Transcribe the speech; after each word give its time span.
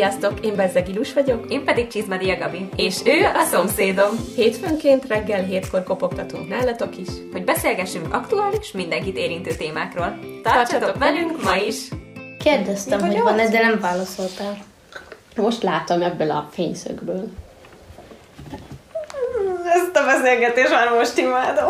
Sziasztok, 0.00 0.40
én 0.40 0.56
Bezzeg 0.56 0.88
Ilus 0.88 1.12
vagyok. 1.12 1.44
Én 1.48 1.64
pedig 1.64 1.86
Csizmadia 1.86 2.36
Gabi. 2.38 2.68
És 2.76 2.96
ő 3.04 3.24
a 3.34 3.44
szomszédom. 3.44 4.10
Hétfőnként 4.36 5.06
reggel 5.06 5.42
hétkor 5.42 5.82
kopogtatunk 5.82 6.48
nálatok 6.48 6.96
is. 6.98 7.08
Hogy 7.32 7.44
beszélgessünk 7.44 8.14
aktuális, 8.14 8.72
mindenkit 8.72 9.16
érintő 9.16 9.54
témákról. 9.54 10.18
Tartsatok 10.42 10.98
velünk 10.98 11.42
ma 11.42 11.56
is! 11.56 11.76
Kérdeztem, 12.44 13.00
hogy 13.00 13.20
van-e, 13.20 13.48
de 13.48 13.60
nem 13.60 13.80
válaszoltál. 13.80 14.56
Most 15.36 15.62
látom 15.62 16.02
ebből 16.02 16.30
a 16.30 16.48
fényszögből. 16.52 17.28
Ezt 19.64 19.96
a 19.96 20.04
beszélgetést 20.04 20.70
már 20.70 20.90
most 20.90 21.18
imádom. 21.18 21.68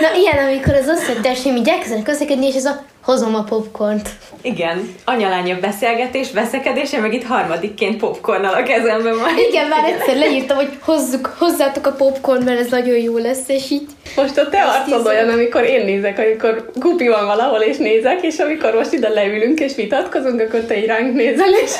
Na 0.00 0.14
ilyen, 0.16 0.46
amikor 0.46 0.74
az 0.74 0.86
összetársaim 0.86 1.56
így 1.56 1.68
elkezdenek 1.68 2.04
közlekedni, 2.04 2.46
és 2.46 2.54
ez 2.54 2.64
a 2.64 2.84
hozom 3.02 3.34
a 3.34 3.42
popcornt. 3.42 4.08
Igen, 4.42 4.94
anyalánya 5.04 5.58
beszélgetés, 5.60 6.32
veszekedése, 6.32 6.98
meg 6.98 7.14
itt 7.14 7.24
harmadikként 7.24 7.96
popcornnal 7.96 8.54
a 8.54 8.62
kezemben 8.62 9.18
van. 9.18 9.38
Igen, 9.48 9.68
már 9.68 9.84
egyszer 9.84 10.16
leírtam, 10.16 10.56
hogy 10.56 10.78
hozzuk, 10.80 11.34
hozzátok 11.38 11.86
a 11.86 11.92
popcorn, 11.92 12.42
mert 12.42 12.60
ez 12.60 12.70
nagyon 12.70 12.96
jó 12.96 13.16
lesz, 13.16 13.48
és 13.48 13.70
így 13.70 13.86
Most 14.16 14.38
a 14.38 14.48
te 14.48 14.62
arcod 14.62 15.06
olyan, 15.06 15.28
amikor 15.28 15.64
én 15.64 15.84
nézek, 15.84 16.18
amikor 16.18 16.70
Gupi 16.74 17.08
van 17.08 17.26
valahol, 17.26 17.60
és 17.60 17.76
nézek, 17.76 18.22
és 18.22 18.38
amikor 18.38 18.74
most 18.74 18.92
ide 18.92 19.08
leülünk, 19.08 19.60
és 19.60 19.74
vitatkozunk, 19.74 20.40
akkor 20.40 20.60
te 20.60 20.78
így 20.78 20.86
ránk 20.86 21.14
nézel, 21.14 21.48
és 21.48 21.70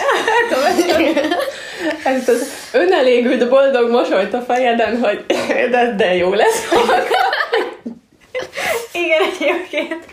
ez 2.05 2.29
az 2.29 2.53
önelégült 2.73 3.49
boldog 3.49 3.91
mosolyt 3.91 4.35
a 4.35 4.41
fejeden, 4.41 4.99
hogy 4.99 5.25
de, 5.71 5.95
de 5.97 6.15
jó 6.15 6.33
lesz. 6.33 6.69
Igen, 8.93 9.21
egyébként. 9.35 10.05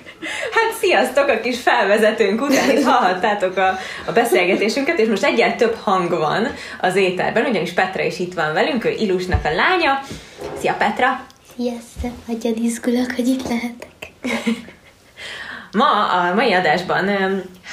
Hát 0.52 0.74
sziasztok, 0.80 1.28
a 1.28 1.40
kis 1.40 1.60
felvezetőnk 1.60 2.42
után 2.42 2.70
itt 2.70 2.84
hallhattátok 2.84 3.58
a, 3.58 3.78
a 4.06 4.12
beszélgetésünket, 4.12 5.00
és 5.00 5.08
most 5.08 5.24
egyel 5.24 5.56
több 5.56 5.76
hang 5.84 6.10
van 6.10 6.48
az 6.82 6.96
éterben, 6.96 7.46
ugyanis 7.46 7.74
Petra 7.74 8.04
is 8.04 8.20
itt 8.20 8.34
van 8.34 8.54
velünk, 8.54 8.86
ő 8.86 8.90
Ilusnak 8.90 9.46
a 9.46 9.56
lánya. 9.56 10.00
Szia 10.60 10.74
Petra! 10.74 11.26
Sziasztok, 11.56 12.12
nagyon 12.28 12.54
izgulok, 12.64 13.12
hogy 13.16 13.28
itt 13.28 13.48
lehetek. 13.48 14.12
Ma 15.72 16.08
a 16.08 16.34
mai 16.34 16.54
adásban 16.54 17.10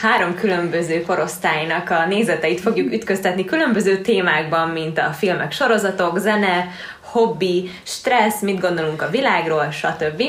három 0.01 0.35
különböző 0.35 1.03
korosztálynak 1.03 1.91
a 1.91 2.07
nézeteit 2.07 2.61
fogjuk 2.61 2.93
ütköztetni 2.93 3.45
különböző 3.45 4.01
témákban, 4.01 4.69
mint 4.69 4.99
a 4.99 5.13
filmek, 5.19 5.53
sorozatok, 5.53 6.19
zene, 6.19 6.69
hobbi, 7.15 7.71
stressz, 7.83 8.41
mit 8.41 8.61
gondolunk 8.61 9.03
a 9.03 9.11
világról, 9.11 9.71
stb. 9.71 10.23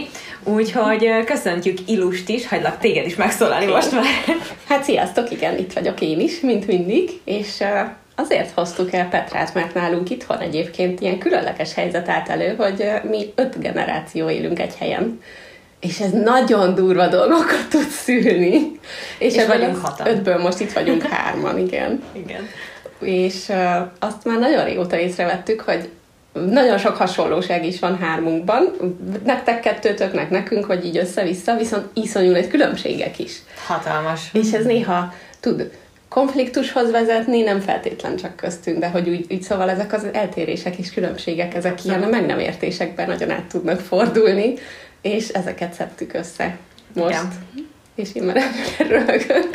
Úgyhogy 0.43 1.23
köszöntjük 1.25 1.77
Ilust 1.85 2.29
is, 2.29 2.47
hagylak 2.47 2.77
téged 2.77 3.05
is 3.05 3.15
megszólalni 3.15 3.65
most 3.65 3.91
már. 3.91 4.03
Hát 4.69 4.83
sziasztok, 4.83 5.31
igen, 5.31 5.57
itt 5.57 5.73
vagyok 5.73 6.01
én 6.01 6.19
is, 6.19 6.39
mint 6.39 6.67
mindig, 6.67 7.09
és 7.23 7.63
azért 8.15 8.51
hoztuk 8.51 8.93
el 8.93 9.09
Petrát, 9.09 9.53
mert 9.53 9.73
nálunk 9.73 10.09
itthon 10.09 10.39
egyébként 10.39 11.01
ilyen 11.01 11.17
különleges 11.17 11.73
helyzet 11.73 12.09
állt 12.09 12.29
elő, 12.29 12.55
hogy 12.57 12.91
mi 13.09 13.33
öt 13.35 13.59
generáció 13.59 14.29
élünk 14.29 14.59
egy 14.59 14.75
helyen, 14.75 15.21
és 15.79 15.99
ez 15.99 16.11
nagyon 16.11 16.75
durva 16.75 17.07
dolgokat 17.07 17.67
tud 17.69 17.87
szülni. 17.87 18.79
És 19.17 19.35
ebből 19.35 19.57
vagyunk 19.57 19.85
hatan. 19.85 20.07
Ötből 20.07 20.37
most 20.37 20.59
itt 20.59 20.73
vagyunk 20.73 21.03
hárman, 21.11 21.57
igen. 21.57 22.03
Igen. 22.11 22.47
És 22.99 23.49
uh, 23.49 23.87
azt 23.99 24.23
már 24.23 24.39
nagyon 24.39 24.65
régóta 24.65 24.99
észrevettük, 24.99 25.61
hogy 25.61 25.89
nagyon 26.49 26.77
sok 26.77 26.95
hasonlóság 26.95 27.65
is 27.65 27.79
van 27.79 27.97
hármunkban. 27.97 28.75
Nektek 29.23 29.59
kettőtöknek, 29.59 30.29
nekünk, 30.29 30.65
hogy 30.65 30.85
így 30.85 30.97
össze-vissza, 30.97 31.55
viszont 31.55 31.85
iszonyú 31.93 32.31
nagy 32.31 32.47
különbségek 32.47 33.19
is. 33.19 33.31
Hatalmas. 33.67 34.29
És 34.33 34.51
ez 34.51 34.65
néha 34.65 35.13
tud 35.39 35.71
konfliktushoz 36.09 36.91
vezetni, 36.91 37.41
nem 37.41 37.59
feltétlen 37.59 38.15
csak 38.15 38.35
köztünk, 38.35 38.79
de 38.79 38.89
hogy 38.89 39.09
úgy, 39.09 39.25
úgy 39.29 39.41
szóval 39.41 39.69
ezek 39.69 39.93
az 39.93 40.07
eltérések 40.11 40.77
és 40.77 40.91
különbségek, 40.91 41.53
ezek 41.53 41.85
ilyen 41.85 42.03
a 42.03 42.07
meg 42.07 42.25
nem 42.25 42.39
értésekben 42.39 43.07
nagyon 43.07 43.29
át 43.29 43.45
tudnak 43.45 43.79
fordulni, 43.79 44.53
és 45.01 45.27
ezeket 45.27 45.73
szedtük 45.73 46.13
össze 46.13 46.57
most. 46.93 47.09
Igen. 47.53 47.73
És 47.95 48.09
én 48.13 48.23
már 48.23 48.41
röhögök. 48.89 49.49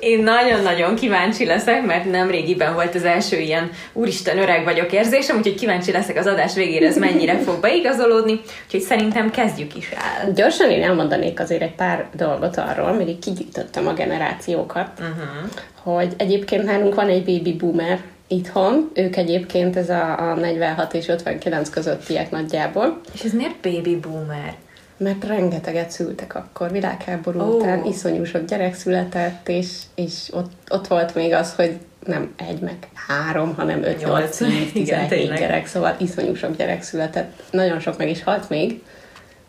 Én 0.00 0.22
nagyon-nagyon 0.22 0.94
kíváncsi 0.94 1.44
leszek, 1.44 1.86
mert 1.86 2.10
nem 2.10 2.30
régiben 2.30 2.74
volt 2.74 2.94
az 2.94 3.04
első 3.04 3.38
ilyen 3.38 3.70
úristen 3.92 4.38
öreg 4.38 4.64
vagyok 4.64 4.92
érzésem, 4.92 5.36
úgyhogy 5.36 5.54
kíváncsi 5.54 5.92
leszek 5.92 6.16
az 6.16 6.26
adás 6.26 6.54
végére, 6.54 6.86
ez 6.86 6.98
mennyire 6.98 7.38
fog 7.38 7.60
beigazolódni, 7.60 8.40
úgyhogy 8.64 8.80
szerintem 8.80 9.30
kezdjük 9.30 9.76
is 9.76 9.90
el. 9.90 10.32
Gyorsan 10.32 10.70
én 10.70 10.82
elmondanék 10.82 11.40
azért 11.40 11.62
egy 11.62 11.74
pár 11.74 12.08
dolgot 12.14 12.56
arról, 12.56 12.92
mert 12.92 13.08
így 13.08 13.18
kigyűjtöttem 13.18 13.86
a 13.86 13.92
generációkat, 13.92 14.88
uh-huh. 14.98 15.50
hogy 15.82 16.14
egyébként 16.16 16.64
nálunk 16.64 16.94
van 16.94 17.08
egy 17.08 17.24
baby 17.24 17.52
boomer 17.52 18.00
itthon, 18.28 18.90
ők 18.94 19.16
egyébként 19.16 19.76
ez 19.76 19.90
a, 19.90 20.30
a 20.30 20.34
46 20.34 20.94
és 20.94 21.08
59 21.08 21.70
közöttiek 21.70 22.30
nagyjából, 22.30 23.00
És 23.14 23.20
ez 23.20 23.32
miért 23.32 23.60
baby 23.62 23.96
boomer? 23.96 24.54
Mert 24.98 25.24
rengeteget 25.24 25.90
szültek 25.90 26.34
akkor, 26.34 26.70
világháború 26.70 27.40
oh. 27.40 27.54
után, 27.54 27.84
iszonyú 27.84 28.24
sok 28.24 28.44
gyerek 28.44 28.74
született, 28.74 29.48
és, 29.48 29.76
és 29.94 30.28
ott, 30.32 30.50
ott 30.68 30.86
volt 30.86 31.14
még 31.14 31.32
az, 31.32 31.54
hogy 31.54 31.78
nem 32.06 32.34
egy, 32.36 32.60
meg 32.60 32.76
három, 33.08 33.54
hanem 33.54 33.82
öt, 33.82 34.04
Nyolc. 34.04 34.36
tíz, 34.36 34.72
tizenhét 34.72 35.34
gyerek, 35.38 35.66
szóval 35.66 35.96
iszonyú 35.98 36.34
sok 36.34 36.56
gyerek 36.56 36.82
született. 36.82 37.42
Nagyon 37.50 37.80
sok 37.80 37.98
meg 37.98 38.08
is 38.08 38.22
halt 38.22 38.48
még, 38.48 38.82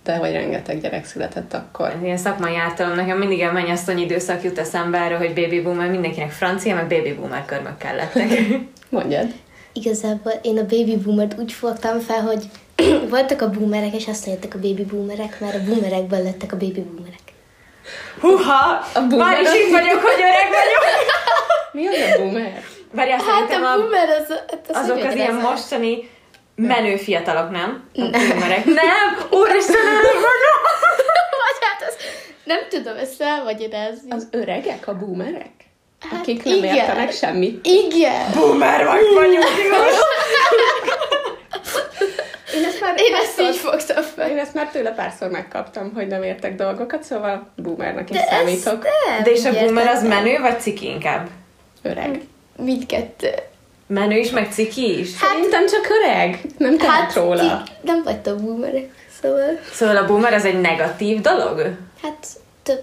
de 0.04 0.16
hogy 0.16 0.32
rengeteg 0.32 0.82
gyerek 0.82 1.06
született 1.06 1.54
akkor. 1.54 1.96
Ilyen 2.04 2.18
szakmai 2.18 2.56
ártalom, 2.56 2.96
nekem 2.96 3.18
mindig 3.18 3.42
a 3.42 3.52
mennyasszony 3.52 3.98
időszak 3.98 4.44
jut 4.44 4.60
eszembe 4.60 5.02
arra, 5.02 5.18
hogy 5.18 5.34
baby 5.34 5.62
boomer, 5.62 5.90
mindenkinek 5.90 6.32
francia, 6.32 6.76
meg 6.76 6.88
baby 6.88 7.14
boomer 7.14 7.46
körmökkel 7.46 7.96
lettek. 7.96 8.30
Mondjad. 8.90 9.34
Igazából 9.74 10.32
én 10.42 10.58
a 10.58 10.66
baby 10.66 10.98
boomert 10.98 11.40
úgy 11.40 11.52
fogtam 11.52 12.00
fel, 12.00 12.22
hogy 12.22 12.50
voltak 13.10 13.42
a 13.42 13.50
boomerek, 13.50 13.94
és 13.94 14.08
aztán 14.08 14.34
jöttek 14.34 14.54
a 14.54 14.60
baby 14.60 14.84
boomerek, 14.84 15.40
mert 15.40 15.56
a 15.56 15.64
boomerekből 15.64 16.24
lettek 16.24 16.52
a 16.54 16.58
baby 16.58 16.82
boomerek. 16.82 17.26
Húha! 18.20 18.86
A 18.94 19.00
boomer 19.00 19.18
Már 19.18 19.42
is 19.42 19.54
itt 19.54 19.72
vagyok, 19.72 20.02
hogy 20.02 20.20
öreg 20.20 20.48
vagyok! 20.50 20.84
Mi 21.78 21.88
az 21.88 21.96
a 22.14 22.22
boomer? 22.22 22.64
Várjál, 22.92 23.20
Hát 23.20 23.52
a 23.52 23.72
a, 23.72 23.78
boomer 23.78 24.10
az... 24.10 24.28
hát 24.30 24.66
az 24.70 24.76
azok 24.76 25.04
az 25.04 25.16
ilyen 25.16 25.34
mostani 25.34 26.10
menő 26.56 26.96
fiatalok, 26.96 27.50
nem? 27.52 27.84
A 27.94 28.00
boomerek. 28.00 28.66
Nem! 28.84 29.08
Úristen, 29.30 29.86
öreg 29.86 30.14
vagyok! 30.14 30.62
Vagy 31.44 31.58
hát 31.62 31.90
az... 31.90 31.96
Nem 32.44 32.60
tudom 32.70 32.98
ezt 32.98 33.22
elmagyarázni. 33.22 34.12
Az 34.12 34.28
öregek, 34.32 34.88
a 34.88 34.98
boomerek? 34.98 35.52
Hát 36.10 36.20
Akik 36.20 36.44
nem 36.44 36.54
igen. 36.54 36.76
értenek 36.76 37.12
semmit. 37.12 37.66
Igen! 37.66 38.32
Boomer 38.36 38.86
vagy 38.86 39.14
vagyok, 39.14 39.44
igaz? 39.66 39.96
Én 42.58 42.64
ezt 42.66 42.82
már 42.82 42.94
Én 42.98 43.14
ezt 43.14 43.42
így 43.42 43.56
fogtam 43.56 44.04
fel. 44.04 44.30
Én 44.30 44.38
ezt 44.38 44.54
már 44.54 44.70
tőle 44.72 44.92
párszor 44.92 45.30
megkaptam, 45.30 45.92
hogy 45.96 46.08
nem 46.08 46.24
értek 46.24 46.56
dolgokat, 46.56 47.04
szóval 47.04 47.50
boomernek 47.56 48.10
is 48.10 48.16
De 48.18 48.26
számítok. 48.30 48.84
nem 48.84 49.24
De 49.24 49.32
és 49.32 49.46
a 49.46 49.52
boomer 49.52 49.88
az 49.88 50.04
menő, 50.04 50.38
vagy 50.42 50.60
ciki 50.60 50.86
inkább? 50.88 51.28
Öreg. 51.82 52.22
Mindkettő. 52.58 53.30
Menő 53.88 54.18
is, 54.18 54.30
meg 54.30 54.52
ciki 54.54 55.00
is? 55.00 55.20
Hát- 55.20 55.30
Szerintem 55.32 55.66
csak 55.68 55.88
öreg. 56.02 56.40
Nem 56.58 56.78
tehet 56.78 56.94
hát, 56.94 57.14
róla. 57.14 57.64
ti 57.66 57.72
nem 57.82 58.04
vagytok 58.04 58.42
boomerek, 58.42 58.90
szóval... 59.22 59.60
Szóval 59.72 59.98
a 59.98 60.06
boomer 60.06 60.34
az 60.34 60.46
egy 60.46 60.62
negatív 60.62 61.22
dolog? 61.22 61.62
Hát 62.02 62.28
több 62.64 62.82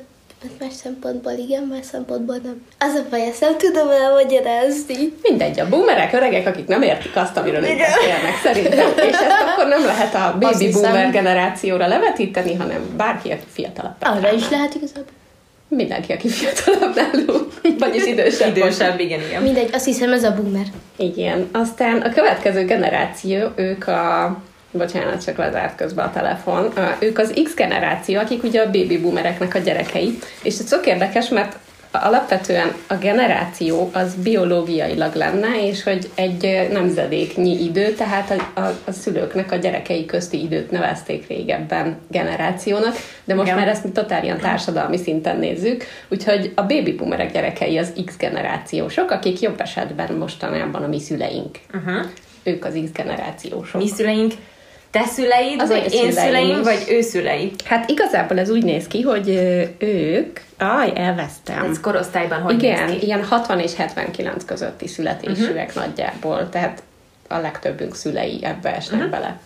más 0.61 0.73
szempontból 0.73 1.33
igen, 1.33 1.63
más 1.63 1.85
szempontból 1.87 2.37
nem. 2.43 2.63
Az 2.79 2.95
a 2.95 3.03
baj, 3.11 3.23
ezt 3.23 3.41
nem 3.41 3.59
tudom 3.59 3.89
elmagyarázni. 3.89 5.13
Mindegy, 5.23 5.61
a 5.61 5.69
boomerek 5.69 6.13
öregek, 6.13 6.47
akik 6.47 6.67
nem 6.67 6.83
értik 6.83 7.17
azt, 7.17 7.37
amiről 7.37 7.65
ők 7.65 7.79
beszélnek, 7.79 8.41
szerintem. 8.43 8.89
És 8.97 9.15
ezt 9.15 9.43
akkor 9.53 9.69
nem 9.69 9.85
lehet 9.85 10.15
a 10.15 10.37
baby 10.41 10.71
boomer 10.71 11.11
generációra 11.11 11.87
levetíteni, 11.87 12.55
hanem 12.55 12.97
bárki, 12.97 13.31
aki 13.31 13.45
fiatalabb. 13.53 13.95
Arra 14.01 14.33
is 14.33 14.49
lehet 14.51 14.75
igazából. 14.75 15.13
Mindenki, 15.69 16.13
aki 16.13 16.29
fiatalabb 16.29 16.95
nálunk. 16.95 17.53
Vagyis 17.79 18.05
idősebb. 18.05 18.57
Idősebb, 18.57 19.01
igen, 19.01 19.21
igen. 19.21 19.43
Mindegy, 19.43 19.71
azt 19.73 19.85
hiszem 19.85 20.13
ez 20.13 20.25
a 20.25 20.35
boomer. 20.35 20.67
Igen. 20.97 21.49
Aztán 21.53 22.01
a 22.01 22.13
következő 22.13 22.65
generáció, 22.65 23.49
ők 23.55 23.89
a 23.89 24.37
bocsánat, 24.79 25.25
csak 25.25 25.37
lezárt 25.37 25.77
közben 25.77 26.07
a 26.07 26.13
telefon. 26.13 26.73
Ők 26.99 27.19
az 27.19 27.41
X 27.45 27.55
generáció, 27.55 28.19
akik 28.19 28.43
ugye 28.43 28.61
a 28.61 28.71
baby 28.71 28.99
boomereknek 28.99 29.55
a 29.55 29.59
gyerekei. 29.59 30.19
És 30.43 30.59
ez 30.59 30.65
tök 30.65 30.87
érdekes, 30.87 31.29
mert 31.29 31.57
alapvetően 32.03 32.73
a 32.87 32.95
generáció 32.95 33.91
az 33.93 34.15
biológiailag 34.15 35.15
lenne, 35.15 35.49
és 35.67 35.83
hogy 35.83 36.11
egy 36.15 36.69
nemzedéknyi 36.73 37.65
idő, 37.65 37.93
tehát 37.93 38.31
a, 38.31 38.61
a, 38.61 38.79
a 38.85 38.93
szülőknek 38.93 39.53
a 39.53 39.57
gyerekei 39.57 40.05
közti 40.05 40.43
időt 40.43 40.71
nevezték 40.71 41.27
régebben 41.27 41.97
generációnak, 42.09 42.97
de 43.25 43.35
most 43.35 43.47
Igen. 43.47 43.59
már 43.59 43.69
ezt 43.69 43.85
mi 43.85 43.91
totál 43.91 44.25
ilyen 44.25 44.39
társadalmi 44.39 44.97
szinten 44.97 45.39
nézzük, 45.39 45.85
úgyhogy 46.09 46.53
a 46.55 46.63
baby 46.63 46.93
boomerek 46.93 47.33
gyerekei 47.33 47.79
az 47.79 47.93
X 48.05 48.17
generációsok, 48.17 49.11
akik 49.11 49.41
jobb 49.41 49.61
esetben 49.61 50.13
mostanában 50.13 50.83
a 50.83 50.89
mi 50.89 51.01
szüleink. 51.01 51.59
Uh-huh. 51.75 52.07
Ők 52.43 52.65
az 52.65 52.81
X 52.85 52.91
generációsok. 52.93 53.81
Mi 53.81 53.89
szüleink 53.89 54.33
te 54.95 55.05
szüleid, 55.07 55.61
Az 55.61 55.69
vagy 55.69 55.93
én 55.93 56.13
szüleim 56.13 56.59
is. 56.59 56.65
vagy 56.65 56.85
ő 56.89 57.01
szülei? 57.01 57.53
Hát 57.65 57.91
igazából 57.91 58.39
ez 58.39 58.51
úgy 58.51 58.65
néz 58.65 58.87
ki, 58.87 59.01
hogy 59.01 59.29
ők... 59.79 60.41
Aj, 60.59 60.93
elvesztem. 60.95 61.65
Ez 61.71 61.81
korosztályban 61.81 62.41
hogy 62.41 62.55
Igen, 62.63 62.85
néz 62.85 62.99
ki? 62.99 63.07
ilyen 63.07 63.25
60 63.25 63.59
és 63.59 63.75
79 63.75 64.45
közötti 64.45 64.87
születésűek 64.87 65.69
uh-huh. 65.69 65.85
nagyjából, 65.85 66.49
tehát 66.49 66.83
a 67.29 67.39
legtöbbünk 67.39 67.95
szülei 67.95 68.39
ebbe 68.43 68.75
esnek 68.75 68.99
uh-huh. 68.99 69.13
bele. 69.13 69.39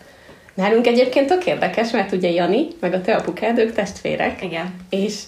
Nálunk 0.55 0.87
egyébként 0.87 1.27
tök 1.27 1.47
érdekes, 1.47 1.91
mert 1.91 2.13
ugye 2.13 2.31
Jani, 2.31 2.67
meg 2.81 2.93
a 2.93 3.01
te 3.01 3.15
apukád, 3.15 3.59
ők 3.59 3.73
testvérek, 3.73 4.43
Igen. 4.43 4.75
és 4.91 5.23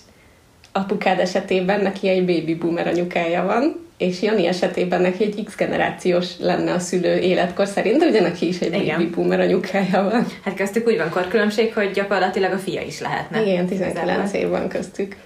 apukád 0.73 1.19
esetében 1.19 1.81
neki 1.81 2.09
egy 2.09 2.25
baby 2.25 2.55
boomer 2.55 2.87
anyukája 2.87 3.45
van, 3.45 3.90
és 4.01 4.23
Jani 4.23 4.47
esetében 4.47 5.01
neki 5.01 5.25
egy 5.25 5.45
X 5.45 5.57
generációs 5.57 6.39
lenne 6.39 6.73
a 6.73 6.79
szülő 6.79 7.17
életkor 7.17 7.67
szerint, 7.67 7.99
de 7.99 8.07
ugye 8.07 8.21
neki 8.21 8.49
is 8.49 8.59
egy 8.61 8.75
Igen. 8.75 8.99
baby 8.99 9.11
boomer 9.11 9.41
anyukája 9.41 10.03
van. 10.03 10.27
Hát 10.45 10.55
köztük 10.55 10.87
úgy 10.87 10.97
van 10.97 11.11
korkülönbség, 11.11 11.75
hogy 11.75 11.91
gyakorlatilag 11.91 12.53
a 12.53 12.59
fia 12.59 12.83
is 12.83 13.01
lehetne. 13.01 13.43
Igen, 13.43 13.67
19 13.67 14.03
Igazából. 14.03 14.41
év 14.41 14.49
van 14.49 14.69
köztük. 14.69 15.17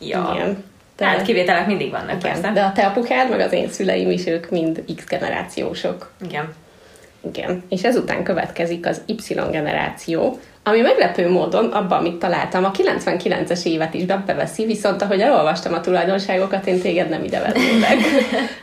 Ja. 0.00 0.30
Igen. 0.34 0.64
Tehát 0.96 1.22
kivételek 1.22 1.66
mindig 1.66 1.90
vannak, 1.90 2.08
igen. 2.08 2.20
persze. 2.20 2.50
De 2.52 2.62
a 2.62 2.72
te 2.72 2.86
apukád, 2.86 3.30
meg 3.30 3.40
az 3.40 3.52
én 3.52 3.68
szüleim 3.68 4.10
is, 4.10 4.26
ők 4.26 4.50
mind 4.50 4.84
X 4.96 5.04
generációsok. 5.06 6.12
Igen. 6.24 6.54
Igen, 7.28 7.62
és 7.68 7.82
ezután 7.82 8.22
következik 8.22 8.86
az 8.86 9.02
Y 9.06 9.34
generáció, 9.50 10.40
ami 10.64 10.80
meglepő 10.80 11.30
módon 11.30 11.64
abban, 11.64 11.98
amit 11.98 12.18
találtam, 12.18 12.64
a 12.64 12.70
99-es 12.70 13.64
évet 13.64 13.94
is 13.94 14.04
beveszi, 14.04 14.64
viszont 14.64 15.02
ahogy 15.02 15.20
elolvastam 15.20 15.72
a 15.72 15.80
tulajdonságokat, 15.80 16.66
én 16.66 16.80
téged 16.80 17.08
nem 17.08 17.24
ide 17.24 17.40
vennélek. 17.40 17.98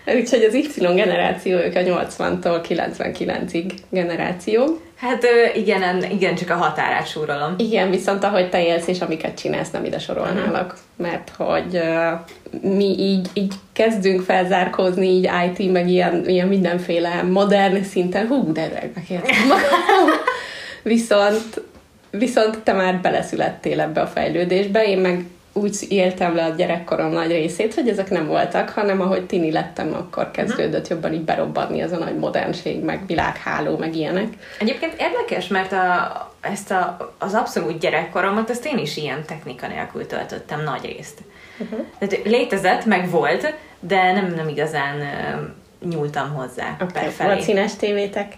Úgyhogy 0.20 0.44
az 0.44 0.54
Y 0.54 0.94
generáció, 0.96 1.58
ők 1.58 1.76
a 1.76 1.80
80-tól 1.80 2.62
99-ig 2.70 3.72
generáció. 3.90 4.82
Hát 4.96 5.26
igen, 5.56 5.84
en- 5.84 6.12
igen, 6.12 6.36
csak 6.36 6.50
a 6.50 6.56
határát 6.56 7.08
súrolom. 7.08 7.56
Igen, 7.58 7.90
viszont 7.90 8.24
ahogy 8.24 8.50
te 8.50 8.64
élsz 8.64 8.88
és 8.88 9.02
amiket 9.02 9.38
csinálsz, 9.40 9.72
nem 9.72 9.86
ide 9.86 10.00
sorolnálak, 10.00 10.78
mert 10.98 11.32
hogy 11.38 11.74
uh, 11.74 12.72
mi 12.76 13.00
így, 13.00 13.28
így 13.34 13.54
kezdünk 13.74 14.22
felzárkózni, 14.22 15.08
így 15.08 15.30
IT, 15.46 15.72
meg 15.72 15.90
ilyen, 15.90 16.24
ilyen 16.28 16.48
mindenféle 16.48 17.22
modern 17.22 17.84
szinten, 17.84 18.28
hú, 18.28 18.52
de 18.52 18.90
megértem 18.96 19.48
magam. 19.48 20.16
Viszont, 20.84 21.62
viszont 22.12 22.60
te 22.60 22.74
már 22.74 23.00
beleszülettél 23.02 23.80
ebbe 23.82 24.02
a 24.02 24.08
fejlődésbe, 24.08 24.84
én 24.88 24.98
meg 24.98 25.26
úgy 25.54 25.86
éltem 25.90 26.36
le 26.36 26.44
a 26.44 26.50
gyerekkorom 26.50 27.12
nagy 27.12 27.32
részét, 27.32 27.74
hogy 27.74 27.88
ezek 27.88 28.10
nem 28.10 28.28
voltak, 28.28 28.70
hanem 28.70 29.02
ahogy 29.02 29.26
tini 29.26 29.52
lettem, 29.52 29.94
akkor 29.94 30.32
kezdődött 30.32 30.88
jobban 30.88 31.14
így 31.14 31.24
berobbanni 31.24 31.82
ez 31.82 31.92
a 31.92 31.98
nagy 31.98 32.18
modernség, 32.18 32.84
meg 32.84 33.06
világháló, 33.06 33.78
meg 33.78 33.96
ilyenek. 33.96 34.28
Egyébként 34.60 34.96
érdekes, 35.00 35.48
mert 35.48 35.72
a, 35.72 36.34
ezt 36.42 36.72
a, 36.72 37.14
az 37.18 37.34
abszolút 37.34 37.80
gyerekkoromat, 37.80 38.50
ezt 38.50 38.66
én 38.66 38.78
is 38.78 38.98
ilyen 38.98 39.24
technika 39.26 39.68
nélkül 39.68 40.08
töltöttem 40.08 40.64
nagy 40.64 40.96
részt. 40.96 41.22
Uh-huh. 41.58 41.80
Tehát 42.00 42.26
létezett, 42.26 42.86
meg 42.86 43.10
volt, 43.10 43.54
de 43.80 44.12
nem, 44.12 44.34
nem 44.36 44.48
igazán 44.48 45.00
ö, 45.00 45.86
nyúltam 45.88 46.34
hozzá 46.34 46.76
Okay. 46.82 47.04
befelé. 47.04 47.30
Volt 47.30 47.42
színes 47.42 47.76
tévétek, 47.76 48.34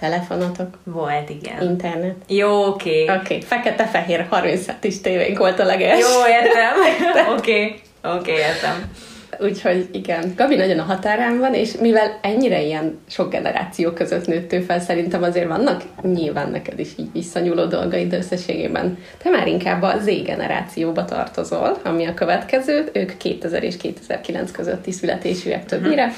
telefonotok, 0.00 0.78
Volt, 0.84 1.30
igen. 1.30 1.62
internet. 1.62 2.16
Jó, 2.28 2.64
oké. 2.66 3.02
Oké, 3.02 3.12
okay. 3.12 3.40
fekete-fehér 3.40 4.26
30 4.28 4.64
centis 4.64 5.00
tévénk 5.00 5.38
volt 5.38 5.58
a 5.58 5.64
leges. 5.64 5.98
Jó, 5.98 6.26
értem. 6.26 6.74
Oké, 7.36 7.74
oké, 8.02 8.32
értem. 8.32 8.90
Úgyhogy 9.42 9.88
igen, 9.92 10.32
Gabi 10.36 10.54
nagyon 10.54 10.78
a 10.78 10.82
határán 10.82 11.38
van, 11.38 11.54
és 11.54 11.76
mivel 11.80 12.18
ennyire 12.22 12.62
ilyen 12.62 12.98
sok 13.08 13.30
generáció 13.30 13.90
között 13.90 14.26
nőttől 14.26 14.62
fel, 14.62 14.80
szerintem 14.80 15.22
azért 15.22 15.48
vannak 15.48 15.82
nyilván 16.02 16.50
neked 16.50 16.78
is 16.78 16.88
így 16.96 17.12
visszanyúló 17.12 17.64
dolgaid, 17.64 18.10
de 18.10 18.16
összességében 18.16 18.98
te 19.22 19.30
már 19.30 19.46
inkább 19.46 19.82
a 19.82 19.98
Z 19.98 20.04
generációba 20.04 21.04
tartozol, 21.04 21.78
ami 21.84 22.04
a 22.04 22.14
következő, 22.14 22.88
ők 22.92 23.16
2000 23.16 23.62
és 23.62 23.76
2009 23.76 24.50
közötti 24.50 24.92
születésűek 24.92 25.64
többnyire, 25.64 26.12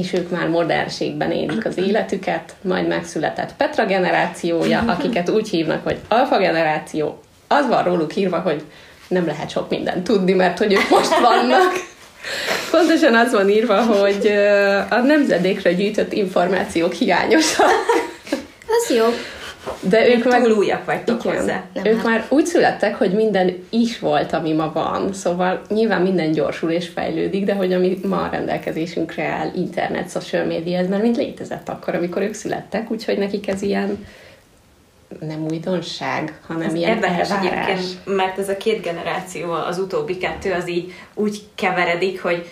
és 0.00 0.12
ők 0.12 0.30
már 0.30 0.48
modernségben 0.48 1.30
élik 1.30 1.66
az 1.66 1.78
életüket, 1.78 2.54
majd 2.62 2.86
megszületett 2.88 3.54
Petra 3.56 3.86
generációja, 3.86 4.84
akiket 4.96 5.28
úgy 5.28 5.48
hívnak, 5.48 5.84
hogy 5.84 5.98
alfa 6.08 6.38
generáció, 6.38 7.20
az 7.48 7.68
van 7.68 7.82
róluk 7.82 8.16
írva, 8.16 8.38
hogy 8.38 8.62
nem 9.08 9.26
lehet 9.26 9.50
sok 9.50 9.70
mindent 9.70 10.04
tudni, 10.04 10.32
mert 10.32 10.58
hogy 10.58 10.72
ők 10.72 10.88
most 10.88 11.18
vannak. 11.20 11.72
Pontosan 12.70 13.14
az 13.14 13.32
van 13.32 13.48
írva, 13.48 13.82
hogy 13.82 14.26
a 14.88 14.96
nemzedékre 14.96 15.72
gyűjtött 15.72 16.12
információk 16.12 16.92
hiányosak. 16.92 17.70
Az 18.66 18.94
jó. 18.96 19.04
De 19.80 20.08
ők 20.08 20.24
meg... 20.24 20.42
Túl 20.42 20.52
újak 20.52 20.84
vagytok 20.84 21.24
Igen, 21.24 21.36
hozzá. 21.36 21.62
Nem, 21.72 21.84
ők 21.84 21.96
hát. 21.96 22.04
már 22.04 22.26
úgy 22.28 22.46
születtek, 22.46 22.94
hogy 22.94 23.12
minden 23.12 23.66
is 23.70 23.98
volt, 23.98 24.32
ami 24.32 24.52
ma 24.52 24.72
van. 24.72 25.12
Szóval 25.12 25.62
nyilván 25.68 26.02
minden 26.02 26.32
gyorsul 26.32 26.70
és 26.70 26.88
fejlődik, 26.88 27.44
de 27.44 27.54
hogy 27.54 27.72
ami 27.72 27.98
ma 28.04 28.22
a 28.22 28.28
rendelkezésünkre 28.28 29.24
áll, 29.24 29.50
internet, 29.54 30.10
social 30.10 30.44
media, 30.44 30.78
ez 30.78 30.88
már 30.88 31.00
mind 31.00 31.16
létezett 31.16 31.68
akkor, 31.68 31.94
amikor 31.94 32.22
ők 32.22 32.34
születtek, 32.34 32.90
úgyhogy 32.90 33.18
nekik 33.18 33.48
ez 33.48 33.62
ilyen 33.62 34.06
nem 35.20 35.44
újdonság, 35.50 36.38
hanem 36.46 36.62
Ez 36.62 36.74
ilyen 36.74 36.90
érdekes 36.90 37.30
elvárás. 37.30 37.68
egyébként, 37.68 38.16
mert 38.16 38.38
ez 38.38 38.48
a 38.48 38.56
két 38.56 38.82
generáció, 38.82 39.52
az 39.52 39.78
utóbbi 39.78 40.16
kettő, 40.18 40.52
az 40.52 40.68
így 40.68 40.92
úgy 41.14 41.42
keveredik, 41.54 42.22
hogy 42.22 42.48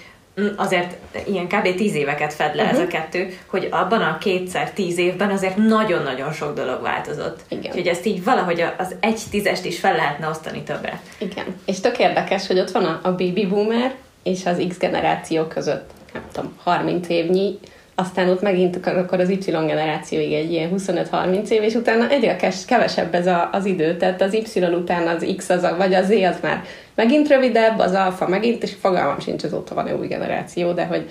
azért 0.56 0.96
ilyen 1.26 1.48
kb. 1.48 1.74
tíz 1.74 1.94
éveket 1.94 2.32
fed 2.32 2.54
le 2.54 2.62
uh-huh. 2.62 2.78
ez 2.78 2.84
a 2.84 2.90
kettő, 2.90 3.38
hogy 3.46 3.68
abban 3.70 4.00
a 4.00 4.18
kétszer 4.18 4.70
tíz 4.70 4.98
évben 4.98 5.30
azért 5.30 5.56
nagyon-nagyon 5.56 6.32
sok 6.32 6.54
dolog 6.54 6.82
változott. 6.82 7.40
Igen. 7.48 7.70
Úgyhogy 7.70 7.86
ezt 7.86 8.06
így 8.06 8.24
valahogy 8.24 8.64
az 8.78 8.94
egy 9.00 9.20
tízest 9.30 9.64
is 9.64 9.78
fel 9.78 9.96
lehetne 9.96 10.28
osztani 10.28 10.62
többre. 10.62 11.00
Igen. 11.18 11.44
És 11.64 11.80
tök 11.80 11.98
érdekes, 11.98 12.46
hogy 12.46 12.58
ott 12.58 12.70
van 12.70 12.84
a, 12.84 13.00
a 13.02 13.10
baby 13.10 13.46
boomer 13.46 13.94
és 14.22 14.46
az 14.46 14.64
X 14.68 14.78
generáció 14.78 15.44
között, 15.44 15.90
nem 16.12 16.22
tudom, 16.32 16.52
30 16.62 17.08
évnyi, 17.08 17.58
aztán 17.94 18.28
ott 18.28 18.42
megint 18.42 18.86
akkor- 18.86 19.20
az 19.20 19.28
Y 19.28 19.50
generációig 19.50 20.32
egy 20.32 20.52
ilyen 20.52 20.70
25-30 20.76 21.48
év, 21.48 21.62
és 21.62 21.74
utána 21.74 22.08
egyre 22.08 22.36
kevesebb 22.66 23.14
ez 23.14 23.26
a, 23.26 23.48
az 23.52 23.64
idő, 23.64 23.96
tehát 23.96 24.22
az 24.22 24.34
Y 24.34 24.60
után 24.60 25.06
az 25.06 25.34
X, 25.36 25.48
az 25.48 25.62
a, 25.62 25.76
vagy 25.76 25.94
az 25.94 26.06
Z 26.06 26.10
az 26.10 26.36
már 26.42 26.64
megint 27.00 27.28
rövidebb, 27.28 27.78
az 27.78 27.92
alfa 27.92 28.28
megint, 28.28 28.62
és 28.62 28.72
fogalmam 28.80 29.20
sincs, 29.20 29.44
azóta 29.44 29.74
van 29.74 29.92
új 30.00 30.06
generáció, 30.06 30.72
de 30.72 30.84
hogy 30.84 31.10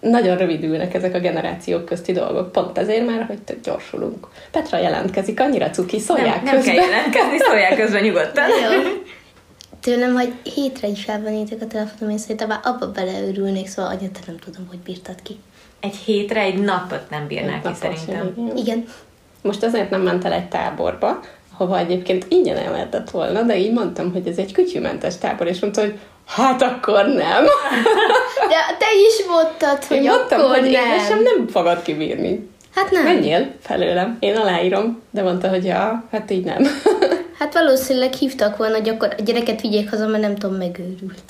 nagyon 0.00 0.36
rövidülnek 0.36 0.94
ezek 0.94 1.14
a 1.14 1.18
generációk 1.18 1.84
közti 1.84 2.12
dolgok, 2.12 2.52
pont 2.52 2.78
ezért 2.78 3.06
már, 3.06 3.24
hogy 3.26 3.42
tök 3.42 3.60
gyorsulunk. 3.60 4.28
Petra 4.50 4.78
jelentkezik, 4.78 5.40
annyira 5.40 5.70
cuki, 5.70 5.98
szólják 5.98 6.42
nem, 6.42 6.54
nem 6.54 6.62
kell 6.62 6.74
közben. 6.74 6.90
jelentkezni, 6.90 7.38
szólják 7.38 7.76
közben 7.76 8.02
nyugodtan. 8.02 8.48
Jó. 8.48 8.80
Tőlem, 9.80 10.14
hogy 10.14 10.32
hétre 10.54 10.88
is 10.88 11.04
felvenítek 11.04 11.62
a 11.62 11.66
telefonom, 11.66 12.10
én 12.10 12.18
szerintem 12.18 12.48
már 12.48 12.60
abba 12.62 12.90
beleőrülnék, 12.90 13.66
szóval 13.66 13.90
anya, 13.90 14.10
te 14.10 14.20
nem 14.26 14.36
tudom, 14.38 14.66
hogy 14.68 14.78
bírtad 14.78 15.22
ki. 15.22 15.36
Egy 15.80 15.96
hétre, 15.96 16.40
egy 16.40 16.58
napot 16.58 17.10
nem 17.10 17.26
bírnák 17.26 17.62
ki 17.62 17.68
Napos, 17.68 17.78
szerintem. 17.78 18.32
igen. 18.36 18.56
Igen. 18.56 18.84
Most 19.42 19.62
azért 19.62 19.90
nem 19.90 20.00
ment 20.00 20.24
el 20.24 20.32
egy 20.32 20.48
táborba, 20.48 21.20
hova 21.58 21.78
egyébként 21.78 22.26
ingyen 22.28 22.56
elmehetett 22.56 23.10
volna, 23.10 23.42
de 23.42 23.56
így 23.56 23.72
mondtam, 23.72 24.12
hogy 24.12 24.26
ez 24.26 24.36
egy 24.36 24.52
kütyümentes 24.52 25.18
tábor, 25.18 25.46
és 25.46 25.60
mondta, 25.60 25.80
hogy 25.80 25.98
hát 26.26 26.62
akkor 26.62 27.04
nem. 27.06 27.44
De 28.52 28.76
te 28.78 28.86
is 29.08 29.26
mondtad, 29.28 29.84
hogy 29.84 29.96
Én 29.96 30.02
mondtam, 30.10 30.40
akkor 30.40 30.50
hogy 30.58 30.70
nem. 30.70 30.70
én 30.70 31.04
sem 31.08 31.22
nem 31.22 31.48
fogod 31.48 31.82
kibírni. 31.82 32.48
Hát 32.74 32.90
nem. 32.90 33.02
Menjél 33.02 33.52
felőlem, 33.62 34.16
én 34.20 34.36
aláírom, 34.36 35.02
de 35.10 35.22
mondta, 35.22 35.48
hogy 35.48 35.64
ja, 35.64 36.04
hát 36.10 36.30
így 36.30 36.44
nem. 36.44 36.62
Hát 37.38 37.54
valószínűleg 37.54 38.12
hívtak 38.12 38.56
volna, 38.56 38.74
hogy 38.76 38.88
akkor 38.88 39.14
a 39.18 39.22
gyereket 39.22 39.60
vigyék 39.60 39.90
haza, 39.90 40.06
mert 40.06 40.22
nem 40.22 40.36
tudom, 40.36 40.56
megőrült. 40.56 41.22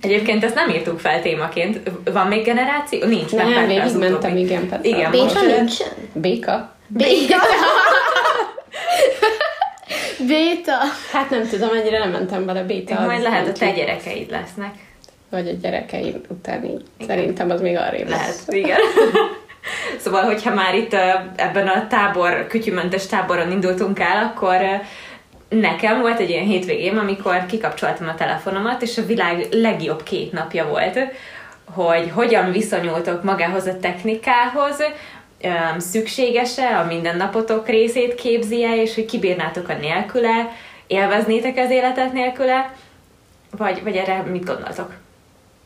Egyébként 0.00 0.44
ezt 0.44 0.54
nem 0.54 0.68
írtuk 0.70 0.98
fel 1.00 1.22
témaként. 1.22 1.80
Van 2.12 2.26
még 2.26 2.44
generáció? 2.44 3.06
Nincs. 3.06 3.30
Nem, 3.30 3.46
az 3.46 3.66
végigmentem, 3.66 4.12
utóbbi. 4.14 4.40
igen, 4.40 4.68
Petra. 4.68 4.88
Igen, 4.88 5.10
Béka 5.10 5.24
most, 5.24 5.56
nincsen? 5.56 5.88
Béka? 6.12 6.72
Béta. 6.88 7.36
Béta. 10.18 10.76
Hát 11.12 11.30
nem 11.30 11.48
tudom, 11.48 11.68
ennyire 11.76 11.98
nem 11.98 12.10
mentem 12.10 12.46
bele, 12.46 12.62
Béta. 12.62 12.96
az 12.96 13.06
majd 13.06 13.22
lehet 13.22 13.44
nem 13.44 13.54
te 13.54 13.70
gyerekeid 13.70 14.30
lesznek. 14.30 14.74
Vagy 15.30 15.48
a 15.48 15.52
gyerekeim 15.52 16.20
után 16.28 16.64
így. 16.64 16.82
Szerintem 17.06 17.50
az 17.50 17.60
még 17.60 17.76
arrébb 17.76 18.08
Lehet, 18.08 18.26
lesz. 18.26 18.46
igen. 18.48 18.78
szóval, 20.04 20.22
hogyha 20.22 20.54
már 20.54 20.74
itt 20.74 20.94
ebben 21.36 21.68
a 21.68 21.86
tábor, 21.86 22.46
kütyümentes 22.46 23.06
táboron 23.06 23.50
indultunk 23.50 24.00
el, 24.00 24.22
akkor 24.22 24.60
nekem 25.48 26.00
volt 26.00 26.20
egy 26.20 26.30
ilyen 26.30 26.44
hétvégém, 26.44 26.98
amikor 26.98 27.46
kikapcsoltam 27.46 28.08
a 28.08 28.14
telefonomat, 28.14 28.82
és 28.82 28.98
a 28.98 29.06
világ 29.06 29.46
legjobb 29.50 30.02
két 30.02 30.32
napja 30.32 30.66
volt, 30.66 30.98
hogy 31.74 32.10
hogyan 32.14 32.52
viszonyultok 32.52 33.22
magához 33.22 33.66
a 33.66 33.78
technikához, 33.78 34.82
öm, 35.42 35.78
szükséges-e, 35.78 36.78
a 36.78 36.84
mindennapotok 36.84 37.68
részét 37.68 38.14
képzi-e, 38.14 38.76
és 38.76 38.94
hogy 38.94 39.04
kibírnátok 39.04 39.68
a 39.68 39.74
nélküle, 39.74 40.50
élveznétek 40.86 41.56
az 41.56 41.70
életet 41.70 42.12
nélküle, 42.12 42.74
vagy, 43.50 43.82
vagy 43.82 43.96
erre 43.96 44.22
mit 44.22 44.44
gondoltok? 44.44 44.94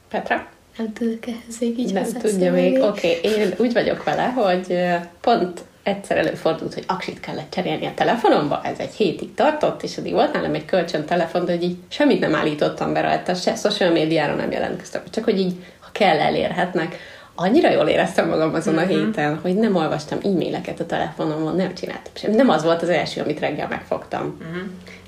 Petra? 0.08 0.46
Nem 0.76 0.92
tudok 0.92 1.26
ehhez 1.26 1.58
még 1.60 1.78
így 1.78 1.92
Nem 1.92 2.04
tudja 2.04 2.52
még. 2.52 2.82
Oké, 2.82 3.18
okay. 3.18 3.30
én 3.30 3.54
úgy 3.58 3.72
vagyok 3.72 4.04
vele, 4.04 4.26
hogy 4.26 4.78
pont 5.20 5.60
egyszer 5.82 6.16
előfordult, 6.16 6.74
hogy 6.74 6.84
aksit 6.86 7.20
kellett 7.20 7.50
cserélni 7.50 7.86
a 7.86 7.94
telefonomba, 7.94 8.60
ez 8.64 8.78
egy 8.78 8.94
hétig 8.94 9.34
tartott, 9.34 9.82
és 9.82 9.98
addig 9.98 10.12
volt 10.12 10.32
nálam 10.32 10.54
egy 10.54 10.64
kölcsön 10.64 11.04
telefon, 11.04 11.44
de 11.44 11.52
hogy 11.52 11.62
így 11.62 11.76
semmit 11.88 12.20
nem 12.20 12.34
állítottam 12.34 12.92
be 12.92 13.00
rajta, 13.00 13.34
se 13.34 13.54
social 13.54 13.90
médiára 13.90 14.34
nem 14.34 14.50
jelentkeztem, 14.50 15.02
csak 15.10 15.24
hogy 15.24 15.38
így, 15.38 15.54
ha 15.80 15.88
kell, 15.92 16.18
elérhetnek. 16.18 16.96
Annyira 17.42 17.70
jól 17.70 17.86
éreztem 17.86 18.28
magam 18.28 18.54
azon 18.54 18.78
a 18.78 18.80
héten, 18.80 19.38
hogy 19.42 19.54
nem 19.54 19.76
olvastam 19.76 20.18
e-maileket 20.24 20.80
a 20.80 20.86
telefonomon, 20.86 21.56
nem 21.56 21.74
csináltam 21.74 22.12
sem. 22.14 22.30
Nem 22.30 22.48
az 22.48 22.64
volt 22.64 22.82
az 22.82 22.88
első, 22.88 23.20
amit 23.20 23.40
reggel 23.40 23.68
megfogtam. 23.68 24.38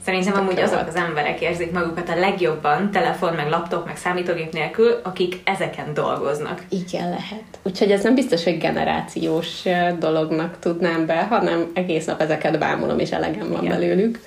Szerintem 0.04 0.32
Tök 0.32 0.42
amúgy 0.42 0.60
azok 0.60 0.84
az 0.88 0.94
emberek 0.94 1.40
érzik 1.40 1.72
magukat 1.72 2.08
a 2.08 2.18
legjobban 2.18 2.90
telefon, 2.90 3.34
meg 3.34 3.48
laptop, 3.48 3.86
meg 3.86 3.96
számítógép 3.96 4.52
nélkül, 4.52 5.00
akik 5.02 5.40
ezeken 5.44 5.94
dolgoznak. 5.94 6.62
Igen, 6.68 7.08
lehet. 7.08 7.44
Úgyhogy 7.62 7.90
ez 7.90 8.02
nem 8.02 8.14
biztos, 8.14 8.44
hogy 8.44 8.58
generációs 8.58 9.62
dolognak 9.98 10.58
tudnám 10.58 11.06
be, 11.06 11.22
hanem 11.22 11.70
egész 11.74 12.04
nap 12.04 12.20
ezeket 12.20 12.58
bámulom, 12.58 12.98
és 12.98 13.10
elegem 13.10 13.48
van 13.48 13.62
Igen. 13.62 13.78
belőlük. 13.78 14.20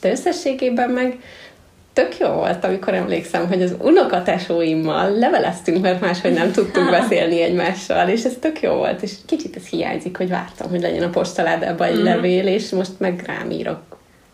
De 0.00 0.10
összességében 0.10 0.90
meg 0.90 1.18
tök 1.92 2.18
jó 2.18 2.28
volt, 2.28 2.64
amikor 2.64 2.94
emlékszem, 2.94 3.48
hogy 3.48 3.62
az 3.62 3.74
unokatesóimmal 3.78 5.10
leveleztünk, 5.18 5.82
mert 5.82 6.00
máshogy 6.00 6.32
nem 6.32 6.52
tudtunk 6.52 6.90
beszélni 7.00 7.42
egymással, 7.42 8.08
és 8.08 8.24
ez 8.24 8.36
tök 8.40 8.60
jó 8.60 8.72
volt, 8.72 9.02
és 9.02 9.12
kicsit 9.26 9.56
ez 9.56 9.66
hiányzik, 9.66 10.16
hogy 10.16 10.28
vártam, 10.28 10.70
hogy 10.70 10.80
legyen 10.80 11.02
a 11.02 11.10
postaládában 11.10 11.86
egy 11.86 11.96
levél, 11.96 12.46
és 12.46 12.70
most 12.70 12.92
meg 12.98 13.22
rám 13.26 13.50
írok 13.50 13.80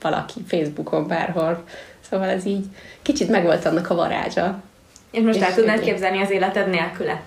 valaki 0.01 0.41
Facebookon 0.47 1.07
bárhol. 1.07 1.65
Szóval 2.11 2.29
ez 2.29 2.45
így 2.45 2.65
kicsit 3.03 3.29
megvolt 3.29 3.65
annak 3.65 3.91
a 3.91 3.95
varázsa. 3.95 4.63
És 5.11 5.23
most 5.23 5.39
És 5.39 5.45
el 5.45 5.55
tudnád 5.55 5.81
képzelni 5.81 6.23
az 6.23 6.31
életed 6.31 6.69
nélküle? 6.71 7.23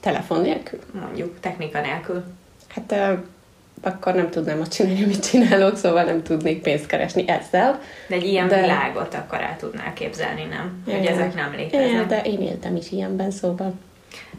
Telefon 0.00 0.40
nélkül. 0.40 0.78
Mondjuk, 1.00 1.40
technika 1.40 1.80
nélkül. 1.80 2.24
Hát 2.68 2.94
akkor 3.84 4.14
nem 4.14 4.30
tudnám 4.30 4.60
azt 4.60 4.72
csinálni, 4.72 5.02
amit 5.04 5.28
csinálok, 5.30 5.76
szóval 5.76 6.04
nem 6.04 6.22
tudnék 6.22 6.62
pénzt 6.62 6.86
keresni 6.86 7.24
ezzel. 7.28 7.80
De 8.08 8.14
egy 8.14 8.24
ilyen 8.26 8.48
De- 8.48 8.60
világot 8.60 9.14
akkor 9.14 9.40
el 9.40 9.56
tudnál 9.58 9.92
képzelni, 9.92 10.44
nem? 10.44 10.82
Hogy 10.84 10.94
Igen. 10.94 11.12
ezek 11.12 11.34
nem 11.34 11.52
Igen, 11.52 11.64
léteznek. 11.82 12.06
de 12.06 12.22
én 12.22 12.40
éltem 12.40 12.76
is 12.76 12.90
ilyenben, 12.90 13.30
szóval 13.30 13.72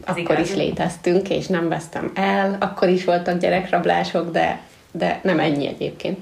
Az 0.04 0.16
akkor 0.16 0.18
igaz. 0.36 0.48
is 0.50 0.54
léteztünk, 0.56 1.28
és 1.30 1.46
nem 1.46 1.68
vesztem 1.68 2.10
el, 2.14 2.56
akkor 2.60 2.88
is 2.88 3.04
voltak 3.04 3.38
gyerekrablások, 3.38 4.30
de, 4.30 4.60
de 4.92 5.20
nem 5.22 5.38
ennyi 5.40 5.66
egyébként. 5.68 6.18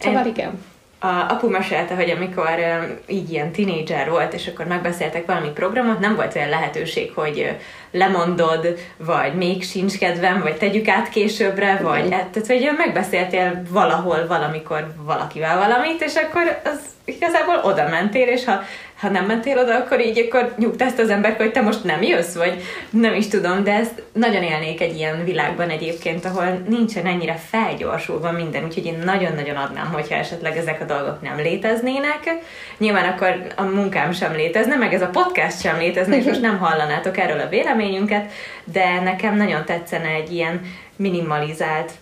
Szóval 0.00 0.24
Én- 0.26 0.32
igen. 0.32 0.64
A 1.04 1.26
apu 1.28 1.48
mesélte, 1.48 1.94
hogy 1.94 2.10
amikor 2.10 2.58
így 3.06 3.30
ilyen 3.30 3.52
tinédzser 3.52 4.10
volt, 4.10 4.32
és 4.32 4.46
akkor 4.46 4.66
megbeszéltek 4.66 5.26
valami 5.26 5.48
programot, 5.48 5.98
nem 5.98 6.14
volt 6.14 6.36
olyan 6.36 6.48
lehetőség, 6.48 7.12
hogy 7.14 7.56
lemondod, 7.90 8.78
vagy 8.96 9.34
még 9.34 9.62
sincs 9.62 9.98
kedvem, 9.98 10.40
vagy 10.40 10.56
tegyük 10.56 10.88
át 10.88 11.08
későbbre, 11.08 11.80
vagy 11.82 12.08
tehát, 12.08 12.46
hogy 12.46 12.70
megbeszéltél 12.76 13.62
valahol, 13.68 14.26
valamikor 14.26 14.94
valakivel 14.96 15.58
valamit, 15.58 16.02
és 16.02 16.14
akkor 16.14 16.60
az 16.64 16.80
igazából 17.04 17.60
oda 17.62 17.88
mentél, 17.88 18.28
és 18.28 18.44
ha, 18.44 18.62
ha 19.02 19.08
nem 19.08 19.24
mentél 19.24 19.58
oda, 19.58 19.76
akkor 19.76 20.00
így 20.00 20.18
akkor 20.18 20.54
nyugtaszt 20.58 20.98
az 20.98 21.10
ember, 21.10 21.36
hogy 21.36 21.52
te 21.52 21.60
most 21.60 21.84
nem 21.84 22.02
jössz, 22.02 22.34
vagy 22.34 22.62
nem 22.90 23.14
is 23.14 23.28
tudom, 23.28 23.64
de 23.64 23.72
ezt 23.72 24.02
nagyon 24.12 24.42
élnék 24.42 24.80
egy 24.80 24.96
ilyen 24.96 25.24
világban 25.24 25.68
egyébként, 25.68 26.24
ahol 26.24 26.62
nincsen 26.68 27.06
ennyire 27.06 27.34
felgyorsulva 27.34 28.32
minden, 28.32 28.64
úgyhogy 28.64 28.86
én 28.86 28.98
nagyon-nagyon 29.04 29.56
adnám, 29.56 29.92
hogyha 29.92 30.14
esetleg 30.14 30.56
ezek 30.56 30.80
a 30.80 30.84
dolgok 30.84 31.22
nem 31.22 31.36
léteznének. 31.36 32.34
Nyilván 32.78 33.12
akkor 33.12 33.46
a 33.56 33.62
munkám 33.62 34.12
sem 34.12 34.32
létezne, 34.32 34.76
meg 34.76 34.94
ez 34.94 35.02
a 35.02 35.10
podcast 35.12 35.60
sem 35.60 35.78
létezne, 35.78 36.16
és 36.16 36.24
most 36.24 36.40
nem 36.40 36.58
hallanátok 36.58 37.18
erről 37.18 37.40
a 37.40 37.48
véleményünket, 37.48 38.32
de 38.64 39.00
nekem 39.00 39.36
nagyon 39.36 39.64
tetszene 39.64 40.08
egy 40.08 40.32
ilyen 40.32 40.60
minimalizált 40.96 41.92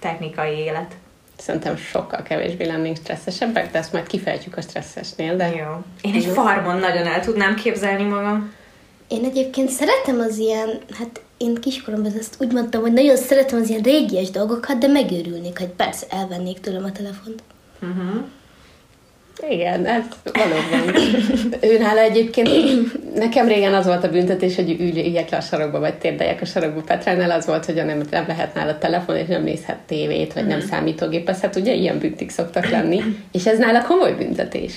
technikai 0.00 0.56
élet. 0.56 0.92
Szerintem 1.44 1.76
sokkal 1.76 2.22
kevésbé 2.22 2.66
lennénk 2.66 2.96
stresszesebbek, 2.96 3.70
de 3.70 3.78
ezt 3.78 3.92
majd 3.92 4.06
kifejtjük 4.06 4.56
a 4.56 4.60
stresszesnél, 4.60 5.36
de 5.36 5.48
Jó. 5.48 5.84
Én 6.00 6.14
egy 6.14 6.24
farmon 6.24 6.76
nagyon 6.76 7.06
el 7.06 7.20
tudnám 7.20 7.54
képzelni 7.54 8.02
magam. 8.02 8.52
Én 9.08 9.24
egyébként 9.24 9.68
szeretem 9.68 10.20
az 10.20 10.38
ilyen, 10.38 10.68
hát 10.98 11.20
én 11.36 11.54
kiskoromban 11.54 12.12
ezt 12.18 12.36
úgy 12.40 12.52
mondtam, 12.52 12.80
hogy 12.80 12.92
nagyon 12.92 13.16
szeretem 13.16 13.60
az 13.60 13.68
ilyen 13.68 13.82
régies 13.82 14.30
dolgokat, 14.30 14.78
de 14.78 14.86
megőrülnék, 14.86 15.58
hogy 15.58 15.68
persze 15.68 16.06
elvennék 16.10 16.60
tőlem 16.60 16.84
a 16.84 16.92
telefont. 16.92 17.42
Igen, 19.48 19.86
ez 19.86 20.02
valóban. 20.32 20.94
ő 21.70 21.78
nála 21.78 22.00
egyébként, 22.00 22.48
nekem 23.14 23.48
régen 23.48 23.74
az 23.74 23.86
volt 23.86 24.04
a 24.04 24.10
büntetés, 24.10 24.56
hogy 24.56 24.80
üljek 24.80 25.30
le 25.30 25.36
a 25.36 25.40
sarokba, 25.40 25.78
vagy 25.80 25.94
térdeljek 25.94 26.40
a 26.40 26.44
sarokba. 26.44 26.80
Petránál 26.80 27.30
az 27.30 27.46
volt, 27.46 27.64
hogy 27.64 27.74
nem, 27.74 28.02
nem 28.10 28.24
lehet 28.26 28.54
nála 28.54 28.78
telefon, 28.78 29.16
és 29.16 29.26
nem 29.26 29.42
nézhet 29.42 29.78
tévét, 29.86 30.32
vagy 30.32 30.46
nem 30.46 30.60
számítógépezhet. 30.60 31.56
Ugye 31.56 31.74
ilyen 31.74 31.98
büntik 31.98 32.30
szoktak 32.30 32.70
lenni. 32.70 33.02
És 33.32 33.46
ez 33.46 33.58
nála 33.58 33.82
komoly 33.82 34.12
büntetés. 34.12 34.72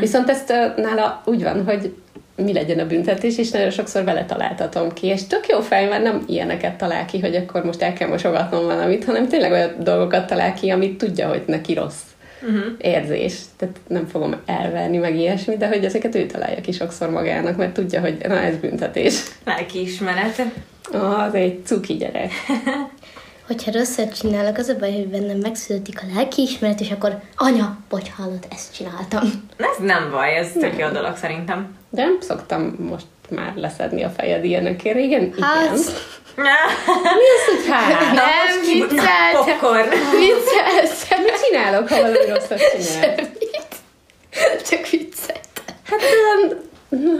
Viszont 0.00 0.30
ezt 0.30 0.52
nála 0.76 1.22
úgy 1.24 1.42
van, 1.42 1.64
hogy 1.64 1.94
mi 2.36 2.52
legyen 2.52 2.78
a 2.78 2.86
büntetés, 2.86 3.38
és 3.38 3.50
nagyon 3.50 3.70
sokszor 3.70 4.04
vele 4.04 4.24
találtatom 4.24 4.92
ki, 4.92 5.06
és 5.06 5.26
tök 5.26 5.48
jó 5.48 5.60
fej, 5.60 5.88
mert 5.88 6.02
nem 6.02 6.24
ilyeneket 6.28 6.76
talál 6.76 7.04
ki, 7.04 7.20
hogy 7.20 7.34
akkor 7.34 7.64
most 7.64 7.82
el 7.82 7.92
kell 7.92 8.08
mosogatnom 8.08 8.64
valamit, 8.64 9.04
hanem 9.04 9.28
tényleg 9.28 9.52
olyan 9.52 9.74
dolgokat 9.78 10.26
talál 10.26 10.54
ki, 10.54 10.70
amit 10.70 10.98
tudja, 10.98 11.28
hogy 11.28 11.42
neki 11.46 11.74
rossz 11.74 12.02
uh-huh. 12.42 12.72
érzés. 12.78 13.40
Tehát 13.56 13.80
nem 13.86 14.06
fogom 14.06 14.34
elverni 14.46 14.96
meg 14.96 15.16
ilyesmi, 15.16 15.56
de 15.56 15.68
hogy 15.68 15.84
ezeket 15.84 16.14
ő 16.14 16.26
találja 16.26 16.60
ki 16.60 16.72
sokszor 16.72 17.10
magának, 17.10 17.56
mert 17.56 17.72
tudja, 17.72 18.00
hogy 18.00 18.16
na 18.28 18.40
ez 18.40 18.56
büntetés. 18.56 19.22
Lelkiismeret. 19.44 20.42
Az 20.92 21.34
egy 21.34 21.60
cuki 21.64 21.94
gyerek. 21.94 22.30
Hogyha 23.46 23.72
rosszat 23.72 24.18
csinálok, 24.18 24.56
az 24.56 24.68
a 24.68 24.76
baj, 24.78 24.92
hogy 24.92 25.08
bennem 25.08 25.38
megszületik 25.38 26.00
a 26.02 26.14
lelkiismeret, 26.14 26.80
és 26.80 26.90
akkor 26.90 27.20
anya, 27.36 27.78
bocs, 27.88 28.10
hallod, 28.10 28.46
ezt 28.50 28.74
csináltam. 28.74 29.22
Ez 29.56 29.84
nem 29.84 30.10
baj, 30.10 30.36
ez 30.36 30.52
tök 30.52 30.78
jó 30.78 30.88
dolog 30.88 31.16
szerintem. 31.16 31.76
De 31.90 32.02
nem 32.02 32.20
szoktam 32.20 32.76
most 32.88 33.06
már 33.30 33.52
leszedni 33.56 34.02
a 34.02 34.10
fejed 34.10 34.44
ilyenekért. 34.44 34.98
Igen, 34.98 35.22
igen. 35.22 35.78
Hát, 36.36 37.14
Mi 37.14 37.28
az, 37.36 37.44
hogy 37.46 37.66
hát? 37.70 38.12
nem 38.14 38.60
vicceltem, 38.64 39.44
Popcorn. 39.44 39.88
vicceltem, 39.88 41.22
Mit 41.22 41.40
csinálok, 41.46 41.88
ha 41.88 41.96
valami 41.96 42.26
rosszat 42.28 42.60
csinál? 42.70 43.14
csak 44.70 44.88
vicceltem. 44.88 45.40
Hát 45.84 46.00
olyan, 46.00 46.70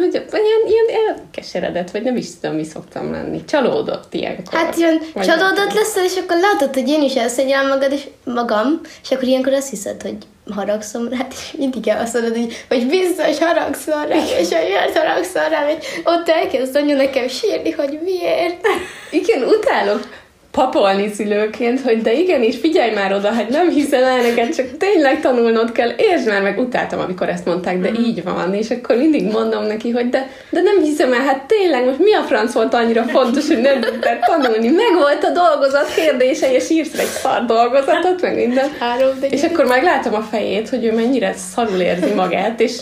hogy 0.01 0.15
ilyen, 0.33 0.87
ilyen 0.89 1.07
elkeseredett, 1.09 1.91
vagy 1.91 2.03
nem 2.03 2.17
is 2.17 2.27
tudom, 2.41 2.57
mi 2.57 2.65
szoktam 2.65 3.13
lenni. 3.13 3.45
Csalódott 3.45 4.15
ilyenkor. 4.15 4.59
Hát 4.59 4.77
ilyen 4.77 5.03
csalódott 5.23 5.73
leszel, 5.73 6.05
és 6.05 6.17
akkor 6.17 6.37
látod, 6.37 6.75
hogy 6.75 6.89
én 6.89 7.03
is 7.03 7.15
elszegyelem 7.15 7.69
magad, 7.69 7.93
és 7.93 8.09
magam, 8.25 8.81
és 9.03 9.11
akkor 9.11 9.25
ilyenkor 9.25 9.53
azt 9.53 9.71
hiszed, 9.71 10.03
hogy 10.03 10.17
haragszom 10.51 11.09
rád, 11.09 11.27
és 11.31 11.53
mindig 11.59 11.89
azt 11.89 12.13
mondod, 12.15 12.37
hogy, 12.37 12.65
hogy 12.69 12.87
biztos 12.87 13.39
haragszol 13.39 14.07
rám, 14.07 14.25
és 14.39 14.49
hogy 14.49 14.67
miért 14.69 14.97
haragszol 14.97 15.49
rám, 15.49 15.69
és 15.69 15.87
ott 16.05 16.29
elkezd 16.29 16.77
anya 16.77 16.97
nekem 16.97 17.29
sírni, 17.29 17.71
hogy 17.71 17.99
miért. 18.03 18.67
Igen, 19.11 19.43
utálok 19.43 20.22
papolni 20.53 21.11
szülőként, 21.15 21.81
hogy 21.81 22.03
de 22.03 22.13
igenis, 22.13 22.57
figyelj 22.57 22.95
már 22.95 23.13
oda, 23.13 23.33
hát 23.33 23.49
nem 23.49 23.71
hiszem 23.71 24.03
el 24.03 24.23
neked, 24.23 24.55
csak 24.55 24.67
tényleg 24.79 25.21
tanulnod 25.21 25.73
kell, 25.73 25.91
értsd 25.97 26.27
már 26.29 26.43
meg, 26.43 26.59
utáltam, 26.59 27.01
amikor 27.01 27.29
ezt 27.29 27.45
mondták, 27.45 27.81
de 27.81 27.91
így 28.07 28.23
van, 28.23 28.55
és 28.55 28.71
akkor 28.71 28.97
mindig 28.97 29.31
mondom 29.31 29.65
neki, 29.65 29.91
hogy 29.91 30.09
de, 30.09 30.31
de 30.51 30.61
nem 30.61 30.83
hiszem 30.83 31.13
el, 31.13 31.21
hát 31.21 31.45
tényleg, 31.47 31.85
most 31.85 31.99
mi 31.99 32.15
a 32.15 32.23
franc 32.23 32.53
volt 32.53 32.75
annyira 32.75 33.03
fontos, 33.03 33.47
hogy 33.47 33.61
nem 33.61 33.81
tudtál 33.81 34.19
tanulni, 34.19 34.69
meg 34.69 34.95
volt 34.95 35.25
a 35.25 35.31
dolgozat 35.31 35.95
kérdése, 35.95 36.55
és 36.55 36.71
írsz 36.71 36.99
egy 36.99 37.07
szar 37.07 37.45
dolgozatot, 37.45 38.21
meg 38.21 38.35
minden. 38.35 38.71
Három, 38.79 39.09
És 39.31 39.43
akkor 39.43 39.65
meglátom 39.65 40.15
a 40.15 40.27
fejét, 40.31 40.69
hogy 40.69 40.85
ő 40.85 40.93
mennyire 40.93 41.35
szarul 41.55 41.81
érzi 41.81 42.13
magát, 42.13 42.61
és 42.61 42.79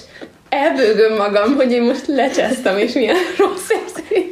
elbőgöm 0.48 1.16
magam, 1.16 1.54
hogy 1.54 1.72
én 1.72 1.82
most 1.82 2.06
lecsesztem, 2.06 2.78
és 2.78 2.92
milyen 2.92 3.16
rossz 3.38 3.68
érzés. 3.70 4.28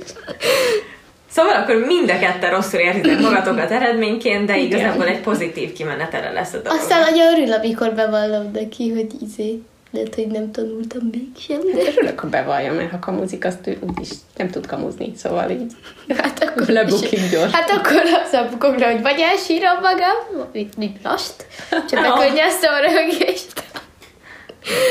Szóval 1.38 1.54
akkor 1.54 1.76
mind 1.86 2.10
a 2.10 2.18
ketten 2.18 2.50
rosszul 2.50 2.80
érzitek 2.80 3.20
magatokat 3.20 3.70
eredményként, 3.70 4.46
de 4.46 4.58
igazából 4.58 5.06
egy 5.06 5.20
pozitív 5.20 5.72
kimenetele 5.72 6.30
lesz 6.30 6.52
a 6.52 6.58
dolog. 6.58 6.78
Aztán 6.78 7.02
anya 7.02 7.30
örül, 7.32 7.52
amikor 7.52 7.94
bevallom 7.94 8.50
neki, 8.52 8.90
hogy 8.90 9.06
izé, 9.22 9.62
lehet, 9.90 10.14
hogy 10.14 10.26
nem 10.26 10.50
tanultam 10.52 11.10
mégsem, 11.12 11.60
de 11.72 11.90
Örülök, 11.90 12.20
ha 12.20 12.28
bevallja, 12.28 12.72
mert 12.72 12.90
ha 12.90 12.98
kamuzik, 12.98 13.44
azt 13.44 13.66
ő 13.66 13.78
úgyis 13.80 14.08
nem 14.36 14.50
tud 14.50 14.66
kamuzni, 14.66 15.12
szóval 15.16 15.50
így 15.50 15.72
hát 16.22 16.42
akkor 16.42 16.66
lebukik 16.66 17.30
gyors. 17.30 17.52
Hát 17.52 17.70
akkor 17.70 18.02
azzal 18.24 18.48
bukok 18.50 18.78
le, 18.78 18.90
hogy 18.92 19.02
vagy 19.02 19.20
elsírom 19.20 19.78
magam, 19.82 20.48
mint, 20.52 20.76
mint 20.76 21.02
most, 21.02 21.46
csak 21.70 22.00
bekönnyeztem 22.00 22.74
a 22.78 22.80
röhögést. 22.80 23.52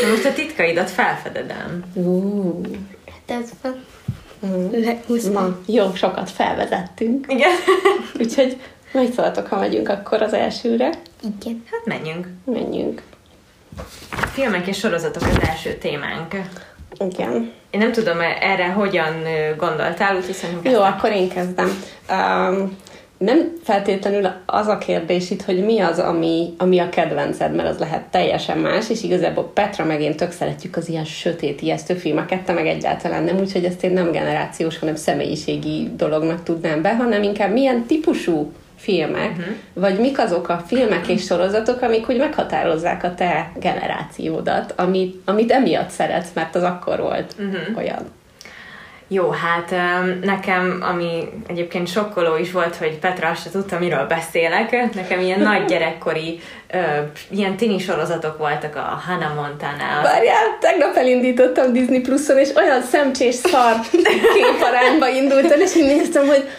Na 0.02 0.10
most 0.10 0.26
a 0.26 0.34
titkaidat 0.34 0.90
felfededem. 0.90 1.84
Uh, 1.94 2.66
Hát 3.06 3.42
ez 3.42 3.50
van. 3.62 3.86
Mm. 4.46 4.72
Le, 4.72 5.00
muszáj. 5.08 5.32
Na, 5.32 5.60
jó, 5.66 5.96
sokat 5.96 6.30
felvezettünk. 6.30 7.26
Igen. 7.30 7.52
Úgyhogy 8.22 8.58
mit 8.92 9.14
szóltok, 9.14 9.48
ha 9.48 9.60
megyünk 9.60 9.90
akkor 9.90 10.22
az 10.22 10.34
elsőre? 10.34 10.90
Igen. 11.22 11.64
Hát 11.72 11.86
menjünk. 11.86 12.28
Menjünk. 12.44 13.02
Filmek 14.34 14.68
és 14.68 14.78
sorozatok 14.78 15.22
az 15.22 15.48
első 15.48 15.74
témánk. 15.74 16.36
Igen. 17.00 17.52
Én 17.70 17.80
nem 17.80 17.92
tudom, 17.92 18.18
erre 18.42 18.68
hogyan 18.68 19.14
gondoltál, 19.58 20.16
úgyhogy 20.16 20.34
szerintem 20.34 20.72
Jó, 20.72 20.82
akkor 20.82 21.12
én 21.12 21.30
kezdem. 21.30 21.84
Um, 22.10 22.78
nem 23.18 23.54
feltétlenül 23.64 24.28
az 24.46 24.68
a 24.68 24.78
kérdés 24.78 25.30
itt, 25.30 25.42
hogy 25.42 25.66
mi 25.66 25.80
az, 25.80 26.00
ami, 26.00 26.54
ami 26.58 26.80
a 26.80 26.90
kedvenced, 26.90 27.56
mert 27.56 27.70
az 27.70 27.78
lehet 27.78 28.04
teljesen 28.04 28.58
más, 28.58 28.90
és 28.90 29.04
igazából 29.04 29.52
Petra 29.54 29.86
meg 29.86 30.02
én 30.02 30.16
tök 30.16 30.32
szeretjük 30.32 30.76
az 30.76 30.90
ilyen 30.90 31.06
sötét, 31.06 31.62
ijesztő 31.62 31.94
filmeket, 31.94 32.42
te 32.42 32.54
meg 32.54 32.68
egyáltalán 32.68 33.24
nem, 33.24 33.38
úgyhogy 33.38 33.66
ezt 33.66 33.84
én 33.84 33.92
nem 33.92 34.12
generációs, 34.12 34.80
hanem 34.80 34.96
személyiségi 34.96 35.90
dolognak 35.96 36.44
tudnám 36.44 36.82
be, 36.82 36.96
hanem 36.96 37.24
inkább 37.24 37.52
milyen 37.52 37.86
típusú 37.86 38.52
filmek, 38.76 39.30
uh-huh. 39.30 39.56
vagy 39.74 40.00
mik 40.00 40.20
azok 40.20 40.50
a 40.50 40.64
filmek 40.68 41.08
és 41.08 41.24
sorozatok, 41.24 41.82
amik 41.82 42.10
úgy 42.10 42.18
meghatározzák 42.18 43.04
a 43.04 43.14
te 43.14 43.52
generációdat, 43.60 44.74
amit, 44.76 45.22
amit 45.26 45.52
emiatt 45.52 45.90
szeretsz, 45.90 46.32
mert 46.34 46.56
az 46.56 46.64
akkor 46.64 47.00
volt 47.00 47.36
uh-huh. 47.40 47.78
olyan. 47.78 48.16
Jó, 49.10 49.30
hát 49.30 49.76
nekem, 50.22 50.78
ami 50.82 51.30
egyébként 51.48 51.88
sokkoló 51.88 52.38
is 52.38 52.52
volt, 52.52 52.76
hogy 52.76 53.00
Petra 53.00 53.30
azt 53.30 53.52
tudta, 53.52 53.80
miről 53.80 54.06
beszélek. 54.06 54.94
Nekem 54.94 55.20
ilyen 55.20 55.40
nagy 55.40 55.66
gyerekkori, 55.72 56.40
ilyen 57.30 57.58
tini 57.58 57.80
sorozatok 57.80 58.38
voltak 58.38 58.76
a 58.76 59.02
Hannah 59.08 59.36
Montana. 59.36 60.02
Várjál, 60.04 60.58
tegnap 60.60 60.96
elindítottam 60.96 61.74
Disney 61.74 62.02
Pluson, 62.02 62.38
és 62.38 62.50
olyan 62.56 62.82
szemcsés 62.82 63.36
szar 63.36 63.76
képarányba 64.36 65.08
indult 65.08 65.56
és 65.56 65.76
én 65.76 65.86
néztem, 65.86 66.28
hogy 66.28 66.50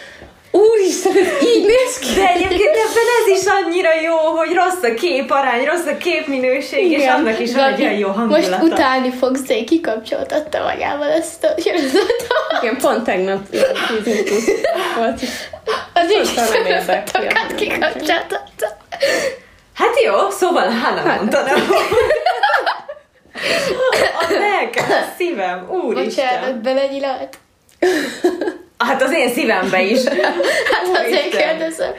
Úristen, 0.51 1.11
ez 1.17 1.43
így 1.43 1.65
néz 1.65 1.99
ki! 1.99 2.13
De 2.19 2.27
egyébként 2.27 2.75
ebben 2.75 3.07
ez 3.21 3.39
is 3.41 3.47
annyira 3.47 3.89
jó, 4.01 4.15
hogy 4.15 4.53
rossz 4.53 4.91
a 4.91 4.93
képarány, 4.93 5.65
rossz 5.65 5.85
a 5.85 5.97
képminőség, 5.97 6.85
Igen. 6.85 6.99
és 6.99 7.07
annak 7.07 7.39
is 7.39 7.53
van 7.53 7.63
egy 7.73 7.81
olyan 7.81 7.93
jó 7.93 8.09
hangulata. 8.09 8.49
Most 8.49 8.61
utálni 8.61 9.11
fogsz, 9.11 9.41
de 9.41 9.55
én 9.55 9.65
kikapcsoltatta 9.65 10.63
magával 10.63 11.09
ezt 11.09 11.43
a 11.43 11.61
sorozatot. 11.61 12.27
Igen, 12.61 12.77
pont 12.77 13.03
tegnap 13.03 13.41
volt. 14.95 15.19
Az 15.93 16.09
is 16.21 16.33
nem 16.33 16.65
érdekli. 16.65 17.55
kikapcsoltatta. 17.55 18.77
Hát 19.73 20.01
jó, 20.05 20.29
szóval 20.29 20.69
Hanna 20.69 21.01
hát. 21.01 21.17
mondta, 21.17 21.41
nem? 21.43 21.69
A 24.19 24.25
lelkem, 24.29 24.89
a 24.89 25.13
szívem, 25.17 25.69
úristen. 25.69 26.25
Bocsánat, 26.25 26.61
belegyilat. 26.61 27.37
Hát 28.85 29.01
az 29.01 29.11
én 29.11 29.29
szívembe 29.29 29.81
is. 29.81 30.03
hát 30.71 31.05
azért 31.05 31.37
kérdezem. 31.37 31.91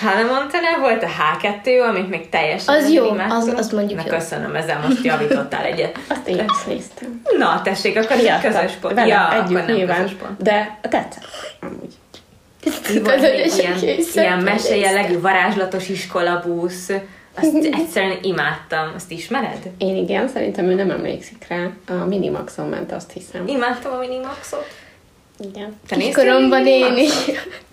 Hannah 0.00 0.30
Montana 0.30 0.78
volt 0.80 1.02
a 1.02 1.06
H2, 1.06 1.88
amit 1.88 2.08
még 2.08 2.28
teljesen 2.28 2.74
Az 2.74 2.90
jó, 2.92 3.10
az, 3.28 3.52
az 3.56 3.70
mondjuk 3.70 3.98
Na, 3.98 4.06
jó. 4.06 4.18
köszönöm, 4.18 4.54
ezzel 4.54 4.80
most 4.88 5.04
javítottál 5.04 5.64
egyet. 5.64 5.98
Azt 6.08 6.28
én 6.28 6.44
is 6.48 6.64
néztem. 6.66 7.22
Na, 7.38 7.60
tessék, 7.62 7.98
akkor 7.98 8.16
ja, 8.16 8.38
közös 8.42 8.72
pont. 8.80 8.94
Vele 8.94 9.06
ja, 9.06 9.32
együtt 9.32 9.56
akkor 9.56 9.66
nem 9.66 9.76
nyilván, 9.76 10.02
közös 10.02 10.16
pont. 10.16 10.42
De 10.42 10.78
tetszett. 10.80 11.24
Amúgy. 11.60 11.94
Volt 13.04 13.22
egy 13.22 13.54
ilyen, 13.58 13.98
ilyen 14.14 14.38
mesejellegű 14.38 15.20
varázslatos 15.20 15.88
iskolabusz. 15.88 16.88
Azt 17.34 17.54
egyszerűen 17.80 18.18
imádtam. 18.22 18.92
Azt 18.94 19.10
ismered? 19.10 19.70
Én 19.78 19.96
igen, 19.96 20.28
szerintem 20.28 20.64
ő 20.64 20.74
nem 20.74 20.90
emlékszik 20.90 21.46
rá. 21.48 21.70
A 21.88 22.04
Minimaxon 22.04 22.68
ment, 22.68 22.92
azt 22.92 23.12
hiszem. 23.12 23.46
Imádtam 23.46 23.92
a 23.92 23.98
Minimaxot. 23.98 24.66
Igen. 25.38 25.76
Te 25.88 25.96
Kiskoromban 25.96 26.66
én 26.66 26.96
is. 26.96 27.12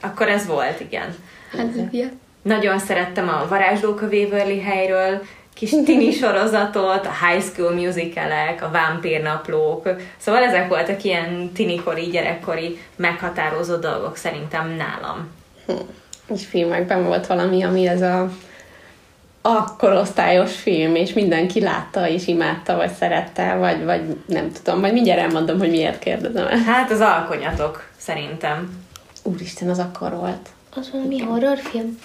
Akkor 0.02 0.30
ez 0.30 0.46
volt, 0.46 0.80
igen. 0.80 1.16
Hát, 1.58 1.68
ja. 1.92 2.08
Nagyon 2.42 2.80
szerettem 2.80 3.28
a 3.28 3.48
Varázslók 3.50 4.02
a 4.02 4.06
Waverly 4.06 4.60
helyről, 4.60 5.22
kis 5.54 5.70
tini 5.70 6.12
sorozatot, 6.22 7.06
a 7.06 7.26
High 7.26 7.44
School 7.44 7.74
musicalek, 7.74 8.64
a 8.64 8.70
vámpírnaplók. 8.72 9.90
Szóval 10.18 10.44
ezek 10.44 10.68
voltak 10.68 11.04
ilyen 11.04 11.52
tinikori, 11.52 12.02
gyerekkori 12.02 12.78
meghatározó 12.96 13.76
dolgok 13.76 14.16
szerintem 14.16 14.70
nálam. 14.70 15.30
Hm. 15.66 15.74
És 16.34 16.46
filmekben 16.46 17.04
volt 17.04 17.28
valami, 17.28 17.64
ami 17.64 17.88
ez 17.88 18.02
a 18.02 18.30
a 19.46 19.76
korosztályos 19.76 20.56
film, 20.56 20.96
és 20.96 21.14
mindenki 21.14 21.62
látta, 21.62 22.08
és 22.08 22.28
imádta, 22.28 22.76
vagy 22.76 22.92
szerette, 22.94 23.56
vagy, 23.56 23.84
vagy 23.84 24.02
nem 24.26 24.52
tudom, 24.52 24.80
majd 24.80 24.94
mindjárt 24.94 25.22
elmondom, 25.22 25.60
hogy 25.60 25.70
miért 25.70 26.00
kérdezem 26.00 26.48
el. 26.48 26.58
Hát 26.58 26.92
az 26.92 27.00
alkonyatok, 27.00 27.88
szerintem. 27.98 28.86
Úristen, 29.24 29.70
az 29.70 29.80
akkor 29.80 30.16
volt. 30.16 30.50
Az 30.76 30.92
valami 30.92 31.20
horrorfilm? 31.20 32.00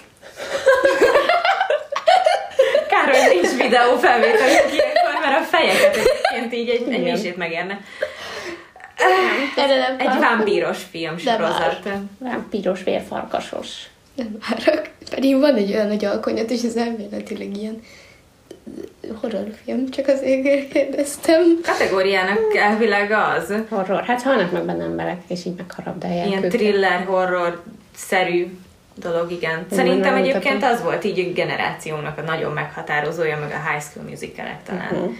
Kár, 2.91 3.15
hogy 3.15 3.41
nincs 3.41 3.63
videó 3.63 3.97
felvételünk 3.97 4.73
ilyenkor, 4.73 5.21
mert 5.23 5.41
a 5.41 5.43
fejeket 5.43 5.97
egyébként 5.97 6.53
így 6.53 6.69
egy, 6.69 6.93
egy 6.93 7.03
misét 7.03 7.37
megérne. 7.37 7.81
Nem, 9.57 9.97
egy 9.99 10.19
vámpíros 10.19 10.79
film 10.91 11.19
sorozat. 11.19 11.89
Vámpíros, 12.19 12.83
vérfarkasos. 12.83 13.69
Nem 14.19 14.39
várok. 14.49 14.89
Pedig 15.11 15.39
van 15.39 15.55
egy 15.55 15.73
olyan 15.73 15.87
nagy 15.87 16.05
alkonyat, 16.05 16.51
és 16.51 16.63
ez 16.63 16.77
elméletileg 16.77 17.57
ilyen 17.57 17.83
horrorfilm, 19.21 19.91
csak 19.91 20.09
azért 20.09 20.69
kérdeztem. 20.69 21.43
Kategóriának 21.63 22.57
elvileg 22.57 23.11
az. 23.11 23.55
Horror. 23.69 24.03
Hát 24.03 24.23
halnak 24.23 24.53
meg 24.53 24.65
benne 24.65 24.85
emberek, 24.85 25.21
és 25.27 25.45
így 25.45 25.55
megharabdálják 25.57 26.27
Ilyen 26.27 26.45
őket. 26.45 26.61
thriller, 26.61 27.05
horror-szerű 27.05 28.47
dolog, 28.95 29.33
igen. 29.33 29.67
Szerintem 29.71 30.15
egyébként 30.15 30.65
az 30.65 30.83
volt 30.83 31.05
így 31.05 31.19
a 31.19 31.33
generációnak 31.33 32.19
a 32.19 32.23
nagyon 32.23 32.53
meghatározója, 32.53 33.39
meg 33.41 33.51
a 33.51 33.71
High 33.71 33.83
School 33.83 34.09
musical 34.09 34.61
talán. 34.67 34.93
Uh-huh. 34.93 35.15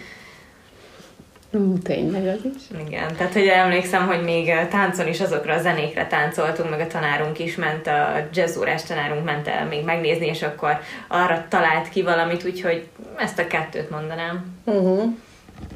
Ú, 1.51 1.77
tényleg 1.77 2.27
az 2.27 2.51
is. 2.55 2.61
Igen, 2.87 3.15
tehát 3.17 3.33
hogy 3.33 3.47
emlékszem, 3.47 4.07
hogy 4.07 4.23
még 4.23 4.51
táncon 4.69 5.07
is 5.07 5.21
azokra 5.21 5.53
a 5.53 5.61
zenékre 5.61 6.07
táncoltunk, 6.07 6.69
meg 6.69 6.79
a 6.79 6.87
tanárunk 6.87 7.39
is 7.39 7.55
ment, 7.55 7.87
a 7.87 8.27
jazzórás 8.33 8.83
tanárunk 8.83 9.25
ment 9.25 9.47
el 9.47 9.65
még 9.65 9.83
megnézni, 9.85 10.25
és 10.25 10.41
akkor 10.41 10.79
arra 11.07 11.45
talált 11.49 11.89
ki 11.89 12.01
valamit, 12.01 12.45
úgyhogy 12.45 12.87
ezt 13.17 13.39
a 13.39 13.47
kettőt 13.47 13.89
mondanám. 13.89 14.45
Uh-huh. 14.63 15.13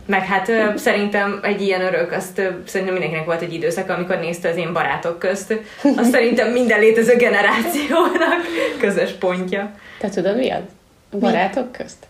Meg 0.06 0.26
hát 0.26 0.48
uh, 0.48 0.76
szerintem 0.76 1.40
egy 1.44 1.62
ilyen 1.62 1.82
örök, 1.82 2.12
azt 2.12 2.38
uh, 2.38 2.46
szerintem 2.66 2.96
mindenkinek 2.96 3.26
volt 3.26 3.42
egy 3.42 3.54
időszak, 3.54 3.90
amikor 3.90 4.20
nézte 4.20 4.50
az 4.50 4.56
én 4.56 4.74
barátok 4.74 5.20
közt. 5.20 5.60
Azt 5.96 6.12
szerintem 6.16 6.52
minden 6.52 6.80
létező 6.80 7.16
generációnak 7.16 8.42
közös 8.80 9.12
pontja. 9.12 9.72
Te 10.00 10.10
tudod 10.10 10.38
mi 10.38 10.50
az? 10.50 10.62
Barátok 11.20 11.72
mi? 11.72 11.78
közt? 11.78 12.08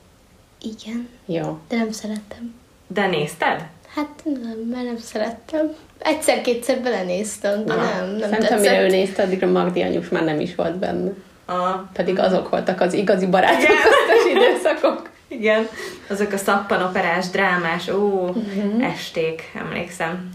Igen. 0.61 1.09
Jó. 1.25 1.59
De 1.67 1.75
nem 1.75 1.91
szerettem. 1.91 2.61
De 2.87 3.07
nézted? 3.07 3.65
Hát 3.95 4.21
nem, 4.23 4.57
mert 4.71 4.85
nem 4.85 4.97
szerettem. 4.97 5.75
Egyszer-kétszer 5.99 6.79
belenéztem, 6.79 7.65
de 7.65 7.75
nem, 7.75 8.09
nem 8.09 8.29
Szerintem, 8.29 8.59
mire 8.59 8.81
ő 8.81 8.87
nézte, 8.87 9.23
addigra 9.23 9.47
Magdi 9.47 9.81
anyus 9.81 10.09
már 10.09 10.23
nem 10.23 10.39
is 10.39 10.55
volt 10.55 10.75
benne. 10.75 11.11
A... 11.45 11.71
Pedig 11.93 12.19
azok 12.19 12.49
voltak 12.49 12.81
az 12.81 12.93
igazi 12.93 13.25
barátok 13.25 13.67
köztes 13.67 14.31
időszakok. 14.33 15.09
Igen, 15.27 15.67
azok 16.09 16.31
a 16.31 16.37
szappanoperás, 16.37 17.29
drámás, 17.29 17.87
ó, 17.87 18.27
uh-huh. 18.27 18.85
esték, 18.91 19.51
emlékszem. 19.59 20.29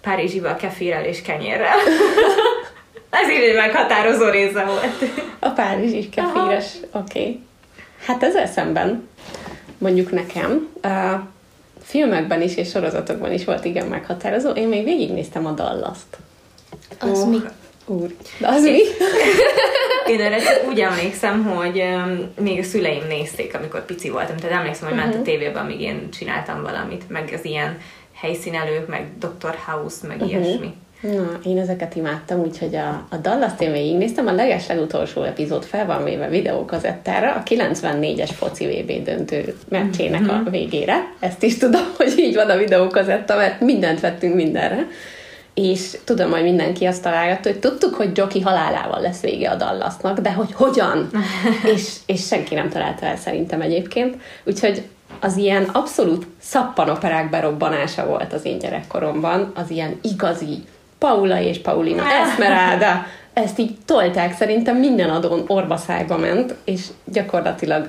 Párizsiba 0.00 0.48
a 0.48 0.56
kefirrel 0.56 1.04
és 1.04 1.22
kenyérrel. 1.22 1.76
Ez 3.10 3.30
így 3.30 3.42
egy 3.42 3.54
meghatározó 3.54 4.28
része 4.28 4.64
volt. 4.64 5.04
A 5.38 5.48
párizsi 5.48 6.08
kefíres, 6.08 6.66
oké. 6.92 7.20
Okay. 7.20 7.40
Hát 8.06 8.22
ezzel 8.22 8.46
szemben, 8.46 9.08
mondjuk 9.78 10.10
nekem, 10.10 10.68
uh, 10.84 11.20
filmekben 11.90 12.42
is 12.42 12.56
és 12.56 12.68
sorozatokban 12.68 13.32
is 13.32 13.44
volt 13.44 13.64
igen 13.64 13.86
meghatározó. 13.86 14.50
Én 14.50 14.68
még 14.68 14.84
végignéztem 14.84 15.46
a 15.46 15.50
Dallas-t. 15.50 16.18
Az 16.98 17.20
oh, 17.20 17.28
mi? 17.28 17.38
Úr. 17.86 18.14
De 18.38 18.48
az 18.48 18.62
mi? 18.62 18.78
Én 20.12 20.20
erre 20.20 20.38
csak 20.38 20.68
úgy 20.68 20.80
emlékszem, 20.80 21.44
hogy 21.44 21.80
um, 21.80 22.32
még 22.44 22.58
a 22.58 22.62
szüleim 22.62 23.06
nézték, 23.08 23.54
amikor 23.54 23.84
pici 23.84 24.10
voltam. 24.10 24.36
Tehát 24.36 24.58
emlékszem, 24.58 24.88
hogy 24.88 24.96
uh-huh. 24.96 25.10
ment 25.10 25.26
a 25.26 25.30
mhm. 25.30 25.38
tévében, 25.38 25.64
amíg 25.64 25.80
én 25.80 26.10
csináltam 26.10 26.62
valamit, 26.62 27.08
meg 27.08 27.30
az 27.38 27.44
ilyen 27.44 27.78
helyszínelők, 28.14 28.88
meg 28.88 29.08
Dr. 29.18 29.58
House, 29.66 30.06
meg 30.06 30.16
uh-huh. 30.16 30.30
ilyesmi. 30.30 30.74
Na, 31.00 31.38
én 31.44 31.58
ezeket 31.58 31.94
imádtam, 31.94 32.40
úgyhogy 32.40 32.74
a, 32.74 33.06
a 33.10 33.16
Dallas-t 33.16 33.60
én 33.60 33.72
végignéztem, 33.72 34.26
a 34.26 34.32
leges 34.32 34.66
legutolsó 34.66 35.22
epizód 35.22 35.64
fel 35.64 35.86
van 35.86 36.04
véve 36.04 36.28
videókazettára, 36.28 37.32
a 37.32 37.42
94-es 37.42 38.30
foci 38.32 38.66
VB 38.66 39.04
döntő 39.04 39.56
meccsének 39.68 40.20
mm-hmm. 40.20 40.30
a 40.30 40.36
mhm. 40.36 40.50
végére. 40.50 41.12
Ezt 41.20 41.42
is 41.42 41.56
tudom, 41.58 41.82
hogy 41.96 42.18
így 42.18 42.34
van 42.34 42.50
a 42.50 42.56
videókazetta, 42.56 43.36
mert 43.36 43.60
mindent 43.60 44.00
vettünk 44.00 44.34
mindenre. 44.34 44.86
És 45.54 45.98
tudom, 46.04 46.30
hogy 46.30 46.42
mindenki 46.42 46.84
azt 46.84 47.02
találgatta, 47.02 47.50
hogy 47.50 47.58
tudtuk, 47.58 47.94
hogy 47.94 48.16
Joki 48.16 48.40
halálával 48.40 49.00
lesz 49.00 49.20
vége 49.20 49.50
a 49.50 49.56
Dallasnak, 49.56 50.18
de 50.18 50.32
hogy 50.32 50.52
hogyan? 50.52 51.10
és, 51.74 51.94
és 52.06 52.26
senki 52.26 52.54
nem 52.54 52.68
találta 52.68 53.06
el 53.06 53.16
szerintem 53.16 53.60
egyébként. 53.60 54.16
Úgyhogy 54.44 54.82
az 55.20 55.36
ilyen 55.36 55.64
abszolút 55.64 56.26
szappanoperák 56.40 57.30
berobbanása 57.30 58.06
volt 58.06 58.32
az 58.32 58.44
én 58.44 58.58
gyerekkoromban, 58.58 59.52
az 59.54 59.70
ilyen 59.70 59.98
igazi 60.02 60.64
Paula 61.00 61.40
és 61.40 61.60
Paulina, 61.60 62.02
Esmeralda, 62.10 63.06
ezt 63.32 63.58
így 63.58 63.76
tolták, 63.84 64.34
szerintem 64.34 64.76
minden 64.76 65.10
adón 65.10 65.44
orbaszájba 65.46 66.16
ment, 66.16 66.54
és 66.64 66.86
gyakorlatilag 67.04 67.88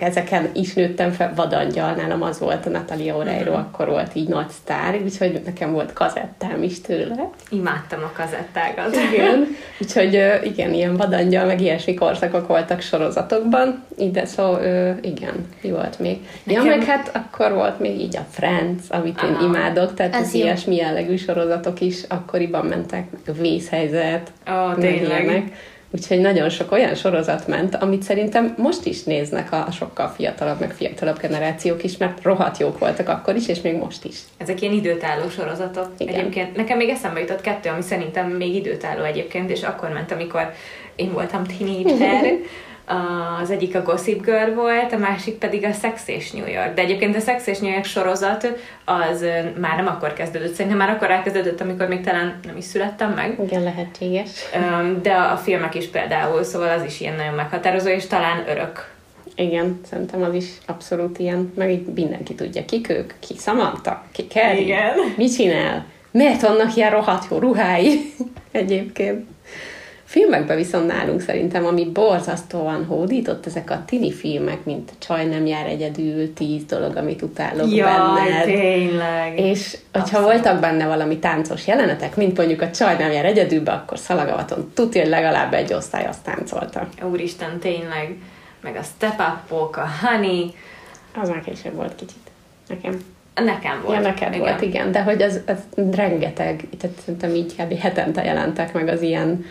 ezeken 0.00 0.50
is 0.54 0.74
nőttem 0.74 1.10
fel, 1.10 1.32
Vadangyal, 1.34 1.94
nálam 1.94 2.22
az 2.22 2.38
volt 2.38 2.66
a 2.66 2.68
Natalia 2.70 3.16
Oreiro, 3.16 3.50
Mhm. 3.50 3.60
akkor 3.60 3.88
volt 3.88 4.14
így 4.14 4.28
nagy 4.28 4.48
sztár, 4.48 4.98
úgyhogy 5.04 5.40
nekem 5.44 5.72
volt 5.72 5.92
kazettám 5.92 6.62
is 6.62 6.80
tőle. 6.80 7.30
Imádtam 7.50 7.98
a 8.02 8.12
kazettákat. 8.16 8.96
Igen, 9.12 9.46
úgyhogy 9.80 10.14
igen, 10.44 10.72
ilyen 10.74 10.96
vadangyal, 10.96 11.44
meg 11.46 11.60
ilyesmi 11.60 11.94
korszakok 11.94 12.46
voltak 12.46 12.80
sorozatokban, 12.80 13.84
ide 13.98 14.24
szó, 14.26 14.56
igen, 15.00 15.46
mi 15.62 15.70
volt 15.70 15.98
még? 15.98 16.18
Ja, 16.44 16.62
Nekem- 16.62 16.78
meg 16.78 16.86
hát 16.86 17.10
akkor 17.14 17.52
volt 17.52 17.78
még 17.80 18.00
így 18.00 18.16
a 18.16 18.26
Friends, 18.30 18.82
amit 18.88 19.22
én 19.22 19.34
Aha. 19.34 19.44
imádok, 19.46 19.94
tehát 19.94 20.14
Ez 20.14 20.20
az 20.20 20.34
jó. 20.34 20.40
ilyesmi 20.44 20.74
jellegű 20.76 21.16
sorozatok 21.16 21.80
is 21.80 22.02
akkoriban 22.08 22.66
mentek, 22.66 23.10
meg 23.10 23.20
a 23.36 23.40
vészhelyzet, 23.40 24.32
meg 24.46 24.74
tényleg. 24.78 25.24
ilyenek. 25.24 25.52
Úgyhogy 25.90 26.20
nagyon 26.20 26.48
sok 26.48 26.72
olyan 26.72 26.94
sorozat 26.94 27.46
ment, 27.46 27.74
amit 27.74 28.02
szerintem 28.02 28.54
most 28.56 28.84
is 28.84 29.02
néznek 29.02 29.52
a 29.52 29.66
sokkal 29.70 30.08
fiatalabb, 30.08 30.60
meg 30.60 30.72
fiatalabb 30.72 31.20
generációk 31.20 31.84
is, 31.84 31.96
mert 31.96 32.22
rohadt 32.22 32.58
jók 32.58 32.78
voltak 32.78 33.08
akkor 33.08 33.36
is, 33.36 33.48
és 33.48 33.60
még 33.60 33.76
most 33.76 34.04
is. 34.04 34.18
Ezek 34.36 34.62
ilyen 34.62 34.74
időtálló 34.74 35.28
sorozatok. 35.28 35.90
Igen. 35.98 36.14
Egyébként 36.14 36.56
nekem 36.56 36.76
még 36.76 36.88
eszembe 36.88 37.20
jutott 37.20 37.40
kettő, 37.40 37.68
ami 37.68 37.82
szerintem 37.82 38.30
még 38.30 38.54
időtálló 38.54 39.02
egyébként, 39.02 39.50
és 39.50 39.62
akkor 39.62 39.88
ment, 39.88 40.12
amikor 40.12 40.52
én 40.96 41.12
voltam 41.12 41.44
teenager. 41.44 42.32
Az 43.42 43.50
egyik 43.50 43.74
a 43.74 43.82
Gossip 43.82 44.24
Girl 44.24 44.54
volt, 44.54 44.92
a 44.92 44.96
másik 44.96 45.34
pedig 45.34 45.64
a 45.64 45.72
Sex 45.72 46.02
és 46.08 46.30
New 46.30 46.46
York. 46.46 46.74
De 46.74 46.82
egyébként 46.82 47.16
a 47.16 47.20
Sex 47.20 47.46
és 47.46 47.58
New 47.58 47.70
York 47.70 47.84
sorozat 47.84 48.54
az 48.84 49.24
már 49.60 49.76
nem 49.76 49.86
akkor 49.86 50.12
kezdődött, 50.12 50.52
szerintem 50.54 50.76
már 50.78 50.90
akkor 50.90 51.10
elkezdődött, 51.10 51.60
amikor 51.60 51.88
még 51.88 52.00
talán 52.00 52.40
nem 52.46 52.56
is 52.56 52.64
születtem 52.64 53.12
meg. 53.12 53.38
Igen, 53.44 53.62
lehetséges. 53.62 54.30
De 55.02 55.14
a 55.14 55.36
filmek 55.36 55.74
is 55.74 55.86
például, 55.86 56.42
szóval 56.42 56.68
az 56.68 56.84
is 56.84 57.00
ilyen 57.00 57.14
nagyon 57.16 57.34
meghatározó, 57.34 57.88
és 57.88 58.06
talán 58.06 58.44
örök. 58.48 58.96
Igen, 59.34 59.80
szerintem 59.90 60.22
az 60.22 60.34
is 60.34 60.46
abszolút 60.66 61.18
ilyen, 61.18 61.52
meg 61.56 61.70
így 61.70 61.86
mindenki 61.94 62.34
tudja, 62.34 62.64
kik 62.64 62.88
ők, 62.88 63.12
ki 63.20 63.34
Samantha, 63.38 64.04
ki 64.12 64.26
Kerry, 64.26 64.60
Igen. 64.60 64.94
mit 65.16 65.34
csinál, 65.34 65.86
miért 66.10 66.40
vannak 66.40 66.76
ilyen 66.76 66.90
rohadt 66.90 67.26
jó 67.30 67.38
ruhái 67.38 68.12
egyébként. 68.52 69.26
Filmekben 70.08 70.56
viszont 70.56 70.86
nálunk 70.86 71.20
szerintem, 71.20 71.66
ami 71.66 71.84
borzasztóan 71.92 72.84
hódított, 72.84 73.46
ezek 73.46 73.70
a 73.70 73.82
tini 73.86 74.12
filmek, 74.12 74.64
mint 74.64 74.92
Csaj 74.98 75.26
nem 75.26 75.46
jár 75.46 75.66
egyedül, 75.66 76.32
tíz 76.32 76.64
dolog, 76.64 76.96
amit 76.96 77.22
utálok 77.22 77.68
benned. 77.70 78.44
tényleg. 78.44 79.38
És 79.38 79.76
hogyha 79.92 80.18
Abszolút. 80.18 80.26
voltak 80.26 80.60
benne 80.60 80.86
valami 80.86 81.18
táncos 81.18 81.66
jelenetek, 81.66 82.16
mint 82.16 82.36
mondjuk 82.36 82.60
a 82.62 82.70
csaj 82.70 82.96
nem 82.98 83.12
jár 83.12 83.24
egyedülbe, 83.24 83.72
akkor 83.72 83.98
szalagavaton 83.98 84.70
tudja, 84.74 85.00
hogy 85.00 85.10
legalább 85.10 85.52
egy 85.54 85.72
osztály 85.72 86.06
azt 86.06 86.22
táncolta. 86.24 86.88
Úristen, 87.10 87.58
tényleg. 87.58 88.16
Meg 88.62 88.76
a 88.76 88.82
Step 88.82 89.20
up 89.20 89.76
a 89.76 89.88
Honey, 90.06 90.54
Az 91.20 91.28
már 91.28 91.40
később 91.40 91.74
volt 91.74 91.94
kicsit. 91.94 92.30
Nekem. 92.68 93.00
nekem 93.34 93.80
volt. 93.84 93.96
Ja, 93.96 94.02
neked 94.02 94.28
igen. 94.34 94.38
volt, 94.40 94.60
igen. 94.60 94.92
De 94.92 95.02
hogy 95.02 95.22
az, 95.22 95.40
az 95.46 95.58
rengeteg, 95.94 96.64
tehát 96.78 96.96
szerintem 97.04 97.34
így 97.34 97.54
kb. 97.56 97.78
hetente 97.78 98.24
jelentek 98.24 98.72
meg 98.72 98.88
az 98.88 99.02
ilyen 99.02 99.44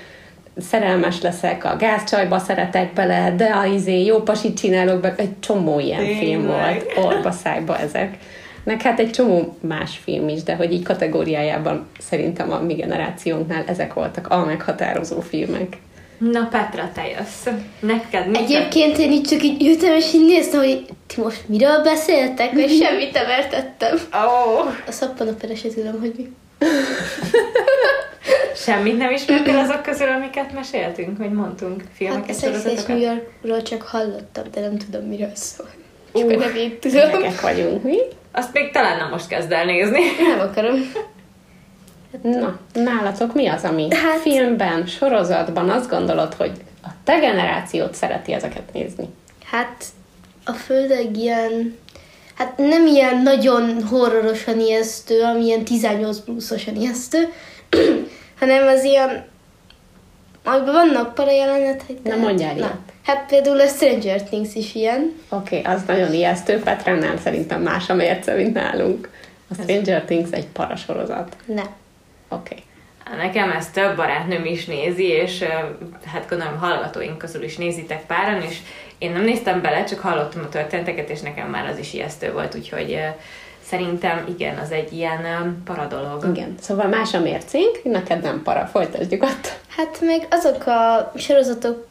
szerelmes 0.60 1.22
leszek, 1.22 1.66
a 1.66 1.76
gázcsajba 1.80 2.40
szeretek 2.40 2.94
bele, 2.94 3.34
de 3.36 3.46
a 3.46 3.66
izé, 3.66 4.06
jó 4.06 4.22
pasit 4.22 4.58
csinálok 4.58 5.00
be, 5.00 5.16
egy 5.18 5.40
csomó 5.40 5.80
ilyen 5.80 6.00
Tényleg. 6.00 6.18
film 6.18 6.46
volt, 6.46 6.94
orba 7.06 7.32
szájba 7.32 7.80
ezek. 7.80 8.18
Meg 8.64 8.82
hát 8.82 9.00
egy 9.00 9.12
csomó 9.12 9.58
más 9.62 10.00
film 10.04 10.30
is, 10.30 10.44
de 10.44 10.56
hogy 10.56 10.74
így 10.74 10.84
kategóriájában 10.84 11.88
szerintem 12.00 12.52
a 12.52 12.60
mi 12.60 12.74
generációnknál 12.74 13.64
ezek 13.68 13.94
voltak 13.94 14.28
a 14.28 14.46
meghatározó 14.46 15.20
filmek. 15.20 15.78
Na 16.18 16.48
Petra, 16.52 16.90
te 16.94 17.08
jössz. 17.08 17.48
Neked 17.80 18.30
mi 18.30 18.38
Egyébként 18.38 18.98
én 18.98 19.12
így 19.12 19.28
csak 19.28 19.44
így 19.44 19.66
ültem, 19.68 19.96
és 19.96 20.14
így 20.14 20.26
néztem, 20.26 20.60
hogy 20.60 20.86
ti 21.08 21.22
most 21.22 21.44
miről 21.48 21.84
beszéltek, 21.84 22.54
mert 22.54 22.78
semmit 22.84 23.14
nem 23.14 23.30
értettem. 23.40 23.98
Oh, 24.14 24.68
A 24.88 24.92
szappanopera 24.92 25.56
se 25.56 25.70
tudom, 25.70 26.00
hogy 26.00 26.14
mi. 26.18 26.30
Semmit 28.56 28.98
nem 28.98 29.12
ismertél 29.12 29.58
azok 29.58 29.82
közül, 29.82 30.08
amiket 30.08 30.54
meséltünk, 30.54 31.18
vagy 31.18 31.32
mondtunk? 31.32 31.82
Hát 31.82 31.90
a 31.92 31.96
Filmeket, 31.96 32.40
Sex 32.40 32.42
és 32.42 32.42
New 32.42 32.62
sorozatokat? 32.62 33.02
Yorkról 33.02 33.62
csak 33.62 33.82
hallottam, 33.82 34.44
de 34.54 34.62
nem 34.62 34.78
tudom, 34.78 35.08
miről 35.08 35.32
szól. 35.34 35.70
Csak 36.14 36.38
nem 36.38 36.56
így 36.56 36.80
tudom. 36.80 36.98
Gyerekek 36.98 37.42
vagyunk, 37.42 37.84
mi? 37.84 37.98
Azt 38.32 38.54
még 38.54 38.72
talán 38.72 38.98
nem 38.98 39.10
most 39.10 39.28
kezd 39.28 39.52
el 39.52 39.66
nézni. 39.66 40.02
Nem 40.28 40.40
akarom. 40.40 40.92
Na, 42.22 42.60
nálatok 42.74 43.34
mi 43.34 43.48
az, 43.48 43.64
ami 43.64 43.88
Hát- 43.90 44.02
hát, 44.02 44.20
filmben, 44.20 44.86
sorozatban 44.86 45.70
azt 45.70 45.90
gondolod, 45.90 46.34
hogy 46.34 46.52
a 46.84 46.88
te 47.04 47.20
generációt 47.20 47.94
szereti 47.94 48.34
ezeket 48.34 48.74
nézni? 48.74 49.10
Hát 49.46 49.86
a 50.46 50.52
Földeg 50.52 51.18
ilyen, 51.18 51.78
hát 52.38 52.58
nem 52.58 52.86
ilyen 52.86 53.22
nagyon 53.22 53.84
horrorosan 53.84 54.60
ijesztő, 54.60 55.22
ami 55.22 55.44
ilyen 55.46 55.64
18 55.64 56.20
pluszosan 56.20 56.76
ijesztő, 56.76 57.34
hanem 58.40 58.68
az 58.68 58.84
ilyen, 58.84 59.26
amiben 60.44 60.74
vannak 60.74 61.14
para 61.14 61.32
jelenetek. 61.32 62.02
de 62.04 62.10
Na, 62.10 62.16
hát- 62.16 62.20
mondjál 62.20 62.54
na. 62.54 62.58
ilyet. 62.58 62.76
Hát 63.04 63.26
például 63.28 63.60
a 63.60 63.68
Stranger 63.68 64.24
Things 64.24 64.56
is 64.56 64.76
ilyen. 64.76 65.14
Oké, 65.30 65.60
okay, 65.60 65.74
az 65.74 65.82
nagyon 65.88 66.14
ijesztő, 66.14 66.60
Petránál 66.60 67.18
szerintem 67.18 67.62
más 67.62 67.90
a 67.90 67.94
mérce, 67.94 68.34
mint 68.34 68.54
nálunk. 68.54 69.10
A 69.50 69.54
Stranger 69.62 70.04
Things 70.04 70.30
egy 70.32 70.48
parasorozat. 70.48 71.36
Ne. 71.46 71.62
Oké. 71.62 71.76
Okay. 72.30 72.64
Nekem 73.18 73.52
ezt 73.52 73.74
több 73.74 73.96
barátnőm 73.96 74.46
is 74.46 74.66
nézi, 74.66 75.04
és 75.08 75.44
hát 76.06 76.30
gondolom 76.30 76.58
hallgatóink 76.58 77.18
közül 77.18 77.44
is 77.44 77.58
nézitek 77.58 78.06
páran, 78.06 78.42
és 78.42 78.58
én 78.98 79.12
nem 79.12 79.24
néztem 79.24 79.62
bele, 79.62 79.84
csak 79.84 80.00
hallottam 80.00 80.44
a 80.44 80.50
történeteket, 80.50 81.10
és 81.10 81.22
nekem 81.22 81.50
már 81.50 81.68
az 81.68 81.78
is 81.78 81.94
ijesztő 81.94 82.32
volt, 82.32 82.56
úgyhogy 82.56 83.00
szerintem 83.64 84.26
igen, 84.30 84.58
az 84.58 84.72
egy 84.72 84.94
ilyen 84.94 85.22
paradolog. 85.66 86.26
Igen, 86.36 86.56
szóval 86.60 86.88
más 86.88 87.14
a 87.14 87.20
mércénk, 87.20 87.80
neked 87.84 88.22
nem 88.22 88.42
para, 88.44 88.66
folytasd 88.66 89.12
nyugodtan. 89.12 89.52
Hát 89.68 89.98
meg 90.02 90.28
azok 90.30 90.66
a 90.66 91.12
sorozatok, 91.16 91.88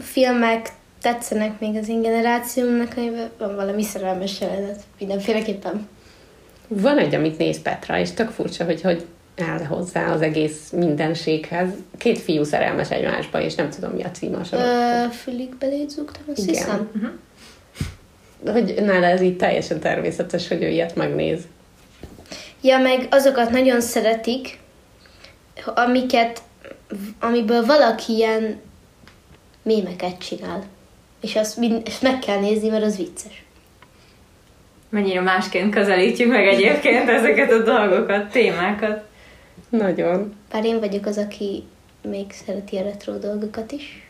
filmek 0.00 0.68
tetszenek 1.02 1.60
még 1.60 1.76
az 1.76 1.88
én 1.88 2.02
generációmnak, 2.02 2.92
amiben 2.96 3.30
van 3.38 3.54
valami 3.54 3.82
szerelmes 3.82 4.40
jelenet. 4.40 4.80
Mindenféleképpen. 4.98 5.88
Van 6.68 6.98
egy, 6.98 7.14
amit 7.14 7.38
néz 7.38 7.62
Petra, 7.62 7.98
és 7.98 8.10
tök 8.10 8.30
furcsa, 8.30 8.64
hogy 8.64 8.82
hogy 8.82 9.06
áll 9.40 9.64
hozzá 9.64 10.12
az 10.12 10.22
egész 10.22 10.70
mindenséghez. 10.70 11.68
Két 11.98 12.18
fiú 12.18 12.44
szerelmes 12.44 12.90
egymásba, 12.90 13.40
és 13.40 13.54
nem 13.54 13.70
tudom, 13.70 13.90
mi 13.90 14.02
a 14.02 14.10
címe 14.10 14.36
a 14.36 14.44
sorozat. 14.44 15.04
Ö, 15.06 15.10
fülig 15.10 15.56
beléd 15.56 15.88
zúgtam, 15.90 16.22
azt 16.30 16.38
Igen. 16.38 16.54
hiszem. 16.54 16.90
Hogy 18.52 18.74
nála 18.84 19.06
ez 19.06 19.20
így 19.20 19.36
teljesen 19.36 19.80
természetes, 19.80 20.48
hogy 20.48 20.62
ő 20.62 20.68
ilyet 20.68 20.94
megnéz. 20.94 21.40
Ja, 22.60 22.78
meg 22.78 23.06
azokat 23.10 23.50
nagyon 23.50 23.80
szeretik, 23.80 24.58
amiket, 25.64 26.42
amiből 27.20 27.66
valaki 27.66 28.12
ilyen 28.12 28.60
mémeket 29.62 30.18
csinál. 30.18 30.62
És 31.20 31.36
azt, 31.36 31.56
mind, 31.56 31.82
ezt 31.86 32.02
meg 32.02 32.18
kell 32.18 32.38
nézni, 32.38 32.68
mert 32.68 32.84
az 32.84 32.96
vicces. 32.96 33.42
Mennyire 34.88 35.20
másként 35.20 35.74
közelítjük 35.74 36.30
meg 36.30 36.46
egyébként 36.46 37.08
ezeket 37.08 37.52
a 37.52 37.62
dolgokat, 37.62 38.30
témákat. 38.30 39.07
Nagyon. 39.68 40.34
Bár 40.52 40.64
én 40.64 40.78
vagyok 40.78 41.06
az, 41.06 41.18
aki 41.18 41.64
még 42.02 42.32
szereti 42.46 42.76
a 42.76 42.82
retro 42.82 43.18
dolgokat 43.18 43.72
is. 43.72 44.02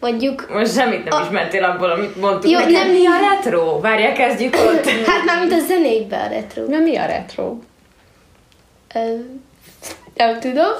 Mondjuk, 0.00 0.50
Most 0.52 0.72
semmit 0.72 1.04
nem 1.08 1.20
A- 1.20 1.24
ismertél 1.24 1.64
abból, 1.64 1.90
amit 1.90 2.16
mondtunk. 2.20 2.52
Jó, 2.54 2.58
nem- 2.70 2.90
mi 2.90 3.06
a 3.06 3.18
retro? 3.30 3.80
Várjál, 3.80 4.12
kezdjük 4.12 4.54
ott. 4.54 4.86
hát 4.86 5.24
már 5.24 5.38
mint 5.40 5.52
a 5.52 5.58
zenékben 5.66 6.20
a 6.20 6.28
retro. 6.28 6.66
De 6.66 6.78
mi 6.78 6.96
a 6.96 7.06
retro? 7.06 7.56
Ö, 8.94 9.14
nem 10.14 10.40
tudom. 10.40 10.70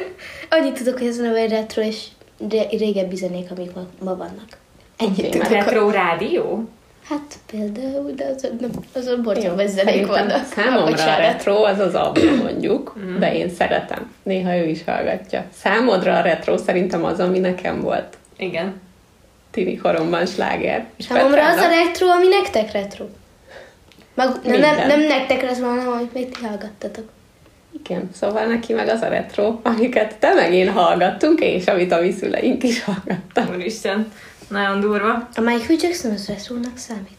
Annyit 0.50 0.72
tudok, 0.78 0.98
hogy 0.98 1.06
ez 1.06 1.18
egy 1.18 1.50
retro, 1.50 1.82
és 1.82 2.04
ré- 2.48 2.70
régebbi 2.78 3.16
zenék, 3.16 3.50
amik 3.50 3.74
ma, 3.74 3.86
ma 3.98 4.16
vannak. 4.16 4.48
Ennyit 4.96 5.18
Oké, 5.18 5.26
A 5.26 5.30
tudok. 5.30 5.48
retro 5.48 5.90
rádió? 5.90 6.68
Hát 7.08 7.38
például, 7.46 8.12
de 8.16 8.24
azon, 8.24 8.56
nem, 8.60 8.70
azon 8.94 9.22
borcsomban 9.22 9.60
Jó, 9.60 9.66
zenék 9.66 9.84
szerintem 9.84 10.26
vannak. 10.26 10.44
Számomra 10.44 11.14
a 11.14 11.16
retro 11.16 11.62
az 11.62 11.78
az 11.78 11.94
album 11.94 12.34
mondjuk, 12.44 12.96
de 13.18 13.34
én 13.34 13.48
szeretem. 13.50 14.12
Néha 14.22 14.56
ő 14.56 14.64
is 14.64 14.84
hallgatja. 14.84 15.44
Számodra 15.52 16.16
a 16.16 16.20
retro 16.20 16.56
szerintem 16.56 17.04
az, 17.04 17.20
ami 17.20 17.38
nekem 17.38 17.80
volt. 17.80 18.16
Igen. 18.36 18.80
Tini 19.50 19.76
koromban 19.76 20.26
sláger. 20.26 20.84
Számomra 20.98 21.46
az 21.46 21.56
a 21.56 21.60
Petrának- 21.60 21.86
retro, 21.86 22.06
ami 22.08 22.26
nektek 22.28 22.72
retro. 22.72 23.04
Mag, 24.14 24.40
nem, 24.44 24.60
nem, 24.60 24.86
nem 24.86 25.00
nektek 25.00 25.42
retro, 25.42 25.66
hanem 25.68 25.88
amit 25.88 26.12
még 26.14 26.28
ti 26.30 26.44
hallgattatok. 26.44 27.04
Igen, 27.84 28.10
szóval 28.12 28.46
neki 28.46 28.72
meg 28.72 28.88
az 28.88 29.00
a 29.02 29.08
retro, 29.08 29.58
amiket 29.62 30.16
te 30.18 30.34
meg 30.34 30.52
én 30.52 30.70
hallgattunk, 30.72 31.40
és 31.40 31.66
amit 31.66 31.92
a 31.92 32.00
mi 32.00 32.10
szüleink 32.12 32.62
is 32.62 32.84
hallgattak. 32.84 33.54
Úristen, 33.54 34.12
nagyon 34.48 34.80
durva. 34.80 35.28
A 35.34 35.40
Michael 35.40 35.78
Jackson 35.80 36.12
az 36.12 36.26
retrónak 36.26 36.76
számít. 36.76 37.14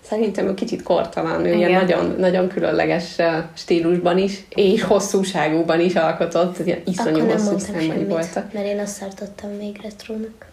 Szerintem 0.00 0.46
ő 0.46 0.54
kicsit 0.54 0.82
kortalan, 0.82 1.44
ő 1.44 1.54
Igen. 1.54 1.68
ilyen 1.68 1.80
nagyon, 1.84 2.14
nagyon 2.18 2.48
különleges 2.48 3.16
stílusban 3.54 4.18
is, 4.18 4.44
és 4.48 4.82
hosszúságúban 4.82 5.80
is 5.80 5.94
alkotott, 5.94 6.66
ilyen 6.66 6.82
iszonyú 6.86 7.18
Akkor 7.20 7.32
hosszú 7.32 7.58
semmit, 7.58 8.08
voltak. 8.08 8.52
mert 8.52 8.66
én 8.66 8.78
azt 8.78 9.00
tartottam 9.00 9.50
még 9.50 9.80
retrónak. 9.82 10.46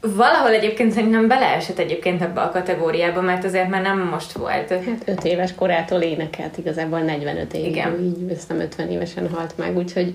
valahol 0.00 0.50
egyébként 0.50 0.92
szerintem 0.92 1.28
beleesett 1.28 1.78
egyébként 1.78 2.22
ebbe 2.22 2.40
a 2.40 2.50
kategóriába, 2.50 3.20
mert 3.20 3.44
azért 3.44 3.68
már 3.68 3.82
nem 3.82 3.98
most 3.98 4.32
volt. 4.32 4.68
Hát 4.68 5.02
5 5.04 5.24
éves 5.24 5.54
korától 5.54 6.00
énekelt, 6.00 6.58
igazából 6.58 7.00
45 7.00 7.54
évig, 7.54 7.70
Igen. 7.70 8.02
így 8.02 8.36
nem 8.48 8.60
50 8.60 8.90
évesen 8.90 9.28
halt 9.28 9.58
meg, 9.58 9.76
úgyhogy 9.76 10.14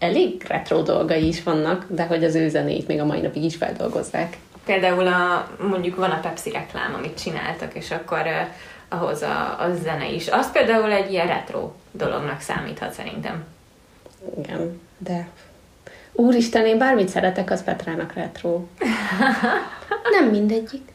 elég 0.00 0.44
retro 0.48 0.82
dolgai 0.82 1.26
is 1.26 1.42
vannak, 1.42 1.86
de 1.88 2.06
hogy 2.06 2.24
az 2.24 2.34
ő 2.34 2.48
zenét 2.48 2.86
még 2.86 3.00
a 3.00 3.04
mai 3.04 3.20
napig 3.20 3.44
is 3.44 3.56
feldolgozzák. 3.56 4.36
Például 4.64 5.06
a, 5.06 5.48
mondjuk 5.68 5.96
van 5.96 6.10
a 6.10 6.20
Pepsi 6.20 6.50
reklám, 6.50 6.94
amit 6.94 7.20
csináltak, 7.20 7.74
és 7.74 7.90
akkor 7.90 8.18
uh, 8.18 8.48
ahhoz 8.98 9.22
a, 9.22 9.60
a 9.60 9.74
zene 9.82 10.08
is. 10.08 10.28
Az 10.28 10.52
például 10.52 10.92
egy 10.92 11.12
ilyen 11.12 11.26
retro 11.26 11.72
dolognak 11.90 12.40
számíthat 12.40 12.92
szerintem. 12.92 13.44
Igen, 14.38 14.80
de 14.98 15.28
úristen, 16.12 16.66
én 16.66 16.78
bármit 16.78 17.08
szeretek, 17.08 17.50
az 17.50 17.64
Petrának 17.64 18.12
retro. 18.12 18.60
Nem 20.18 20.30
mindegyik. 20.30 20.92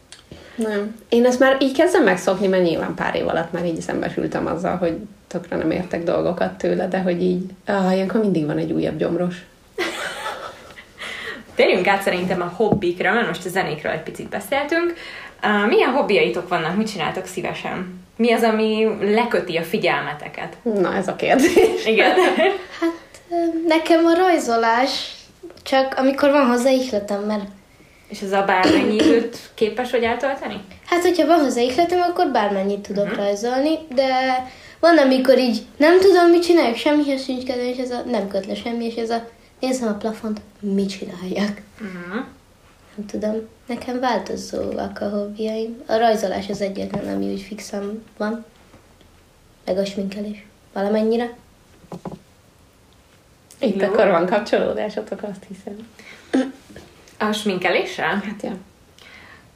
Nem. 0.56 0.96
Én 1.10 1.26
ezt 1.26 1.40
már 1.40 1.58
így 1.62 1.78
kezdem 1.78 2.04
megszokni, 2.04 2.48
mert 2.48 2.64
nyilván 2.64 2.94
pár 2.94 3.16
év 3.16 3.28
alatt 3.28 3.52
már 3.52 3.66
így 3.66 3.82
szembesültem 3.82 4.46
azzal, 4.46 4.78
hogy 4.78 4.98
tökre 5.40 5.56
nem 5.58 5.72
értek 5.72 6.04
dolgokat 6.04 6.58
tőle, 6.58 6.88
de 6.88 7.00
hogy 7.00 7.22
így, 7.22 7.44
ah, 7.66 7.94
ilyenkor 7.94 8.20
mindig 8.20 8.46
van 8.46 8.58
egy 8.58 8.72
újabb 8.72 8.98
gyomros. 8.98 9.36
Térjünk 11.56 11.88
át 11.88 12.02
szerintem 12.02 12.42
a 12.42 12.52
hobbikra, 12.56 13.14
mert 13.14 13.28
most 13.28 13.46
a 13.46 13.50
zenékről 13.50 13.92
egy 13.92 14.04
picit 14.04 14.30
beszéltünk. 14.30 14.94
Uh, 15.44 15.68
milyen 15.68 15.92
hobbiaitok 15.92 16.48
vannak, 16.48 16.76
mit 16.76 16.92
csináltok 16.92 17.26
szívesen? 17.26 18.04
Mi 18.18 18.32
az, 18.32 18.44
ami 18.44 18.88
leköti 19.02 19.58
a 19.58 19.64
figyelmeteket? 19.64 20.58
Na, 20.62 20.96
ez 20.96 21.08
a 21.08 21.16
kérdés. 21.16 21.86
Igen. 21.86 22.16
Hát 22.80 22.94
nekem 23.68 24.06
a 24.06 24.16
rajzolás, 24.16 25.14
csak 25.64 25.94
amikor 25.98 26.32
van 26.32 26.46
hozzá 26.46 26.70
ihletem, 26.70 27.22
mert 27.22 27.44
És 28.10 28.22
ez 28.22 28.32
a 28.32 28.44
bármennyi 28.44 28.96
időt 28.96 29.38
képes 29.54 29.92
vagy 29.92 30.04
eltölteni? 30.04 30.62
hát 30.86 31.02
hogyha 31.02 31.28
van 31.28 31.40
hozzá 31.40 31.62
ihletem, 31.62 32.02
akkor 32.02 32.32
bármennyit 32.32 32.80
tudok 32.80 33.04
uh-huh. 33.04 33.20
rajzolni, 33.20 33.78
de 33.96 34.10
van, 34.86 34.98
amikor 34.98 35.38
így 35.38 35.66
nem 35.78 36.00
tudom, 36.00 36.30
mit 36.30 36.44
csinálják, 36.44 36.76
semmihez 36.76 37.24
sincs 37.24 37.44
kedvem, 37.44 37.66
és 37.66 37.78
ez 37.78 37.92
a 37.92 38.04
nem 38.06 38.28
köt 38.28 38.46
le 38.46 38.56
semmi, 38.56 38.86
és 38.86 38.96
ez 38.96 39.10
a 39.10 39.28
nézem 39.60 39.88
a 39.88 39.94
plafont, 39.94 40.42
mit 40.60 40.90
csinálják. 40.90 41.62
Uh-huh. 41.82 42.26
Nem 42.96 43.06
tudom, 43.06 43.48
nekem 43.66 44.00
változóak 44.00 45.02
a 45.02 45.10
hobbiaim. 45.10 45.82
A 45.86 45.98
rajzolás 45.98 46.50
az 46.50 46.62
egyetlen, 46.62 47.16
ami 47.16 47.32
úgy 47.32 47.42
fixem 47.42 48.04
van. 48.18 48.46
Meg 49.66 49.78
a 49.78 49.86
sminkelés. 49.86 50.46
Valamennyire. 50.74 51.34
Itt 53.60 53.82
Jó. 53.82 53.88
akkor 53.88 54.08
van 54.08 54.26
kapcsolódásotok, 54.26 55.24
azt 55.24 55.46
hiszem. 55.48 55.88
A 57.18 57.32
sminkeléssel? 57.32 58.22
Hát 58.26 58.42
ja. 58.42 58.58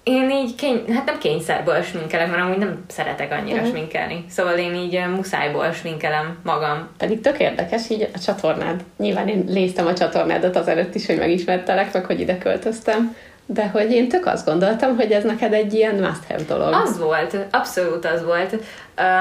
Én 0.10 0.30
így, 0.30 0.56
kény, 0.56 0.84
hát 0.93 1.06
nem 1.06 1.17
kényszerből 1.17 1.82
sminkelek, 1.82 2.30
mert 2.30 2.41
amúgy 2.41 2.58
nem 2.58 2.84
szeretek 2.88 3.32
annyira 3.32 3.62
Mhm. 3.62 3.69
sminkelni. 3.69 4.26
Szóval 4.30 4.58
én 4.58 4.76
így 4.76 5.00
muszájból 5.15 5.72
sminkelem 5.72 6.38
magam. 6.43 6.88
Pedig 6.98 7.22
tök 7.22 7.39
érdekes 7.39 7.89
így 7.89 8.10
a 8.13 8.19
csatornád. 8.19 8.84
Nyilván 8.98 9.28
én 9.28 9.43
néztem 9.48 9.88
a 9.88 9.93
csatornádat 9.93 10.56
azelőtt 10.56 10.95
is, 10.95 11.06
hogy 11.06 11.17
megismertelek, 11.17 11.93
meg 11.93 12.06
hogy 12.06 12.19
ide 12.19 12.38
költöztem, 12.38 13.15
de 13.45 13.67
hogy 13.67 13.91
én 13.91 14.10
tök 14.10 14.26
azt 14.26 14.45
gondoltam, 14.45 14.95
hogy 14.95 15.12
ez 15.12 15.24
neked 15.24 15.54
egy 15.54 15.74
ilyen 15.74 15.95
must-have 15.95 16.43
dolog. 16.48 16.74
Az 16.74 17.00
volt, 17.00 17.36
abszolút 17.52 18.06
az 18.06 18.24
volt. 18.24 18.56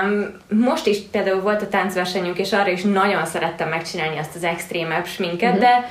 Um, 0.02 0.26
most 0.58 0.86
is 0.86 0.98
például 1.10 1.40
volt 1.40 1.62
a 1.62 1.68
táncversenyünk, 1.68 2.38
és 2.38 2.52
arra 2.52 2.70
is 2.70 2.82
nagyon 2.82 3.26
szerettem 3.26 3.68
megcsinálni 3.68 4.18
azt 4.18 4.34
az 4.34 4.44
extrémebb 4.44 5.06
sminket, 5.06 5.50
Mhm. 5.52 5.60
de 5.60 5.88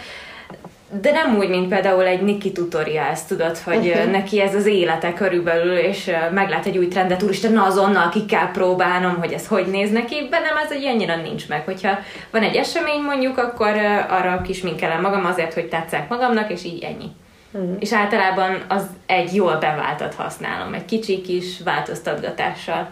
de 1.02 1.12
nem 1.12 1.38
úgy, 1.38 1.50
mint 1.50 1.70
például 1.70 2.06
egy 2.06 2.22
Nikki 2.22 2.52
tutorials, 2.52 3.26
tudod, 3.28 3.58
hogy 3.58 3.88
uh-huh. 3.88 4.12
neki 4.12 4.42
ez 4.42 4.56
az 4.56 4.66
élete 4.66 5.14
körülbelül, 5.14 5.78
és 5.78 6.12
meglát 6.34 6.66
egy 6.66 6.78
új 6.78 6.88
trendet, 6.88 7.24
úristen, 7.24 7.54
na 7.54 7.64
azonnal 7.64 8.10
ki 8.10 8.26
kell 8.26 8.52
próbálnom, 8.52 9.16
hogy 9.16 9.34
ez 9.34 9.48
hogy 9.48 9.66
néz 9.68 9.92
neki, 9.92 10.28
bennem 10.30 10.58
ez 10.58 10.72
egy 10.72 10.86
annyira 10.86 11.16
nincs 11.16 11.48
meg. 11.48 11.66
Hogyha 11.66 12.00
van 12.32 12.42
egy 12.42 12.56
esemény 12.56 13.02
mondjuk, 13.02 13.38
akkor 13.38 13.76
arra 14.10 14.42
kisminkelem 14.42 15.02
magam 15.02 15.26
azért, 15.26 15.54
hogy 15.54 15.68
tetszek 15.68 16.10
magamnak, 16.10 16.52
és 16.52 16.64
így 16.64 16.84
ennyi. 16.84 17.08
Uh-huh. 17.52 17.76
És 17.80 17.94
általában 17.94 18.62
az 18.68 18.86
egy 19.06 19.36
jól 19.36 19.56
beváltat 19.56 20.14
használom, 20.14 20.74
egy 20.74 20.86
kicsi 20.86 21.22
kis 21.22 21.62
változtatgatással. 21.64 22.90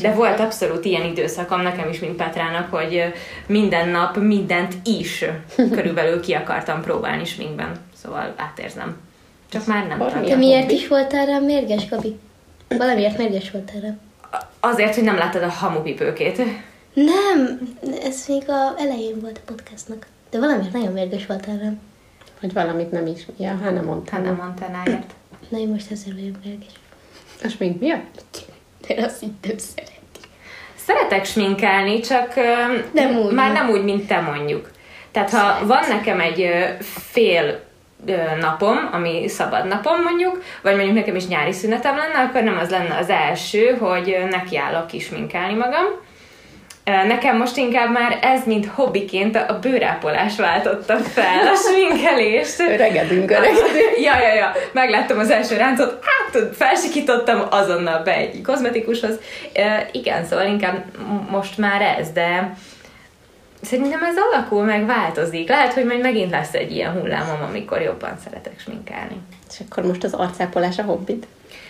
De 0.00 0.14
volt 0.14 0.40
abszolút 0.40 0.84
ilyen 0.84 1.04
időszakom 1.04 1.60
nekem 1.60 1.88
is, 1.88 1.98
mint 1.98 2.16
Petrának, 2.16 2.70
hogy 2.70 3.02
minden 3.46 3.88
nap 3.88 4.16
mindent 4.16 4.74
is 4.84 5.24
körülbelül 5.76 6.20
ki 6.20 6.32
akartam 6.32 6.82
próbálni 6.82 7.24
sminkben. 7.24 7.72
Szóval 8.02 8.34
átérzem. 8.36 8.96
Csak 9.50 9.66
már 9.66 9.86
nem. 9.86 9.98
Te 9.98 10.18
Milyen 10.20 10.38
miért 10.38 10.62
hobbi? 10.62 10.74
is 10.74 10.88
voltál 10.88 11.26
rám 11.26 11.44
mérges, 11.44 11.88
Gabi? 11.88 12.18
Valamiért 12.68 13.18
mérges 13.18 13.50
voltál 13.50 13.80
rám. 13.80 14.00
Azért, 14.60 14.94
hogy 14.94 15.04
nem 15.04 15.16
láttad 15.16 15.42
a 15.42 15.48
hamupipőkét. 15.48 16.42
Nem, 16.92 17.60
ez 18.02 18.24
még 18.28 18.42
a 18.46 18.74
elején 18.78 19.20
volt 19.20 19.40
a 19.46 19.52
podcastnak. 19.52 20.06
De 20.30 20.38
valamiért 20.38 20.72
nagyon 20.72 20.92
mérges 20.92 21.26
voltál 21.26 21.58
rám. 21.58 21.80
Hogy 22.40 22.52
valamit 22.52 22.90
nem 22.90 23.06
is, 23.06 23.26
ja, 23.36 23.54
nem 23.54 23.84
mondtam. 23.84 24.14
Hát 24.14 24.24
nem 24.24 24.34
mondtál 24.34 24.82
náért. 24.84 25.14
Na, 25.48 25.58
én 25.58 25.68
most 25.68 25.90
ezért 25.90 26.16
vagyok 26.16 26.36
mérges. 26.44 26.72
És 27.42 27.56
még 27.56 27.76
miatt? 27.80 28.22
Én 28.88 29.04
azt 29.04 29.22
így 29.22 29.32
nem 29.42 29.58
szeretem. 29.58 29.96
Szeretek 30.74 31.24
sminkelni, 31.24 32.00
csak 32.00 32.34
Nem 32.92 33.16
úgy, 33.16 33.32
már 33.32 33.52
nem. 33.52 33.68
úgy, 33.68 33.84
mint 33.84 34.06
te 34.06 34.20
mondjuk. 34.20 34.70
Tehát 35.12 35.30
ha 35.30 35.66
van 35.66 35.82
nekem 35.88 36.20
egy 36.20 36.50
fél 37.12 37.60
napom, 38.40 38.88
ami 38.92 39.28
szabad 39.28 39.66
napom 39.66 40.02
mondjuk, 40.02 40.42
vagy 40.62 40.74
mondjuk 40.74 40.96
nekem 40.96 41.16
is 41.16 41.26
nyári 41.26 41.52
szünetem 41.52 41.96
lenne, 41.96 42.18
akkor 42.28 42.42
nem 42.42 42.58
az 42.58 42.70
lenne 42.70 42.96
az 42.96 43.08
első, 43.08 43.76
hogy 43.80 44.18
nekiállok 44.30 44.86
kisminkálni 44.86 45.54
magam. 45.54 45.84
Nekem 47.06 47.36
most 47.36 47.56
inkább 47.56 47.92
már 47.92 48.18
ez, 48.22 48.44
mint 48.46 48.66
hobbiként 48.66 49.36
a 49.36 49.58
bőrápolás 49.58 50.36
váltotta 50.36 50.96
fel 50.96 51.46
a 51.46 51.54
sminkelést. 51.54 52.60
Öregedünk, 52.60 53.30
öregedünk. 53.30 53.98
Ja, 54.00 54.20
ja, 54.20 54.34
ja. 54.34 54.52
Megláttam 54.72 55.18
az 55.18 55.30
első 55.30 55.56
ráncot, 55.56 56.04
hát 56.04 56.56
felsikítottam 56.56 57.46
azonnal 57.50 58.02
be 58.02 58.14
egy 58.14 58.42
kozmetikushoz. 58.42 59.18
Igen, 59.92 60.24
szóval 60.24 60.46
inkább 60.46 60.84
most 61.30 61.58
már 61.58 61.82
ez, 61.82 62.10
de 62.10 62.54
szerintem 63.62 64.02
ez 64.02 64.14
alakul, 64.30 64.64
meg 64.64 64.86
változik. 64.86 65.48
Lehet, 65.48 65.72
hogy 65.72 65.84
majd 65.84 66.00
megint 66.00 66.30
lesz 66.30 66.54
egy 66.54 66.72
ilyen 66.72 66.92
hullámom, 66.92 67.42
amikor 67.48 67.80
jobban 67.80 68.18
szeretek 68.24 68.60
sminkálni. 68.60 69.16
És 69.50 69.56
akkor 69.68 69.84
most 69.84 70.04
az 70.04 70.12
arcápolás 70.12 70.78
a 70.78 70.82
hobbit? 70.82 71.26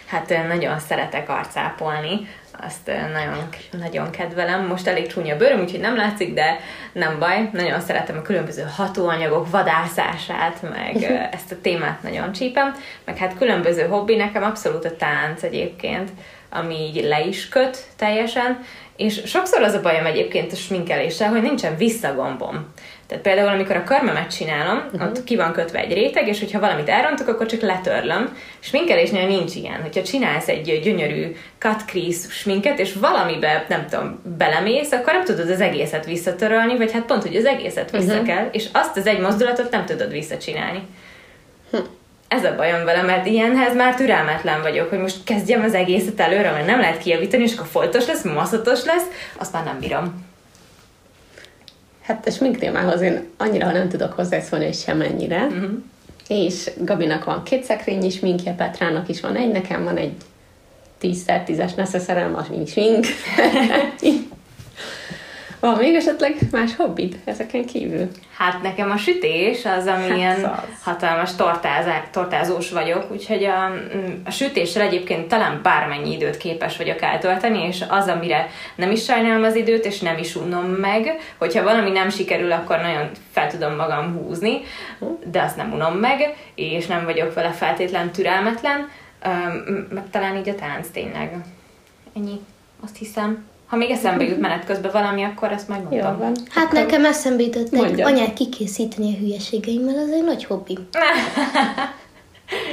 Hát 0.07 0.35
nagyon 0.49 0.79
szeretek 0.79 1.29
arcápolni, 1.29 2.29
azt 2.61 2.87
nagyon, 3.13 3.49
nagyon 3.71 4.11
kedvelem. 4.11 4.67
Most 4.67 4.87
elég 4.87 5.07
csúnya 5.07 5.37
bőröm, 5.37 5.61
úgyhogy 5.61 5.81
nem 5.81 5.97
látszik, 5.97 6.35
de 6.35 6.61
nem 6.93 7.19
baj. 7.19 7.51
Nagyon 7.53 7.81
szeretem 7.81 8.17
a 8.17 8.23
különböző 8.23 8.65
hatóanyagok 8.77 9.51
vadászását, 9.51 10.63
meg 10.63 11.03
ezt 11.37 11.53
a 11.53 11.61
témát 11.63 12.03
nagyon 12.03 12.33
csípem. 12.33 12.75
Meg 13.05 13.17
hát 13.17 13.39
különböző 13.39 13.87
hobbi, 13.87 14.17
nekem 14.17 14.43
abszolút 14.43 14.85
a 14.85 14.97
tánc 14.97 15.43
egyébként, 15.43 16.11
ami 16.51 16.75
így 16.75 17.05
le 17.05 17.25
is 17.25 17.49
köt 17.49 17.85
teljesen, 17.97 18.65
és 18.97 19.23
sokszor 19.25 19.63
az 19.63 19.75
a 19.75 19.81
bajom 19.81 20.07
egyébként 20.07 20.53
a 20.53 20.57
sminkeléssel, 20.57 21.29
hogy 21.29 21.43
nincsen 21.43 21.77
visszagombom. 21.77 22.73
Tehát 23.09 23.25
például, 23.25 23.49
amikor 23.49 23.77
a 23.77 23.83
körmemet 23.83 24.37
csinálom, 24.37 24.83
uh-huh. 24.93 25.09
ott 25.09 25.25
ki 25.25 25.37
van 25.37 25.53
kötve 25.53 25.79
egy 25.79 25.93
réteg, 25.93 26.29
és 26.29 26.39
hogyha 26.39 26.61
valamit 26.61 26.89
elrontok, 26.89 27.29
akkor 27.29 27.47
csak 27.47 27.61
letörlöm. 27.61 28.37
Sminkelésnél 28.59 29.27
nincs 29.27 29.55
ilyen. 29.55 29.81
Hogyha 29.83 30.03
csinálsz 30.03 30.49
egy 30.49 30.81
gyönyörű 30.83 31.37
cut 31.59 31.85
crease 31.87 32.29
sminket, 32.31 32.79
és 32.79 32.93
valamibe, 32.93 33.67
nem 33.69 33.87
tudom, 33.91 34.23
belemész, 34.39 34.93
akkor 34.93 35.13
nem 35.13 35.25
tudod 35.25 35.51
az 35.51 35.61
egészet 35.61 36.05
visszatörölni, 36.05 36.77
vagy 36.77 36.93
hát 36.93 37.05
pont, 37.05 37.23
hogy 37.23 37.37
az 37.37 37.45
egészet 37.45 37.91
vissza 37.91 38.13
uh-huh. 38.13 38.27
kell, 38.27 38.49
és 38.53 38.69
azt 38.73 38.97
az 38.97 39.07
egy 39.07 39.21
mozdulatot 39.21 39.71
nem 39.71 39.85
tudod 39.85 40.11
visszacsinálni. 40.11 40.83
Ez 42.29 42.45
a 42.45 42.55
bajom 42.57 42.85
vele, 42.85 43.03
mert 43.03 43.27
ilyenhez 43.27 43.75
már 43.75 43.95
türelmetlen 43.95 44.63
vagyok, 44.63 44.89
hogy 44.89 44.99
most 44.99 45.25
kezdjem 45.25 45.63
az 45.63 45.75
egészet 45.75 46.21
előre, 46.21 46.51
mert 46.51 46.67
nem 46.67 46.81
lehet 46.81 46.99
kijavítani, 46.99 47.43
és 47.43 47.55
akkor 47.55 47.67
foltos 47.67 48.07
lesz, 48.07 48.23
maszatos 48.23 48.85
lesz, 48.85 49.07
azt 49.39 49.53
már 49.53 49.65
nem 49.65 49.79
bírom. 49.81 50.28
Hát 52.09 52.27
a 52.27 52.31
smink 52.31 52.59
témához 52.59 53.01
én 53.01 53.29
annyira 53.37 53.73
nem 53.73 53.89
tudok 53.89 54.13
hozzászólni, 54.13 54.65
hogy 54.65 54.75
semennyire. 54.75 55.45
Uh-huh. 55.45 55.71
És 56.29 56.71
Gabinak 56.81 57.25
van 57.25 57.43
két 57.43 57.65
szekrényi 57.65 58.11
sminkje, 58.11 58.53
Petrának 58.53 59.09
is 59.09 59.21
van 59.21 59.37
egy, 59.37 59.53
nekem 59.53 59.85
van 59.85 59.97
egy 59.97 60.13
10x10-es 61.03 61.75
neszeszerem, 61.75 62.35
az 62.37 62.49
mind 62.49 62.69
smink. 62.69 63.07
Van 65.61 65.77
még 65.77 65.95
esetleg 65.95 66.37
más 66.51 66.77
hobbid 66.77 67.19
ezeken 67.25 67.67
kívül? 67.67 68.09
Hát 68.37 68.63
nekem 68.63 68.91
a 68.91 68.97
sütés 68.97 69.65
az, 69.65 69.87
ami 69.87 70.21
Hát 70.21 70.45
az. 70.45 70.83
hatalmas 70.83 71.35
tortázá, 71.35 72.05
tortázós 72.11 72.71
vagyok, 72.71 73.11
úgyhogy 73.11 73.45
a, 73.45 73.65
a 74.25 74.31
sütéssel 74.31 74.83
egyébként 74.83 75.29
talán 75.29 75.61
bármennyi 75.63 76.13
időt 76.13 76.37
képes 76.37 76.77
vagyok 76.77 77.03
eltölteni, 77.03 77.67
és 77.67 77.85
az, 77.89 78.07
amire 78.07 78.49
nem 78.75 78.91
is 78.91 79.05
sajnálom 79.05 79.43
az 79.43 79.55
időt, 79.55 79.85
és 79.85 80.01
nem 80.01 80.19
is 80.19 80.37
unom 80.37 80.65
meg, 80.67 81.19
hogyha 81.39 81.63
valami 81.63 81.91
nem 81.91 82.11
sikerül, 82.11 82.53
akkor 82.53 82.81
nagyon 82.81 83.11
fel 83.33 83.51
tudom 83.51 83.75
magam 83.75 84.17
húzni, 84.17 84.61
de 85.25 85.43
azt 85.43 85.57
nem 85.57 85.73
unom 85.73 85.95
meg, 85.95 86.37
és 86.55 86.87
nem 86.87 87.05
vagyok 87.05 87.35
vele 87.35 87.51
feltétlen 87.51 88.11
türelmetlen, 88.11 88.89
meg 89.91 90.11
talán 90.11 90.37
így 90.37 90.49
a 90.49 90.55
tánc 90.55 90.89
tényleg. 90.89 91.33
Ennyi, 92.17 92.41
azt 92.85 92.97
hiszem. 92.97 93.47
Ha 93.69 93.77
még 93.77 93.91
eszembe 93.91 94.25
jut 94.25 94.41
menet 94.41 94.65
közben 94.65 94.93
valami, 94.93 95.23
akkor 95.23 95.53
ezt 95.53 95.69
majd 95.69 95.83
Jó 95.83 95.89
mondom. 95.99 96.19
van. 96.19 96.33
Hát 96.51 96.73
nekem 96.73 97.05
eszembe 97.05 97.43
jutott 97.43 97.73
egy 97.73 98.01
anyát 98.01 98.33
kikészíteni 98.35 99.15
a 99.15 99.19
hülyeségeimmel, 99.19 99.99
az 99.99 100.11
egy 100.13 100.25
nagy 100.25 100.45
hobbi. 100.45 100.79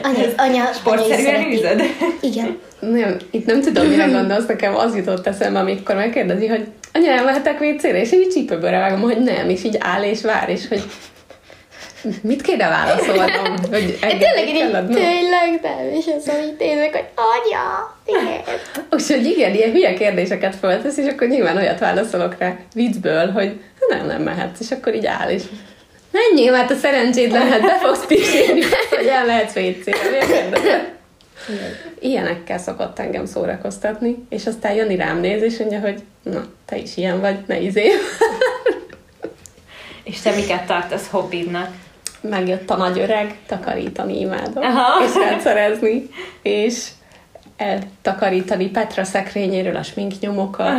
Anya, 0.03 0.17
anya, 0.19 0.33
anya 0.37 0.73
Sportszerűen 0.73 1.51
űzöd? 1.51 1.81
Igen. 2.21 2.59
Nem, 2.79 3.17
itt 3.31 3.45
nem 3.45 3.61
tudom, 3.61 3.87
mire 3.87 4.05
gondolsz, 4.05 4.45
nekem 4.45 4.75
az 4.75 4.95
jutott 4.95 5.27
eszembe, 5.27 5.59
amikor 5.59 5.95
megkérdezi, 5.95 6.47
hogy 6.47 6.67
anya, 6.93 7.11
elmehetek 7.11 7.61
WC-re, 7.61 7.99
és 8.01 8.11
így 8.11 8.29
csípőből 8.29 8.71
vágom, 8.71 9.01
hogy 9.01 9.21
nem, 9.21 9.49
és 9.49 9.63
így 9.63 9.77
áll 9.79 10.03
és 10.03 10.21
vár, 10.21 10.49
és 10.49 10.67
hogy 10.67 10.83
mit 12.21 12.41
kéne 12.41 12.69
válaszolnom? 12.69 13.55
Hogy 13.71 13.97
Hát 14.01 14.17
tényleg 14.17 14.47
így, 14.47 14.53
tényleg 14.53 15.59
nem, 15.61 15.93
és 15.93 16.05
az, 16.17 16.27
amit 16.27 16.59
nézek, 16.59 16.91
hogy 16.91 17.05
anya, 17.15 17.95
igen. 18.05 18.41
Úgyhogy 18.91 19.25
igen, 19.25 19.53
ilyen 19.53 19.71
hülye 19.71 19.93
kérdéseket 19.93 20.55
föltesz, 20.55 20.97
és 20.97 21.07
akkor 21.07 21.27
nyilván 21.27 21.57
olyat 21.57 21.79
válaszolok 21.79 22.35
rá 22.37 22.55
viccből, 22.73 23.31
hogy 23.31 23.59
nem, 23.89 24.05
nem 24.05 24.21
mehetsz, 24.21 24.59
és 24.59 24.71
akkor 24.71 24.95
így 24.95 25.05
áll, 25.05 25.29
és 25.29 25.43
menjél, 26.11 26.53
hát 26.53 26.71
a 26.71 26.75
szerencsétlen, 26.75 27.47
hát 27.47 27.61
be 27.61 27.77
fogsz 27.81 28.05
pisilni, 28.05 28.61
hogy 28.89 29.07
el 29.07 29.25
lehetsz 29.25 29.55
WC-re? 29.55 30.93
Ilyenekkel 31.99 32.57
szokott 32.57 32.99
engem 32.99 33.25
szórakoztatni, 33.25 34.25
és 34.29 34.45
aztán 34.45 34.73
Jani 34.73 34.95
rám 34.95 35.19
néz, 35.19 35.41
és 35.41 35.57
mondja, 35.57 35.79
hogy 35.79 36.03
na, 36.23 36.45
te 36.65 36.77
is 36.77 36.97
ilyen 36.97 37.21
vagy, 37.21 37.37
ne 37.47 37.59
izé. 37.59 37.91
És 40.03 40.21
te 40.21 40.31
miket 40.35 40.65
tartasz 40.65 41.07
hobbidnak? 41.09 41.69
Megjött 42.29 42.69
a 42.69 42.75
nagy 42.75 42.99
öreg, 42.99 43.37
takarítani 43.47 44.19
imádom, 44.19 44.63
Aha. 44.63 45.05
és 45.05 45.13
rendszerezni, 45.29 46.09
és 46.41 46.87
eltakarítani 47.57 48.69
Petra 48.69 49.03
szekrényéről 49.03 49.75
a 49.75 49.83
sminknyomokat, 49.83 50.73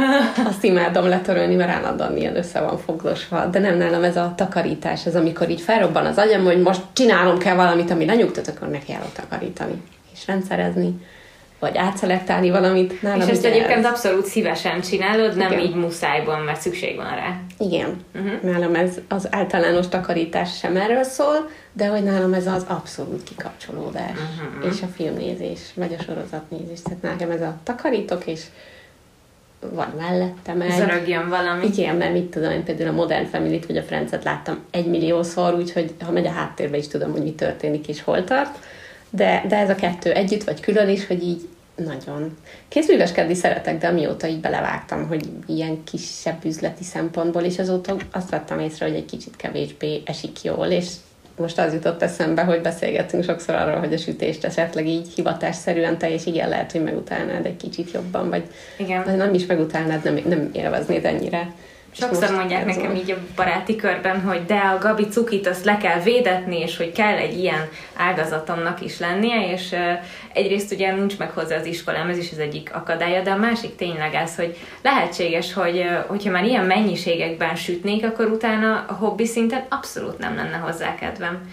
azt 0.46 0.64
imádom 0.64 1.08
letörölni, 1.08 1.54
mert 1.54 1.70
állandóan 1.70 2.16
ilyen 2.16 2.36
össze 2.36 2.60
van 2.60 2.78
fogdosva, 2.78 3.46
de 3.46 3.58
nem 3.58 3.76
nálam 3.76 4.04
ez 4.04 4.16
a 4.16 4.32
takarítás, 4.36 5.06
ez 5.06 5.16
amikor 5.16 5.50
így 5.50 5.60
felrobban 5.60 6.06
az 6.06 6.18
agyam, 6.18 6.44
hogy 6.44 6.62
most 6.62 6.80
csinálom 6.92 7.38
kell 7.38 7.54
valamit, 7.54 7.90
ami 7.90 8.04
lenyugtat, 8.04 8.48
akkor 8.48 8.68
neki 8.68 8.92
kell 8.92 9.00
takarítani, 9.14 9.82
és 10.12 10.26
rendszerezni, 10.26 10.94
vagy 11.58 11.76
átszelektálni 11.76 12.50
valamit. 12.50 13.02
Nálam 13.02 13.20
és 13.20 13.26
ezt 13.26 13.44
egyébként 13.44 13.78
ez- 13.78 13.84
abszolút 13.84 14.24
szívesen 14.26 14.80
csinálod, 14.80 15.36
nem 15.36 15.52
Igen. 15.52 15.64
így 15.64 15.74
muszájból, 15.74 16.38
mert 16.38 16.60
szükség 16.60 16.96
van 16.96 17.14
rá. 17.14 17.40
Igen, 17.58 18.04
uh-huh. 18.14 18.52
nálam 18.52 18.74
ez 18.74 18.98
az 19.08 19.28
általános 19.30 19.88
takarítás 19.88 20.58
sem 20.58 20.76
erről 20.76 21.02
szól, 21.02 21.50
de 21.72 21.86
hogy 21.86 22.02
nálam 22.02 22.32
ez 22.32 22.46
az 22.46 22.64
abszolút 22.68 23.22
kikapcsolódás, 23.22 24.10
uh-huh. 24.10 24.72
és 24.74 24.82
a 24.82 24.86
filmnézés, 24.86 25.60
vagy 25.74 25.96
a 25.98 26.02
sorozatnézés. 26.02 26.82
Tehát 26.82 27.02
nekem 27.02 27.30
ez 27.30 27.40
a 27.40 27.56
takarítok, 27.62 28.26
és 28.26 28.42
vagy 29.74 29.94
mellettem 29.98 30.60
egy. 30.60 30.70
Zörögjön 30.70 31.28
valami. 31.28 31.66
Igen, 31.66 31.96
mert 31.96 32.12
mit 32.12 32.24
tudom, 32.30 32.50
én 32.50 32.64
például 32.64 32.88
a 32.88 32.92
Modern 32.92 33.26
Family-t 33.26 33.66
vagy 33.66 33.76
a 33.76 33.82
Friends-et 33.82 34.24
láttam 34.24 34.58
egy 34.70 34.86
milliószor, 34.86 35.54
úgyhogy 35.54 35.94
ha 36.04 36.10
megy 36.10 36.26
a 36.26 36.30
háttérbe 36.30 36.76
is 36.76 36.88
tudom, 36.88 37.12
hogy 37.12 37.22
mi 37.22 37.32
történik 37.32 37.88
és 37.88 38.02
hol 38.02 38.24
tart. 38.24 38.58
De, 39.10 39.44
de 39.48 39.56
ez 39.56 39.70
a 39.70 39.74
kettő 39.74 40.12
együtt 40.12 40.44
vagy 40.44 40.60
külön 40.60 40.88
is, 40.88 41.06
hogy 41.06 41.22
így 41.22 41.48
nagyon. 41.76 42.36
Kézműveskedni 42.68 43.34
szeretek, 43.34 43.78
de 43.78 43.88
amióta 43.88 44.26
így 44.26 44.40
belevágtam, 44.40 45.06
hogy 45.08 45.28
ilyen 45.46 45.84
kisebb 45.84 46.44
üzleti 46.44 46.84
szempontból, 46.84 47.42
és 47.42 47.58
azóta 47.58 47.96
azt 48.12 48.30
vettem 48.30 48.58
észre, 48.58 48.86
hogy 48.86 48.94
egy 48.94 49.04
kicsit 49.04 49.36
kevésbé 49.36 50.02
esik 50.04 50.42
jól, 50.42 50.66
és 50.66 50.86
most 51.36 51.58
az 51.58 51.72
jutott 51.72 52.02
eszembe, 52.02 52.42
hogy 52.42 52.60
beszélgettünk 52.60 53.24
sokszor 53.24 53.54
arról, 53.54 53.78
hogy 53.78 53.92
a 53.92 53.96
sütést 53.96 54.44
esetleg 54.44 54.86
így 54.86 55.08
hivatásszerűen 55.14 55.98
te, 55.98 56.12
és 56.12 56.26
igen, 56.26 56.48
lehet, 56.48 56.72
hogy 56.72 56.82
megutálnád 56.82 57.46
egy 57.46 57.56
kicsit 57.56 57.90
jobban, 57.90 58.28
vagy 58.28 58.42
Igen. 58.78 59.04
vagy 59.04 59.16
nem 59.16 59.34
is 59.34 59.46
megutálnád, 59.46 60.04
nem, 60.04 60.20
nem 60.28 60.50
élveznéd 60.52 61.04
ennyire. 61.04 61.54
Sokszor 61.98 62.30
mondják 62.30 62.68
ez 62.68 62.76
nekem 62.76 62.94
így 62.94 63.10
a 63.10 63.16
baráti 63.36 63.76
körben, 63.76 64.20
hogy 64.20 64.44
de 64.44 64.58
a 64.58 64.78
Gabi 64.78 65.08
cukit 65.08 65.46
azt 65.46 65.64
le 65.64 65.76
kell 65.76 66.00
védetni, 66.00 66.58
és 66.58 66.76
hogy 66.76 66.92
kell 66.92 67.16
egy 67.16 67.38
ilyen 67.38 67.68
ágazatomnak 67.96 68.80
is 68.80 68.98
lennie, 68.98 69.52
és 69.52 69.74
egyrészt 70.32 70.72
ugye 70.72 70.94
nincs 70.94 71.18
meg 71.18 71.30
hozzá 71.30 71.56
az 71.56 71.66
iskolám, 71.66 72.08
ez 72.08 72.18
is 72.18 72.32
az 72.32 72.38
egyik 72.38 72.74
akadálya, 72.74 73.22
de 73.22 73.30
a 73.30 73.36
másik 73.36 73.76
tényleg 73.76 74.14
az, 74.14 74.36
hogy 74.36 74.56
lehetséges, 74.82 75.52
hogy 75.52 75.84
hogyha 76.06 76.30
már 76.30 76.44
ilyen 76.44 76.64
mennyiségekben 76.64 77.56
sütnék, 77.56 78.04
akkor 78.04 78.26
utána 78.26 78.84
a 78.88 78.92
hobbi 78.92 79.26
szinten 79.26 79.64
abszolút 79.68 80.18
nem 80.18 80.36
lenne 80.36 80.56
hozzá 80.56 80.94
kedvem. 80.94 81.50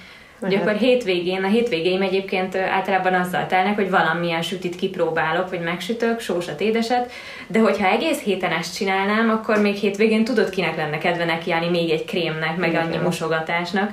Aha. 0.52 0.62
akkor 0.62 0.74
hétvégén, 0.74 1.44
a 1.44 1.48
hétvégéim 1.48 2.02
egyébként 2.02 2.56
általában 2.56 3.14
azzal 3.14 3.46
telnek, 3.48 3.76
hogy 3.76 3.90
valamilyen 3.90 4.42
sütit 4.42 4.76
kipróbálok, 4.76 5.50
vagy 5.50 5.60
megsütök, 5.60 6.20
sósat, 6.20 6.62
édeset, 6.62 7.12
de 7.48 7.60
hogyha 7.60 7.88
egész 7.88 8.20
héten 8.20 8.52
ezt 8.52 8.76
csinálnám, 8.76 9.30
akkor 9.30 9.62
még 9.62 9.76
hétvégén 9.76 10.24
tudod, 10.24 10.50
kinek 10.50 10.76
lenne 10.76 10.98
kedve 10.98 11.26
nekiállni 11.26 11.70
még 11.70 11.90
egy 11.90 12.06
krémnek, 12.06 12.58
meg 12.58 12.76
annyi 12.76 12.98
mosogatásnak. 12.98 13.92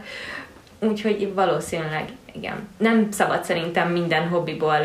Úgyhogy 0.79 1.33
valószínűleg, 1.35 2.05
igen. 2.33 2.69
Nem 2.77 3.09
szabad 3.11 3.45
szerintem 3.45 3.93
minden 3.93 4.29
hobbiból 4.29 4.79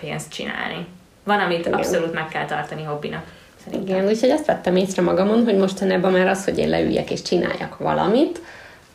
pénzt 0.00 0.32
csinálni. 0.32 0.86
Van, 1.24 1.38
amit 1.38 1.58
Igen. 1.58 1.72
abszolút 1.72 2.12
meg 2.12 2.28
kell 2.28 2.44
tartani 2.44 2.82
hobbinak. 2.82 3.24
Szerintem. 3.64 3.96
Igen, 3.96 4.08
úgyhogy 4.08 4.30
azt 4.30 4.46
vettem 4.46 4.76
észre 4.76 5.02
magamon, 5.02 5.44
hogy 5.44 5.56
mostanában 5.56 6.12
már 6.12 6.26
az, 6.26 6.44
hogy 6.44 6.58
én 6.58 6.68
leüljek 6.68 7.10
és 7.10 7.22
csináljak 7.22 7.78
valamit, 7.78 8.40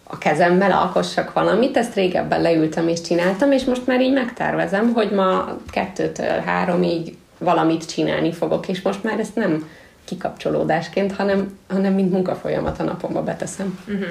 a 0.10 0.18
kezemmel 0.18 0.72
alkossak 0.72 1.34
valamit, 1.34 1.78
ezt 1.78 1.96
régebben 1.96 2.42
leültem 2.42 2.88
és 2.88 3.02
csináltam, 3.02 3.52
és 3.52 3.64
most 3.64 3.88
már 3.88 4.02
így 4.02 4.14
megtervezem, 4.14 4.94
hogy 4.94 5.12
ma 5.12 5.58
kettőtől 5.70 6.40
háromig 6.46 7.18
valamit 7.38 7.90
csinálni 7.90 8.34
fogok, 8.34 8.68
és 8.68 8.82
most 8.82 9.04
már 9.04 9.20
ezt 9.20 9.36
nem 9.36 9.70
kikapcsolódásként, 10.06 11.16
hanem, 11.16 11.58
hanem 11.70 11.94
mint 11.94 12.12
munkafolyamat 12.12 12.80
a 12.80 12.84
napomba 12.84 13.24
beteszem. 13.24 13.80
Uh-huh. 13.88 14.08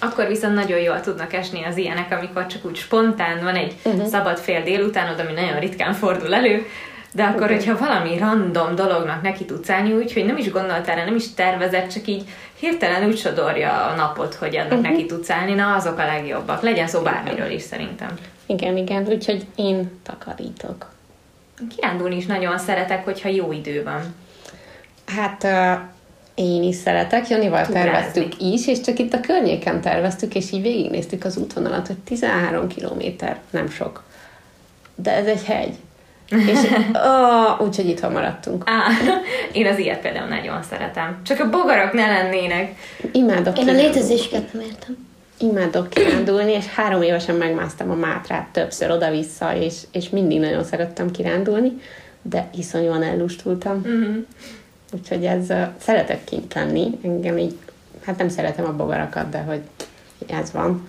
Akkor 0.00 0.26
viszont 0.26 0.54
nagyon 0.54 0.78
jól 0.78 1.00
tudnak 1.00 1.32
esni 1.32 1.64
az 1.64 1.76
ilyenek, 1.76 2.12
amikor 2.18 2.46
csak 2.46 2.64
úgy 2.64 2.76
spontán 2.76 3.44
van 3.44 3.54
egy 3.54 3.76
uh-huh. 3.84 4.06
szabad 4.06 4.38
fél 4.38 4.62
délutánod, 4.62 5.18
ami 5.18 5.32
nagyon 5.32 5.58
ritkán 5.58 5.92
fordul 5.92 6.34
elő, 6.34 6.66
de 7.14 7.22
akkor, 7.22 7.50
Igen. 7.50 7.56
hogyha 7.56 7.86
valami 7.86 8.18
random 8.18 8.74
dolognak 8.74 9.22
neki 9.22 9.44
tudsz 9.44 9.70
állni 9.70 9.92
úgy, 9.92 10.12
hogy 10.12 10.24
nem 10.24 10.36
is 10.36 10.50
gondoltál 10.50 10.96
rá, 10.96 11.04
nem 11.04 11.14
is 11.14 11.34
tervezett, 11.34 11.90
csak 11.90 12.06
így 12.06 12.24
hirtelen 12.58 13.08
úgy 13.08 13.18
sodorja 13.18 13.86
a 13.86 13.94
napot, 13.94 14.34
hogy 14.34 14.56
annak 14.56 14.72
uh-huh. 14.72 14.88
neki 14.88 15.06
tudsz 15.06 15.30
állni, 15.30 15.54
na 15.54 15.74
azok 15.74 15.98
a 15.98 16.04
legjobbak. 16.04 16.62
Legyen 16.62 16.86
szó 16.86 17.00
bármiről 17.00 17.50
is 17.50 17.62
szerintem. 17.62 18.08
Igen, 18.46 18.76
igen, 18.76 19.06
úgyhogy 19.08 19.46
én 19.54 20.00
takarítok. 20.02 20.90
Kirándulni 21.76 22.16
is 22.16 22.26
nagyon 22.26 22.58
szeretek, 22.58 23.04
hogyha 23.04 23.28
jó 23.28 23.52
idő 23.52 23.82
van. 23.82 24.14
Hát 25.06 25.44
uh, 25.44 25.80
én 26.34 26.62
is 26.62 26.74
szeretek, 26.74 27.28
Janival 27.28 27.66
Túrázni. 27.66 27.90
terveztük 27.90 28.40
is, 28.40 28.66
és 28.66 28.80
csak 28.80 28.98
itt 28.98 29.12
a 29.12 29.20
környéken 29.20 29.80
terveztük, 29.80 30.34
és 30.34 30.52
így 30.52 30.62
végignéztük 30.62 31.24
az 31.24 31.36
útvonalat, 31.36 31.86
hogy 31.86 31.98
13 31.98 32.68
kilométer, 32.68 33.40
nem 33.50 33.68
sok. 33.68 34.02
De 34.94 35.12
ez 35.12 35.26
egy 35.26 35.44
hegy. 35.44 35.74
És 36.32 36.58
oh, 36.92 37.60
úgyhogy 37.60 37.88
itthon 37.88 38.12
maradtunk. 38.12 38.62
Á, 38.66 38.86
én 39.58 39.66
az 39.66 39.78
ilyet 39.78 40.00
például 40.00 40.28
nagyon 40.28 40.62
szeretem. 40.62 41.20
Csak 41.24 41.40
a 41.40 41.50
bogarak 41.50 41.92
ne 41.92 42.06
lennének. 42.06 42.74
Imádok 43.12 43.58
Én 43.58 43.68
a 43.68 43.72
létezéseket 43.72 44.52
nem 44.52 44.62
értem. 44.62 44.96
Imádok 45.38 45.90
kirándulni, 45.90 46.52
és 46.52 46.66
három 46.66 47.02
évesen 47.02 47.34
megmásztam 47.34 47.90
a 47.90 47.94
Mátrát 47.94 48.46
többször 48.52 48.90
oda-vissza, 48.90 49.56
és, 49.56 49.74
és 49.92 50.08
mindig 50.08 50.40
nagyon 50.40 50.64
szerettem 50.64 51.10
kirándulni, 51.10 51.80
de 52.22 52.48
iszonyúan 52.56 53.02
ellustultam. 53.02 53.76
Uh-huh. 53.76 54.16
Úgyhogy 54.92 55.24
ez, 55.24 55.50
uh, 55.50 55.62
szeretek 55.78 56.24
kint 56.24 56.54
lenni, 56.54 56.98
engem 57.04 57.38
így, 57.38 57.54
hát 58.04 58.18
nem 58.18 58.28
szeretem 58.28 58.64
a 58.64 58.76
bogarakat, 58.76 59.28
de 59.28 59.38
hogy 59.38 59.60
ez 60.26 60.52
van. 60.52 60.88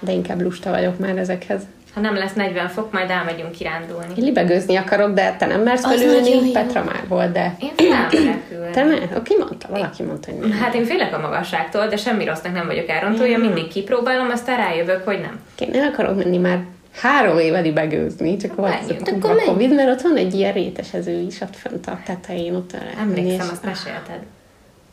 De 0.00 0.12
inkább 0.12 0.40
lusta 0.40 0.70
vagyok 0.70 0.98
már 0.98 1.16
ezekhez. 1.16 1.62
Ha 1.94 2.00
nem 2.00 2.14
lesz 2.14 2.32
40 2.32 2.68
fok, 2.68 2.92
majd 2.92 3.10
elmegyünk 3.10 3.50
kirándulni. 3.50 4.12
Én 4.16 4.24
libegőzni 4.24 4.76
akarok, 4.76 5.14
de 5.14 5.36
te 5.38 5.46
nem 5.46 5.62
mersz 5.62 5.84
felülni. 5.84 6.52
Petra 6.52 6.84
már 6.84 7.02
volt, 7.08 7.32
de... 7.32 7.56
Én 7.60 7.70
felmerek 7.76 8.42
ülni. 8.52 8.70
Te 8.72 8.84
mer? 8.84 9.08
Aki 9.14 9.34
mondta? 9.38 9.68
Valaki 9.70 10.02
mondta, 10.02 10.30
hogy 10.30 10.40
nem. 10.40 10.58
Hát 10.58 10.74
én 10.74 10.84
félek 10.84 11.14
a 11.14 11.18
magasságtól, 11.18 11.86
de 11.86 11.96
semmi 11.96 12.24
rossznak 12.24 12.52
nem 12.52 12.66
vagyok 12.66 12.88
elrontója, 12.88 13.38
mindig 13.38 13.68
kipróbálom, 13.68 14.30
aztán 14.30 14.56
rájövök, 14.56 15.04
hogy 15.04 15.20
nem. 15.20 15.40
Én 15.58 15.80
el 15.80 15.88
akarok 15.88 16.16
menni 16.16 16.38
már 16.38 16.64
három 17.00 17.38
éve 17.38 17.60
libegőzni, 17.60 18.36
csak 18.36 18.56
Menjünk. 18.56 19.08
a 19.08 19.10
Akkor 19.10 19.34
menj. 19.34 19.48
Covid, 19.48 19.74
mert 19.74 19.90
ott 19.90 20.00
van 20.00 20.16
egy 20.16 20.34
ilyen 20.34 20.52
rétesező 20.52 21.20
is 21.20 21.40
ott 21.40 21.56
fönt 21.56 21.86
a 21.86 21.98
tetején, 22.04 22.54
ott 22.54 22.72
el 22.72 22.82
Emlékszem, 23.00 23.48
azt 23.52 23.64
mesélted. 23.64 24.20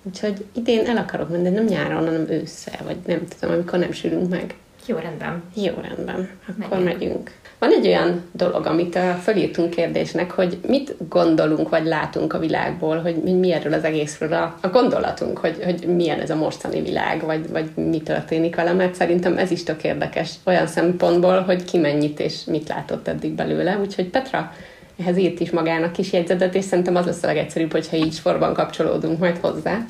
Úgyhogy 0.03 0.45
idén 0.55 0.85
el 0.85 0.97
akarok 0.97 1.29
menni, 1.29 1.43
de 1.43 1.49
nem 1.49 1.65
nyáron, 1.65 2.05
hanem 2.05 2.25
ősszel, 2.29 2.79
vagy 2.85 2.97
nem 3.05 3.21
tudom, 3.39 3.55
amikor 3.55 3.79
nem 3.79 3.91
sülünk 3.91 4.29
meg. 4.29 4.55
Jó, 4.87 4.97
rendben. 4.97 5.43
Jó, 5.55 5.73
rendben. 5.81 6.29
Akkor 6.47 6.77
Megyünk. 6.77 6.99
megyünk. 6.99 7.31
Van 7.59 7.71
egy 7.71 7.87
olyan 7.87 8.23
dolog, 8.31 8.65
amit 8.65 8.99
fölírtunk 9.21 9.69
kérdésnek, 9.69 10.31
hogy 10.31 10.57
mit 10.67 10.95
gondolunk, 11.09 11.69
vagy 11.69 11.85
látunk 11.85 12.33
a 12.33 12.39
világból, 12.39 12.97
hogy 12.97 13.15
mi, 13.15 13.51
erről 13.51 13.73
az 13.73 13.83
egészről 13.83 14.33
a, 14.33 14.57
a 14.61 14.67
gondolatunk, 14.67 15.37
hogy, 15.37 15.63
hogy 15.63 15.95
milyen 15.95 16.19
ez 16.19 16.29
a 16.29 16.35
mostani 16.35 16.81
világ, 16.81 17.21
vagy, 17.25 17.49
vagy 17.49 17.69
mi 17.75 18.01
történik 18.01 18.55
vele, 18.55 18.73
mert 18.73 18.95
szerintem 18.95 19.37
ez 19.37 19.51
is 19.51 19.63
tök 19.63 19.83
érdekes 19.83 20.31
olyan 20.43 20.67
szempontból, 20.67 21.41
hogy 21.41 21.63
ki 21.63 21.77
mennyit 21.77 22.19
és 22.19 22.43
mit 22.45 22.67
látott 22.67 23.07
eddig 23.07 23.31
belőle. 23.31 23.77
Úgyhogy 23.77 24.09
Petra, 24.09 24.53
ehhez 24.99 25.17
írt 25.17 25.39
is 25.39 25.51
magának 25.51 25.91
kis 25.91 26.13
jegyzetet, 26.13 26.55
és 26.55 26.63
szerintem 26.63 26.95
az 26.95 27.05
lesz 27.05 27.23
a 27.23 27.27
legegyszerűbb, 27.27 27.71
hogyha 27.71 27.97
így 27.97 28.13
sorban 28.13 28.53
kapcsolódunk 28.53 29.19
majd 29.19 29.37
hozzá. 29.37 29.85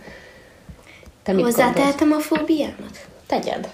Te? 1.24 1.34
Hozzátehetem 1.34 2.12
a 2.12 2.20
fóbiámat? 2.20 3.08
Tegyed. 3.26 3.70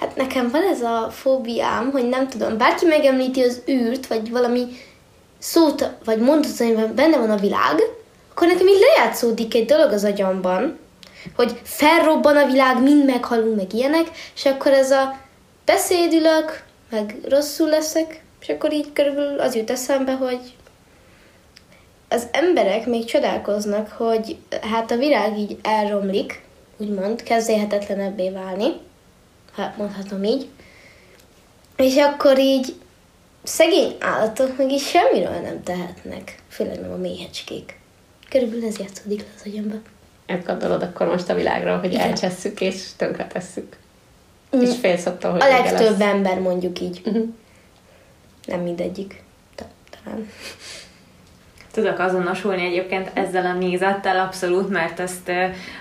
Hát 0.00 0.16
nekem 0.16 0.50
van 0.50 0.62
ez 0.62 0.82
a 0.82 1.08
fóbiám, 1.10 1.90
hogy 1.90 2.08
nem 2.08 2.28
tudom, 2.28 2.58
bárki 2.58 2.86
megemlíti 2.86 3.42
az 3.42 3.62
űrt, 3.68 4.06
vagy 4.06 4.30
valami 4.30 4.66
szót, 5.38 5.90
vagy 6.04 6.18
mondatot, 6.18 6.60
amiben 6.60 6.94
benne 6.94 7.18
van 7.18 7.30
a 7.30 7.36
világ, 7.36 7.80
akkor 8.30 8.46
nekem 8.46 8.66
így 8.66 8.80
lejátszódik 8.80 9.54
egy 9.54 9.64
dolog 9.64 9.92
az 9.92 10.04
agyamban, 10.04 10.78
hogy 11.36 11.60
felrobban 11.62 12.36
a 12.36 12.46
világ, 12.46 12.82
mind 12.82 13.04
meghalunk, 13.04 13.56
meg 13.56 13.74
ilyenek, 13.74 14.10
és 14.34 14.44
akkor 14.44 14.72
ez 14.72 14.90
a 14.90 15.18
beszédülök, 15.64 16.62
meg 16.90 17.16
rosszul 17.28 17.68
leszek, 17.68 18.22
és 18.40 18.48
akkor 18.48 18.72
így 18.72 18.92
körülbelül 18.92 19.40
az 19.40 19.54
jut 19.54 19.70
eszembe, 19.70 20.12
hogy 20.12 20.40
az 22.08 22.26
emberek 22.32 22.86
még 22.86 23.04
csodálkoznak, 23.04 23.88
hogy 23.88 24.36
hát 24.70 24.90
a 24.90 24.96
világ 24.96 25.38
így 25.38 25.58
elromlik, 25.62 26.42
úgymond, 26.76 27.22
kezelhetetlenebbé 27.22 28.30
válni, 28.30 28.72
ha 29.52 29.74
mondhatom 29.76 30.24
így. 30.24 30.48
És 31.76 31.96
akkor 31.96 32.38
így 32.38 32.74
szegény 33.42 33.96
állatok 34.00 34.56
meg 34.58 34.70
is 34.70 34.88
semmiről 34.88 35.40
nem 35.40 35.62
tehetnek, 35.62 36.34
főleg 36.48 36.80
nem 36.80 36.92
a 36.92 36.96
méhecskék. 36.96 37.78
Körülbelül 38.28 38.66
ez 38.66 38.78
játszódik 38.78 39.18
le 39.20 39.26
az 39.36 39.42
agyamba. 39.46 39.74
Ezt 40.26 40.46
gondolod 40.46 40.82
akkor 40.82 41.06
most 41.06 41.28
a 41.28 41.34
világról, 41.34 41.78
hogy 41.78 41.92
Igen. 41.92 42.08
elcsesszük 42.08 42.60
és 42.60 42.84
tönkretesszük. 42.96 43.76
És 44.60 44.70
félsz 44.80 45.06
attól, 45.06 45.30
hogy 45.30 45.40
A 45.42 45.48
legtöbb 45.48 45.98
lesz. 45.98 46.00
ember 46.00 46.40
mondjuk 46.40 46.80
így. 46.80 47.00
Mhm. 47.04 47.20
Nem 48.46 48.60
mindegyik. 48.60 49.22
Ta- 49.54 49.68
Talán. 50.04 50.28
Tudok 51.72 51.98
azonosulni 51.98 52.64
egyébként 52.64 53.10
ezzel 53.14 53.46
a 53.46 53.52
nézettel 53.52 54.18
abszolút, 54.18 54.68
mert 54.68 55.00
ezt 55.00 55.30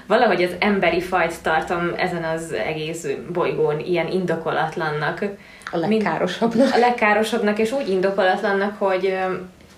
valahogy 0.07 0.43
az 0.43 0.55
emberi 0.59 1.01
fajt 1.01 1.43
tartom 1.43 1.93
ezen 1.97 2.23
az 2.23 2.51
egész 2.51 3.07
bolygón 3.33 3.79
ilyen 3.79 4.07
indokolatlannak. 4.07 5.25
A 5.71 5.77
legkárosabbnak. 5.77 6.73
A 6.73 6.77
legkárosabbnak, 6.77 7.59
és 7.59 7.71
úgy 7.71 7.89
indokolatlannak, 7.89 8.75
hogy 8.77 9.17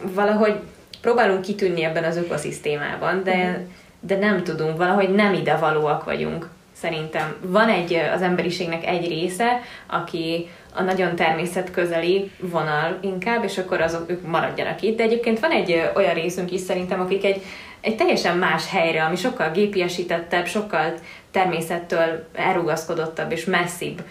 valahogy 0.01 0.59
próbálunk 1.01 1.41
kitűnni 1.41 1.84
ebben 1.84 2.03
az 2.03 2.18
ökoszisztémában, 2.18 3.24
de, 3.24 3.66
de 3.99 4.18
nem 4.18 4.43
tudunk, 4.43 4.78
valahogy 4.78 5.09
nem 5.09 5.34
ide 5.34 5.55
valóak 5.55 6.03
vagyunk. 6.03 6.47
Szerintem 6.82 7.36
van 7.42 7.70
egy, 7.70 7.94
az 7.94 8.22
emberiségnek 8.22 8.86
egy 8.86 9.08
része, 9.08 9.62
aki 9.88 10.50
a 10.74 10.82
nagyon 10.82 11.16
természetközeli 11.16 12.32
vonal 12.40 12.98
inkább, 13.02 13.44
és 13.44 13.58
akkor 13.58 13.82
azok 13.82 14.10
ők 14.10 14.28
maradjanak 14.28 14.82
itt. 14.82 14.98
De 14.98 15.04
egyébként 15.04 15.40
van 15.40 15.52
egy 15.52 15.90
olyan 15.96 16.14
részünk 16.14 16.52
is 16.52 16.60
szerintem, 16.60 17.00
akik 17.00 17.26
egy, 17.26 17.42
egy 17.82 17.96
teljesen 17.96 18.38
más 18.38 18.70
helyre, 18.70 19.04
ami 19.04 19.16
sokkal 19.16 19.52
gépiesítettebb, 19.52 20.46
sokkal 20.46 20.94
természettől 21.32 22.28
elrugaszkodottabb 22.34 23.32
és 23.32 23.46
messzibb 23.46 24.04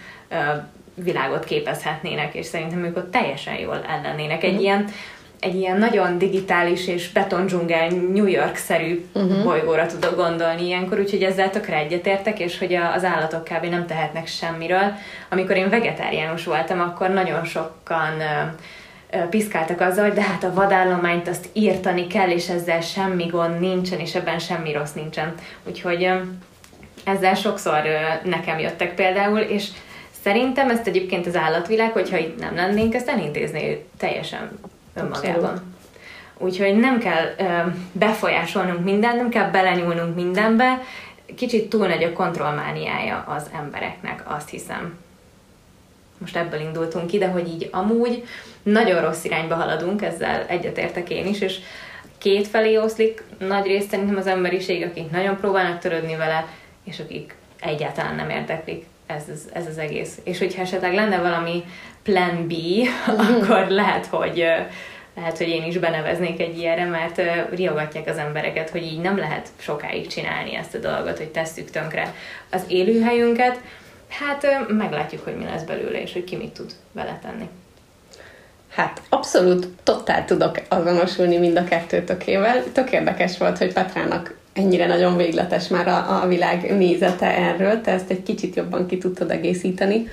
világot 0.94 1.44
képezhetnének, 1.44 2.34
és 2.34 2.46
szerintem 2.46 2.84
ők 2.84 2.96
ott 2.96 3.10
teljesen 3.10 3.54
jól 3.54 3.84
ellennének. 3.88 4.42
Egy 4.42 4.60
ilyen 4.60 4.88
egy 5.40 5.54
ilyen 5.54 5.78
nagyon 5.78 6.18
digitális 6.18 6.86
és 6.86 7.12
betondzsungel 7.12 7.88
New 7.88 8.26
York-szerű 8.26 9.04
uh-huh. 9.14 9.42
bolygóra 9.42 9.86
tudok 9.86 10.16
gondolni 10.16 10.66
ilyenkor, 10.66 10.98
úgyhogy 10.98 11.22
ezzel 11.22 11.50
tökre 11.50 11.76
egyetértek, 11.76 12.38
és 12.38 12.58
hogy 12.58 12.74
az 12.74 13.04
állatok 13.04 13.44
kb. 13.44 13.64
nem 13.64 13.86
tehetnek 13.86 14.26
semmiről. 14.26 14.92
Amikor 15.30 15.56
én 15.56 15.68
vegetáriánus 15.68 16.44
voltam, 16.44 16.80
akkor 16.80 17.08
nagyon 17.08 17.44
sokan 17.44 18.22
piszkáltak 19.30 19.80
azzal, 19.80 20.04
hogy 20.04 20.14
de 20.14 20.22
hát 20.22 20.44
a 20.44 20.54
vadállományt 20.54 21.28
azt 21.28 21.48
írtani 21.52 22.06
kell, 22.06 22.30
és 22.30 22.48
ezzel 22.48 22.80
semmi 22.80 23.26
gond 23.26 23.60
nincsen, 23.60 23.98
és 23.98 24.14
ebben 24.14 24.38
semmi 24.38 24.72
rossz 24.72 24.92
nincsen. 24.92 25.34
Úgyhogy 25.64 26.10
ezzel 27.04 27.34
sokszor 27.34 27.82
nekem 28.24 28.58
jöttek 28.58 28.94
például, 28.94 29.38
és 29.38 29.66
szerintem 30.22 30.70
ezt 30.70 30.86
egyébként 30.86 31.26
az 31.26 31.36
állatvilág, 31.36 31.92
hogyha 31.92 32.16
itt 32.16 32.38
nem 32.38 32.54
lennénk, 32.54 32.94
ezt 32.94 33.08
elintézné 33.08 33.84
teljesen 33.98 34.50
önmagában. 35.00 35.74
Úgyhogy 36.38 36.76
nem 36.76 36.98
kell 36.98 37.34
ö, 37.38 37.70
befolyásolnunk 37.92 38.84
mindent, 38.84 39.16
nem 39.16 39.28
kell 39.28 39.50
belenyúlnunk 39.50 40.14
mindenbe, 40.14 40.82
kicsit 41.36 41.68
túl 41.68 41.86
nagy 41.86 42.02
a 42.02 42.12
kontrollmániája 42.12 43.24
az 43.28 43.50
embereknek, 43.54 44.22
azt 44.24 44.48
hiszem. 44.48 44.98
Most 46.18 46.36
ebből 46.36 46.60
indultunk 46.60 47.06
ki, 47.06 47.18
de 47.18 47.28
hogy 47.28 47.48
így 47.48 47.68
amúgy 47.72 48.24
nagyon 48.62 49.00
rossz 49.00 49.24
irányba 49.24 49.54
haladunk, 49.54 50.02
ezzel 50.02 50.44
egyetértek 50.46 51.10
én 51.10 51.26
is, 51.26 51.40
és 51.40 51.58
két 52.18 52.46
felé 52.46 52.76
oszlik 52.76 53.22
nagy 53.38 53.66
részt 53.66 53.90
szerintem 53.90 54.16
az 54.16 54.26
emberiség, 54.26 54.82
akik 54.82 55.10
nagyon 55.10 55.36
próbálnak 55.36 55.78
törődni 55.78 56.16
vele, 56.16 56.46
és 56.84 57.00
akik 57.00 57.34
egyáltalán 57.60 58.14
nem 58.14 58.30
érdeklik 58.30 58.84
ez, 59.06 59.22
ez, 59.28 59.40
ez 59.52 59.66
az 59.66 59.78
egész. 59.78 60.18
És 60.24 60.38
hogyha 60.38 60.62
esetleg 60.62 60.94
lenne 60.94 61.18
valami 61.20 61.64
plan 62.02 62.46
B, 62.46 62.52
akkor 63.36 63.66
lehet, 63.68 64.06
hogy 64.06 64.44
lehet, 65.20 65.38
hogy 65.38 65.48
én 65.48 65.64
is 65.64 65.78
beneveznék 65.78 66.40
egy 66.40 66.58
ilyenre, 66.58 66.84
mert 66.84 67.20
riogatják 67.54 68.08
az 68.08 68.16
embereket, 68.16 68.70
hogy 68.70 68.82
így 68.82 69.00
nem 69.00 69.18
lehet 69.18 69.48
sokáig 69.58 70.06
csinálni 70.06 70.54
ezt 70.54 70.74
a 70.74 70.78
dolgot, 70.78 71.16
hogy 71.16 71.28
tesszük 71.28 71.70
tönkre 71.70 72.14
az 72.50 72.62
élőhelyünket. 72.68 73.60
Hát 74.08 74.46
meglátjuk, 74.68 75.24
hogy 75.24 75.36
mi 75.36 75.44
lesz 75.44 75.62
belőle, 75.62 76.02
és 76.02 76.12
hogy 76.12 76.24
ki 76.24 76.36
mit 76.36 76.52
tud 76.52 76.72
vele. 76.92 77.18
Hát 78.70 79.02
abszolút 79.08 79.68
totál 79.82 80.24
tudok 80.24 80.60
azonosulni 80.68 81.36
mind 81.36 81.56
a 81.56 81.64
kettőtökével. 81.64 82.64
Tök 82.72 82.92
érdekes 82.92 83.38
volt, 83.38 83.58
hogy 83.58 83.72
Petrának 83.72 84.38
ennyire 84.52 84.86
nagyon 84.86 85.16
végletes 85.16 85.68
már 85.68 85.88
a, 85.88 86.22
a 86.22 86.26
világ 86.26 86.76
nézete 86.76 87.36
erről, 87.36 87.80
te 87.80 87.90
ezt 87.90 88.10
egy 88.10 88.22
kicsit 88.22 88.56
jobban 88.56 88.86
ki 88.86 88.98
tudtad 88.98 89.30
egészíteni. 89.30 90.08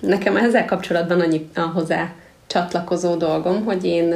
Nekem 0.00 0.36
ezzel 0.36 0.64
kapcsolatban 0.64 1.20
annyi 1.20 1.48
a 1.54 1.60
hozzá 1.60 2.12
csatlakozó 2.50 3.14
dolgom, 3.14 3.64
hogy 3.64 3.84
én 3.84 4.14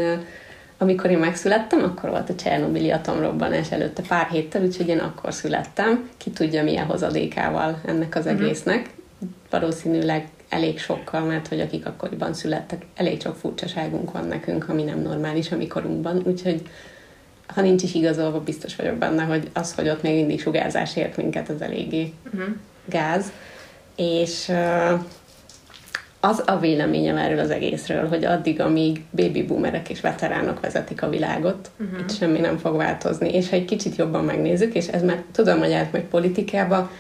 amikor 0.78 1.11
én 1.11 1.18
megszülettem, 1.18 1.82
akkor 1.82 2.11
volt 2.11 2.30
a 2.30 2.35
Csernobili 2.35 2.91
atomrobbanás 2.91 3.70
előtte 3.70 4.03
pár 4.09 4.26
héttel, 4.26 4.62
úgyhogy 4.62 4.89
én 4.89 4.99
akkor 4.99 5.35
születtem. 5.35 6.09
Ki 6.16 6.30
tudja, 6.30 6.62
milyen 6.62 6.87
hozadékával 6.87 7.80
ennek 7.87 8.16
az 8.16 8.26
egésznek. 8.26 8.91
Valószínűleg 9.51 10.28
elég 10.49 10.78
sokkal, 10.78 11.20
mert 11.20 11.49
hogy 11.49 11.61
akik 11.61 11.87
akkoriban 11.87 12.35
születtek, 12.35 12.87
elég 12.95 13.20
sok 13.20 13.37
furcsaságunk 13.37 14.12
van 14.12 14.26
nekünk, 14.26 14.68
ami 14.68 14.82
nem 14.82 15.01
normális 15.01 15.53
a 15.53 15.57
mi 15.57 15.66
korunkban, 15.66 16.22
úgyhogy 16.26 16.62
ha 17.47 17.61
nincs 17.61 17.82
is 17.82 17.95
igazolva, 17.95 18.41
biztos 18.41 18.76
vagyok 18.76 18.97
benne, 18.97 19.22
hogy 19.22 19.51
az, 19.53 19.74
hogy 19.74 19.89
ott 19.89 20.03
még 20.03 20.14
mindig 20.14 20.41
sugárzás 20.41 20.97
ért 20.97 21.16
minket, 21.16 21.49
az 21.49 21.61
eléggé 21.62 22.12
Uh-huh. 22.26 22.55
gáz. 22.85 23.32
És 23.97 24.49
ö, 24.49 24.95
az 26.24 26.42
a 26.46 26.58
véleményem 26.58 27.16
erről 27.16 27.38
az 27.38 27.50
egészről, 27.50 28.08
hogy 28.08 28.24
addig, 28.24 28.60
amíg 28.60 29.04
baby 29.10 29.42
boomerek 29.42 29.88
és 29.88 30.00
veteránok 30.00 30.60
vezetik 30.60 31.02
a 31.02 31.08
világot, 31.08 31.70
uh-huh. 31.80 32.00
itt 32.00 32.16
semmi 32.16 32.38
nem 32.38 32.58
fog 32.58 32.76
változni. 32.76 33.28
És 33.28 33.48
ha 33.48 33.56
egy 33.56 33.64
kicsit 33.64 33.96
jobban 33.96 34.24
megnézzük, 34.24 34.74
és 34.74 34.86
ez 34.86 35.02
már 35.02 35.22
tudom, 35.32 35.58
hogy 35.58 35.72
átmegy 35.72 36.04
politikába, 36.04 36.90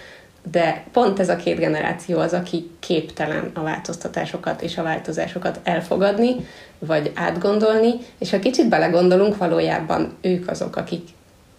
de 0.50 0.84
pont 0.92 1.20
ez 1.20 1.28
a 1.28 1.36
két 1.36 1.58
generáció 1.58 2.18
az, 2.18 2.32
aki 2.32 2.70
képtelen 2.78 3.50
a 3.54 3.62
változtatásokat 3.62 4.62
és 4.62 4.78
a 4.78 4.82
változásokat 4.82 5.60
elfogadni, 5.62 6.34
vagy 6.78 7.10
átgondolni, 7.14 7.92
és 8.18 8.30
ha 8.30 8.38
kicsit 8.38 8.68
belegondolunk, 8.68 9.36
valójában 9.36 10.12
ők 10.20 10.50
azok, 10.50 10.76
akik 10.76 11.08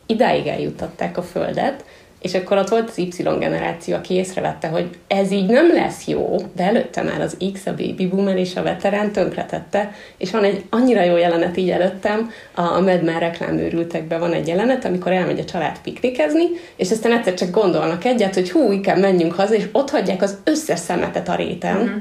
idáig 0.05 0.47
eljuttatták 0.47 1.17
a 1.17 1.23
Földet, 1.23 1.85
és 2.25 2.33
akkor 2.33 2.57
ott 2.57 2.69
volt 2.69 2.89
az 2.89 2.97
Y 2.97 3.21
generáció, 3.39 3.95
aki 3.95 4.13
észrevette, 4.13 4.67
hogy 4.67 4.89
ez 5.07 5.31
így 5.31 5.45
nem 5.45 5.73
lesz 5.73 6.07
jó, 6.07 6.35
de 6.55 6.63
előtte 6.63 7.01
már 7.01 7.21
az 7.21 7.37
X, 7.53 7.65
a 7.65 7.71
baby 7.71 8.07
boomer 8.07 8.37
és 8.37 8.55
a 8.55 8.63
veterán 8.63 9.11
tönkretette, 9.11 9.91
és 10.17 10.31
van 10.31 10.43
egy 10.43 10.63
annyira 10.69 11.03
jó 11.03 11.15
jelenet 11.17 11.57
így 11.57 11.69
előttem, 11.69 12.31
a 12.55 12.61
a 12.61 12.81
Mad 12.81 13.03
Men 13.03 13.19
reklámőrültekben 13.19 14.19
van 14.19 14.33
egy 14.33 14.47
jelenet, 14.47 14.85
amikor 14.85 15.11
elmegy 15.11 15.39
a 15.39 15.45
család 15.45 15.77
piknikezni, 15.83 16.43
és 16.75 16.91
aztán 16.91 17.11
egyszer 17.11 17.33
csak 17.33 17.49
gondolnak 17.51 18.05
egyet, 18.05 18.33
hogy 18.33 18.51
hú, 18.51 18.71
inkább 18.71 18.97
menjünk 18.99 19.33
haza, 19.33 19.53
és 19.53 19.67
ott 19.71 19.89
hagyják 19.89 20.21
az 20.21 20.37
összes 20.43 20.79
szemetet 20.79 21.29
a 21.29 21.35
réten, 21.35 21.77
Mhm. 21.77 21.95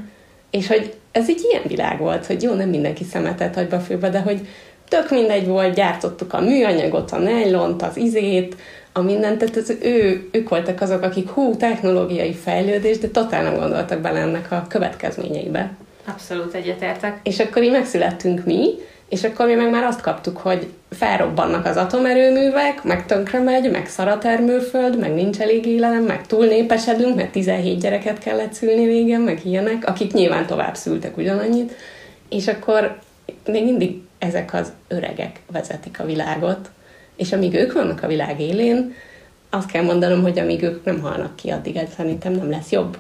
és 0.51 0.67
hogy 0.67 0.95
ez 1.13 1.29
egy 1.29 1.41
ilyen 1.51 1.63
világ 1.67 1.99
volt, 1.99 2.27
hogy 2.27 2.43
jó, 2.43 2.53
nem 2.53 2.69
mindenki 2.69 3.05
szemetet 3.05 3.55
hagy 3.55 3.69
be 3.69 3.79
főbe, 3.79 4.09
de 4.11 4.19
hogy, 4.21 4.41
tök 4.89 5.11
mindegy 5.11 5.47
volt, 5.47 5.75
gyártottuk 5.75 6.33
a 6.33 6.41
műanyagot, 6.41 7.11
a 7.11 7.19
nejlont, 7.19 7.83
az 7.83 7.97
izét, 7.97 8.57
a 8.97 9.03
mindent, 9.03 9.39
tehát 9.39 9.57
az 9.57 9.77
ő, 9.83 10.29
ők 10.33 10.49
voltak 10.49 10.81
azok, 10.81 11.03
akik 11.03 11.29
hú, 11.29 11.57
technológiai 11.57 12.35
fejlődés, 12.35 12.99
de 12.99 13.09
totál 13.09 13.43
nem 13.43 13.59
gondoltak 13.59 14.01
bele 14.01 14.19
ennek 14.19 14.53
a 14.53 14.67
következményeibe. 14.69 15.71
Abszolút 16.07 16.55
egyetértek. 16.55 17.21
És 17.23 17.39
akkor 17.39 17.63
így 17.63 17.71
megszülettünk 17.71 18.45
mi, 18.45 18.75
és 19.09 19.25
akkor 19.25 19.47
mi 19.47 19.55
meg 19.55 19.71
már 19.71 19.85
azt 19.85 20.01
kaptuk, 20.01 20.37
hogy 20.37 20.69
felrobbannak 20.91 21.67
az 21.67 21.77
atomerőművek, 21.77 22.83
meg 22.83 23.07
tönkre 23.07 23.39
megy, 23.39 23.71
meg 23.71 23.87
szar 23.87 24.09
a 24.09 24.19
termőföld, 24.19 24.99
meg 24.99 25.15
nincs 25.15 25.39
elég 25.39 25.67
élelem, 25.67 26.03
meg 26.03 26.27
túlnépesedünk, 26.27 27.17
mert 27.17 27.33
17 27.33 27.81
gyereket 27.81 28.19
kellett 28.19 28.53
szülni 28.53 28.87
végén, 28.87 29.21
meg 29.21 29.41
ilyenek, 29.45 29.89
akik 29.89 30.13
nyilván 30.13 30.47
tovább 30.47 30.75
szültek 30.75 31.17
ugyanannyit, 31.17 31.73
és 32.29 32.49
akkor 32.49 32.99
még 33.47 33.65
mindig 33.65 34.03
ezek 34.19 34.55
az 34.55 34.73
öregek 34.89 35.41
vezetik 35.53 36.01
a 36.01 36.05
világot, 36.05 36.71
és 37.17 37.33
amíg 37.33 37.55
ők 37.55 37.73
vannak 37.73 38.03
a 38.03 38.07
világ 38.07 38.41
élén, 38.41 38.95
azt 39.51 39.71
kell 39.71 39.85
mondanom, 39.85 40.23
hogy 40.23 40.39
amíg 40.39 40.63
ők 40.63 40.85
nem 40.85 41.01
halnak 41.01 41.37
ki, 41.37 41.51
addig 41.51 41.77
ez 41.77 41.89
szerintem 41.97 42.33
nem 42.33 42.51
lesz 42.51 42.71
jobb. 42.71 42.99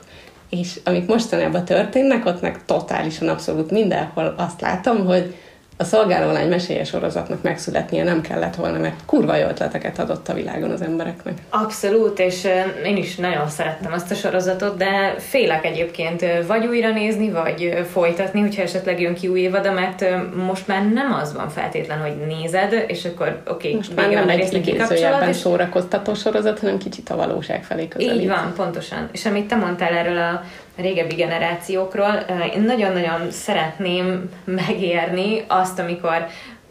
És 0.50 0.80
amik 0.84 1.06
mostanában 1.06 1.64
történnek, 1.64 2.26
ott 2.26 2.40
meg 2.40 2.64
totálisan 2.64 3.28
abszolút 3.28 3.70
mindenhol 3.70 4.34
azt 4.38 4.60
látom, 4.60 5.06
hogy 5.06 5.34
a 5.76 5.84
szolgálólány 5.84 6.48
mesélyes 6.48 6.88
sorozatnak 6.88 7.42
megszületnie 7.42 8.04
nem 8.04 8.20
kellett 8.20 8.54
volna, 8.54 8.78
mert 8.78 8.94
kurva 9.06 9.36
jó 9.36 9.48
ötleteket 9.48 9.98
adott 9.98 10.28
a 10.28 10.34
világon 10.34 10.70
az 10.70 10.82
embereknek. 10.82 11.38
Abszolút, 11.48 12.18
és 12.18 12.48
én 12.84 12.96
is 12.96 13.16
nagyon 13.16 13.48
szerettem 13.48 13.92
azt 13.92 14.10
a 14.10 14.14
sorozatot, 14.14 14.76
de 14.76 15.14
félek 15.18 15.64
egyébként 15.64 16.24
vagy 16.46 16.66
újra 16.66 16.90
nézni, 16.90 17.30
vagy 17.30 17.84
folytatni, 17.90 18.40
hogyha 18.40 18.62
esetleg 18.62 19.00
jön 19.00 19.14
ki 19.14 19.28
új 19.28 19.40
évada, 19.40 19.72
mert 19.72 20.04
most 20.46 20.66
már 20.66 20.88
nem 20.92 21.12
az 21.12 21.34
van 21.34 21.48
feltétlen, 21.48 22.00
hogy 22.00 22.16
nézed, 22.26 22.84
és 22.86 23.04
akkor 23.04 23.40
oké, 23.46 23.52
okay, 23.52 23.74
most 23.74 23.94
már 23.94 24.10
nem 24.10 24.28
egy 24.28 24.52
idézőjelben 24.54 25.28
és... 25.28 25.36
szórakoztató 25.36 26.14
sorozat, 26.14 26.58
hanem 26.58 26.78
kicsit 26.78 27.08
a 27.08 27.16
valóság 27.16 27.64
felé 27.64 27.88
közelít. 27.88 28.20
Így 28.20 28.28
van, 28.28 28.52
pontosan. 28.56 29.08
És 29.12 29.26
amit 29.26 29.48
te 29.48 29.56
mondtál 29.56 29.92
erről 29.92 30.18
a 30.18 30.42
régebbi 30.76 31.14
generációkról. 31.14 32.24
Én 32.54 32.62
nagyon-nagyon 32.62 33.30
szeretném 33.30 34.30
megérni 34.44 35.44
azt, 35.46 35.78
amikor 35.78 36.26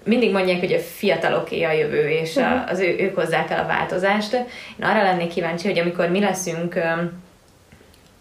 mindig 0.05 0.31
mondják, 0.31 0.59
hogy 0.59 0.73
a 0.73 0.79
fiataloké 0.79 1.63
a 1.63 1.71
jövő, 1.71 2.09
és 2.09 2.37
a, 2.37 2.63
az 2.67 2.79
ő, 2.79 2.95
ők 2.99 3.15
hozzák 3.15 3.49
el 3.49 3.63
a 3.63 3.67
változást. 3.67 4.33
Én 4.79 4.85
arra 4.85 5.03
lennék 5.03 5.29
kíváncsi, 5.29 5.67
hogy 5.67 5.79
amikor 5.79 6.09
mi 6.09 6.19
leszünk 6.19 6.79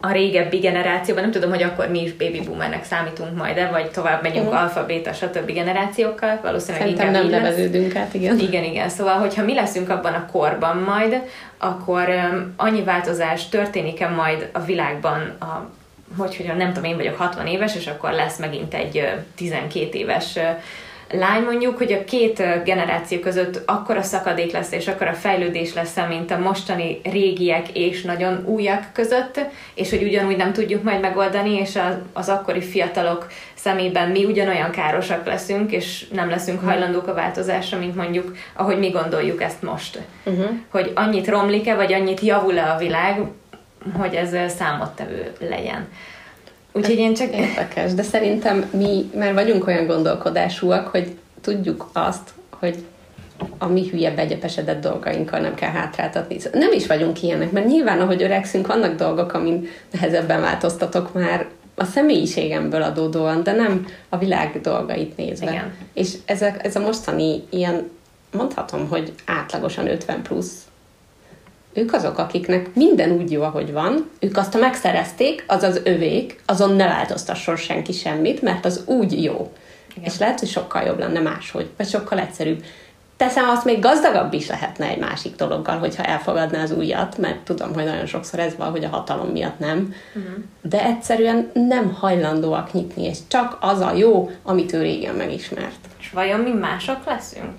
a 0.05 0.12
régebbi 0.12 0.59
generációban, 0.59 1.22
nem 1.22 1.32
tudom, 1.32 1.50
hogy 1.50 1.62
akkor 1.62 1.88
mi 1.88 2.03
is 2.03 2.12
baby 2.12 2.40
boomernek 2.40 2.84
számítunk 2.84 3.36
majd, 3.36 3.55
de 3.55 3.68
vagy 3.70 3.90
tovább 3.90 4.22
megyünk 4.22 4.46
uh-huh. 4.46 4.62
alfa, 4.62 4.86
beta, 4.86 5.12
stb. 5.12 5.53
generációkkal, 5.53 6.38
valószínűleg 6.42 6.82
Szerintem 6.82 7.11
nem 7.11 7.26
neveződünk 7.26 7.96
át, 7.96 8.14
igen. 8.14 8.38
Igen, 8.38 8.64
igen. 8.64 8.88
Szóval, 8.88 9.18
hogyha 9.18 9.44
mi 9.44 9.55
leszünk 9.55 9.88
abban 9.88 10.12
a 10.12 10.26
korban 10.32 10.76
majd, 10.76 11.22
akkor 11.59 12.09
um, 12.09 12.55
annyi 12.57 12.82
változás 12.82 13.48
történik-e 13.48 14.09
majd 14.09 14.48
a 14.53 14.61
világban 14.61 15.36
a 15.40 15.70
hogy, 16.16 16.36
hogy 16.36 16.57
nem 16.57 16.72
tudom, 16.72 16.90
én 16.90 16.96
vagyok 16.96 17.16
60 17.16 17.46
éves, 17.46 17.76
és 17.76 17.86
akkor 17.86 18.12
lesz 18.12 18.38
megint 18.38 18.74
egy 18.74 19.09
12 19.34 19.98
éves 19.98 20.38
lány 21.12 21.42
mondjuk, 21.42 21.76
hogy 21.78 21.92
a 21.92 22.04
két 22.04 22.64
generáció 22.64 23.18
között 23.18 23.62
akkora 23.66 24.02
szakadék 24.02 24.52
lesz, 24.52 24.72
és 24.72 24.88
akkora 24.88 25.12
fejlődés 25.12 25.74
lesz, 25.74 25.96
mint 26.08 26.30
a 26.30 26.38
mostani 26.38 27.00
régiek 27.04 27.68
és 27.72 28.02
nagyon 28.02 28.44
újak 28.46 28.92
között, 28.92 29.40
és 29.74 29.90
hogy 29.90 30.02
ugyanúgy 30.02 30.36
nem 30.36 30.52
tudjuk 30.52 30.82
majd 30.82 31.00
megoldani, 31.00 31.58
és 31.58 31.78
az, 32.12 32.28
akkori 32.28 32.60
fiatalok 32.60 33.26
szemében 33.54 34.08
mi 34.08 34.24
ugyanolyan 34.24 34.70
károsak 34.70 35.26
leszünk, 35.26 35.72
és 35.72 36.06
nem 36.08 36.28
leszünk 36.28 36.60
mhm. 36.60 36.70
hajlandók 36.70 37.06
a 37.06 37.14
változásra, 37.14 37.78
mint 37.78 37.96
mondjuk, 37.96 38.36
ahogy 38.54 38.78
mi 38.78 38.88
gondoljuk 38.88 39.42
ezt 39.42 39.62
most. 39.62 39.98
Uh-huh. 40.24 40.50
Hogy 40.68 40.92
annyit 40.94 41.28
romlik-e, 41.28 41.74
vagy 41.74 41.92
annyit 41.92 42.20
javul-e 42.20 42.72
a 42.72 42.78
világ, 42.78 43.20
hogy 43.98 44.14
ez 44.14 44.52
számottevő 44.52 45.32
legyen. 45.38 45.88
Úgyhogy 46.72 46.98
én 46.98 47.14
csak... 47.14 47.34
Érdekes, 47.36 47.94
de 47.94 48.02
szerintem 48.02 48.70
mi 48.70 49.10
már 49.16 49.34
vagyunk 49.34 49.66
olyan 49.66 49.86
gondolkodásúak, 49.86 50.88
hogy 50.88 51.16
tudjuk 51.40 51.90
azt, 51.92 52.30
hogy 52.50 52.84
a 53.58 53.66
mi 53.66 53.88
hülye 53.88 54.10
begyepesedett 54.10 54.80
dolgainkkal 54.80 55.40
nem 55.40 55.54
kell 55.54 55.70
hátráltatni. 55.70 56.36
Nem 56.52 56.72
is 56.72 56.86
vagyunk 56.86 57.22
ilyenek, 57.22 57.50
mert 57.50 57.66
nyilván, 57.66 58.00
ahogy 58.00 58.22
öregszünk, 58.22 58.66
vannak 58.66 58.96
dolgok, 58.96 59.32
amin 59.32 59.68
nehezebben 59.90 60.40
változtatok 60.40 61.14
már 61.14 61.46
a 61.74 61.84
személyiségemből 61.84 62.82
adódóan, 62.82 63.42
de 63.42 63.52
nem 63.52 63.86
a 64.08 64.18
világ 64.18 64.60
dolgait 64.60 65.16
nézve. 65.16 65.50
Igen. 65.50 65.74
És 65.92 66.14
ezek, 66.24 66.64
ez 66.64 66.76
a 66.76 66.80
mostani 66.80 67.42
ilyen, 67.50 67.90
mondhatom, 68.32 68.88
hogy 68.88 69.12
átlagosan 69.24 69.88
50 69.88 70.22
plusz 70.22 70.52
ők 71.72 71.92
azok, 71.92 72.18
akiknek 72.18 72.74
minden 72.74 73.10
úgy 73.10 73.30
jó, 73.30 73.42
ahogy 73.42 73.72
van, 73.72 74.10
ők 74.18 74.36
azt, 74.36 74.52
ha 74.52 74.58
megszerezték, 74.58 75.44
az 75.46 75.62
az 75.62 75.80
övék, 75.84 76.40
azon 76.46 76.76
ne 76.76 76.86
változtasson 76.86 77.56
senki 77.56 77.92
semmit, 77.92 78.42
mert 78.42 78.64
az 78.64 78.82
úgy 78.86 79.22
jó. 79.22 79.52
Igen. 79.94 80.04
És 80.04 80.18
lehet, 80.18 80.38
hogy 80.38 80.48
sokkal 80.48 80.82
jobb 80.82 80.98
lenne 80.98 81.20
máshogy, 81.20 81.70
vagy 81.76 81.88
sokkal 81.88 82.18
egyszerűbb. 82.18 82.64
Teszem, 83.16 83.48
azt 83.48 83.64
még 83.64 83.80
gazdagabb 83.80 84.32
is 84.32 84.48
lehetne 84.48 84.88
egy 84.88 84.98
másik 84.98 85.36
dologgal, 85.36 85.78
hogyha 85.78 86.02
elfogadná 86.02 86.62
az 86.62 86.72
újat, 86.72 87.18
mert 87.18 87.38
tudom, 87.38 87.74
hogy 87.74 87.84
nagyon 87.84 88.06
sokszor 88.06 88.38
ez 88.38 88.56
van, 88.56 88.70
hogy 88.70 88.84
a 88.84 88.88
hatalom 88.88 89.28
miatt 89.28 89.58
nem. 89.58 89.94
Uh-huh. 90.14 90.32
De 90.62 90.84
egyszerűen 90.84 91.50
nem 91.52 91.92
hajlandóak 91.92 92.72
nyitni, 92.72 93.04
és 93.04 93.18
csak 93.28 93.58
az 93.60 93.80
a 93.80 93.92
jó, 93.92 94.30
amit 94.42 94.72
ő 94.72 94.82
régen 94.82 95.14
megismert. 95.14 95.78
És 95.98 96.10
vajon 96.10 96.40
mi 96.40 96.50
mások 96.50 97.04
leszünk? 97.06 97.52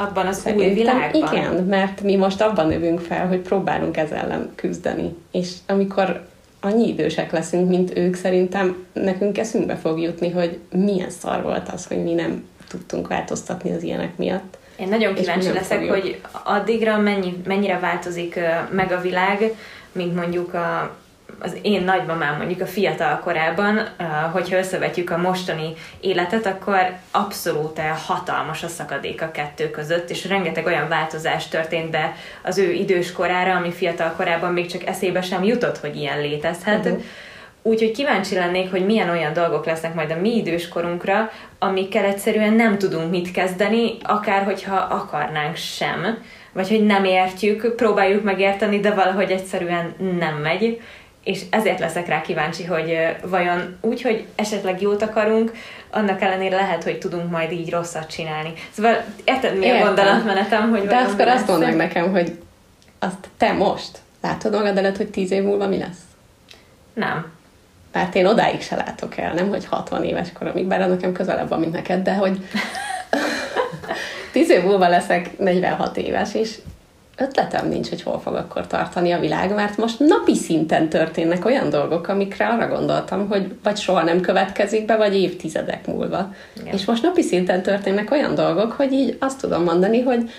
Abban 0.00 0.26
az 0.26 0.38
Szerintem 0.38 0.68
új 0.68 0.74
világban. 0.74 1.32
Igen, 1.32 1.64
mert 1.64 2.02
mi 2.02 2.16
most 2.16 2.40
abban 2.40 2.66
növünk 2.66 3.00
fel, 3.00 3.26
hogy 3.26 3.38
próbálunk 3.38 3.96
ezzel 3.96 4.18
ellen 4.18 4.52
küzdeni. 4.54 5.14
És 5.30 5.52
amikor 5.66 6.28
annyi 6.60 6.88
idősek 6.88 7.32
leszünk, 7.32 7.68
mint 7.68 7.96
ők, 7.96 8.14
szerintem 8.14 8.86
nekünk 8.92 9.38
eszünkbe 9.38 9.76
fog 9.76 10.00
jutni, 10.00 10.30
hogy 10.30 10.58
milyen 10.70 11.10
szar 11.10 11.42
volt 11.42 11.68
az, 11.68 11.86
hogy 11.86 12.02
mi 12.02 12.12
nem 12.12 12.44
tudtunk 12.68 13.08
változtatni 13.08 13.72
az 13.72 13.82
ilyenek 13.82 14.16
miatt. 14.16 14.58
Én 14.76 14.88
nagyon 14.88 15.14
kíváncsi 15.14 15.52
leszek, 15.52 15.78
fogjuk. 15.78 15.94
hogy 15.94 16.20
addigra 16.44 16.98
mennyi, 16.98 17.42
mennyire 17.46 17.78
változik 17.78 18.40
meg 18.70 18.92
a 18.92 19.00
világ, 19.00 19.54
mint 19.92 20.14
mondjuk 20.14 20.54
a 20.54 20.96
az 21.40 21.56
én 21.62 21.82
nagymamám 21.82 22.36
mondjuk 22.36 22.60
a 22.60 22.66
fiatal 22.66 23.18
korában, 23.18 23.88
hogyha 24.32 24.58
összevetjük 24.58 25.10
a 25.10 25.16
mostani 25.16 25.72
életet, 26.00 26.46
akkor 26.46 26.92
abszolút 27.10 27.80
hatalmas 28.06 28.62
a 28.62 28.68
szakadék 28.68 29.22
a 29.22 29.30
kettő 29.30 29.70
között, 29.70 30.10
és 30.10 30.28
rengeteg 30.28 30.66
olyan 30.66 30.88
változás 30.88 31.48
történt 31.48 31.90
be 31.90 32.14
az 32.42 32.58
ő 32.58 32.72
idős 32.72 33.12
korára, 33.12 33.54
ami 33.56 33.72
fiatal 33.72 34.12
korában 34.16 34.52
még 34.52 34.66
csak 34.66 34.86
eszébe 34.86 35.22
sem 35.22 35.44
jutott, 35.44 35.78
hogy 35.78 35.96
ilyen 35.96 36.20
létezhet. 36.20 36.84
Uh-huh. 36.84 37.02
Úgyhogy 37.62 37.90
kíváncsi 37.90 38.34
lennék, 38.34 38.70
hogy 38.70 38.84
milyen 38.84 39.08
olyan 39.08 39.32
dolgok 39.32 39.66
lesznek 39.66 39.94
majd 39.94 40.10
a 40.10 40.20
mi 40.20 40.36
időskorunkra, 40.36 41.30
amikkel 41.58 42.04
egyszerűen 42.04 42.52
nem 42.52 42.78
tudunk 42.78 43.10
mit 43.10 43.30
kezdeni, 43.30 43.96
akár 44.02 44.44
hogyha 44.44 44.76
akarnánk 44.76 45.56
sem, 45.56 46.18
vagy 46.52 46.68
hogy 46.68 46.86
nem 46.86 47.04
értjük, 47.04 47.74
próbáljuk 47.74 48.24
megérteni, 48.24 48.80
de 48.80 48.90
valahogy 48.90 49.30
egyszerűen 49.30 49.94
nem 50.18 50.34
megy 50.34 50.80
és 51.24 51.42
ezért 51.50 51.78
leszek 51.78 52.08
rá 52.08 52.20
kíváncsi, 52.20 52.64
hogy 52.64 52.98
vajon 53.22 53.76
úgy, 53.80 54.02
hogy 54.02 54.26
esetleg 54.34 54.80
jót 54.80 55.02
akarunk, 55.02 55.52
annak 55.90 56.22
ellenére 56.22 56.56
lehet, 56.56 56.84
hogy 56.84 56.98
tudunk 56.98 57.30
majd 57.30 57.52
így 57.52 57.70
rosszat 57.70 58.10
csinálni. 58.10 58.52
Szóval 58.70 59.04
érted, 59.24 59.58
mi 59.58 59.66
Értem. 59.66 59.82
a 59.82 59.84
gondolatmenetem, 59.84 60.70
hogy 60.70 60.86
De 60.86 60.96
akkor 60.96 61.28
azt 61.28 61.46
mondd 61.46 61.60
meg 61.60 61.76
nekem, 61.76 62.10
hogy 62.10 62.38
azt 62.98 63.28
te 63.36 63.52
most 63.52 63.98
látod 64.22 64.52
magad 64.52 64.76
előtt, 64.76 64.96
hogy 64.96 65.10
tíz 65.10 65.30
év 65.30 65.42
múlva 65.42 65.66
mi 65.66 65.78
lesz? 65.78 66.00
Nem. 66.92 67.32
Mert 67.92 68.14
én 68.14 68.26
odáig 68.26 68.62
se 68.62 68.76
látok 68.76 69.16
el, 69.16 69.32
nem, 69.32 69.48
hogy 69.48 69.66
60 69.66 70.04
éves 70.04 70.32
koromig, 70.32 70.66
bár 70.66 70.88
nekem 70.88 71.12
közelebb 71.12 71.48
van, 71.48 71.60
mint 71.60 71.72
neked, 71.72 72.02
de 72.02 72.14
hogy 72.14 72.38
tíz 74.32 74.50
év 74.50 74.62
múlva 74.62 74.88
leszek 74.88 75.38
46 75.38 75.96
éves, 75.96 76.34
és 76.34 76.58
ötletem 77.20 77.68
nincs, 77.68 77.88
hogy 77.88 78.02
hol 78.02 78.20
fog 78.20 78.34
akkor 78.34 78.66
tartani 78.66 79.12
a 79.12 79.20
világ, 79.20 79.54
mert 79.54 79.76
most 79.76 79.98
napi 79.98 80.34
szinten 80.34 80.88
történnek 80.88 81.44
olyan 81.44 81.70
dolgok, 81.70 82.08
amikre 82.08 82.46
arra 82.46 82.68
gondoltam, 82.68 83.28
hogy 83.28 83.54
vagy 83.62 83.76
soha 83.76 84.02
nem 84.02 84.20
következik 84.20 84.84
be, 84.84 84.96
vagy 84.96 85.16
évtizedek 85.16 85.86
múlva. 85.86 86.34
Igen. 86.60 86.74
És 86.74 86.84
most 86.84 87.02
napi 87.02 87.22
szinten 87.22 87.62
történnek 87.62 88.10
olyan 88.10 88.34
dolgok, 88.34 88.72
hogy 88.72 88.92
így 88.92 89.16
azt 89.20 89.40
tudom 89.40 89.62
mondani, 89.62 90.00
hogy 90.00 90.30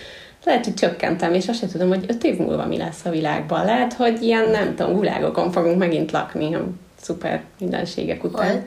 lehet, 0.44 0.66
hogy 0.66 0.74
csökkentem, 0.74 1.34
és 1.34 1.48
azt 1.48 1.60
sem 1.60 1.70
tudom, 1.70 1.88
hogy 1.88 2.06
öt 2.08 2.24
év 2.24 2.38
múlva 2.38 2.66
mi 2.66 2.78
lesz 2.78 3.06
a 3.06 3.10
világban. 3.10 3.66
Lehet, 3.66 3.94
hogy 3.94 4.22
ilyen, 4.22 4.50
nem 4.50 4.76
tudom, 4.76 4.94
gulágokon 4.94 5.52
fogunk 5.52 5.78
megint 5.78 6.12
lakni, 6.12 6.56
a 6.56 6.68
szuper 7.02 7.42
mindenségek 7.60 8.24
után. 8.24 8.50
Olyan. 8.50 8.64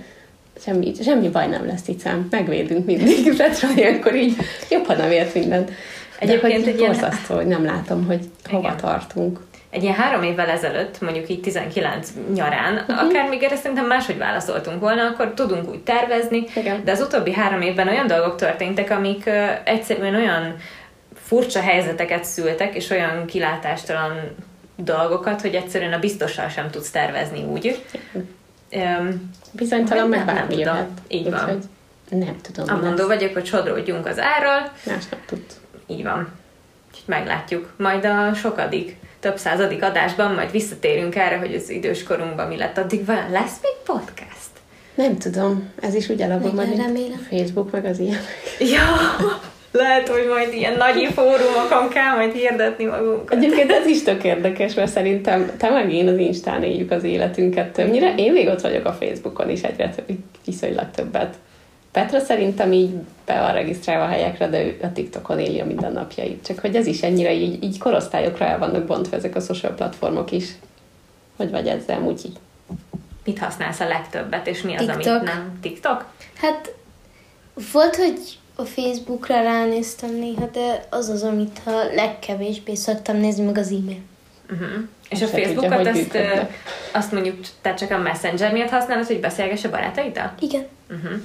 Semmi, 0.60 0.92
semmi 1.02 1.28
baj 1.28 1.46
nem 1.46 1.66
lesz, 1.66 1.86
hiszem. 1.86 2.26
Megvédünk 2.30 2.86
mindig. 2.86 3.32
Tehát 3.36 3.66
ilyenkor 3.76 4.14
így 4.14 4.36
jobb, 4.70 4.84
ha 4.84 4.94
nem 4.94 5.10
ért 5.10 5.34
mindent. 5.34 5.70
Egyébként 6.18 6.66
egy 6.66 6.76
borzasztó, 6.76 7.34
hogy 7.34 7.46
nem 7.46 7.64
látom, 7.64 8.06
hogy 8.06 8.20
hova 8.50 8.62
Igen. 8.62 8.76
tartunk. 8.76 9.40
egy 9.70 9.82
ilyen 9.82 9.94
három 9.94 10.22
évvel 10.22 10.48
ezelőtt, 10.48 11.00
mondjuk 11.00 11.28
így 11.28 11.40
19 11.40 12.08
nyarán, 12.34 12.74
uh-huh. 12.74 13.04
akár 13.04 13.28
még 13.28 13.42
erre 13.42 13.56
szerintem 13.56 13.86
máshogy 13.86 14.18
válaszoltunk 14.18 14.80
volna, 14.80 15.02
akkor 15.06 15.32
tudunk 15.34 15.70
úgy 15.70 15.82
tervezni, 15.82 16.44
Igen. 16.56 16.84
de 16.84 16.90
az 16.92 17.00
utóbbi 17.00 17.32
három 17.32 17.60
évben 17.60 17.88
olyan 17.88 18.06
dolgok 18.06 18.36
történtek, 18.36 18.90
amik 18.90 19.26
uh, 19.26 19.34
egyszerűen 19.64 20.14
olyan 20.14 20.56
furcsa 21.14 21.60
helyzeteket 21.60 22.24
szültek, 22.24 22.74
és 22.74 22.90
olyan 22.90 23.26
kilátástalan 23.26 24.12
dolgokat, 24.76 25.40
hogy 25.40 25.54
egyszerűen 25.54 25.92
a 25.92 25.98
biztossal 25.98 26.48
sem 26.48 26.70
tudsz 26.70 26.90
tervezni 26.90 27.42
úgy. 27.42 27.84
Um, 28.72 29.30
Bizonytalan 29.52 30.08
meg 30.08 30.24
bármi. 30.24 30.66
Így 31.08 31.30
van. 31.30 31.58
Nem 32.08 32.36
tudom. 32.42 32.76
amondó 32.76 32.96
lesz. 32.96 33.06
vagyok, 33.06 33.32
hogy 33.32 33.46
sodródjunk 33.46 34.06
az 34.06 34.18
árral, 34.18 34.72
Más 34.86 35.08
nem 35.10 35.20
tud. 35.26 35.44
Így 35.86 36.02
van. 36.02 36.28
Úgyhogy 36.90 37.14
meglátjuk. 37.14 37.72
Majd 37.76 38.04
a 38.04 38.34
sokadik, 38.34 38.96
több 39.20 39.36
századik 39.36 39.82
adásban 39.82 40.34
majd 40.34 40.50
visszatérünk 40.50 41.16
erre, 41.16 41.36
hogy 41.36 41.54
az 41.54 41.70
időskorunkban 41.70 42.48
mi 42.48 42.56
lett. 42.56 42.78
Addig 42.78 43.04
van, 43.06 43.30
lesz 43.30 43.56
még 43.62 43.72
podcast? 43.84 44.50
Nem 44.94 45.18
tudom. 45.18 45.70
Ez 45.80 45.94
is 45.94 46.08
úgy 46.08 46.18
Igen, 46.18 46.38
majd, 46.38 46.68
mint 46.68 46.84
remélem. 46.84 47.26
a 47.30 47.34
Facebook, 47.36 47.70
meg 47.70 47.84
az 47.84 47.98
ilyen. 47.98 48.20
Ja, 48.58 48.82
lehet, 49.72 50.08
hogy 50.08 50.26
majd 50.28 50.52
ilyen 50.52 50.76
nagy 50.76 51.08
fórumokon 51.14 51.88
kell 51.88 52.14
majd 52.16 52.32
hirdetni 52.32 52.84
magunkat. 52.84 53.36
Egyébként 53.36 53.70
ez 53.70 53.86
is 53.86 54.02
tök 54.02 54.24
érdekes, 54.24 54.74
mert 54.74 54.90
szerintem 54.90 55.52
te 55.56 55.70
meg 55.70 55.92
én 55.92 56.08
az 56.08 56.18
Instán 56.18 56.62
éljük 56.62 56.90
az 56.90 57.04
életünket 57.04 57.72
többnyire. 57.72 58.14
Én 58.16 58.32
még 58.32 58.48
ott 58.48 58.60
vagyok 58.60 58.84
a 58.84 58.92
Facebookon 58.92 59.50
is 59.50 59.62
egyre 59.62 59.88
több, 59.88 60.16
viszonylag 60.44 60.90
többet. 60.90 61.34
Petra 61.94 62.18
szerintem 62.18 62.72
így 62.72 62.90
be 63.24 63.40
van 63.40 63.52
regisztrálva 63.52 64.04
a 64.04 64.08
helyekre, 64.08 64.48
de 64.48 64.64
ő 64.64 64.78
a 64.82 64.92
TikTokon 64.92 65.38
éli 65.38 65.60
a 65.60 65.64
mindennapjait. 65.64 66.44
Csak 66.46 66.58
hogy 66.58 66.76
ez 66.76 66.86
is 66.86 67.02
ennyire 67.02 67.32
így, 67.32 67.62
így 67.62 67.78
korosztályokra 67.78 68.44
el 68.44 68.58
vannak 68.58 68.84
bontva 68.84 69.16
ezek 69.16 69.36
a 69.36 69.40
social 69.40 69.72
platformok 69.72 70.30
is. 70.30 70.48
Hogy 71.36 71.50
vagy 71.50 71.66
ezzel 71.66 72.02
úgy 72.02 72.20
így. 72.24 72.36
Mit 73.24 73.38
használsz 73.38 73.80
a 73.80 73.88
legtöbbet, 73.88 74.46
és 74.46 74.62
mi 74.62 74.74
az, 74.74 74.84
TikTok. 74.84 75.06
amit 75.06 75.22
nem? 75.22 75.58
TikTok? 75.60 76.04
Hát 76.34 76.74
volt, 77.72 77.96
hogy 77.96 78.18
a 78.54 78.64
Facebookra 78.64 79.42
ránéztem 79.42 80.14
néha, 80.14 80.46
de 80.52 80.86
az 80.90 81.08
az, 81.08 81.22
amit 81.22 81.60
a 81.64 81.94
legkevésbé 81.94 82.74
szoktam 82.74 83.16
nézni, 83.16 83.44
meg 83.44 83.58
az 83.58 83.70
e-mail. 83.70 84.00
Uh-huh. 84.50 84.68
És 85.08 85.22
a 85.22 85.24
tudja, 85.24 85.44
Facebookot 85.44 85.76
hogy 85.76 85.86
azt, 85.86 85.96
működne. 85.98 86.40
ö, 86.40 86.42
azt 86.92 87.12
mondjuk, 87.12 87.36
te 87.60 87.74
csak 87.74 87.90
a 87.90 87.98
Messenger 87.98 88.52
miatt 88.52 88.70
használod, 88.70 89.06
hogy 89.06 89.20
beszélgess 89.20 89.64
a 89.64 89.70
barátaiddal? 89.70 90.34
Igen. 90.40 90.66
Uh-huh. 90.90 91.20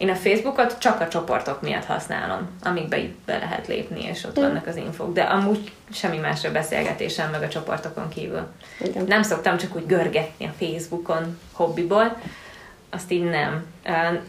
Én 0.00 0.08
a 0.08 0.14
Facebookot 0.14 0.78
csak 0.78 1.00
a 1.00 1.08
csoportok 1.08 1.62
miatt 1.62 1.84
használom, 1.84 2.48
amikbe 2.62 2.98
így 2.98 3.12
be 3.26 3.38
lehet 3.38 3.66
lépni, 3.66 4.04
és 4.04 4.24
ott 4.24 4.36
vannak 4.36 4.66
az 4.66 4.76
infók, 4.76 5.12
de 5.12 5.22
amúgy 5.22 5.72
semmi 5.92 6.16
másra 6.16 6.52
beszélgetésen, 6.52 7.30
meg 7.30 7.42
a 7.42 7.48
csoportokon 7.48 8.08
kívül. 8.08 8.46
Igen. 8.84 9.04
Nem 9.04 9.22
szoktam 9.22 9.56
csak 9.56 9.76
úgy 9.76 9.86
görgetni 9.86 10.44
a 10.44 10.64
Facebookon 10.64 11.38
hobbiból, 11.52 12.16
azt 12.90 13.10
így 13.10 13.24
nem. 13.24 13.66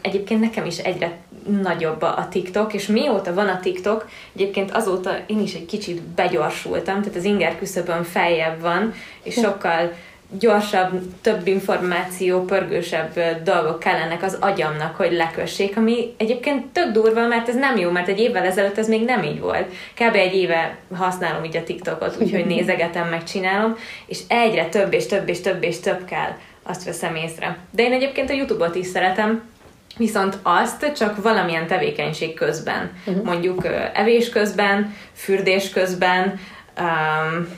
Egyébként 0.00 0.40
nekem 0.40 0.66
is 0.66 0.78
egyre 0.78 1.18
nagyobb 1.62 2.02
a 2.02 2.18
a 2.18 2.28
TikTok, 2.28 2.72
és 2.72 2.86
mióta 2.86 3.34
van 3.34 3.48
a 3.48 3.60
TikTok, 3.60 4.08
egyébként 4.34 4.70
azóta 4.70 5.16
én 5.26 5.40
is 5.40 5.54
egy 5.54 5.66
kicsit 5.66 6.02
begyorsultam, 6.02 7.00
tehát 7.00 7.16
az 7.16 7.24
inger 7.24 7.58
küszöbön 7.58 8.04
feljebb 8.04 8.60
van, 8.60 8.94
és 9.22 9.34
sokkal 9.34 9.92
gyorsabb, 10.38 11.00
több 11.20 11.46
információ, 11.46 12.44
pörgősebb 12.44 13.42
dolgok 13.44 13.78
kellenek 13.78 14.22
az 14.22 14.36
agyamnak, 14.40 14.96
hogy 14.96 15.12
lekössék, 15.12 15.76
ami 15.76 16.14
egyébként 16.16 16.66
tök 16.66 16.92
durva, 16.92 17.26
mert 17.26 17.48
ez 17.48 17.54
nem 17.54 17.76
jó, 17.76 17.90
mert 17.90 18.08
egy 18.08 18.20
évvel 18.20 18.44
ezelőtt 18.44 18.78
ez 18.78 18.88
még 18.88 19.04
nem 19.04 19.22
így 19.22 19.40
volt. 19.40 19.66
Kb. 19.94 20.14
egy 20.14 20.34
éve 20.34 20.76
használom 20.94 21.44
így 21.44 21.56
a 21.56 21.64
TikTokot, 21.64 22.16
úgyhogy 22.20 22.46
nézegetem, 22.54 23.08
megcsinálom, 23.08 23.76
és 24.06 24.18
egyre 24.28 24.68
több 24.68 24.92
és 24.92 25.06
több 25.06 25.28
és 25.28 25.40
több 25.40 25.62
és 25.62 25.80
több 25.80 26.04
kell, 26.04 26.30
azt 26.62 26.84
veszem 26.84 27.14
észre. 27.14 27.56
De 27.70 27.82
én 27.82 27.92
egyébként 27.92 28.30
a 28.30 28.34
YouTube-ot 28.34 28.74
is 28.74 28.86
szeretem, 28.86 29.50
Viszont 29.96 30.38
azt 30.42 30.92
csak 30.96 31.22
valamilyen 31.22 31.66
tevékenység 31.66 32.34
közben, 32.34 32.92
uh-huh. 33.06 33.24
mondjuk 33.24 33.66
evés 33.94 34.28
közben, 34.28 34.94
fürdés 35.12 35.70
közben, 35.70 36.40
um, 36.80 37.48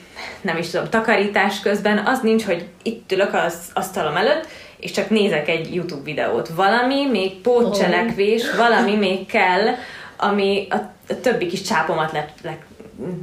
nem 0.41 0.57
is 0.57 0.71
tudom, 0.71 0.89
takarítás 0.91 1.61
közben, 1.61 2.07
az 2.07 2.21
nincs, 2.21 2.45
hogy 2.45 2.69
itt 2.83 3.12
ülök 3.12 3.35
az 3.35 3.55
asztalom 3.75 4.17
előtt, 4.17 4.47
és 4.77 4.91
csak 4.91 5.11
nézek 5.11 5.49
egy 5.49 5.75
YouTube 5.75 6.03
videót. 6.03 6.49
Valami 6.49 7.07
még 7.07 7.41
pótcselekvés, 7.41 8.55
valami 8.57 8.95
még 8.97 9.27
kell, 9.27 9.75
ami 10.17 10.67
a, 10.71 10.77
a 11.09 11.21
többi 11.21 11.47
kis 11.47 11.62
csápomat 11.62 12.12
le, 12.12 12.27
le, 12.43 12.59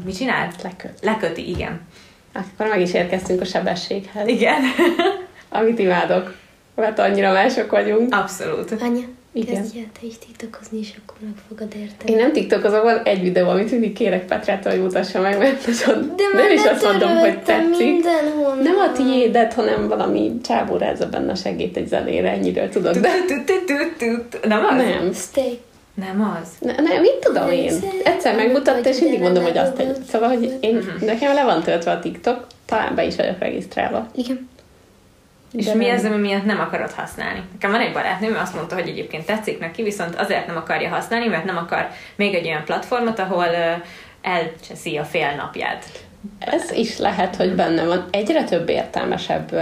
mit 0.06 0.18
csinál? 0.18 0.52
Leköt. 0.64 1.00
Leköti, 1.02 1.50
igen. 1.50 1.82
Akkor 2.34 2.68
meg 2.68 2.82
is 2.82 2.94
érkeztünk 2.94 3.42
a 3.42 3.46
sebességhez, 3.46 4.28
Igen. 4.28 4.62
amit 5.50 5.80
imádok, 5.80 6.36
mert 6.76 7.00
annyira 7.00 7.32
mások 7.32 7.72
vagyunk. 7.72 8.16
Abszolút. 8.16 8.72
Anya, 8.82 9.06
Igen. 9.34 9.56
kezdj 9.56 9.78
el 9.80 9.86
te 10.00 10.08
is 10.08 10.14
tiktokozni, 10.18 10.80
és 10.80 10.92
akkor 11.04 11.18
meg 11.22 11.34
fogod 11.48 11.74
érteni. 11.82 12.12
Én 12.12 12.18
nem 12.18 12.32
tiktokozom, 12.32 12.82
van 12.84 13.02
egy 13.04 13.22
videó, 13.22 13.50
amit 13.50 13.72
mindig 13.72 13.94
kérek 13.94 14.26
Petrától, 14.26 14.72
hogy 14.72 14.82
mutassa 14.82 15.22
meg, 15.22 15.38
mert 15.38 15.68
nagyon, 15.68 16.14
De 16.16 16.24
nem 16.42 16.52
is 16.52 16.64
azt 16.66 16.84
mondom, 16.84 17.10
hogy 17.18 17.40
tetszik. 17.44 17.78
mindenhonnan. 17.92 18.58
Nem 18.64 18.78
a 18.78 18.92
tiédet, 18.92 19.54
hanem 19.54 19.88
valami 19.88 20.32
csábó 20.44 20.78
rázza 20.78 21.10
benne 21.10 21.32
a 21.32 21.36
segít 21.36 21.78
egy 21.78 21.88
zenére, 21.88 22.30
ennyiről 22.30 22.70
tudok. 22.70 22.94
De 22.96 23.10
Nem 24.48 24.64
az? 24.66 24.76
nem. 24.76 25.14
Stay. 25.14 25.60
Nem 25.94 26.38
az. 26.42 26.48
Ne, 26.60 26.74
nem, 26.82 27.02
mit 27.02 27.16
tudom 27.22 27.50
én? 27.50 27.74
Egyszer 28.04 28.36
megmutatta, 28.36 28.90
és 28.90 29.00
mindig 29.00 29.20
mondom, 29.20 29.44
hogy 29.44 29.58
azt 29.58 29.80
egy. 29.80 29.96
Szóval, 30.10 30.28
hogy 30.30 30.58
én, 30.62 30.76
Mhm. 30.76 31.06
nekem 31.06 31.34
le 31.34 31.44
van 31.44 31.64
töltve 31.64 31.92
a 31.92 32.00
TikTok, 32.00 32.48
talán 32.66 32.96
be 32.96 33.06
is 33.06 33.16
vagyok 33.16 33.40
regisztrálva. 33.40 34.08
Igen. 34.16 34.50
És 35.54 35.66
De 35.66 35.76
mi 35.76 35.86
nem. 35.86 35.96
az, 35.96 36.06
ami 36.06 36.18
miatt 36.18 36.46
nem 36.46 36.60
akarod 36.60 36.92
használni? 36.92 37.42
Nekem 37.52 37.72
van 37.72 37.82
egy 37.82 37.94
barátnőm, 37.94 38.36
azt 38.36 38.56
mondta, 38.56 38.76
hogy 38.76 38.88
egyébként 38.88 39.26
tetszik 39.26 39.60
neki, 39.60 39.84
viszont 39.84 40.16
azért 40.16 40.48
nem 40.48 40.58
akarja 40.58 40.90
használni, 40.90 41.28
mert 41.28 41.46
nem 41.46 41.58
akar 41.58 41.90
még 42.16 42.34
egy 42.34 42.46
olyan 42.48 42.64
platformot, 42.64 43.20
ahol 43.20 43.48
elcseszi 44.22 44.98
a 44.98 45.04
fél 45.04 45.36
napját. 45.36 45.86
Ez 46.40 46.72
is 46.72 46.98
lehet, 46.98 47.36
hogy 47.36 47.56
benne 47.56 47.84
van 47.84 48.06
egyre 48.12 48.44
több 48.44 48.70
értelmesebb 48.70 49.56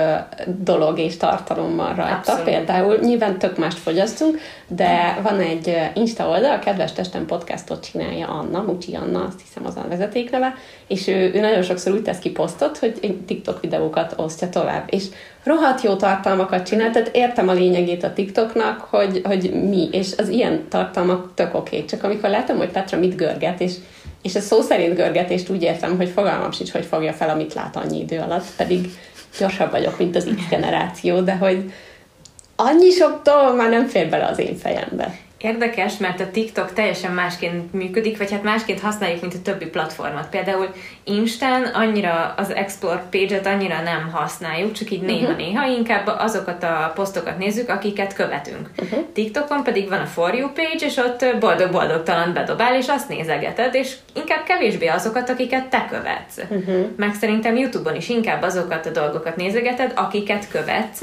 dolog 0.45 0.99
és 0.99 1.18
tartalom 1.18 1.76
van 1.76 1.95
rajta. 1.95 2.16
Abszolút. 2.16 2.43
Például 2.43 2.97
nyilván 3.01 3.38
tök 3.38 3.57
mást 3.57 3.78
fogyasztunk, 3.78 4.39
de 4.68 5.20
van 5.24 5.39
egy 5.39 5.78
Insta 5.93 6.28
oldal, 6.28 6.51
a 6.51 6.60
Kedves 6.60 6.93
Testem 6.93 7.26
podcastot 7.26 7.86
csinálja 7.91 8.28
Anna, 8.28 8.62
Mucsi 8.62 8.95
Anna, 8.95 9.24
azt 9.24 9.41
hiszem 9.41 9.66
az 9.66 9.76
a 9.76 9.86
vezetékneve, 9.89 10.55
és 10.88 11.07
ő, 11.07 11.32
ő 11.34 11.39
nagyon 11.39 11.62
sokszor 11.62 11.93
úgy 11.93 12.01
tesz 12.01 12.20
ki 12.20 12.32
posztot, 12.32 12.78
hogy 12.78 13.18
TikTok 13.26 13.62
videókat 13.62 14.14
osztja 14.18 14.49
tovább. 14.49 14.88
És 14.89 15.05
rohadt 15.43 15.82
jó 15.82 15.95
tartalmakat 15.95 16.68
csinál, 16.68 16.91
tehát 16.91 17.16
értem 17.16 17.47
a 17.47 17.53
lényegét 17.53 18.03
a 18.03 18.14
TikToknak, 18.14 18.80
hogy, 18.80 19.22
hogy 19.24 19.51
mi, 19.70 19.89
és 19.91 20.12
az 20.18 20.30
ilyen 20.30 20.68
tartalmak 20.70 21.32
tök 21.34 21.55
oké. 21.55 21.76
Okay. 21.76 21.88
Csak 21.88 22.03
amikor 22.03 22.30
látom, 22.30 22.57
hogy 22.57 22.72
Petra 22.72 22.97
mit 22.97 23.16
görget, 23.16 23.62
és 23.62 23.74
és 24.22 24.36
ez 24.36 24.45
szó 24.45 24.61
szerint 24.61 24.95
görgetést 24.95 25.49
úgy 25.49 25.61
értem, 25.61 25.97
hogy 25.97 26.09
fogalmam 26.09 26.51
sincs, 26.51 26.72
hogy 26.72 26.86
fogja 26.86 27.13
fel, 27.13 27.30
amit 27.30 27.53
lát 27.53 27.76
annyi 27.76 27.99
idő 27.99 28.20
alatt, 28.20 28.45
pedig 28.57 28.89
gyorsabb 29.39 29.72
vagyok, 29.72 29.97
mint 29.97 30.15
az 30.15 30.30
X 30.36 30.49
generáció, 30.49 31.20
de 31.20 31.36
hogy 31.36 31.74
annyi 32.55 32.89
sok 32.89 33.22
dolog 33.24 33.55
már 33.55 33.70
nem 33.70 33.88
fér 33.88 34.09
bele 34.09 34.26
az 34.26 34.39
én 34.39 34.55
fejembe. 34.55 35.17
Érdekes, 35.42 35.98
mert 35.98 36.20
a 36.20 36.32
TikTok 36.32 36.74
teljesen 36.74 37.12
másként 37.12 37.74
működik, 37.74 38.18
vagy 38.18 38.32
hát 38.32 38.44
másként 38.44 38.80
használjuk, 38.80 39.22
mint 39.22 39.34
a 39.34 39.42
többi 39.44 39.66
platformot. 39.66 40.30
Például 40.30 40.68
Instán 41.04 41.64
annyira 41.64 42.34
az 42.38 42.54
Explore 42.54 43.04
page-et 43.10 43.46
annyira 43.46 43.82
nem 43.82 44.10
használjuk, 44.14 44.72
csak 44.72 44.92
így 44.92 45.02
néha-néha, 45.02 45.68
inkább 45.68 46.08
azokat 46.08 46.64
a 46.64 46.92
posztokat 46.96 47.38
nézzük, 47.38 47.70
akiket 47.70 48.14
követünk. 48.14 48.70
Uh-huh. 48.78 49.06
TikTokon 49.14 49.64
pedig 49.64 49.90
van 49.90 50.00
a 50.00 50.06
For 50.06 50.36
You 50.36 50.50
page, 50.50 50.86
és 50.86 50.98
ott 50.98 51.26
boldog-boldogtalan 51.40 52.34
bedobál, 52.34 52.76
és 52.76 52.88
azt 52.88 53.10
nézegeted, 53.10 53.74
és 53.74 53.96
inkább 54.14 54.44
kevésbé 54.44 54.88
azokat, 54.88 55.30
akiket 55.30 55.68
te 55.68 55.86
követsz. 55.90 56.38
Uh-huh. 56.50 56.86
Meg 56.96 57.14
szerintem 57.14 57.56
YouTube-on 57.56 57.96
is 57.96 58.10
inkább 58.10 58.42
azokat 58.42 58.86
a 58.86 58.90
dolgokat 58.90 59.36
nézegeted, 59.36 59.92
akiket 59.96 60.48
követsz, 60.50 61.02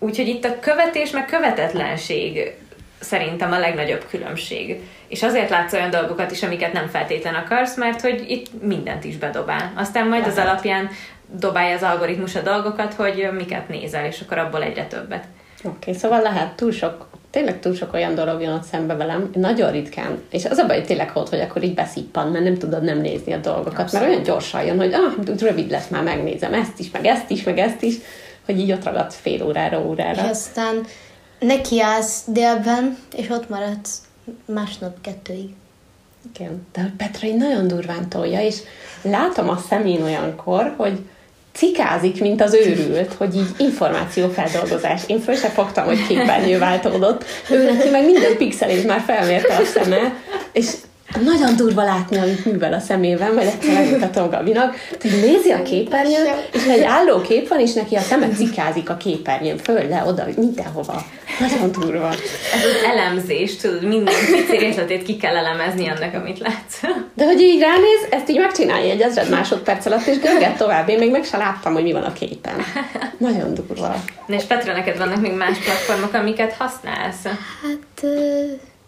Úgyhogy 0.00 0.28
itt 0.28 0.44
a 0.44 0.58
követés 0.58 1.10
meg 1.10 1.26
követetlenség 1.26 2.54
szerintem 3.00 3.52
a 3.52 3.58
legnagyobb 3.58 4.06
különbség. 4.10 4.80
És 5.08 5.22
azért 5.22 5.50
látsz 5.50 5.72
olyan 5.72 5.90
dolgokat 5.90 6.30
is, 6.30 6.42
amiket 6.42 6.72
nem 6.72 6.86
feltétlen 6.86 7.34
akarsz, 7.34 7.76
mert 7.76 8.00
hogy 8.00 8.24
itt 8.28 8.62
mindent 8.62 9.04
is 9.04 9.16
bedobál. 9.16 9.72
Aztán 9.76 10.08
majd 10.08 10.26
az 10.26 10.36
alapján 10.36 10.90
dobálja 11.32 11.74
az 11.74 11.82
algoritmus 11.82 12.34
a 12.34 12.40
dolgokat, 12.40 12.94
hogy 12.94 13.28
miket 13.32 13.68
nézel, 13.68 14.04
és 14.04 14.20
akkor 14.20 14.38
abból 14.38 14.62
egyre 14.62 14.86
többet. 14.86 15.24
Oké, 15.64 15.76
okay, 15.76 15.94
szóval 15.94 16.22
lehet 16.22 16.56
túl 16.56 16.72
sok, 16.72 17.08
tényleg 17.30 17.60
túl 17.60 17.74
sok 17.74 17.92
olyan 17.92 18.14
dolog 18.14 18.40
jön 18.40 18.52
ott 18.52 18.62
szembe 18.62 18.94
velem, 18.94 19.30
nagyon 19.34 19.70
ritkán. 19.70 20.22
És 20.30 20.44
az 20.44 20.58
a 20.58 20.66
baj, 20.66 20.76
hogy 20.76 20.86
tényleg 20.86 21.10
volt, 21.14 21.28
hogy 21.28 21.40
akkor 21.40 21.62
így 21.62 21.74
beszippan, 21.74 22.28
mert 22.28 22.44
nem 22.44 22.58
tudod 22.58 22.82
nem 22.82 23.00
nézni 23.00 23.32
a 23.32 23.36
dolgokat, 23.36 23.78
Abszolút. 23.78 23.92
mert 23.92 24.08
olyan 24.08 24.22
gyorsan 24.22 24.62
jön, 24.62 24.76
hogy 24.76 24.92
ah, 24.92 25.38
rövid 25.40 25.70
lesz, 25.70 25.88
már 25.88 26.02
megnézem 26.02 26.54
ezt 26.54 26.78
is, 26.78 26.90
meg 26.90 27.04
ezt 27.04 27.30
is, 27.30 27.42
meg 27.42 27.58
ezt 27.58 27.82
is, 27.82 27.94
hogy 28.44 28.58
így 28.58 28.72
ott 28.72 28.84
ragadsz 28.84 29.18
fél 29.20 29.42
órára, 29.42 29.80
órára. 29.80 30.22
És 30.22 30.28
aztán 30.30 30.84
nekiállsz 31.38 32.22
délben, 32.26 32.98
és 33.16 33.28
ott 33.28 33.48
maradsz 33.48 34.02
másnap 34.44 35.00
kettőig. 35.00 35.50
Igen, 36.34 36.66
de 36.72 36.92
Petra 36.96 37.26
így 37.26 37.36
nagyon 37.36 37.68
durván 37.68 38.08
tolja, 38.08 38.40
és 38.40 38.56
látom 39.02 39.48
a 39.48 39.62
szemén 39.68 40.02
olyankor, 40.02 40.74
hogy 40.76 40.98
cikázik, 41.52 42.20
mint 42.20 42.42
az 42.42 42.54
őrült, 42.54 43.12
hogy 43.12 43.36
így 43.36 43.48
információfeldolgozás. 43.56 45.02
Én 45.06 45.20
föl 45.20 45.34
se 45.34 45.48
fogtam, 45.48 45.84
hogy 45.84 46.06
képernyő 46.06 46.58
váltódott. 46.58 47.24
Ő 47.50 47.64
neki 47.64 47.88
meg 47.88 48.04
minden 48.04 48.36
pixelét 48.36 48.86
már 48.86 49.00
felmérte 49.00 49.56
a 49.56 49.64
szeme, 49.64 50.14
és 50.52 50.74
nagyon 51.24 51.56
durva 51.56 51.82
látni, 51.82 52.16
amit 52.16 52.44
művel 52.44 52.72
a 52.72 52.78
szemében, 52.78 53.34
majd 53.34 53.46
egyszer 53.46 53.74
megmutatom 53.74 54.30
Gabinak, 54.30 54.76
hogy 55.00 55.10
nézi 55.10 55.50
a 55.50 55.62
képernyőt, 55.62 56.48
és 56.52 56.64
egy 56.64 56.82
álló 56.82 57.20
kép 57.20 57.48
van, 57.48 57.60
és 57.60 57.72
neki 57.72 57.94
a 57.94 58.00
szeme 58.00 58.28
cikázik 58.28 58.90
a 58.90 58.96
képernyőn, 58.96 59.58
föl, 59.58 59.88
le, 59.88 60.04
oda, 60.06 60.26
mindenhova. 60.36 61.04
Nagyon 61.40 61.72
durva. 61.72 62.08
Ez 62.54 62.64
az 62.64 62.90
elemzés, 62.96 63.56
tudod, 63.56 63.82
minden 63.82 64.14
pici 64.30 64.56
részletét 64.58 65.02
ki 65.02 65.16
kell 65.16 65.36
elemezni 65.36 65.88
annak, 65.88 66.14
amit 66.14 66.38
látsz. 66.38 66.80
De 67.14 67.24
hogy 67.24 67.40
így 67.40 67.60
ránéz, 67.60 68.06
ezt 68.10 68.30
így 68.30 68.38
megcsinálja 68.38 68.92
egy 68.92 69.00
ezred 69.00 69.30
másodperc 69.30 69.86
alatt, 69.86 70.06
és 70.06 70.18
görget 70.18 70.56
tovább. 70.56 70.88
Én 70.88 70.98
még 70.98 71.10
meg 71.10 71.24
se 71.24 71.36
láttam, 71.36 71.72
hogy 71.72 71.82
mi 71.82 71.92
van 71.92 72.02
a 72.02 72.12
képen. 72.12 72.54
Nagyon 73.18 73.54
durva. 73.54 73.94
Na 74.26 74.34
és 74.34 74.42
Petra, 74.42 74.72
neked 74.72 74.98
vannak 74.98 75.20
még 75.20 75.32
más 75.32 75.58
platformok, 75.58 76.14
amiket 76.14 76.52
használsz? 76.52 77.24
Hát 77.24 78.10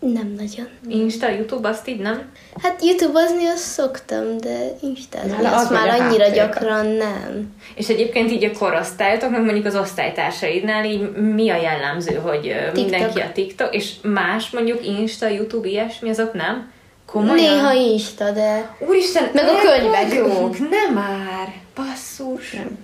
nem 0.00 0.34
nagyon. 0.38 0.68
Insta, 0.88 1.28
YouTube, 1.28 1.68
azt 1.68 1.88
így 1.88 1.98
nem? 2.00 2.30
Hát 2.62 2.82
YouTube-ozni 2.84 3.46
azt 3.46 3.62
szoktam, 3.62 4.36
de 4.36 4.56
Instázni 4.82 5.42
Na, 5.42 5.54
az 5.54 5.62
azt 5.62 5.70
már 5.70 5.88
annyira 5.88 6.02
háttérbe. 6.24 6.34
gyakran 6.34 6.86
nem. 6.86 7.54
És 7.74 7.88
egyébként 7.88 8.30
így 8.30 8.44
a 8.44 8.58
korosztályotoknak, 8.58 9.44
mondjuk 9.44 9.66
az 9.66 9.76
osztálytársaidnál 9.76 10.84
így 10.84 11.12
mi 11.12 11.50
a 11.50 11.56
jellemző, 11.56 12.14
hogy 12.14 12.48
ö, 12.48 12.72
mindenki 12.72 13.20
a 13.20 13.32
TikTok, 13.32 13.74
és 13.74 13.92
más 14.02 14.50
mondjuk 14.50 14.86
Insta, 14.86 15.28
YouTube, 15.28 15.68
ilyesmi, 15.68 16.08
azok 16.10 16.32
nem? 16.32 16.72
Komolyan? 17.06 17.34
Néha 17.34 17.72
Insta, 17.72 18.30
de... 18.30 18.76
Úristen, 18.88 19.28
Meg 19.34 19.44
a 19.48 19.58
könyvek. 19.60 20.08
vagyok, 20.08 20.58
nem 20.58 20.94
már, 20.94 21.52
basszus. 21.74 22.52
Nem. 22.52 22.78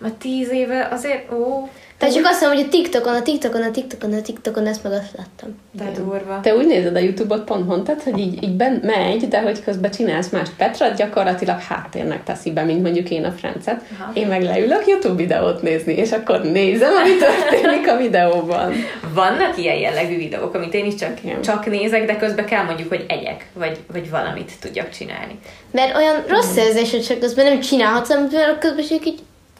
Ma 0.00 0.08
tíz 0.18 0.50
éve 0.50 0.88
azért, 0.92 1.32
ó, 1.32 1.68
Tehát 1.98 2.14
csak 2.14 2.24
azt 2.24 2.40
mondom, 2.40 2.58
hogy 2.58 2.66
a 2.66 2.70
TikTokon, 2.70 3.14
a 3.14 3.22
TikTokon, 3.22 3.62
a 3.62 3.70
TikTokon, 3.70 4.12
a 4.12 4.20
TikTokon, 4.20 4.66
ezt 4.66 4.82
meg 4.82 4.92
azt 4.92 5.16
láttam. 5.16 5.58
de 5.72 5.90
durva. 5.96 6.40
Te 6.42 6.54
úgy 6.56 6.66
nézed 6.66 6.96
a 6.96 6.98
YouTube-ot, 6.98 7.44
pont 7.44 7.66
mondtad, 7.66 8.02
hogy 8.02 8.18
így, 8.18 8.42
így 8.42 8.56
ben, 8.56 8.80
megy, 8.84 9.28
de 9.28 9.40
hogy 9.40 9.64
közben 9.64 9.90
csinálsz 9.90 10.28
más. 10.28 10.48
Petra 10.56 10.88
gyakorlatilag 10.88 11.60
háttérnek 11.60 12.24
teszi 12.24 12.52
be, 12.52 12.62
mint 12.62 12.82
mondjuk 12.82 13.10
én 13.10 13.24
a 13.24 13.30
Francet. 13.30 13.82
Aha. 13.98 14.10
Én 14.14 14.26
meg 14.26 14.42
leülök 14.42 14.86
YouTube 14.86 15.14
videót 15.14 15.62
nézni, 15.62 15.92
és 15.92 16.12
akkor 16.12 16.42
nézem, 16.42 16.92
ami 16.94 17.10
történik 17.16 17.88
a 17.88 17.96
videóban. 17.96 18.72
Vannak 19.14 19.58
ilyen 19.58 19.76
jellegű 19.76 20.16
videók, 20.16 20.54
amit 20.54 20.74
én 20.74 20.86
is 20.86 20.94
csak, 20.94 21.24
Igen. 21.24 21.42
csak 21.42 21.66
nézek, 21.66 22.06
de 22.06 22.16
közben 22.16 22.44
kell 22.46 22.64
mondjuk, 22.64 22.88
hogy 22.88 23.04
egyek, 23.08 23.46
vagy, 23.52 23.78
vagy 23.92 24.10
valamit 24.10 24.52
tudjak 24.60 24.90
csinálni. 24.90 25.38
Mert 25.70 25.96
olyan 25.96 26.24
rossz 26.28 26.56
érzés, 26.56 26.90
hogy 26.90 27.02
csak 27.02 27.18
közben 27.18 27.44
nem 27.44 27.60
csinálhatsz, 27.60 28.08
mert 28.08 28.58
közben 28.58 28.84
csak 28.88 29.06
így 29.06 29.18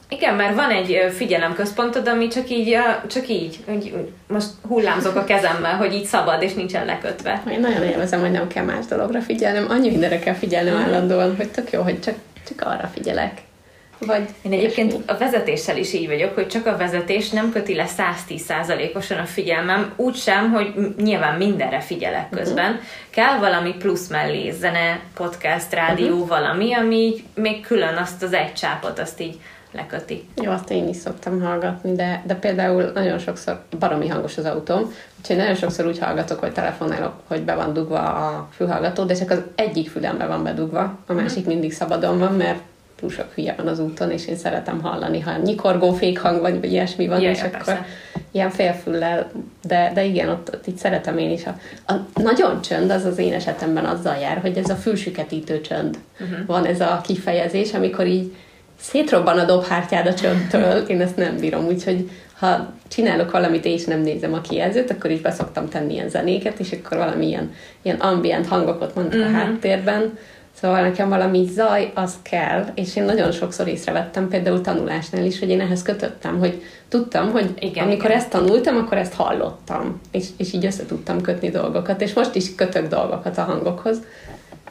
Igen, 0.09 0.35
mert 0.35 0.55
van 0.55 0.69
egy 0.69 1.11
figyelemközpontod, 1.15 2.07
ami 2.07 2.27
csak 2.27 2.49
így, 2.49 2.77
csak 3.07 3.27
így, 3.27 3.59
úgy, 3.65 3.93
most 4.27 4.47
hullámzok 4.67 5.15
a 5.15 5.23
kezemmel, 5.23 5.75
hogy 5.75 5.93
így 5.93 6.05
szabad, 6.05 6.41
és 6.41 6.53
nincsen 6.53 6.85
lekötve. 6.85 7.43
Én 7.51 7.59
nagyon 7.59 7.83
élvezem, 7.83 8.19
hogy 8.19 8.31
nem 8.31 8.47
kell 8.47 8.63
más 8.63 8.85
dologra 8.85 9.21
figyelnem, 9.21 9.65
annyi 9.69 9.89
mindenre 9.89 10.19
kell 10.19 10.33
figyelnem 10.33 10.75
állandóan, 10.75 11.35
hogy 11.35 11.51
tök 11.51 11.71
jó, 11.71 11.81
hogy 11.81 12.01
csak, 12.01 12.15
csak 12.47 12.61
arra 12.61 12.89
figyelek. 12.93 13.41
Vagy 14.05 14.29
Én 14.41 14.51
egyébként 14.51 14.95
a 15.05 15.17
vezetéssel 15.17 15.77
is 15.77 15.93
így 15.93 16.07
vagyok, 16.07 16.33
hogy 16.35 16.47
csak 16.47 16.65
a 16.65 16.77
vezetés 16.77 17.29
nem 17.29 17.51
köti 17.51 17.75
le 17.75 17.85
110%-osan 17.97 19.17
a 19.17 19.25
figyelmem, 19.25 19.93
úgy 19.95 20.15
sem, 20.15 20.51
hogy 20.51 20.73
nyilván 20.97 21.37
mindenre 21.37 21.79
figyelek 21.79 22.29
közben. 22.29 22.71
Uh-huh. 22.71 22.85
Kell 23.09 23.37
valami 23.37 23.75
plusz 23.79 24.07
mellé, 24.07 24.51
zene, 24.51 24.99
podcast, 25.13 25.73
rádió, 25.73 26.13
uh-huh. 26.13 26.27
valami, 26.27 26.73
ami 26.73 26.95
így 26.95 27.23
még 27.33 27.65
külön 27.65 27.95
azt 27.95 28.23
az 28.23 28.33
egy 28.33 28.53
csápot, 28.53 28.99
azt 28.99 29.21
így 29.21 29.39
leköti. 29.71 30.27
Jó, 30.41 30.51
azt 30.51 30.71
én 30.71 30.87
is 30.87 30.95
szoktam 30.95 31.41
hallgatni, 31.41 31.91
de, 31.91 32.23
de 32.25 32.35
például 32.35 32.91
nagyon 32.93 33.19
sokszor 33.19 33.61
baromi 33.79 34.07
hangos 34.07 34.37
az 34.37 34.45
autóm, 34.45 34.93
úgyhogy 35.19 35.35
nagyon 35.35 35.55
sokszor 35.55 35.85
úgy 35.85 35.99
hallgatok, 35.99 36.39
hogy 36.39 36.51
telefonálok, 36.51 37.13
hogy 37.27 37.41
be 37.41 37.55
van 37.55 37.73
dugva 37.73 37.99
a 37.99 38.47
fülhallgató, 38.51 39.03
de 39.03 39.13
csak 39.13 39.29
az 39.29 39.41
egyik 39.55 39.89
fülembe 39.89 40.25
van 40.25 40.43
bedugva, 40.43 40.97
a 41.07 41.13
másik 41.13 41.45
mindig 41.45 41.73
szabadon 41.73 42.19
van, 42.19 42.33
mert 42.33 42.59
túl 42.99 43.09
sok 43.09 43.33
hülye 43.33 43.53
van 43.57 43.67
az 43.67 43.79
úton, 43.79 44.11
és 44.11 44.27
én 44.27 44.35
szeretem 44.35 44.81
hallani, 44.81 45.19
ha 45.19 45.37
nyikorgó 45.37 45.91
fékhang 45.91 46.41
vagy, 46.41 46.59
vagy 46.59 46.71
ilyesmi 46.71 47.07
van, 47.07 47.21
Ja, 47.21 47.29
és 47.29 47.41
akkor 47.41 47.51
persze. 47.51 47.85
ilyen 48.31 48.49
félfüllel, 48.49 49.31
de, 49.63 49.91
de 49.93 50.03
igen, 50.03 50.29
ott, 50.29 50.53
ott 50.53 50.67
így 50.67 50.77
szeretem 50.77 51.17
én 51.17 51.31
is. 51.31 51.45
A, 51.45 51.55
a 51.93 51.93
nagyon 52.13 52.61
csönd 52.61 52.91
az 52.91 53.05
az 53.05 53.17
én 53.17 53.33
esetemben 53.33 53.85
azzal 53.85 54.15
jár, 54.15 54.37
hogy 54.37 54.57
ez 54.57 54.69
a 54.69 54.75
fülsüketítő 54.75 55.61
csönd. 55.61 55.97
Uh-huh. 56.19 56.45
Van 56.45 56.65
ez 56.65 56.81
a 56.81 57.01
kifejezés, 57.03 57.73
amikor 57.73 58.07
így 58.07 58.35
szétrobban 58.79 59.39
a 59.39 59.45
dobhártyád 59.45 60.07
a 60.07 60.13
csöndtől, 60.13 60.77
én 60.87 61.01
ezt 61.01 61.15
nem 61.15 61.37
bírom, 61.37 61.65
úgyhogy 61.65 62.09
ha 62.39 62.73
csinálok 62.87 63.31
valamit 63.31 63.65
és 63.65 63.85
nem 63.85 64.01
nézem 64.01 64.33
a 64.33 64.41
kijelzőt, 64.41 64.91
akkor 64.91 65.11
is 65.11 65.21
beszoktam 65.21 65.69
tenni 65.69 65.93
ilyen 65.93 66.09
zenéket, 66.09 66.59
és 66.59 66.71
akkor 66.71 66.97
valami 66.97 67.27
ilyen, 67.81 67.99
ambient 67.99 68.47
hangokat 68.47 68.95
mondok 68.95 69.19
uh-huh. 69.19 69.35
a 69.35 69.37
háttérben, 69.37 70.17
Szóval 70.61 70.81
nekem 70.81 71.09
valami 71.09 71.45
zaj, 71.45 71.91
az 71.95 72.13
kell, 72.21 72.65
és 72.75 72.95
én 72.95 73.03
nagyon 73.03 73.31
sokszor 73.31 73.67
észrevettem, 73.67 74.27
például 74.27 74.61
tanulásnál 74.61 75.25
is, 75.25 75.39
hogy 75.39 75.49
én 75.49 75.61
ehhez 75.61 75.81
kötöttem, 75.81 76.39
hogy 76.39 76.63
tudtam, 76.89 77.31
hogy 77.31 77.53
igen, 77.59 77.83
amikor 77.83 78.05
igen. 78.05 78.17
ezt 78.17 78.29
tanultam, 78.29 78.77
akkor 78.77 78.97
ezt 78.97 79.13
hallottam, 79.13 80.01
és, 80.11 80.27
és 80.37 80.53
így 80.53 80.65
össze 80.65 80.85
tudtam 80.85 81.21
kötni 81.21 81.49
dolgokat, 81.49 82.01
és 82.01 82.13
most 82.13 82.35
is 82.35 82.55
kötök 82.55 82.87
dolgokat 82.87 83.37
a 83.37 83.41
hangokhoz, 83.41 83.97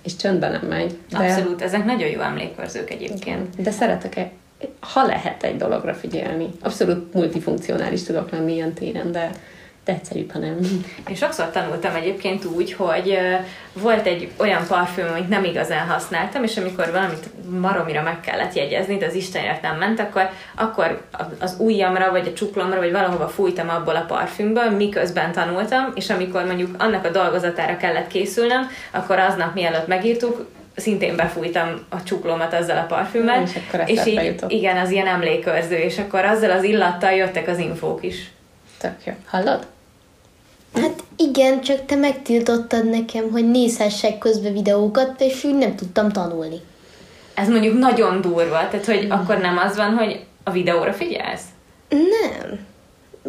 és 0.03 0.17
csöndben 0.17 0.51
nem 0.51 0.67
megy. 0.69 0.99
De, 1.11 1.19
Abszolút, 1.19 1.63
ezek 1.63 1.85
nagyon 1.85 2.09
jó 2.09 2.21
emlékkörzők 2.21 2.91
egyébként. 2.91 3.63
de 3.63 3.71
szeretek 3.71 4.31
ha 4.81 5.07
lehet 5.07 5.43
egy 5.43 5.57
dologra 5.57 5.95
figyelni. 5.95 6.49
Abszolút 6.61 7.15
multifunkcionális 7.15 8.03
tudok 8.03 8.31
lenni 8.31 8.53
ilyen 8.53 8.73
téren, 8.73 9.13
de, 9.13 9.31
de 9.89 9.95
egyszerűbb, 9.95 10.33
ha 10.33 10.39
nem. 10.39 10.59
Én 11.09 11.15
sokszor 11.15 11.51
tanultam 11.51 11.95
egyébként 11.95 12.45
úgy, 12.45 12.73
hogy 12.73 13.19
volt 13.73 14.07
egy 14.07 14.31
olyan 14.37 14.67
parfüm, 14.67 15.07
amit 15.11 15.29
nem 15.29 15.45
igazán 15.45 15.87
használtam, 15.87 16.43
és 16.43 16.57
amikor 16.57 16.91
valamit 16.93 17.51
maromira 17.61 18.03
meg 18.03 18.21
kellett 18.21 18.55
jegyezni, 18.55 18.97
de 18.97 19.07
az 19.07 19.15
Istenért 19.15 19.63
nem 19.63 19.79
ment, 19.79 20.01
akkor, 20.01 20.31
akkor 20.55 21.03
az 21.41 21.57
ujjamra, 21.59 22.11
vagy 22.11 22.27
a 22.27 22.33
csuklomra, 22.33 22.79
vagy 22.79 22.93
valahova 22.93 23.29
fújtam 23.29 23.69
abból 23.69 23.97
a 23.97 24.05
parfümből, 24.09 24.71
miközben 24.71 25.33
tanultam, 25.33 25.93
és 25.95 26.11
amikor 26.11 26.45
mondjuk 26.45 26.83
annak 26.83 27.05
a 27.05 27.11
dolgozatára 27.11 27.77
kellett 27.77 28.07
készülnem, 28.07 28.69
akkor 28.91 29.19
aznap 29.19 29.55
mielőtt 29.55 29.87
megírtuk, 29.87 30.47
szintén 30.77 31.17
befújtam 31.17 31.69
a 31.89 32.03
csuklómat 32.03 32.55
azzal 32.55 32.77
a 32.77 32.87
parfümmel, 32.89 33.43
És 33.43 33.59
és 33.87 34.07
így, 34.07 34.25
jutott. 34.25 34.51
igen, 34.51 34.77
az 34.77 34.91
ilyen 34.91 35.07
emlékőrző, 35.07 35.77
és 35.77 35.99
akkor 35.99 36.25
azzal 36.25 36.51
az 36.51 36.63
illattal 36.63 37.13
jöttek 37.13 37.49
az 37.49 37.59
infók 37.59 38.05
is. 38.05 38.31
Tök 38.81 39.05
jó. 39.05 39.13
Hallod? 39.27 39.67
Hát 40.75 41.03
igen, 41.17 41.61
csak 41.61 41.87
te 41.87 41.95
megtiltottad 41.97 42.91
nekem, 42.91 43.31
hogy 43.31 43.51
nézhessek 43.51 44.19
közbe 44.19 44.51
videókat, 44.51 45.21
és 45.21 45.45
úgy 45.45 45.55
nem 45.55 45.77
tudtam 45.77 46.09
tanulni. 46.09 46.61
Ez 47.35 47.49
mondjuk 47.49 47.79
nagyon 47.79 48.21
durva, 48.21 48.69
tehát 48.71 48.87
hogy 48.87 49.07
akkor 49.11 49.39
nem 49.39 49.57
az 49.59 49.77
van, 49.77 49.95
hogy 49.97 50.21
a 50.45 50.51
videóra 50.51 50.93
figyelsz? 50.93 51.43
Nem. 51.89 52.59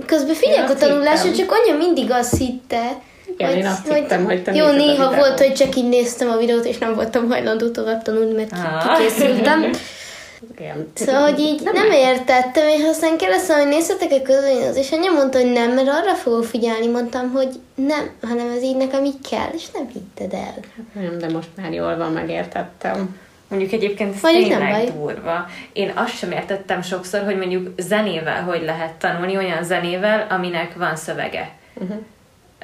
Közben 0.06 0.36
figyelek 0.36 0.70
a 0.70 0.74
tanulásra, 0.76 1.32
csak 1.32 1.52
anya 1.52 1.78
mindig 1.78 2.12
azt 2.12 2.38
hitte, 2.38 3.02
Igen, 3.38 3.58
én 3.58 3.66
azt 3.66 3.94
hittem, 3.94 4.26
hogy 4.26 4.44
te 4.44 4.54
Jó, 4.54 4.72
néha 4.72 5.16
volt, 5.16 5.40
hogy 5.40 5.54
csak 5.54 5.76
így 5.76 5.90
néztem 5.90 6.30
a 6.30 6.38
videót, 6.38 6.66
és 6.66 6.78
nem 6.78 6.94
voltam 6.94 7.30
hajlandó 7.30 7.70
tovább 7.70 8.02
tanulni, 8.02 8.34
mert 8.34 8.52
Ah. 8.52 8.98
kikészültem. 8.98 9.70
Igen. 10.58 10.92
Szóval, 10.94 11.22
hogy 11.22 11.40
így 11.40 11.62
nem, 11.64 11.74
nem 11.74 11.92
értettem, 11.92 12.68
és 12.68 12.84
aztán 12.84 13.18
kérdeztem, 13.18 13.60
hogy 13.60 13.68
néztetek-e 13.68 14.22
közönöz, 14.22 14.76
és 14.76 14.92
anya 14.92 15.12
mondta, 15.12 15.40
hogy 15.40 15.52
nem, 15.52 15.74
mert 15.74 15.88
arra 15.88 16.14
fogok 16.14 16.44
figyelni. 16.44 16.88
Mondtam, 16.88 17.32
hogy 17.32 17.60
nem, 17.76 18.10
hanem 18.22 18.50
ez 18.50 18.64
így 18.64 18.78
nekem 18.78 19.06
így 19.06 19.30
kell, 19.30 19.50
és 19.54 19.72
nem 19.72 19.88
hitted 19.94 20.34
el. 20.34 20.56
Nem, 20.94 21.18
de 21.18 21.30
most 21.30 21.50
már 21.56 21.74
jól 21.74 21.98
van, 21.98 22.12
megértettem. 22.12 23.18
Mondjuk 23.48 23.72
egyébként 23.72 24.16
ez 24.16 24.22
Mondjuk 24.22 24.50
nem 24.50 24.60
tényleg 24.60 24.94
baj. 24.94 24.94
durva. 24.96 25.46
Én 25.74 25.92
azt 25.96 26.18
sem 26.18 26.32
értettem 26.32 26.82
sokszor, 26.82 27.24
hogy 27.24 27.38
mondjuk 27.38 27.74
zenével 27.78 28.44
hogy 28.44 28.64
lehet 28.64 28.94
tanulni, 28.94 29.38
olyan 29.38 29.64
zenével, 29.64 30.28
aminek 30.30 30.76
van 30.76 30.96
szövege. 30.96 31.52
Uh-huh. 31.74 31.98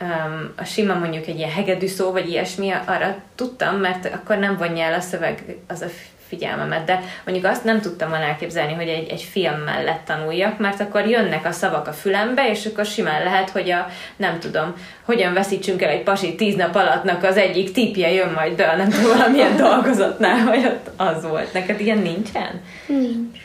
Um, 0.02 0.54
a 0.56 0.64
sima 0.64 0.94
mondjuk 0.94 1.28
egy 1.28 1.38
ilyen 1.38 1.52
hegedű 1.52 1.88
szó, 1.88 2.12
vagy 2.12 2.30
ilyesmi, 2.30 2.72
arra 2.86 3.16
tudtam, 3.36 3.76
mert 3.76 4.14
akkor 4.14 4.38
nem 4.38 4.58
vonja 4.58 4.84
el 4.84 4.94
a 4.94 5.00
szöveg 5.00 5.58
az 5.68 5.82
a 5.82 5.88
figyelmemet, 6.28 6.86
de 6.86 7.00
mondjuk 7.26 7.52
azt 7.52 7.64
nem 7.64 7.82
tudtam 7.82 8.10
volna 8.10 8.24
elképzelni, 8.24 8.74
hogy 8.74 8.88
egy, 8.88 9.10
egy 9.10 9.22
film 9.22 9.60
mellett 9.66 10.06
tanuljak, 10.06 10.60
mert 10.60 10.80
akkor 10.80 11.08
jönnek 11.08 11.46
a 11.46 11.52
szavak 11.52 11.88
a 11.88 11.94
fülembe, 11.94 12.50
és 12.50 12.66
akkor 12.66 12.86
simán 12.86 13.24
lehet, 13.24 13.50
hogy 13.50 13.72
a, 13.72 13.88
nem 14.16 14.40
tudom, 14.40 14.74
hogyan 15.06 15.34
veszítsünk 15.34 15.82
el 15.82 15.90
egy 15.90 16.04
pasit 16.04 16.38
tíz 16.38 16.56
nap 16.56 16.76
alattnak 16.76 17.24
az 17.24 17.38
egyik 17.38 17.72
tipje 17.72 18.12
jön 18.12 18.32
majd 18.32 18.56
be, 18.56 18.76
nem 18.76 18.90
tudom, 18.90 19.18
valamilyen 19.18 19.56
dolgozatnál, 19.68 20.40
hogy 20.40 20.66
ott 20.66 20.90
az 20.96 21.26
volt. 21.26 21.54
Neked 21.54 21.80
ilyen 21.80 21.98
nincsen? 21.98 22.62
Nincs. 22.86 23.38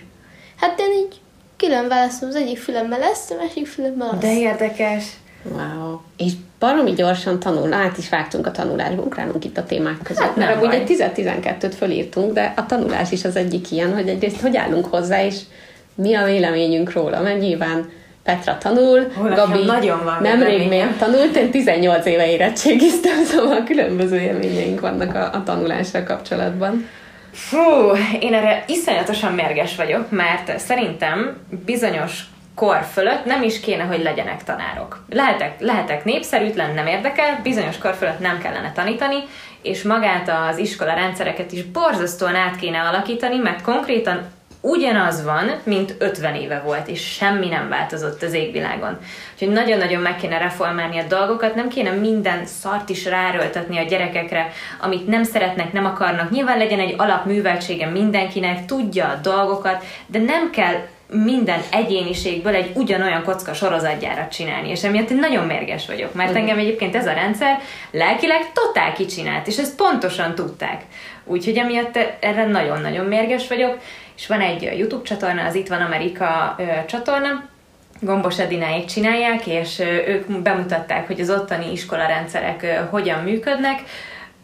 Hát 0.56 0.80
én 0.80 0.92
így 0.92 1.20
külön 1.56 1.88
választom, 1.88 2.28
az 2.28 2.34
egyik 2.34 2.58
fülemmel 2.58 2.98
lesz, 2.98 3.30
a 3.30 3.34
másik 3.34 3.66
fülemmel 3.66 4.08
az. 4.08 4.18
De 4.18 4.38
érdekes. 4.38 5.04
Wow. 5.42 6.00
És 6.16 6.32
baromi 6.58 6.92
gyorsan 6.92 7.38
tanul, 7.38 7.72
át 7.72 7.98
is 7.98 8.08
vágtunk 8.08 8.46
a 8.46 8.50
tanulásba, 8.50 9.02
ugrálunk 9.02 9.44
itt 9.44 9.58
a 9.58 9.64
témák 9.64 9.98
között. 10.02 10.22
Hát 10.22 10.36
mert 10.36 10.56
amúgy 10.56 10.74
egy 10.74 11.12
10-12-t 11.16 11.72
fölírtunk, 11.76 12.32
de 12.32 12.52
a 12.56 12.66
tanulás 12.66 13.10
is 13.10 13.24
az 13.24 13.36
egyik 13.36 13.70
ilyen, 13.70 13.94
hogy 13.94 14.08
egyrészt 14.08 14.40
hogy 14.40 14.56
állunk 14.56 14.86
hozzá, 14.86 15.24
és 15.24 15.40
mi 15.94 16.14
a 16.14 16.24
véleményünk 16.24 16.92
róla, 16.92 17.20
mert 17.20 17.40
nyilván 17.40 17.88
Petra 18.22 18.58
tanul, 18.58 19.10
Hol 19.14 19.28
Gabi 19.28 19.64
nagyon 19.64 20.04
van 20.04 20.22
nemrég 20.22 20.68
még 20.68 20.96
tanult, 20.98 21.36
én 21.36 21.50
18 21.50 22.06
éve 22.06 22.30
érettségiztem, 22.30 23.24
szóval 23.32 23.64
különböző 23.64 24.20
élményeink 24.20 24.80
vannak 24.80 25.14
a, 25.14 25.30
a 25.32 25.42
tanulással 25.42 26.02
kapcsolatban. 26.02 26.88
Fú, 27.32 27.58
én 28.20 28.34
erre 28.34 28.64
iszonyatosan 28.66 29.32
mérges 29.32 29.76
vagyok, 29.76 30.10
mert 30.10 30.58
szerintem 30.58 31.36
bizonyos 31.64 32.24
kor 32.60 32.84
fölött 32.92 33.24
nem 33.24 33.42
is 33.42 33.60
kéne, 33.60 33.82
hogy 33.82 34.02
legyenek 34.02 34.44
tanárok. 34.44 35.04
Lehetek, 35.08 35.60
lehetek 35.60 36.04
népszerűtlen, 36.04 36.74
nem 36.74 36.86
érdekel, 36.86 37.40
bizonyos 37.42 37.78
kor 37.78 37.94
fölött 37.94 38.18
nem 38.18 38.38
kellene 38.38 38.72
tanítani, 38.72 39.16
és 39.62 39.82
magát 39.82 40.32
az 40.50 40.58
iskola 40.58 40.94
rendszereket 40.94 41.52
is 41.52 41.64
borzasztóan 41.64 42.34
át 42.34 42.56
kéne 42.56 42.80
alakítani, 42.80 43.36
mert 43.36 43.62
konkrétan 43.62 44.30
ugyanaz 44.60 45.24
van, 45.24 45.50
mint 45.62 45.94
50 45.98 46.34
éve 46.34 46.62
volt, 46.64 46.88
és 46.88 47.12
semmi 47.12 47.48
nem 47.48 47.68
változott 47.68 48.22
az 48.22 48.32
égvilágon. 48.32 48.98
Úgyhogy 49.32 49.48
nagyon-nagyon 49.48 50.02
meg 50.02 50.16
kéne 50.16 50.38
reformálni 50.38 50.98
a 50.98 51.06
dolgokat, 51.08 51.54
nem 51.54 51.68
kéne 51.68 51.90
minden 51.90 52.46
szart 52.46 52.88
is 52.88 53.04
ráröltetni 53.04 53.78
a 53.78 53.84
gyerekekre, 53.88 54.52
amit 54.80 55.06
nem 55.06 55.22
szeretnek, 55.22 55.72
nem 55.72 55.84
akarnak. 55.84 56.30
Nyilván 56.30 56.58
legyen 56.58 56.80
egy 56.80 56.94
alapműveltsége 56.98 57.86
mindenkinek, 57.86 58.64
tudja 58.64 59.08
a 59.08 59.20
dolgokat, 59.22 59.84
de 60.06 60.18
nem 60.18 60.50
kell 60.50 60.74
minden 61.12 61.60
egyéniségből 61.70 62.54
egy 62.54 62.70
ugyanolyan 62.74 63.22
kocka 63.22 63.54
sorozatgyárat 63.54 64.32
csinálni, 64.32 64.68
és 64.70 64.84
emiatt 64.84 65.10
én 65.10 65.18
nagyon 65.18 65.46
mérges 65.46 65.86
vagyok, 65.86 66.14
mert 66.14 66.36
engem 66.36 66.58
egyébként 66.58 66.96
ez 66.96 67.06
a 67.06 67.12
rendszer 67.12 67.58
lelkileg 67.90 68.52
totál 68.52 68.92
kicsinált, 68.92 69.46
és 69.46 69.58
ezt 69.58 69.76
pontosan 69.76 70.34
tudták. 70.34 70.82
Úgyhogy 71.24 71.56
emiatt 71.56 71.98
erre 72.20 72.46
nagyon-nagyon 72.46 73.04
mérges 73.04 73.48
vagyok, 73.48 73.78
és 74.16 74.26
van 74.26 74.40
egy 74.40 74.62
YouTube 74.78 75.04
csatorna, 75.04 75.44
az 75.44 75.54
Itt 75.54 75.68
van 75.68 75.80
Amerika 75.80 76.56
csatorna, 76.86 77.48
Gombos 78.00 78.38
Edináik 78.38 78.84
csinálják, 78.84 79.46
és 79.46 79.78
ők 80.06 80.42
bemutatták, 80.42 81.06
hogy 81.06 81.20
az 81.20 81.30
ottani 81.30 81.72
iskolarendszerek 81.72 82.86
hogyan 82.90 83.22
működnek, 83.22 83.82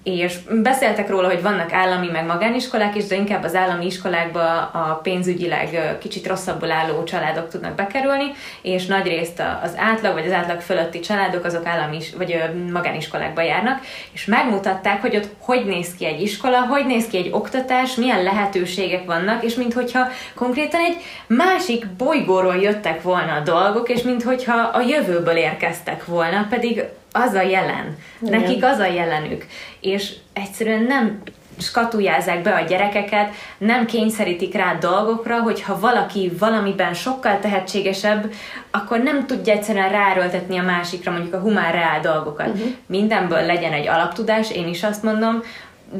és 0.07 0.39
beszéltek 0.63 1.09
róla, 1.09 1.29
hogy 1.29 1.43
vannak 1.43 1.73
állami 1.73 2.09
meg 2.09 2.27
magániskolák 2.27 2.97
is, 2.97 3.07
de 3.07 3.15
inkább 3.15 3.45
az 3.45 3.55
állami 3.55 3.87
iskolákba 3.87 4.57
a 4.59 5.01
pénzügyileg 5.03 5.97
kicsit 6.01 6.27
rosszabbul 6.27 6.71
álló 6.71 7.05
családok 7.05 7.49
tudnak 7.49 7.75
bekerülni, 7.75 8.33
és 8.63 8.87
nagyrészt 8.87 9.41
a- 9.41 9.61
az 9.63 9.75
átlag 9.77 10.13
vagy 10.13 10.27
az 10.27 10.33
átlag 10.33 10.61
fölötti 10.61 11.01
családok 11.01 11.45
azok 11.45 11.67
állami 11.67 11.99
vagy 12.17 12.43
magániskolákba 12.73 13.41
járnak, 13.43 13.81
és 14.13 14.25
megmutatták, 14.25 15.01
hogy 15.01 15.17
ott 15.17 15.29
hogy 15.39 15.65
néz 15.65 15.95
ki 15.95 16.07
egy 16.07 16.23
iskola, 16.23 16.61
hogy 16.61 16.87
néz 16.87 17.07
ki 17.07 17.17
egy 17.17 17.31
oktatás, 17.33 17.95
milyen 17.95 18.23
lehetőségek 18.23 19.05
vannak, 19.05 19.45
és 19.45 19.55
minthogyha 19.55 20.09
konkrétan 20.35 20.81
egy 20.81 20.97
másik 21.27 21.87
bolygóról 21.87 22.57
jöttek 22.57 23.03
volna 23.03 23.33
a 23.33 23.41
dolgok, 23.41 23.89
és 23.89 24.03
minthogyha 24.03 24.57
a 24.73 24.81
jövőből 24.81 25.37
érkeztek 25.37 26.05
volna, 26.05 26.47
pedig 26.51 26.85
az 27.25 27.33
a 27.33 27.43
jelen. 27.43 27.97
Igen. 28.21 28.41
Nekik 28.41 28.65
az 28.65 28.79
a 28.79 28.87
jelenük. 28.87 29.47
És 29.81 30.13
egyszerűen 30.33 30.83
nem 30.83 31.23
skatujázzák 31.59 32.43
be 32.43 32.55
a 32.55 32.65
gyerekeket, 32.65 33.31
nem 33.59 33.87
kényszerítik 33.87 34.55
rá 34.55 34.75
dolgokra, 34.75 35.41
hogyha 35.41 35.81
valaki 35.81 36.33
valamiben 36.39 36.95
sokkal 36.95 37.39
tehetségesebb, 37.39 38.33
akkor 38.71 38.99
nem 38.99 39.27
tudja 39.27 39.53
egyszerűen 39.53 39.91
ráröltetni 39.91 40.59
a 40.59 40.63
másikra 40.63 41.13
mondjuk 41.13 41.35
a 41.35 41.39
humán 41.39 41.73
reál 41.73 42.01
dolgokat. 42.01 42.49
Uh-huh. 42.49 42.69
Mindenből 42.87 43.47
legyen 43.47 43.73
egy 43.73 43.89
alaptudás, 43.89 44.51
én 44.51 44.69
is 44.69 44.83
azt 44.83 45.03
mondom, 45.03 45.43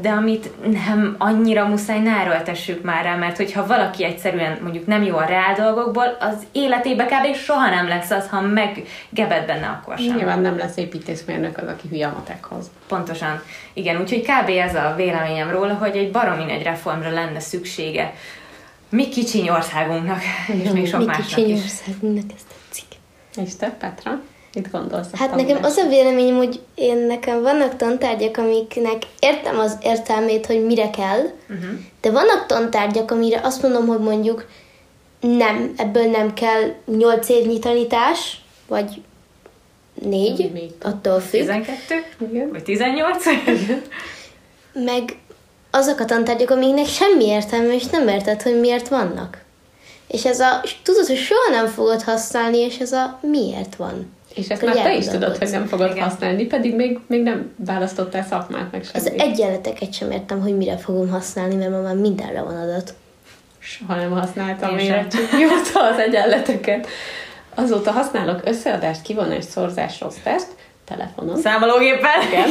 de 0.01 0.09
amit 0.09 0.49
nem 0.87 1.15
annyira 1.17 1.67
muszáj, 1.67 1.99
ne 1.99 2.11
erőltessük 2.11 2.83
már 2.83 3.03
rá, 3.03 3.15
mert 3.15 3.37
hogyha 3.37 3.67
valaki 3.67 4.03
egyszerűen 4.03 4.57
mondjuk 4.61 4.85
nem 4.85 5.03
jó 5.03 5.15
a 5.15 5.25
reál 5.25 5.55
dolgokból, 5.55 6.17
az 6.19 6.45
életébe 6.51 7.05
kb. 7.05 7.35
soha 7.35 7.69
nem 7.69 7.87
lesz 7.87 8.11
az, 8.11 8.29
ha 8.29 8.41
meggebed 8.41 9.45
benne, 9.45 9.67
akkor 9.67 9.97
sem. 9.97 10.15
Nyilván 10.15 10.39
nem 10.39 10.57
lesz 10.57 10.77
építészmérnök 10.77 11.57
az, 11.57 11.67
aki 11.67 11.87
hülye 11.87 12.07
a 12.07 12.13
matekhoz. 12.13 12.71
Pontosan. 12.87 13.41
Igen, 13.73 14.01
úgyhogy 14.01 14.21
kb. 14.21 14.49
ez 14.49 14.75
a 14.75 14.93
véleményem 14.95 15.49
róla, 15.49 15.73
hogy 15.73 15.97
egy 15.97 16.11
baromi 16.11 16.43
nagy 16.43 16.63
reformra 16.63 17.09
lenne 17.09 17.39
szüksége. 17.39 18.13
Mi 18.89 19.09
kicsiny 19.09 19.49
országunknak, 19.49 20.21
és 20.63 20.69
még 20.69 20.87
sok 20.87 20.99
Mi 20.99 21.05
másnak 21.05 21.27
kicsiny 21.27 21.49
is. 21.49 21.61
országunknak 21.61 22.31
ez 22.35 22.43
tetszik. 22.47 22.85
És 23.45 23.55
te, 23.55 23.69
Petra? 23.69 24.19
Mit 24.57 24.71
gondolsz? 24.71 25.07
Hát 25.13 25.35
nekem 25.35 25.63
az 25.63 25.77
a 25.77 25.87
véleményem, 25.87 26.35
hogy 26.35 26.59
én 26.75 26.97
nekem 26.97 27.41
vannak 27.41 27.75
tantárgyak, 27.75 28.37
amiknek 28.37 29.01
értem 29.19 29.59
az 29.59 29.77
értelmét, 29.81 30.45
hogy 30.45 30.65
mire 30.65 30.89
kell, 30.89 31.19
uh-huh. 31.19 31.79
de 32.01 32.11
vannak 32.11 32.45
tantárgyak, 32.45 33.11
amire 33.11 33.39
azt 33.43 33.61
mondom, 33.61 33.87
hogy 33.87 33.99
mondjuk 33.99 34.45
nem, 35.19 35.73
ebből 35.77 36.03
nem 36.03 36.33
kell 36.33 36.73
8 36.85 37.29
évnyi 37.29 37.59
tanítás, 37.59 38.41
vagy 38.67 39.01
4, 40.01 40.51
Még. 40.51 40.71
attól 40.81 41.19
függ. 41.19 41.39
12? 41.39 42.05
Igen. 42.31 42.49
Vagy 42.49 42.63
18? 42.63 43.23
meg 44.73 45.17
azok 45.71 45.99
a 45.99 46.05
tantárgyak, 46.05 46.49
amiknek 46.49 46.87
semmi 46.87 47.25
értelme, 47.25 47.73
és 47.73 47.85
nem 47.85 48.07
érted, 48.07 48.41
hogy 48.41 48.59
miért 48.59 48.87
vannak. 48.87 49.45
És 50.07 50.25
ez 50.25 50.39
a, 50.39 50.63
tudod, 50.83 51.05
hogy 51.05 51.17
soha 51.17 51.49
nem 51.51 51.67
fogod 51.67 52.01
használni, 52.01 52.57
és 52.57 52.77
ez 52.77 52.91
a 52.91 53.19
miért 53.21 53.75
van. 53.75 54.15
És 54.37 54.47
ezt 54.49 54.65
már 54.65 54.75
te 54.75 54.95
is 54.95 55.07
tudod, 55.07 55.37
hogy 55.37 55.49
nem 55.51 55.65
fogod 55.65 55.91
Igen. 55.91 56.09
használni, 56.09 56.45
pedig 56.45 56.75
még, 56.75 56.99
még 57.07 57.23
nem 57.23 57.51
választottál 57.65 58.23
szakmát, 58.23 58.71
meg 58.71 58.85
Az 58.93 59.03
semmit. 59.03 59.21
egyenleteket 59.21 59.93
sem 59.93 60.11
értem, 60.11 60.41
hogy 60.41 60.57
mire 60.57 60.77
fogom 60.77 61.09
használni, 61.09 61.55
mert 61.55 61.71
ma 61.71 61.81
már 61.81 61.95
mindenre 61.95 62.41
van 62.41 62.55
adat. 62.55 62.93
Soha 63.59 63.95
nem 63.95 64.11
használtam 64.11 64.77
Én 64.77 64.85
sem. 64.85 65.09
csak 65.09 65.31
mióta 65.37 65.83
az 65.91 65.97
egyenleteket. 65.99 66.87
Azóta 67.55 67.91
használok 67.91 68.41
összeadást, 68.45 69.01
kivonás, 69.01 69.43
szorzás, 69.43 70.01
rossz 70.01 70.17
teszt, 70.23 70.47
telefonon. 70.85 71.37
Számológéppel? 71.37 72.21
Igen, 72.27 72.49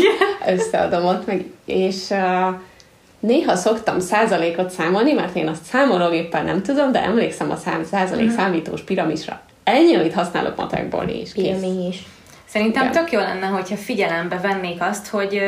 összeadom 0.57 1.05
ott 1.05 1.27
meg, 1.27 1.45
és 1.65 2.11
uh, 2.11 2.55
néha 3.21 3.57
szoktam 3.57 4.01
százalékot 4.01 4.71
számolni, 4.71 5.13
mert 5.13 5.37
én 5.37 5.49
azt 5.49 5.65
számológéppel 5.65 6.43
nem 6.43 6.63
tudom, 6.63 6.93
de 6.93 7.03
emlékszem 7.03 7.51
a 7.51 7.57
szám, 7.57 7.85
százalék 7.85 8.27
Mhm. 8.27 8.35
számítós 8.37 8.81
piramisra. 8.83 9.41
Ennyi, 9.67 9.95
amit 9.95 10.15
használok 10.15 10.57
matekból, 10.57 11.05
és 11.05 11.33
kész. 11.33 11.63
Is. 11.89 12.03
Szerintem 12.45 12.83
Igen. 12.83 12.95
tök 12.95 13.13
jó 13.13 13.19
lenne, 13.19 13.47
hogyha 13.47 13.77
figyelembe 13.77 14.39
vennék 14.41 14.83
azt, 14.83 15.09
hogy 15.09 15.41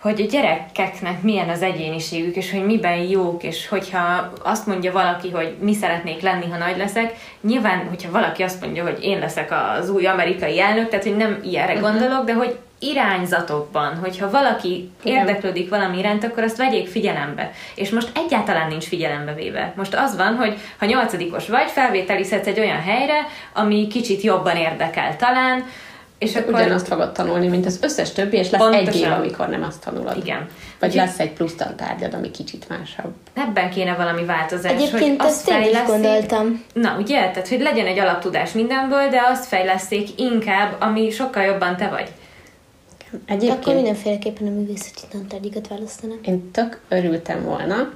hogy 0.00 0.20
a 0.20 0.24
gyerekeknek 0.30 1.22
milyen 1.22 1.48
az 1.48 1.62
egyéniségük, 1.62 2.36
és 2.36 2.50
hogy 2.50 2.64
miben 2.64 2.96
jók, 2.96 3.42
és 3.42 3.68
hogyha 3.68 4.32
azt 4.42 4.66
mondja 4.66 4.92
valaki, 4.92 5.30
hogy 5.30 5.54
mi 5.60 5.74
szeretnék 5.74 6.20
lenni, 6.20 6.46
ha 6.50 6.56
nagy 6.56 6.76
leszek, 6.76 7.14
nyilván, 7.40 7.86
hogyha 7.88 8.10
valaki 8.10 8.42
azt 8.42 8.60
mondja, 8.60 8.82
hogy 8.82 8.98
én 9.04 9.18
leszek 9.18 9.52
az 9.78 9.90
új 9.90 10.06
amerikai 10.06 10.60
elnök, 10.60 10.88
tehát 10.88 11.04
hogy 11.04 11.16
nem 11.16 11.40
ilyenre 11.44 11.72
Mhm. 11.72 11.82
gondolok, 11.82 12.24
de 12.24 12.34
hogy 12.34 12.58
irányzatokban, 12.82 13.96
hogyha 13.96 14.30
valaki 14.30 14.90
Igen. 15.02 15.16
érdeklődik 15.18 15.68
valami 15.68 15.98
iránt, 15.98 16.24
akkor 16.24 16.42
azt 16.42 16.56
vegyék 16.56 16.88
figyelembe. 16.88 17.52
És 17.74 17.90
most 17.90 18.10
egyáltalán 18.14 18.68
nincs 18.68 18.84
figyelembe 18.84 19.34
véve. 19.34 19.72
Most 19.76 19.94
az 19.94 20.16
van, 20.16 20.34
hogy 20.34 20.58
ha 20.78 20.86
nyolcadikos 20.86 21.48
vagy, 21.48 21.70
felvételizhetsz 21.70 22.46
egy 22.46 22.60
olyan 22.60 22.80
helyre, 22.80 23.26
ami 23.52 23.86
kicsit 23.86 24.22
jobban 24.22 24.56
érdekel 24.56 25.16
talán, 25.16 25.64
és 26.22 26.36
Akkor... 26.36 26.54
Ugyanazt 26.54 26.86
fogod 26.86 27.12
tanulni, 27.12 27.48
mint 27.48 27.66
az 27.66 27.78
összes 27.82 28.12
többi, 28.12 28.36
és 28.36 28.50
lesz 28.50 28.60
Pontosan. 28.60 28.86
egy 28.86 28.96
év, 28.96 29.12
amikor 29.12 29.48
nem 29.48 29.62
azt 29.62 29.84
tanulod. 29.84 30.16
Igen. 30.16 30.48
Vagy 30.78 30.94
lesz 30.94 31.18
egy 31.18 31.32
plusz 31.32 31.54
tantárgyad, 31.54 32.14
ami 32.14 32.30
kicsit 32.30 32.68
másabb. 32.68 33.12
Ebben 33.34 33.70
kéne 33.70 33.94
valami 33.94 34.24
változás, 34.24 34.72
Egyébként 34.72 35.20
hogy 35.20 35.30
ezt 35.30 35.48
én 35.48 35.62
is 35.62 35.82
gondoltam. 35.86 36.64
Na, 36.72 36.96
ugye? 36.98 37.30
Tehát, 37.30 37.48
hogy 37.48 37.60
legyen 37.60 37.86
egy 37.86 37.98
alaptudás 37.98 38.52
mindenből, 38.52 39.08
de 39.08 39.22
azt 39.30 39.46
fejleszték 39.46 40.08
inkább, 40.20 40.76
ami 40.78 41.10
sokkal 41.10 41.42
jobban 41.42 41.76
te 41.76 41.88
vagy. 41.88 42.08
Egyébként 43.26 43.60
Akkor 43.60 43.74
mindenféleképpen 43.74 44.46
a 44.46 44.50
művészeti 44.50 45.00
tantárgyakat 45.10 45.68
választanám. 45.68 46.18
én 46.24 46.50
tök 46.50 46.80
örültem 46.88 47.42
volna, 47.44 47.92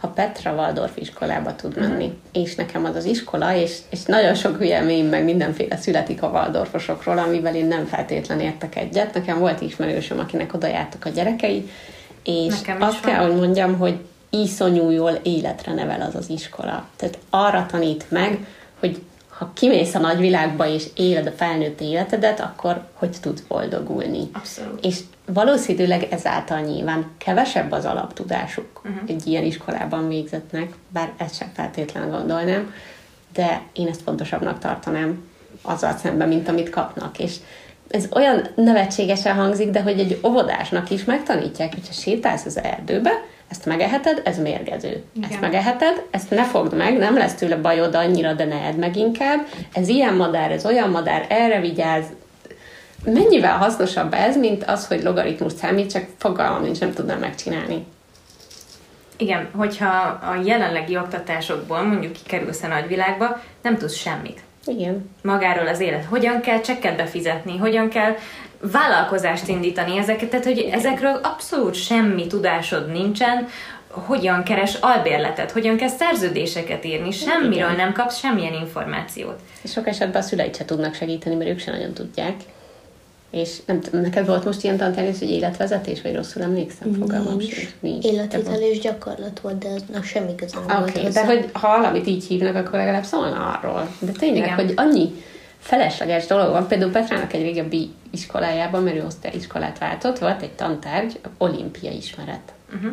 ha 0.00 0.08
Petra 0.08 0.52
Waldorf 0.52 0.96
iskolába 0.96 1.54
tud 1.56 1.78
menni. 1.78 2.18
És 2.32 2.54
nekem 2.54 2.84
az 2.84 2.96
az 2.96 3.04
iskola, 3.04 3.54
és, 3.54 3.78
és 3.90 4.02
nagyon 4.02 4.34
sok 4.34 4.56
hülyelmény, 4.56 5.04
meg 5.04 5.24
mindenféle 5.24 5.76
születik 5.76 6.22
a 6.22 6.28
Waldorfosokról, 6.28 7.18
amivel 7.18 7.54
én 7.54 7.66
nem 7.66 7.84
feltétlen 7.86 8.40
értek 8.40 8.76
egyet. 8.76 9.14
Nekem 9.14 9.38
volt 9.38 9.60
ismerősöm, 9.60 10.18
akinek 10.18 10.54
oda 10.54 10.66
jártak 10.66 11.04
a 11.04 11.08
gyerekei, 11.08 11.68
és 12.24 12.60
Nekem 12.60 12.82
azt 12.82 13.00
van. 13.04 13.12
kell, 13.12 13.26
hogy 13.26 13.36
mondjam, 13.36 13.78
hogy 13.78 13.98
iszonyú 14.30 14.90
jól 14.90 15.18
életre 15.22 15.74
nevel 15.74 16.00
az 16.00 16.14
az 16.14 16.28
iskola. 16.28 16.88
Tehát 16.96 17.18
arra 17.30 17.66
tanít 17.70 18.04
meg, 18.10 18.46
hogy 18.80 19.02
ha 19.40 19.50
kimész 19.54 19.94
a 19.94 19.98
nagyvilágba 19.98 20.66
és 20.66 20.86
éled 20.94 21.26
a 21.26 21.30
felnőtt 21.30 21.80
életedet, 21.80 22.40
akkor 22.40 22.82
hogy 22.92 23.16
tudsz 23.20 23.40
boldogulni. 23.40 24.28
Abszolút. 24.32 24.84
És 24.84 25.00
valószínűleg 25.26 26.06
ezáltal 26.10 26.60
nyilván 26.60 27.06
kevesebb 27.18 27.72
az 27.72 27.84
alaptudásuk 27.84 28.80
uh-huh. 28.84 29.00
egy 29.06 29.26
ilyen 29.26 29.44
iskolában 29.44 30.08
végzetnek, 30.08 30.72
bár 30.88 31.12
ezt 31.16 31.34
sem 31.34 31.50
feltétlenül 31.54 32.10
gondolnám, 32.10 32.74
de 33.32 33.62
én 33.72 33.86
ezt 33.86 34.02
fontosabbnak 34.02 34.58
tartanám. 34.58 35.28
azzal 35.62 35.96
szemben, 35.96 36.28
mint 36.28 36.48
amit 36.48 36.70
kapnak. 36.70 37.18
És 37.18 37.36
ez 37.88 38.08
olyan 38.12 38.46
nevetségesen 38.54 39.34
hangzik, 39.34 39.70
de 39.70 39.82
hogy 39.82 39.98
egy 40.00 40.20
óvodásnak 40.26 40.90
is 40.90 41.04
megtanítják, 41.04 41.74
hogyha 41.74 41.92
sétálsz 41.92 42.44
az 42.44 42.58
erdőbe, 42.62 43.12
ezt 43.50 43.66
megeheted, 43.66 44.20
ez 44.24 44.38
mérgező. 44.38 45.02
Igen. 45.12 45.30
Ezt 45.30 45.40
megeheted, 45.40 46.02
ezt 46.10 46.30
ne 46.30 46.44
fogd 46.44 46.76
meg, 46.76 46.98
nem 46.98 47.16
lesz 47.16 47.34
tőle 47.34 47.56
bajod 47.56 47.94
annyira, 47.94 48.32
de 48.32 48.44
ne 48.44 48.60
edd 48.60 48.74
meg 48.74 48.96
inkább. 48.96 49.46
Ez 49.72 49.88
ilyen 49.88 50.14
madár, 50.14 50.50
ez 50.50 50.66
olyan 50.66 50.90
madár, 50.90 51.26
erre 51.28 51.60
vigyázz. 51.60 52.04
Mennyivel 53.04 53.56
hasznosabb 53.56 54.14
ez, 54.14 54.36
mint 54.36 54.64
az, 54.64 54.86
hogy 54.86 55.02
logaritmus 55.02 55.52
számít, 55.52 55.90
csak 55.90 56.04
fogalmam 56.18 56.62
nincs, 56.62 56.80
nem 56.80 56.92
tudnám 56.92 57.18
megcsinálni. 57.18 57.86
Igen, 59.16 59.48
hogyha 59.56 59.86
a 60.30 60.40
jelenlegi 60.44 60.96
oktatásokból 60.96 61.82
mondjuk 61.82 62.12
kikerülsz 62.12 62.62
a 62.62 62.66
nagyvilágba, 62.66 63.40
nem 63.62 63.76
tudsz 63.76 63.94
semmit. 63.94 64.40
Igen. 64.66 65.10
Magáról 65.22 65.66
az 65.66 65.80
élet. 65.80 66.04
Hogyan 66.04 66.40
kell 66.40 66.60
csekket 66.60 66.96
befizetni, 66.96 67.56
hogyan 67.58 67.88
kell 67.88 68.16
vállalkozást 68.60 69.48
indítani 69.48 69.98
ezeket, 69.98 70.30
tehát 70.30 70.44
hogy 70.44 70.58
ezekről 70.58 71.20
abszolút 71.22 71.74
semmi 71.74 72.26
tudásod 72.26 72.92
nincsen, 72.92 73.48
hogyan 73.90 74.42
keres 74.42 74.74
albérletet, 74.74 75.50
hogyan 75.50 75.76
kell 75.76 75.88
szerződéseket 75.88 76.84
írni, 76.84 77.10
semmiről 77.10 77.72
Igen. 77.72 77.76
nem 77.76 77.92
kapsz 77.92 78.18
semmilyen 78.18 78.52
információt. 78.52 79.38
És 79.62 79.72
sok 79.72 79.86
esetben 79.86 80.22
a 80.22 80.24
szüleid 80.24 80.56
se 80.56 80.64
tudnak 80.64 80.94
segíteni, 80.94 81.34
mert 81.34 81.50
ők 81.50 81.58
sem 81.58 81.74
nagyon 81.74 81.92
tudják. 81.92 82.34
És 83.30 83.56
nem 83.66 83.80
tudom, 83.80 84.00
neked 84.00 84.26
volt 84.26 84.44
most 84.44 84.64
ilyen 84.64 84.76
tantárgy, 84.76 85.18
hogy 85.18 85.30
életvezetés, 85.30 86.02
vagy 86.02 86.14
rosszul 86.14 86.42
emlékszem? 86.42 86.92
Fogalmam 86.92 87.36
nincs. 87.36 87.76
nincs. 87.80 88.04
Életvitel 88.04 88.60
és 88.60 88.78
gyakorlat 88.78 89.40
volt, 89.40 89.58
de 89.58 89.68
aznak 89.68 90.04
semmi 90.04 90.34
köze 90.34 90.56
nem 90.56 90.64
okay, 90.64 90.92
volt 90.92 90.98
hozzá. 90.98 91.22
de 91.22 91.26
hogy 91.26 91.50
ha 91.52 91.68
valamit 91.68 92.06
így 92.06 92.24
hívnak, 92.24 92.54
akkor 92.54 92.78
legalább 92.78 93.04
szólna 93.04 93.58
arról. 93.60 93.88
De 93.98 94.12
tényleg, 94.12 94.42
Igen. 94.42 94.54
hogy 94.54 94.72
annyi 94.76 95.22
felesleges 95.60 96.26
dolog 96.26 96.50
van. 96.50 96.68
Például 96.68 96.92
Petrának 96.92 97.32
egy 97.32 97.42
régebbi 97.42 97.90
iskolájában, 98.10 98.82
mert 98.82 98.96
ő 98.96 99.06
iskolát 99.32 99.78
váltott, 99.78 100.18
volt 100.18 100.42
egy 100.42 100.52
tantárgy, 100.52 101.20
olimpia 101.38 101.90
ismeret. 101.90 102.52
Uh-huh. 102.74 102.92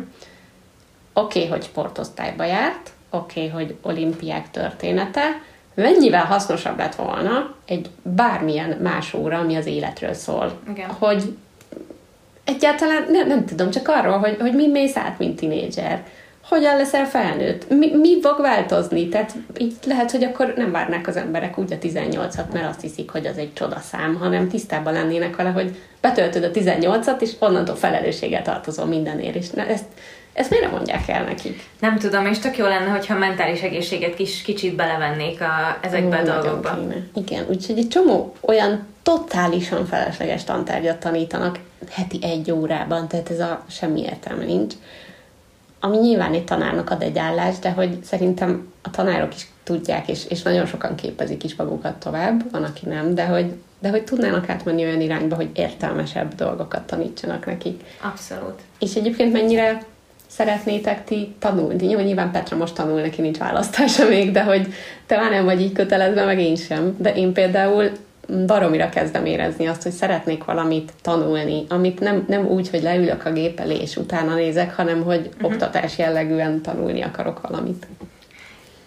Oké, 1.12 1.38
okay, 1.38 1.50
hogy 1.50 1.62
sportosztályba 1.62 2.44
járt, 2.44 2.90
oké, 3.10 3.46
okay, 3.46 3.64
hogy 3.64 3.76
olimpiák 3.82 4.50
története, 4.50 5.40
mennyivel 5.74 6.24
hasznosabb 6.24 6.78
lett 6.78 6.94
volna 6.94 7.54
egy 7.66 7.90
bármilyen 8.02 8.78
más 8.82 9.14
óra, 9.14 9.38
ami 9.38 9.56
az 9.56 9.66
életről 9.66 10.12
szól. 10.12 10.58
Igen. 10.68 10.90
Hogy 10.90 11.36
egyáltalán 12.44 13.06
nem, 13.10 13.26
nem 13.28 13.44
tudom, 13.44 13.70
csak 13.70 13.88
arról, 13.88 14.18
hogy, 14.18 14.36
hogy 14.40 14.54
mi 14.54 14.66
mész 14.66 14.96
át, 14.96 15.18
mint 15.18 15.36
tinédzser 15.36 16.06
hogyan 16.48 16.76
leszel 16.76 17.06
felnőtt? 17.06 17.68
Mi, 17.68 17.96
mi 17.96 18.20
fog 18.22 18.40
változni? 18.40 19.08
Tehát 19.08 19.34
így 19.58 19.74
lehet, 19.86 20.10
hogy 20.10 20.24
akkor 20.24 20.52
nem 20.56 20.72
várnák 20.72 21.06
az 21.06 21.16
emberek 21.16 21.58
úgy 21.58 21.72
a 21.72 21.78
18-at, 21.78 22.52
mert 22.52 22.68
azt 22.68 22.80
hiszik, 22.80 23.10
hogy 23.10 23.26
az 23.26 23.38
egy 23.38 23.52
csodaszám, 23.52 24.14
hanem 24.14 24.48
tisztában 24.48 24.92
lennének 24.92 25.36
vele, 25.36 25.50
hogy 25.50 25.76
betöltöd 26.00 26.44
a 26.44 26.50
18-at, 26.50 27.20
és 27.20 27.30
onnantól 27.38 27.76
felelősséggel 27.76 28.42
tartozol 28.42 28.86
mindenért. 28.86 29.34
És 29.34 29.46
ezt, 29.68 29.84
ezt 30.32 30.50
miért 30.50 30.70
mondják 30.70 31.08
el 31.08 31.24
nekik? 31.24 31.68
Nem 31.80 31.98
tudom, 31.98 32.26
és 32.26 32.38
tök 32.38 32.56
jó 32.56 32.66
lenne, 32.66 32.90
hogyha 32.90 33.18
mentális 33.18 33.60
egészséget 33.60 34.14
kis, 34.14 34.42
kicsit 34.42 34.76
belevennék 34.76 35.40
a, 35.40 35.78
ezekbe 35.82 36.16
Ó, 36.16 36.20
a 36.20 36.22
dolgokba. 36.22 36.78
Igen, 37.14 37.44
úgyhogy 37.48 37.78
egy 37.78 37.88
csomó 37.88 38.34
olyan 38.40 38.86
totálisan 39.02 39.86
felesleges 39.86 40.44
tantárgyat 40.44 40.98
tanítanak 40.98 41.58
heti 41.90 42.18
egy 42.22 42.50
órában, 42.50 43.08
tehát 43.08 43.30
ez 43.30 43.40
a 43.40 43.64
semmi 43.68 44.00
értelme 44.00 44.44
nincs 44.44 44.74
ami 45.80 45.96
nyilván 45.96 46.32
egy 46.32 46.44
tanárnak 46.44 46.90
ad 46.90 47.02
egy 47.02 47.18
állást, 47.18 47.60
de 47.60 47.70
hogy 47.70 47.98
szerintem 48.02 48.72
a 48.82 48.90
tanárok 48.90 49.34
is 49.34 49.46
tudják, 49.62 50.08
és, 50.08 50.26
és 50.28 50.42
nagyon 50.42 50.66
sokan 50.66 50.94
képezik 50.94 51.44
is 51.44 51.54
magukat 51.54 51.94
tovább, 51.94 52.50
van, 52.50 52.64
aki 52.64 52.86
nem, 52.86 53.14
de 53.14 53.26
hogy, 53.26 53.52
de 53.78 53.88
hogy 53.88 54.04
tudnának 54.04 54.48
átmenni 54.48 54.84
olyan 54.84 55.00
irányba, 55.00 55.36
hogy 55.36 55.50
értelmesebb 55.54 56.34
dolgokat 56.34 56.82
tanítsanak 56.82 57.46
nekik. 57.46 57.82
Abszolút. 58.02 58.60
És 58.78 58.94
egyébként 58.94 59.32
mennyire 59.32 59.82
szeretnétek 60.26 61.04
ti 61.04 61.34
tanulni? 61.38 61.88
Jó, 61.90 61.98
nyilván 61.98 62.30
Petra 62.30 62.56
most 62.56 62.74
tanul, 62.74 63.00
neki 63.00 63.20
nincs 63.20 63.38
választása 63.38 64.08
még, 64.08 64.30
de 64.30 64.42
hogy 64.42 64.74
te 65.06 65.16
már 65.16 65.30
nem 65.30 65.44
vagy 65.44 65.60
így 65.60 65.72
kötelezve, 65.72 66.24
meg 66.24 66.40
én 66.40 66.56
sem. 66.56 66.96
De 66.98 67.14
én 67.14 67.32
például 67.32 67.90
baromira 68.46 68.88
kezdem 68.88 69.26
érezni 69.26 69.66
azt, 69.66 69.82
hogy 69.82 69.92
szeretnék 69.92 70.44
valamit 70.44 70.92
tanulni, 71.02 71.64
amit 71.68 72.00
nem, 72.00 72.24
nem 72.28 72.46
úgy, 72.46 72.70
hogy 72.70 72.82
leülök 72.82 73.24
a 73.24 73.32
gép 73.32 73.60
elé, 73.60 73.76
és 73.76 73.96
utána 73.96 74.34
nézek, 74.34 74.74
hanem 74.74 75.02
hogy 75.02 75.30
uh-huh. 75.34 75.52
oktatás 75.52 75.98
jellegűen 75.98 76.62
tanulni 76.62 77.02
akarok 77.02 77.40
valamit. 77.40 77.86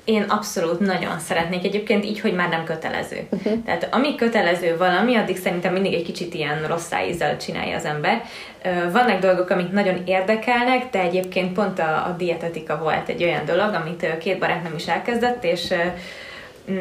Én 0.04 0.22
abszolút 0.22 0.80
nagyon 0.80 1.20
szeretnék 1.20 1.66
egyébként 1.66 2.06
így, 2.06 2.20
hogy 2.20 2.34
már 2.34 2.50
nem 2.50 2.64
kötelező. 2.64 3.28
Uh-huh. 3.30 3.64
Tehát 3.66 3.88
ami 3.92 4.16
kötelező 4.16 4.78
valami, 4.78 5.16
addig 5.16 5.38
szerintem 5.38 5.74
mindig 5.74 5.94
egy 5.94 6.04
kicsit 6.04 6.34
ilyen 6.34 6.68
rossz 6.68 6.92
ízzel 7.10 7.38
csinálja 7.38 7.76
az 7.76 7.86
ember. 7.86 8.22
Vannak 8.92 9.20
dolgok, 9.20 9.50
amik 9.50 9.72
nagyon 9.72 10.02
érdekelnek, 10.06 10.90
de 10.92 11.00
egyébként 11.00 11.54
pont 11.54 11.80
a, 11.80 12.06
a 12.08 12.16
dietetika 12.18 12.78
volt 12.78 13.10
egy 13.10 13.24
olyan 13.24 13.46
dolog, 13.46 13.74
amit 13.74 14.18
két 14.18 14.40
barátnőm 14.40 14.76
is 14.76 14.88
elkezdett, 14.88 15.44
és 15.44 15.74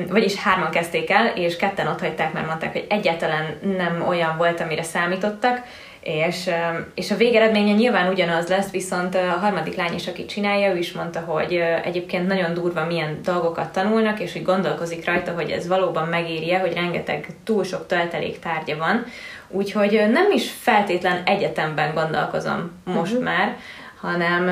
vagyis 0.08 0.34
hárman 0.34 0.70
kezdték 0.70 1.10
el, 1.10 1.26
és 1.26 1.56
ketten 1.56 1.86
ott 1.86 2.00
hagyták, 2.00 2.32
mert 2.32 2.46
mondták, 2.46 2.72
hogy 2.72 2.86
egyáltalán 2.88 3.58
nem 3.76 4.04
olyan 4.08 4.36
volt, 4.36 4.60
amire 4.60 4.82
számítottak, 4.82 5.62
és, 6.02 6.50
és 6.94 7.10
a 7.10 7.16
végeredménye 7.16 7.72
nyilván 7.72 8.12
ugyanaz 8.12 8.48
lesz, 8.48 8.70
viszont 8.70 9.14
a 9.14 9.38
harmadik 9.40 9.76
lány 9.76 9.94
is, 9.94 10.06
aki 10.06 10.24
csinálja, 10.24 10.72
ő 10.72 10.78
is 10.78 10.92
mondta, 10.92 11.20
hogy 11.20 11.62
egyébként 11.84 12.26
nagyon 12.26 12.54
durva 12.54 12.84
milyen 12.84 13.18
dolgokat 13.24 13.72
tanulnak, 13.72 14.20
és 14.20 14.32
hogy 14.32 14.42
gondolkozik 14.42 15.06
rajta, 15.06 15.32
hogy 15.32 15.50
ez 15.50 15.68
valóban 15.68 16.08
megérje, 16.08 16.58
hogy 16.58 16.72
rengeteg 16.72 17.26
túl 17.44 17.64
sok 17.64 17.86
töltelék 17.86 18.38
tárgya 18.38 18.76
van, 18.76 19.04
úgyhogy 19.48 20.06
nem 20.12 20.30
is 20.30 20.50
feltétlen 20.50 21.22
egyetemben 21.24 21.94
gondolkozom 21.94 22.70
most 22.84 23.12
uh-huh. 23.12 23.24
már, 23.24 23.56
hanem 24.00 24.50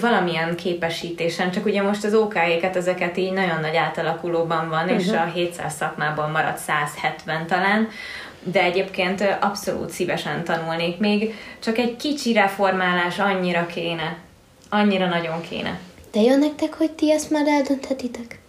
valamilyen 0.00 0.56
képesítésen, 0.56 1.50
csak 1.50 1.64
ugye 1.64 1.82
most 1.82 2.04
az 2.04 2.14
OK-éket, 2.14 2.76
ezeket 2.76 3.16
így 3.16 3.32
nagyon 3.32 3.60
nagy 3.60 3.76
átalakulóban 3.76 4.68
van, 4.68 4.84
uh-huh. 4.84 5.00
és 5.00 5.06
mhm. 5.06 5.16
a 5.16 5.24
700 5.24 5.74
szakmában 5.74 6.30
maradt 6.30 6.58
170 6.58 7.46
talán, 7.46 7.88
de 8.42 8.62
egyébként 8.62 9.24
abszolút 9.40 9.90
szívesen 9.90 10.44
tanulnék 10.44 10.98
még, 10.98 11.34
csak 11.58 11.78
egy 11.78 11.96
kicsi 11.96 12.32
reformálás 12.32 13.18
annyira 13.18 13.66
kéne, 13.66 14.16
annyira 14.68 15.06
nagyon 15.06 15.40
kéne. 15.40 15.78
De 16.12 16.20
jön 16.20 16.38
nektek, 16.38 16.74
hogy 16.74 16.90
ti 16.90 17.12
ezt 17.12 17.30
már 17.30 17.46
eldönthetitek? 17.46 18.40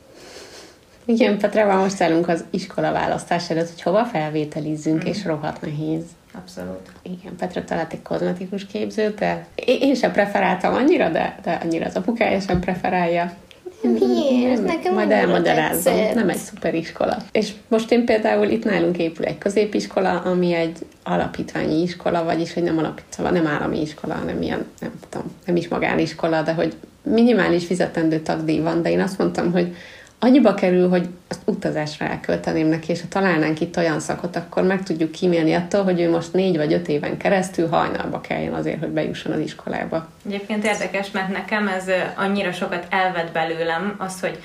Igen, 1.05 1.37
Petrával 1.37 1.77
most 1.77 2.01
állunk 2.01 2.27
az 2.27 2.45
iskola 2.49 2.91
választás 2.91 3.49
előtt, 3.49 3.69
hogy 3.69 3.81
hova 3.81 4.05
felvételizzünk, 4.05 5.03
mm. 5.03 5.07
és 5.07 5.25
rohadt 5.25 5.61
nehéz. 5.61 6.03
Abszolút. 6.37 6.91
Igen, 7.01 7.35
Petra 7.35 7.63
talált 7.63 7.93
egy 7.93 8.01
kozmetikus 8.01 8.65
képzőt, 8.65 9.15
de 9.15 9.47
én 9.55 9.95
sem 9.95 10.11
preferáltam 10.11 10.73
annyira, 10.73 11.09
de, 11.09 11.39
de 11.43 11.59
annyira 11.63 11.85
az 11.85 11.95
apukája 11.95 12.39
sem 12.39 12.59
preferálja. 12.59 13.33
Miért? 13.81 14.65
Nekem 14.65 14.93
Majd 14.93 15.11
elmagyarázom. 15.11 15.93
Nem 16.13 16.29
egy 16.29 16.37
szuper 16.37 16.73
iskola. 16.73 17.17
És 17.31 17.51
most 17.67 17.91
én 17.91 18.05
például 18.05 18.47
itt 18.47 18.63
nálunk 18.63 18.97
épül 18.97 19.25
egy 19.25 19.37
középiskola, 19.37 20.19
ami 20.19 20.53
egy 20.53 20.77
alapítványi 21.03 21.81
iskola, 21.81 22.23
vagyis 22.23 22.53
hogy 22.53 22.63
nem 22.63 22.77
alapítva, 22.77 23.09
szóval 23.09 23.31
nem 23.31 23.47
állami 23.47 23.81
iskola, 23.81 24.13
hanem 24.13 24.41
ilyen, 24.41 24.65
nem 24.79 24.91
tudom, 25.09 25.31
nem 25.45 25.55
is 25.55 25.67
magániskola, 25.67 26.41
de 26.41 26.53
hogy 26.53 26.75
minimális 27.03 27.65
fizetendő 27.65 28.19
tagdíj 28.19 28.59
van, 28.59 28.81
de 28.81 28.91
én 28.91 28.99
azt 28.99 29.17
mondtam, 29.17 29.51
hogy 29.51 29.75
annyiba 30.23 30.53
kerül, 30.53 30.89
hogy 30.89 31.07
azt 31.29 31.41
utazásra 31.45 32.05
elkölteném 32.05 32.67
neki, 32.67 32.91
és 32.91 33.01
ha 33.01 33.07
találnánk 33.09 33.59
itt 33.59 33.77
olyan 33.77 33.99
szakot, 33.99 34.35
akkor 34.35 34.63
meg 34.63 34.83
tudjuk 34.83 35.11
kímélni 35.11 35.53
attól, 35.53 35.83
hogy 35.83 36.01
ő 36.01 36.09
most 36.09 36.33
négy 36.33 36.57
vagy 36.57 36.73
öt 36.73 36.87
éven 36.87 37.17
keresztül 37.17 37.67
hajnalba 37.67 38.21
kelljen 38.21 38.53
azért, 38.53 38.79
hogy 38.79 38.89
bejusson 38.89 39.31
az 39.31 39.39
iskolába. 39.39 40.07
Egyébként 40.25 40.65
érdekes, 40.65 41.11
mert 41.11 41.31
nekem 41.31 41.67
ez 41.67 41.85
annyira 42.15 42.51
sokat 42.51 42.85
elvet 42.89 43.31
belőlem, 43.31 43.95
az, 43.97 44.19
hogy 44.19 44.39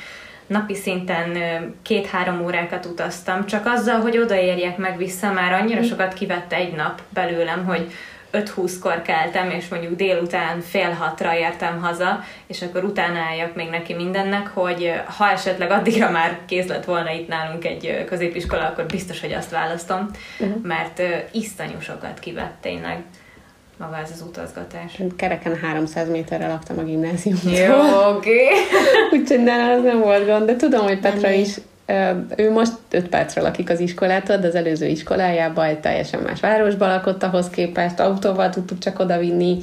napi 0.46 0.74
szinten 0.74 1.36
két-három 1.82 2.44
órákat 2.44 2.86
utaztam, 2.86 3.46
csak 3.46 3.66
azzal, 3.66 4.00
hogy 4.00 4.18
odaérjek 4.18 4.76
meg 4.76 4.96
vissza, 4.96 5.32
már 5.32 5.52
annyira 5.52 5.82
sokat 5.82 6.12
kivette 6.12 6.56
egy 6.56 6.74
nap 6.74 7.02
belőlem, 7.08 7.64
hogy 7.64 7.90
5-20-kor 8.32 9.02
keltem, 9.02 9.50
és 9.50 9.68
mondjuk 9.68 9.96
délután 9.96 10.60
fél 10.60 10.90
hatra 10.90 11.36
értem 11.36 11.80
haza, 11.82 12.24
és 12.46 12.62
akkor 12.62 12.84
utána 12.84 13.18
álljak 13.18 13.54
még 13.54 13.68
neki 13.68 13.94
mindennek, 13.94 14.46
hogy 14.46 14.92
ha 15.16 15.30
esetleg 15.30 15.70
addigra 15.70 16.10
már 16.10 16.38
kész 16.46 16.66
lett 16.66 16.84
volna 16.84 17.12
itt 17.12 17.28
nálunk 17.28 17.64
egy 17.64 18.04
középiskola, 18.06 18.66
akkor 18.66 18.86
biztos, 18.86 19.20
hogy 19.20 19.32
azt 19.32 19.50
választom, 19.50 20.10
uh-huh. 20.40 20.62
mert 20.62 21.02
iszonyú 21.32 21.80
sokat 21.80 22.18
kivett 22.18 22.56
tényleg 22.60 23.02
maga 23.78 23.96
ez 23.96 24.10
az 24.14 24.20
utazgatás. 24.28 25.00
Kereken 25.16 25.56
300 25.56 26.08
méterre 26.08 26.48
laktam 26.48 26.78
a 26.78 26.82
gimnáziumtól. 26.82 27.52
Jó, 27.52 27.74
oké. 28.16 28.44
Okay. 28.44 28.56
Úgyhogy 29.20 29.42
nálam 29.42 29.78
az 29.78 29.82
nem 29.82 30.00
volt 30.00 30.26
gond, 30.26 30.46
de 30.46 30.56
tudom, 30.56 30.82
hogy 30.86 31.00
Petra 31.00 31.30
is 31.30 31.56
ő 32.36 32.50
most 32.50 32.72
5 32.90 33.08
percre 33.08 33.40
lakik 33.40 33.70
az 33.70 33.80
iskolától, 33.80 34.36
de 34.36 34.46
az 34.46 34.54
előző 34.54 34.86
iskolájában 34.86 35.64
egy 35.64 35.80
teljesen 35.80 36.20
más 36.20 36.40
városban 36.40 36.88
lakott 36.88 37.22
ahhoz 37.22 37.50
képest, 37.50 38.00
autóval 38.00 38.50
tudtuk 38.50 38.78
csak 38.78 38.98
oda 38.98 39.18
vinni, 39.18 39.58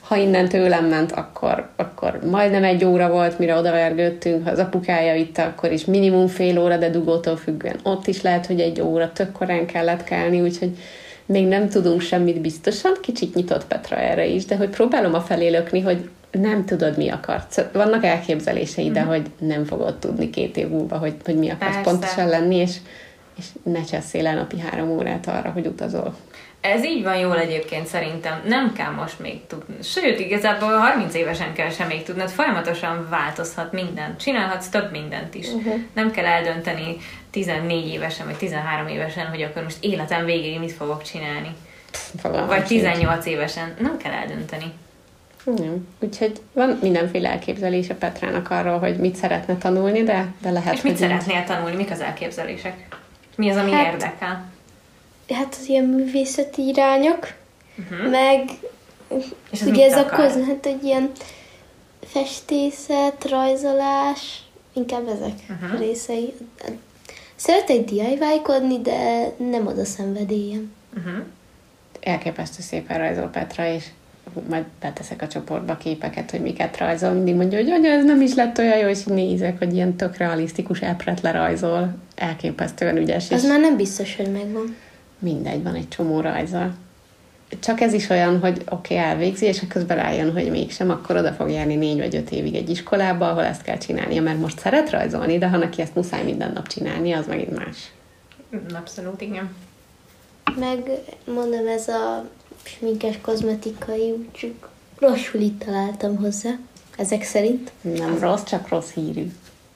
ha 0.00 0.16
innen 0.16 0.48
tőlem 0.48 0.84
ment, 0.84 1.12
akkor, 1.12 1.68
akkor 1.76 2.18
majdnem 2.30 2.64
egy 2.64 2.84
óra 2.84 3.10
volt, 3.10 3.38
mire 3.38 3.54
odavergődtünk, 3.54 4.44
ha 4.44 4.50
az 4.50 4.58
apukája 4.58 5.14
vitte, 5.14 5.42
akkor 5.42 5.72
is 5.72 5.84
minimum 5.84 6.26
fél 6.26 6.58
óra, 6.58 6.76
de 6.76 6.90
dugótól 6.90 7.36
függően 7.36 7.76
ott 7.82 8.06
is 8.06 8.22
lehet, 8.22 8.46
hogy 8.46 8.60
egy 8.60 8.80
óra, 8.80 9.12
tök 9.12 9.32
korán 9.32 9.66
kellett 9.66 10.04
kelni, 10.04 10.40
úgyhogy 10.40 10.76
még 11.26 11.46
nem 11.46 11.68
tudunk 11.68 12.00
semmit 12.00 12.40
biztosan, 12.40 12.92
kicsit 13.00 13.34
nyitott 13.34 13.66
Petra 13.66 13.96
erre 13.96 14.26
is, 14.26 14.44
de 14.44 14.56
hogy 14.56 14.68
próbálom 14.68 15.14
a 15.14 15.20
felé 15.20 15.48
lökni, 15.48 15.80
hogy 15.80 16.08
nem 16.30 16.64
tudod, 16.64 16.96
mi 16.96 17.08
akarsz. 17.08 17.60
Vannak 17.72 18.04
elképzelései, 18.04 18.84
mm-hmm. 18.84 18.92
de 18.92 19.02
hogy 19.02 19.30
nem 19.38 19.64
fogod 19.64 19.98
tudni 19.98 20.30
két 20.30 20.56
év 20.56 20.68
múlva, 20.68 20.98
hogy, 20.98 21.14
hogy 21.24 21.36
mi 21.36 21.50
akarsz 21.50 21.74
Persze. 21.74 21.90
pontosan 21.90 22.28
lenni, 22.28 22.56
és, 22.56 22.76
és 23.38 23.44
ne 23.62 23.84
cseszél 23.84 24.26
el 24.26 24.34
napi 24.34 24.58
három 24.58 24.90
órát 24.90 25.26
arra, 25.26 25.50
hogy 25.50 25.66
utazol. 25.66 26.16
Ez 26.60 26.84
így 26.84 27.02
van 27.02 27.16
jól 27.16 27.38
egyébként 27.38 27.86
szerintem. 27.86 28.40
Nem 28.46 28.72
kell 28.72 28.90
most 28.90 29.18
még 29.18 29.46
tudni. 29.46 29.74
Sőt, 29.82 30.18
igazából 30.18 30.76
30 30.76 31.14
évesen 31.14 31.52
kell 31.52 31.70
sem 31.70 31.86
még 31.86 32.02
tudnod. 32.02 32.28
Folyamatosan 32.28 33.06
változhat 33.10 33.72
minden. 33.72 34.16
Csinálhatsz 34.16 34.68
több 34.68 34.90
mindent 34.90 35.34
is. 35.34 35.48
Uh-huh. 35.48 35.74
Nem 35.92 36.10
kell 36.10 36.24
eldönteni 36.24 36.96
14 37.30 37.86
évesen 37.86 38.26
vagy 38.26 38.36
13 38.36 38.86
évesen, 38.86 39.26
hogy 39.26 39.42
akkor 39.42 39.62
most 39.62 39.76
életem 39.80 40.24
végéig 40.24 40.58
mit 40.58 40.72
fogok 40.72 41.02
csinálni. 41.02 41.54
Fogalmam 42.18 42.48
vagy 42.48 42.64
18 42.64 43.22
sincs. 43.22 43.36
évesen. 43.36 43.74
Nem 43.78 43.96
kell 43.96 44.12
eldönteni. 44.12 44.72
Igen. 45.46 45.88
Úgyhogy 46.00 46.40
van 46.52 46.78
mindenféle 46.82 47.30
elképzelése 47.30 47.94
Petrának 47.94 48.50
arról, 48.50 48.78
hogy 48.78 48.96
mit 48.96 49.16
szeretne 49.16 49.56
tanulni, 49.56 50.02
de, 50.02 50.32
de 50.42 50.50
lehet, 50.50 50.74
És 50.74 50.82
mit 50.82 50.96
szeretnél 50.96 51.44
tanulni? 51.44 51.76
Mik 51.76 51.90
az 51.90 52.00
elképzelések? 52.00 52.96
Mi 53.36 53.50
az, 53.50 53.56
ami 53.56 53.70
hát, 53.70 53.92
érdekel? 53.92 54.50
hát 55.34 55.56
az 55.60 55.68
ilyen 55.68 55.84
művészeti 55.84 56.66
irányok, 56.66 57.32
uh-huh. 57.78 58.10
meg 58.10 58.50
És 59.50 59.62
ugye 59.62 59.84
ez 59.84 59.96
akar? 59.96 60.20
a 60.20 60.22
koz, 60.22 60.46
hát 60.46 60.66
egy 60.66 60.84
ilyen 60.84 61.10
festészet, 62.04 63.28
rajzolás, 63.28 64.42
inkább 64.72 65.08
ezek 65.08 65.34
uh-huh. 65.48 65.78
részei. 65.78 66.34
Szeretek 67.36 67.84
DIY-kodni, 67.84 68.80
de 68.80 69.30
nem 69.50 69.66
az 69.66 69.78
a 69.78 69.84
szenvedélyem. 69.84 70.72
Uh-huh. 70.96 71.24
Elképesztő 72.00 72.62
szépen 72.62 72.98
rajzol 72.98 73.28
Petra, 73.28 73.66
és 73.66 73.84
majd 74.48 74.64
beteszek 74.80 75.22
a 75.22 75.26
csoportba 75.26 75.76
képeket, 75.76 76.30
hogy 76.30 76.40
miket 76.40 76.78
rajzol. 76.78 77.10
Mindig 77.10 77.34
mondja, 77.34 77.58
hogy 77.58 77.70
anya, 77.70 77.90
ez 77.90 78.04
nem 78.04 78.20
is 78.20 78.34
lett 78.34 78.58
olyan 78.58 78.78
jó, 78.78 78.88
és 78.88 79.04
nézek, 79.04 79.58
hogy 79.58 79.74
ilyen 79.74 79.96
tök 79.96 80.16
realisztikus 80.16 80.80
epret 80.80 81.20
lerajzol. 81.20 81.94
Elképesztően 82.14 82.96
ügyes. 82.96 83.30
Az 83.30 83.42
és... 83.42 83.48
már 83.48 83.60
nem 83.60 83.76
biztos, 83.76 84.16
hogy 84.16 84.32
megvan 84.32 84.76
mindegy, 85.18 85.62
van 85.62 85.74
egy 85.74 85.88
csomó 85.88 86.20
rajza. 86.20 86.70
Csak 87.60 87.80
ez 87.80 87.92
is 87.92 88.08
olyan, 88.08 88.40
hogy 88.40 88.62
oké, 88.68 88.94
okay, 88.94 89.06
elvégzi, 89.06 89.46
és 89.46 89.62
közben 89.68 89.96
rájön, 89.96 90.32
hogy 90.32 90.50
mégsem, 90.50 90.90
akkor 90.90 91.16
oda 91.16 91.32
fog 91.32 91.50
járni 91.50 91.74
négy 91.74 91.98
vagy 91.98 92.16
öt 92.16 92.30
évig 92.30 92.54
egy 92.54 92.70
iskolába, 92.70 93.30
ahol 93.30 93.44
ezt 93.44 93.62
kell 93.62 93.78
csinálnia, 93.78 94.22
mert 94.22 94.38
most 94.38 94.58
szeret 94.58 94.90
rajzolni, 94.90 95.38
de 95.38 95.48
ha 95.48 95.56
neki 95.56 95.82
ezt 95.82 95.94
muszáj 95.94 96.24
minden 96.24 96.52
nap 96.52 96.66
csinálni, 96.66 97.12
az 97.12 97.26
megint 97.26 97.56
más. 97.56 97.90
Abszolút, 98.74 99.20
igen. 99.20 99.54
Meg 100.58 100.90
mondom, 101.34 101.66
ez 101.66 101.88
a 101.88 102.28
sminkes 102.62 103.18
kozmetikai, 103.20 104.28
csak 104.32 104.68
rosszul 104.98 105.40
itt 105.40 105.64
találtam 105.64 106.16
hozzá, 106.16 106.50
ezek 106.96 107.22
szerint. 107.22 107.72
Nem 107.80 108.18
rossz, 108.18 108.42
csak 108.42 108.68
rossz 108.68 108.90
hírű. 108.90 109.32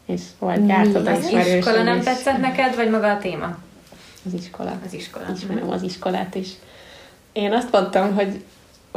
És 0.06 0.20
vagy 0.38 0.66
gyártod 0.66 1.06
az 1.06 1.28
iskola 1.28 1.82
nem 1.82 2.00
tetszett 2.00 2.38
neked, 2.38 2.74
vagy 2.74 2.90
maga 2.90 3.10
a 3.10 3.18
téma? 3.18 3.58
Az 4.26 4.32
iskola. 4.32 4.78
Az 4.86 4.92
iskola. 4.92 5.24
Ismerem 5.36 5.70
az 5.70 5.82
iskolát 5.82 6.34
is. 6.34 6.48
Én 7.32 7.52
azt 7.52 7.72
mondtam, 7.72 8.14
hogy 8.14 8.42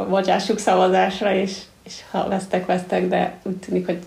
bocsássuk 0.08 0.58
szavazásra, 0.58 1.34
és, 1.34 1.58
és 1.82 1.94
ha 2.10 2.28
vesztek, 2.28 2.66
vesztek, 2.66 3.08
de 3.08 3.38
úgy 3.42 3.56
tűnik, 3.56 3.86
hogy 3.86 3.98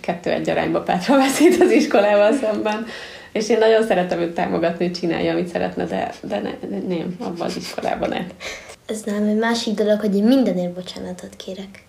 kettő 0.00 0.30
egy 0.30 0.50
arányba 0.50 0.82
Petra 0.82 1.16
veszít 1.16 1.60
az 1.62 1.70
iskolával 1.70 2.32
szemben. 2.32 2.86
És 3.32 3.48
én 3.48 3.58
nagyon 3.58 3.86
szeretem 3.86 4.20
őt 4.20 4.34
támogatni, 4.34 4.86
hogy 4.86 4.98
csinálja, 4.98 5.32
amit 5.32 5.48
szeretne, 5.48 5.84
de, 5.84 6.12
de, 6.22 6.40
ne, 6.40 6.50
de 6.68 6.94
nem, 6.94 7.16
abban 7.18 7.46
az 7.46 7.56
iskolában 7.56 8.08
nem. 8.08 8.26
Ez 8.88 9.02
nem 9.02 9.22
egy 9.22 9.36
másik 9.36 9.74
dolog, 9.74 10.00
hogy 10.00 10.16
én 10.16 10.24
mindenért 10.24 10.72
bocsánatot 10.72 11.36
kérek. 11.36 11.84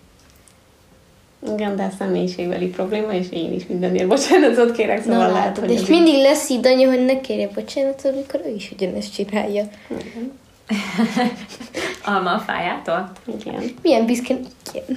Igen, 1.52 1.76
de 1.76 1.82
a 1.82 1.90
személyiségbeli 1.98 2.66
probléma, 2.66 3.12
és 3.12 3.26
én 3.30 3.52
is 3.52 3.66
mindenért 3.66 4.08
bocsánatot 4.08 4.72
kérek, 4.72 5.02
szóval 5.02 5.26
Na, 5.26 5.32
lehet, 5.32 5.58
hogy... 5.58 5.70
És 5.70 5.86
mindig 5.86 6.22
lesz 6.22 6.48
így 6.48 6.66
anya, 6.66 6.88
hogy 6.88 7.04
ne 7.04 7.20
kérje 7.20 7.48
bocsánatot, 7.48 8.12
amikor 8.12 8.40
ő 8.46 8.54
is 8.54 8.70
ugyanezt 8.70 9.14
csinálja. 9.14 9.68
Igen. 9.88 10.38
Alma 12.04 12.34
a 12.34 12.38
fájától? 12.38 13.10
Igen. 13.40 13.74
Milyen 13.82 14.06
büszkén, 14.06 14.46
igen. 14.72 14.96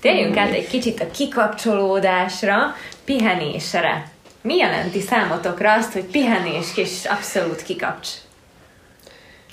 Térjünk 0.00 0.36
át 0.36 0.52
egy 0.52 0.68
kicsit 0.68 1.00
a 1.00 1.10
kikapcsolódásra, 1.10 2.74
pihenésre. 3.04 4.10
Mi 4.42 4.56
jelenti 4.56 5.00
számotokra 5.00 5.72
azt, 5.72 5.92
hogy 5.92 6.04
pihenés 6.04 6.76
és 6.76 7.04
abszolút 7.04 7.62
kikapcs? 7.62 8.08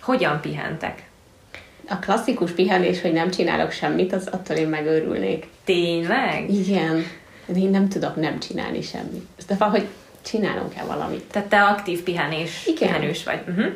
Hogyan 0.02 0.42
pihentek? 0.42 1.09
A 1.90 2.00
klasszikus 2.00 2.52
pihenés, 2.52 3.02
hogy 3.02 3.14
nem 3.14 3.32
csinálok 3.32 3.72
semmit, 3.72 4.14
az 4.14 4.28
attól 4.32 4.56
én 4.56 4.68
megőrülnék. 4.68 5.48
Tényleg? 5.64 6.50
Igen. 6.50 7.04
Én 7.56 7.70
nem 7.70 7.90
tudok 7.90 8.16
nem 8.16 8.40
csinálni 8.40 8.82
semmit. 8.82 9.28
De 9.48 9.56
valahogy 9.56 9.88
csinálunk 10.22 10.74
kell 10.74 10.86
valamit. 10.86 11.24
Tehát 11.32 11.48
te 11.48 11.64
aktív 11.64 12.04
pihenés, 12.04 12.66
Igen. 12.66 12.88
pihenős 12.88 13.24
vagy. 13.24 13.40
Uh-huh 13.48 13.74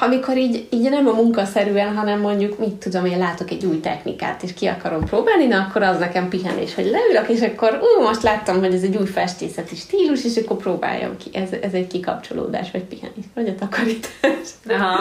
amikor 0.00 0.36
így, 0.36 0.66
így 0.70 0.90
nem 0.90 1.06
a 1.06 1.12
munkaszerűen, 1.12 1.96
hanem 1.96 2.20
mondjuk, 2.20 2.58
mit 2.58 2.74
tudom, 2.74 3.04
én 3.04 3.18
látok 3.18 3.50
egy 3.50 3.64
új 3.64 3.80
technikát, 3.80 4.42
és 4.42 4.54
ki 4.54 4.66
akarom 4.66 5.04
próbálni, 5.04 5.46
na 5.46 5.60
akkor 5.60 5.82
az 5.82 5.98
nekem 5.98 6.28
pihenés, 6.28 6.74
hogy 6.74 6.84
leülök, 6.84 7.28
és 7.28 7.40
akkor 7.40 7.80
ú, 7.82 8.02
most 8.02 8.22
láttam, 8.22 8.58
hogy 8.58 8.74
ez 8.74 8.82
egy 8.82 8.96
új 8.96 9.06
festészeti 9.06 9.74
stílus, 9.74 10.24
és 10.24 10.36
akkor 10.36 10.56
próbáljam 10.56 11.16
ki. 11.16 11.30
Ez, 11.32 11.48
ez 11.62 11.72
egy 11.72 11.86
kikapcsolódás, 11.86 12.70
vagy 12.70 12.82
pihenés, 12.82 13.24
vagy 13.34 13.48
a 13.48 13.54
takarítás. 13.54 14.48
Aha. 14.68 15.00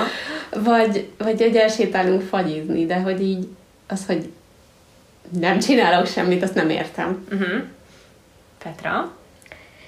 Vagy, 0.63 1.07
vagy 1.17 1.41
egy 1.41 1.55
elsétálunk 1.55 2.21
fagyizni, 2.21 2.85
de 2.85 2.95
hogy 2.95 3.21
így 3.21 3.47
az, 3.87 4.05
hogy 4.05 4.29
nem 5.39 5.59
csinálok 5.59 6.07
semmit, 6.07 6.43
azt 6.43 6.55
nem 6.55 6.69
értem. 6.69 7.25
Uh-huh. 7.31 7.63
Petra? 8.63 9.11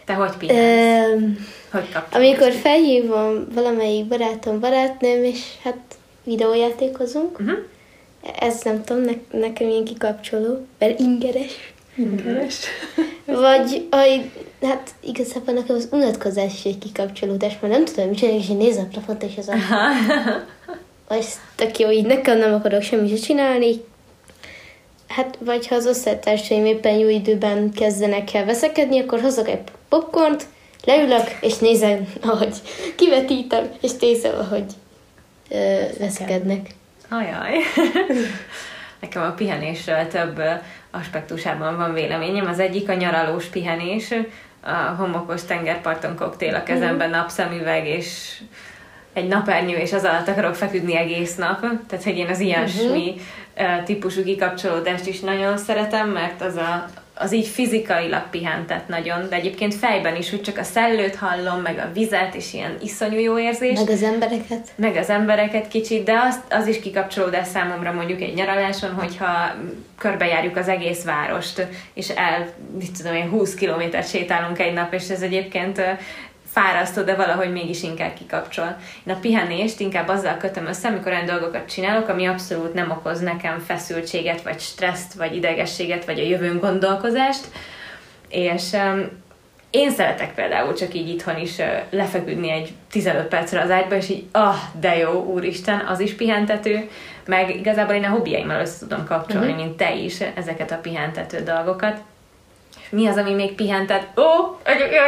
Te 0.06 0.14
hogy 0.14 0.38
pihensz? 0.38 1.14
Um, 1.14 1.48
hogy 1.72 1.90
Amikor 2.12 2.52
felhívom 2.52 3.48
valamelyik 3.54 4.06
barátom, 4.06 4.60
barátnőm, 4.60 5.24
és 5.24 5.40
hát 5.64 5.78
videójátékozunk, 6.24 7.40
uh-huh. 7.40 7.58
ez 8.40 8.62
nem 8.64 8.84
tudom, 8.84 9.02
ne, 9.02 9.40
nekem 9.40 9.70
ilyen 9.70 9.84
kikapcsoló, 9.84 10.66
mert 10.80 11.00
ingeres. 11.00 11.74
Ingeres. 11.96 12.60
Vagy, 13.26 13.88
aj, 13.90 14.32
hát 14.62 14.90
igazából 15.04 15.54
nekem 15.54 15.76
az 15.76 15.88
unatkozás 15.92 16.54
is 16.54 16.64
egy 16.64 16.78
kikapcsolódás, 16.78 17.58
mert 17.62 17.74
nem 17.74 17.86
tudom, 17.86 18.10
mit 18.10 18.18
csinálni, 18.18 18.40
és 18.40 18.50
én 18.50 18.58
nézem 18.58 18.84
a 18.84 18.88
plafont, 18.88 19.24
és 19.24 19.38
az 19.38 19.48
a... 19.48 19.56
Vagy 21.08 21.26
tök 21.56 21.80
jó, 21.80 21.90
így 21.90 22.06
nekem 22.06 22.38
nem 22.38 22.54
akarok 22.54 22.82
semmit 22.82 23.24
csinálni, 23.24 23.84
Hát, 25.08 25.38
vagy 25.40 25.68
ha 25.68 25.76
az 25.76 25.88
osztálytársaim 25.88 26.66
éppen 26.66 26.98
jó 26.98 27.10
időben 27.10 27.72
kezdenek 27.72 28.34
el 28.34 28.46
veszekedni, 28.46 29.00
akkor 29.00 29.22
hozok 29.22 29.48
egy 29.48 29.62
popcornt, 29.90 30.46
leülök, 30.86 31.38
és 31.42 31.58
nézem, 31.58 32.08
ahogy 32.22 32.56
kivetítem, 32.96 33.70
és 33.82 33.92
nézem, 34.00 34.40
ahogy 34.40 34.66
ö, 35.50 35.82
veszekednek. 36.00 36.68
Ajaj. 37.10 37.58
Nekem 39.02 39.22
a 39.22 39.32
pihenésről 39.32 40.08
több 40.08 40.42
aspektusában 40.92 41.78
van 41.78 41.94
véleményem. 41.94 42.48
Az 42.48 42.60
egyik 42.60 42.90
a 42.90 42.94
nyaralós 42.94 43.46
pihenés, 43.46 44.14
a 44.62 44.96
homokos 44.98 45.44
tengerparton 45.44 46.16
koktél 46.16 46.56
a 46.56 46.64
kezemben, 46.64 47.10
mhm. 47.10 47.18
napszemüveg, 47.18 47.88
és 47.88 48.40
egy 49.16 49.28
napernyő, 49.28 49.78
és 49.78 49.94
az 49.94 50.04
alatt 50.04 50.28
akarok 50.28 50.56
feküdni 50.56 50.98
egész 50.98 51.36
nap. 51.36 51.60
Tehát, 51.60 52.04
hogy 52.04 52.18
én 52.18 52.28
az 52.28 52.40
ilyesmi 52.40 53.16
uh-huh. 53.58 53.84
típusú 53.84 54.24
kikapcsolódást 54.24 55.08
is 55.08 55.20
nagyon 55.20 55.58
szeretem, 55.58 56.10
mert 56.10 56.42
az 56.42 56.56
a, 56.56 56.90
az 57.14 57.34
így 57.34 57.48
fizikailag 57.48 58.30
pihentet 58.30 58.88
nagyon, 58.88 59.30
de 59.30 59.36
egyébként 59.36 59.76
fejben 59.76 60.16
is, 60.16 60.30
hogy 60.30 60.42
csak 60.42 60.58
a 60.58 60.64
szellőt 60.64 61.16
hallom, 61.16 61.62
meg 61.62 61.78
a 61.78 61.92
vizet, 61.94 62.36
és 62.36 62.54
ilyen 62.54 62.78
iszonyú 62.82 63.20
jó 63.20 63.40
érzés. 63.40 63.80
Meg 63.80 63.90
az 63.90 64.04
embereket. 64.04 64.70
Meg 64.76 64.96
az 64.96 65.10
embereket 65.10 65.68
kicsit, 65.68 66.04
de 66.04 66.14
az, 66.28 66.40
az 66.50 66.68
is 66.68 66.80
kikapcsolódás 66.80 67.48
számomra 67.48 67.92
mondjuk 67.92 68.22
egy 68.22 68.34
nyaraláson, 68.34 68.94
hogyha 68.94 69.54
körbejárjuk 69.98 70.58
az 70.58 70.68
egész 70.68 71.04
várost, 71.04 71.68
és 71.94 72.10
el, 72.10 72.48
mit 72.80 72.98
tudom 72.98 73.16
én, 73.16 73.30
20 73.30 73.54
kilométert 73.54 74.10
sétálunk 74.10 74.60
egy 74.60 74.74
nap, 74.74 74.94
és 74.94 75.10
ez 75.10 75.22
egyébként 75.22 75.82
fárasztó, 76.56 77.02
de 77.02 77.16
valahogy 77.16 77.52
mégis 77.52 77.84
inkább 77.84 78.14
kikapcsol. 78.14 78.78
Én 79.06 79.14
a 79.14 79.20
pihenést 79.20 79.80
inkább 79.80 80.08
azzal 80.08 80.38
kötöm 80.38 80.66
össze, 80.66 80.88
amikor 80.88 81.12
olyan 81.12 81.26
dolgokat 81.26 81.70
csinálok, 81.70 82.08
ami 82.08 82.26
abszolút 82.26 82.74
nem 82.74 82.92
okoz 82.92 83.20
nekem 83.20 83.60
feszültséget, 83.60 84.42
vagy 84.42 84.60
stresszt, 84.60 85.14
vagy 85.14 85.36
idegességet, 85.36 86.06
vagy 86.06 86.20
a 86.20 86.24
jövőn 86.24 86.60
gondolkozást, 86.60 87.46
és 88.30 88.72
um, 88.72 89.24
Én 89.70 89.92
szeretek 89.92 90.34
például 90.34 90.74
csak 90.74 90.94
így 90.94 91.10
itthon 91.10 91.38
is 91.38 91.60
ö, 91.60 91.66
lefeküdni 91.90 92.52
egy 92.52 92.74
15 92.92 93.28
percre 93.28 93.62
az 93.62 93.72
ágyba, 93.72 93.96
és 93.96 94.10
így, 94.10 94.24
ah, 94.32 94.56
de 94.80 94.98
jó, 94.98 95.12
úristen, 95.12 95.80
az 95.88 96.00
is 96.00 96.14
pihentető, 96.14 96.90
meg 97.26 97.56
igazából 97.56 97.96
én 97.96 98.04
a 98.04 98.10
hobbiaimmal 98.10 98.62
össze 98.62 98.80
tudom 98.80 99.06
kapcsolni, 99.06 99.48
uh-huh. 99.48 99.64
mint 99.64 99.78
te 99.78 99.96
is, 99.96 100.22
ezeket 100.36 100.72
a 100.72 100.78
pihentető 100.82 101.44
dolgokat. 101.44 101.98
Mi 102.90 103.08
az, 103.08 103.18
ami 103.18 103.34
még 103.34 103.56
pihentet? 103.56 104.08
Ó, 104.18 104.22
oh, 104.22 104.56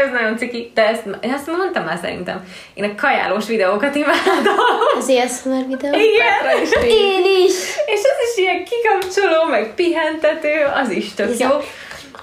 ez 0.04 0.12
nagyon 0.12 0.38
ciki, 0.38 0.72
de 0.74 0.88
ezt, 0.88 1.04
ezt 1.20 1.48
mondtam 1.48 1.84
már 1.84 1.98
szerintem. 2.02 2.48
Én 2.74 2.84
a 2.84 3.02
kajálós 3.02 3.48
videókat 3.48 3.95
imádom. 3.95 4.56
Az 4.98 5.10
ASMR 5.10 5.66
videó? 5.68 5.91
Igen. 5.94 6.62
is 6.64 6.72
Én 6.90 7.45
is! 7.45 7.54
És 7.86 7.99
az 7.99 8.30
is 8.30 8.38
ilyen 8.38 8.64
kikapcsoló, 8.64 9.44
meg 9.49 9.74
pihentető, 9.76 10.66
az 10.84 10.90
is 10.90 11.14
tök 11.14 11.40
jó. 11.40 11.49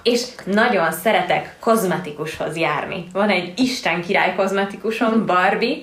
És 0.03 0.23
nagyon 0.45 0.93
szeretek 0.93 1.57
kozmetikushoz 1.61 2.57
járni. 2.57 3.07
Van 3.13 3.29
egy 3.29 3.53
Isten 3.57 4.03
király 4.03 4.35
kozmetikusom, 4.35 5.27
Barbie, 5.27 5.77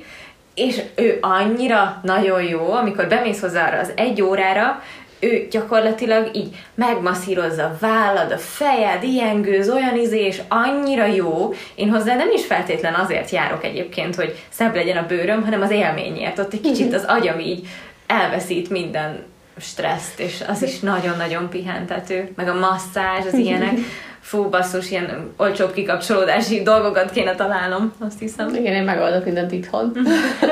és 0.56 0.82
ő 0.96 1.18
annyira 1.22 2.00
nagyon 2.04 2.44
jó, 2.44 2.72
amikor 2.72 3.08
bemész 3.08 3.42
hozzá 3.42 3.68
arra 3.68 3.80
az 3.80 3.92
egy 3.96 4.22
órára, 4.22 4.82
ő 5.22 5.48
gyakorlatilag 5.52 6.30
így 6.36 6.50
megmasszírozza 6.76 7.64
a 7.64 7.78
vállad, 7.80 8.32
a 8.32 8.38
fejed, 8.38 9.04
ilyen 9.04 9.42
gőz, 9.42 9.70
olyan 9.70 9.98
izé, 9.98 10.26
és 10.26 10.42
annyira 10.48 11.06
jó. 11.06 11.54
Én 11.76 11.90
hozzá 11.90 12.16
nem 12.16 12.32
is 12.32 12.46
feltétlen 12.46 12.94
azért 12.94 13.30
járok 13.30 13.64
egyébként, 13.64 14.16
hogy 14.16 14.44
szebb 14.50 14.76
legyen 14.76 14.98
a 14.98 15.06
bőröm, 15.06 15.44
hanem 15.44 15.62
az 15.62 15.72
élményért. 15.72 16.40
Ott 16.40 16.54
egy 16.54 16.62
kicsit 16.62 16.94
az 16.94 17.04
agyam 17.08 17.40
így 17.40 17.68
elveszít 18.08 18.70
minden 18.70 19.24
stresszt, 19.58 20.20
és 20.20 20.44
az 20.48 20.64
is 20.64 20.80
nagyon-nagyon 20.80 21.50
pihentető. 21.50 22.32
Meg 22.36 22.48
a 22.48 22.60
masszázs, 22.60 23.26
az 23.26 23.34
ilyenek. 23.34 23.78
Fú, 24.20 24.50
basszus, 24.50 24.92
ilyen 24.92 25.34
olcsóbb 25.38 25.74
kikapcsolódási 25.74 26.62
dolgokat 26.62 27.12
kéne 27.12 27.36
találnom, 27.36 27.94
azt 28.00 28.20
hiszem. 28.20 28.56
Igen, 28.56 28.74
én 28.74 28.84
megoldok 28.84 29.26
mindent 29.26 29.52
itthon. 29.52 29.98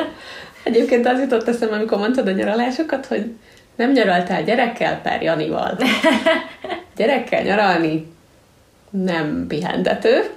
Egyébként 0.64 1.08
az 1.08 1.20
jutott 1.20 1.48
eszembe, 1.48 1.76
amikor 1.76 1.98
mondtad 1.98 2.28
a 2.28 2.32
nyaralásokat, 2.32 3.06
hogy 3.06 3.32
nem 3.80 3.92
nyaraltál 3.92 4.44
gyerekkel, 4.44 5.02
per 5.02 5.22
Janival. 5.22 5.78
Gyerekkel 6.98 7.42
nyaralni? 7.42 8.12
Nem 8.90 9.46
pihentető, 9.48 10.34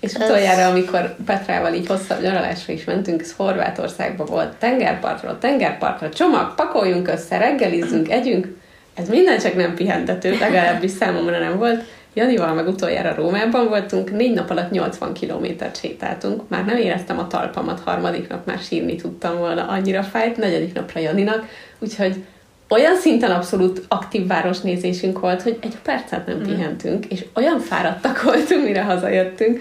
és 0.00 0.14
utoljára, 0.14 0.66
amikor 0.68 1.16
Petrával 1.24 1.74
így 1.74 1.86
hosszabb 1.86 2.22
nyaralásra 2.22 2.72
is 2.72 2.84
mentünk, 2.84 3.20
ez 3.20 3.34
Horvátországban 3.36 4.26
volt, 4.26 4.54
tengerpartról, 4.54 5.38
tengerpartra, 5.38 6.08
csomag, 6.08 6.54
pakoljunk 6.54 7.08
össze, 7.08 7.38
reggelizzünk, 7.38 8.10
együnk, 8.10 8.46
ez 8.94 9.08
minden 9.08 9.38
csak 9.38 9.54
nem 9.54 9.74
pihentető, 9.74 10.36
legalábbis 10.38 10.90
számomra 10.90 11.38
nem 11.38 11.58
volt. 11.58 11.84
Janival 12.14 12.54
meg 12.54 12.68
utoljára 12.68 13.14
Rómában 13.14 13.68
voltunk, 13.68 14.10
négy 14.10 14.34
nap 14.34 14.50
alatt 14.50 14.70
80 14.70 15.12
kilométert 15.12 15.80
sétáltunk, 15.80 16.48
már 16.48 16.64
nem 16.64 16.76
éreztem 16.76 17.18
a 17.18 17.26
talpamat, 17.26 17.80
harmadik 17.84 18.28
nap 18.28 18.46
már 18.46 18.58
sírni 18.58 18.96
tudtam 18.96 19.38
volna, 19.38 19.66
annyira 19.66 20.02
fájt, 20.02 20.36
negyedik 20.36 20.74
napra 20.74 21.00
Janinak, 21.00 21.48
úgyhogy 21.78 22.24
olyan 22.68 22.96
szinten 22.96 23.30
abszolút 23.30 23.84
aktív 23.88 24.26
városnézésünk 24.26 25.20
volt, 25.20 25.42
hogy 25.42 25.58
egy 25.62 25.76
percet 25.82 26.26
nem 26.26 26.42
pihentünk, 26.42 27.06
és 27.06 27.24
olyan 27.34 27.58
fáradtak 27.58 28.22
voltunk, 28.22 28.64
mire 28.64 28.82
hazajöttünk, 28.82 29.60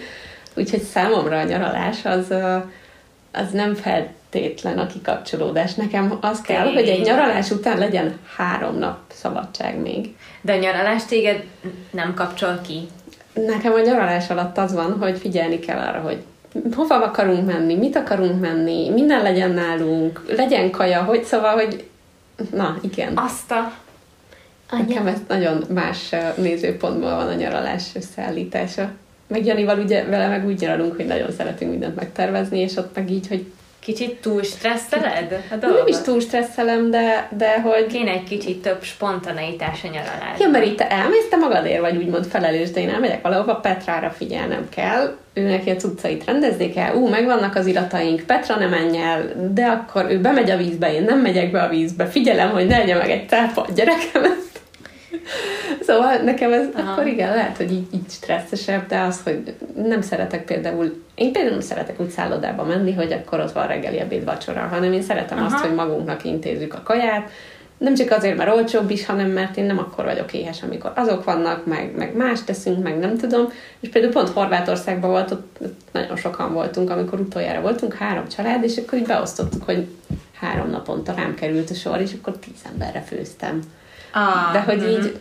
úgyhogy 0.56 0.82
számomra 0.82 1.40
a 1.40 1.44
nyaralás 1.44 2.06
az, 2.06 2.34
az 3.32 3.52
nem 3.52 3.76
feltétlen 3.76 4.78
a 4.78 4.88
kikapcsolódás. 4.88 5.74
Nekem 5.74 6.18
az 6.22 6.42
kell, 6.42 6.74
hogy 6.74 6.88
egy 6.88 7.02
nyaralás 7.02 7.52
után 7.52 7.78
legyen 7.78 8.20
három 8.36 8.78
nap 8.78 8.98
szabadság 9.08 9.80
még. 9.80 10.16
De 10.42 10.54
a 10.54 10.60
nyaralás 10.60 11.06
téged 11.06 11.44
nem 11.92 12.14
kapcsol 12.14 12.62
ki. 12.68 12.88
Nekem 13.34 13.74
a 13.74 13.80
nyaralás 13.80 14.30
alatt 14.30 14.58
az 14.58 14.74
van, 14.74 14.98
hogy 15.00 15.18
figyelni 15.18 15.60
kell 15.60 15.78
arra, 15.78 16.00
hogy 16.00 16.24
hova 16.76 17.04
akarunk 17.04 17.46
menni, 17.46 17.76
mit 17.76 17.96
akarunk 17.96 18.42
menni, 18.42 18.90
minden 18.90 19.22
legyen 19.22 19.52
nálunk, 19.52 20.26
legyen 20.36 20.72
kaja, 20.72 21.04
hogy 21.04 21.24
szóval, 21.24 21.54
hogy 21.54 21.84
na, 22.52 22.78
igen. 22.82 23.18
Azt 23.18 23.52
a... 23.52 23.74
Nekem 24.72 25.08
ez 25.08 25.18
nagyon 25.28 25.64
más 25.74 26.16
nézőpontból 26.36 27.16
van 27.16 27.28
a 27.28 27.34
nyaralás 27.34 27.84
összeállítása. 27.96 28.92
Meg 29.28 29.46
Janival 29.46 29.80
ugye 29.80 30.04
vele 30.04 30.28
meg 30.28 30.46
úgy 30.46 30.60
nyaralunk, 30.60 30.96
hogy 30.96 31.06
nagyon 31.06 31.32
szeretünk 31.32 31.72
mindent 31.72 31.96
megtervezni, 31.96 32.60
és 32.60 32.76
ott 32.76 32.96
meg 32.96 33.12
így, 33.12 33.28
hogy 33.28 33.46
Kicsit 33.84 34.22
túl 34.22 34.44
stresszeled 34.44 35.32
a 35.32 35.56
nem 35.56 35.60
dolgot? 35.60 35.90
is 35.90 35.98
túl 35.98 36.20
stresszelem, 36.20 36.92
de, 36.92 37.28
de 37.38 37.62
hogy 37.62 37.86
Kéne 37.86 38.12
egy 38.12 38.24
kicsit 38.24 38.62
több 38.62 38.84
spontaneitás 38.84 39.84
a 39.84 39.88
nyaralás. 39.88 40.40
Ja, 40.40 40.48
mert 40.48 40.66
itt 40.66 40.82
elmész, 40.82 41.30
te 41.30 41.36
magadért 41.36 41.82
vagy 41.82 41.98
úgymond 41.98 42.26
felelős, 42.26 42.72
de 42.72 42.80
én 42.80 42.90
elmegyek 42.90 43.22
valahova, 43.22 43.56
Petrára 43.56 44.10
figyelnem 44.10 44.70
kell, 44.70 45.16
ő 45.34 45.42
neki 45.42 45.70
a 45.70 45.76
cuccait 45.76 46.26
rendezni 46.26 46.70
kell, 46.70 46.96
ú, 46.96 47.08
megvannak 47.08 47.56
az 47.56 47.66
irataink, 47.66 48.22
Petra 48.22 48.56
nem 48.56 48.70
menj 48.70 48.98
el, 48.98 49.52
de 49.54 49.66
akkor 49.66 50.06
ő 50.10 50.20
bemegy 50.20 50.50
a 50.50 50.58
vízbe, 50.58 50.94
én 50.94 51.04
nem 51.04 51.20
megyek 51.20 51.52
be 51.52 51.62
a 51.62 51.70
vízbe, 51.70 52.06
figyelem, 52.06 52.50
hogy 52.50 52.68
ne 52.68 52.78
legyen 52.78 52.98
meg 52.98 53.10
egy 53.10 53.30
cápa 53.30 53.62
a 53.62 53.72
gyerekemet. 53.76 54.42
Szóval 55.88 56.18
nekem 56.18 56.54
ez 56.54 56.68
Aha. 56.76 56.92
akkor 56.92 57.08
igen, 57.08 57.36
lehet, 57.36 57.58
hogy 57.58 57.72
így, 57.72 57.88
így 57.94 58.10
stresszesebb, 58.10 58.88
de 58.88 59.00
az, 59.00 59.22
hogy 59.24 59.56
nem 59.76 60.02
szeretek 60.02 60.46
például, 60.46 61.04
én 61.16 61.32
például 61.32 61.54
nem 61.54 61.62
szeretek 61.62 62.00
úgy 62.00 62.10
szállodába 62.10 62.64
menni, 62.64 62.94
hogy 62.94 63.12
akkor 63.12 63.40
ott 63.40 63.52
van 63.52 63.68
reggeli, 63.68 64.00
ebéd, 64.00 64.24
vacsora, 64.24 64.60
hanem 64.60 64.94
én 64.94 65.02
szeretem 65.02 65.38
Aha. 65.38 65.46
azt, 65.46 65.66
hogy 65.66 65.76
magunknak 65.76 66.26
intézzük 66.26 66.74
a 66.74 66.84
kaját, 66.84 67.32
nem 67.78 67.96
csak 67.96 68.12
azért, 68.12 68.38
mert 68.38 68.52
olcsóbb 68.52 68.90
is, 68.90 69.06
hanem 69.06 69.30
mert 69.30 69.58
én 69.58 69.66
nem 69.66 69.78
akkor 69.78 70.06
vagyok 70.06 70.34
éhes, 70.34 70.64
amikor 70.64 70.92
azok 70.96 71.24
vannak, 71.24 71.66
meg, 71.66 71.96
meg 71.96 72.16
más 72.16 72.44
teszünk, 72.44 72.84
meg 72.84 73.00
nem 73.00 73.18
tudom. 73.18 73.50
És 73.80 73.90
például 73.90 74.14
pont 74.14 74.30
Horvátországban 74.30 75.10
volt, 75.10 75.32
ott, 75.32 75.58
ott 75.62 75.80
nagyon 75.92 76.16
sokan 76.16 76.54
voltunk, 76.54 76.90
amikor 76.90 77.20
utoljára 77.20 77.62
voltunk, 77.62 77.94
három 77.94 78.28
család, 78.28 78.64
és 78.64 78.78
akkor 78.78 79.00
így 79.00 79.06
beosztottuk, 79.06 79.64
hogy 79.64 79.88
három 80.40 80.70
naponta 80.70 81.14
rám 81.14 81.36
került 81.36 81.70
a 81.70 81.74
sor, 81.74 82.02
és 82.02 82.12
akkor 82.20 82.38
tíz 82.38 82.62
emberre 82.72 83.02
főztem. 83.02 83.60
Ah, 84.14 84.54
De 84.54 84.60
hogy 84.60 84.90
így 84.92 85.18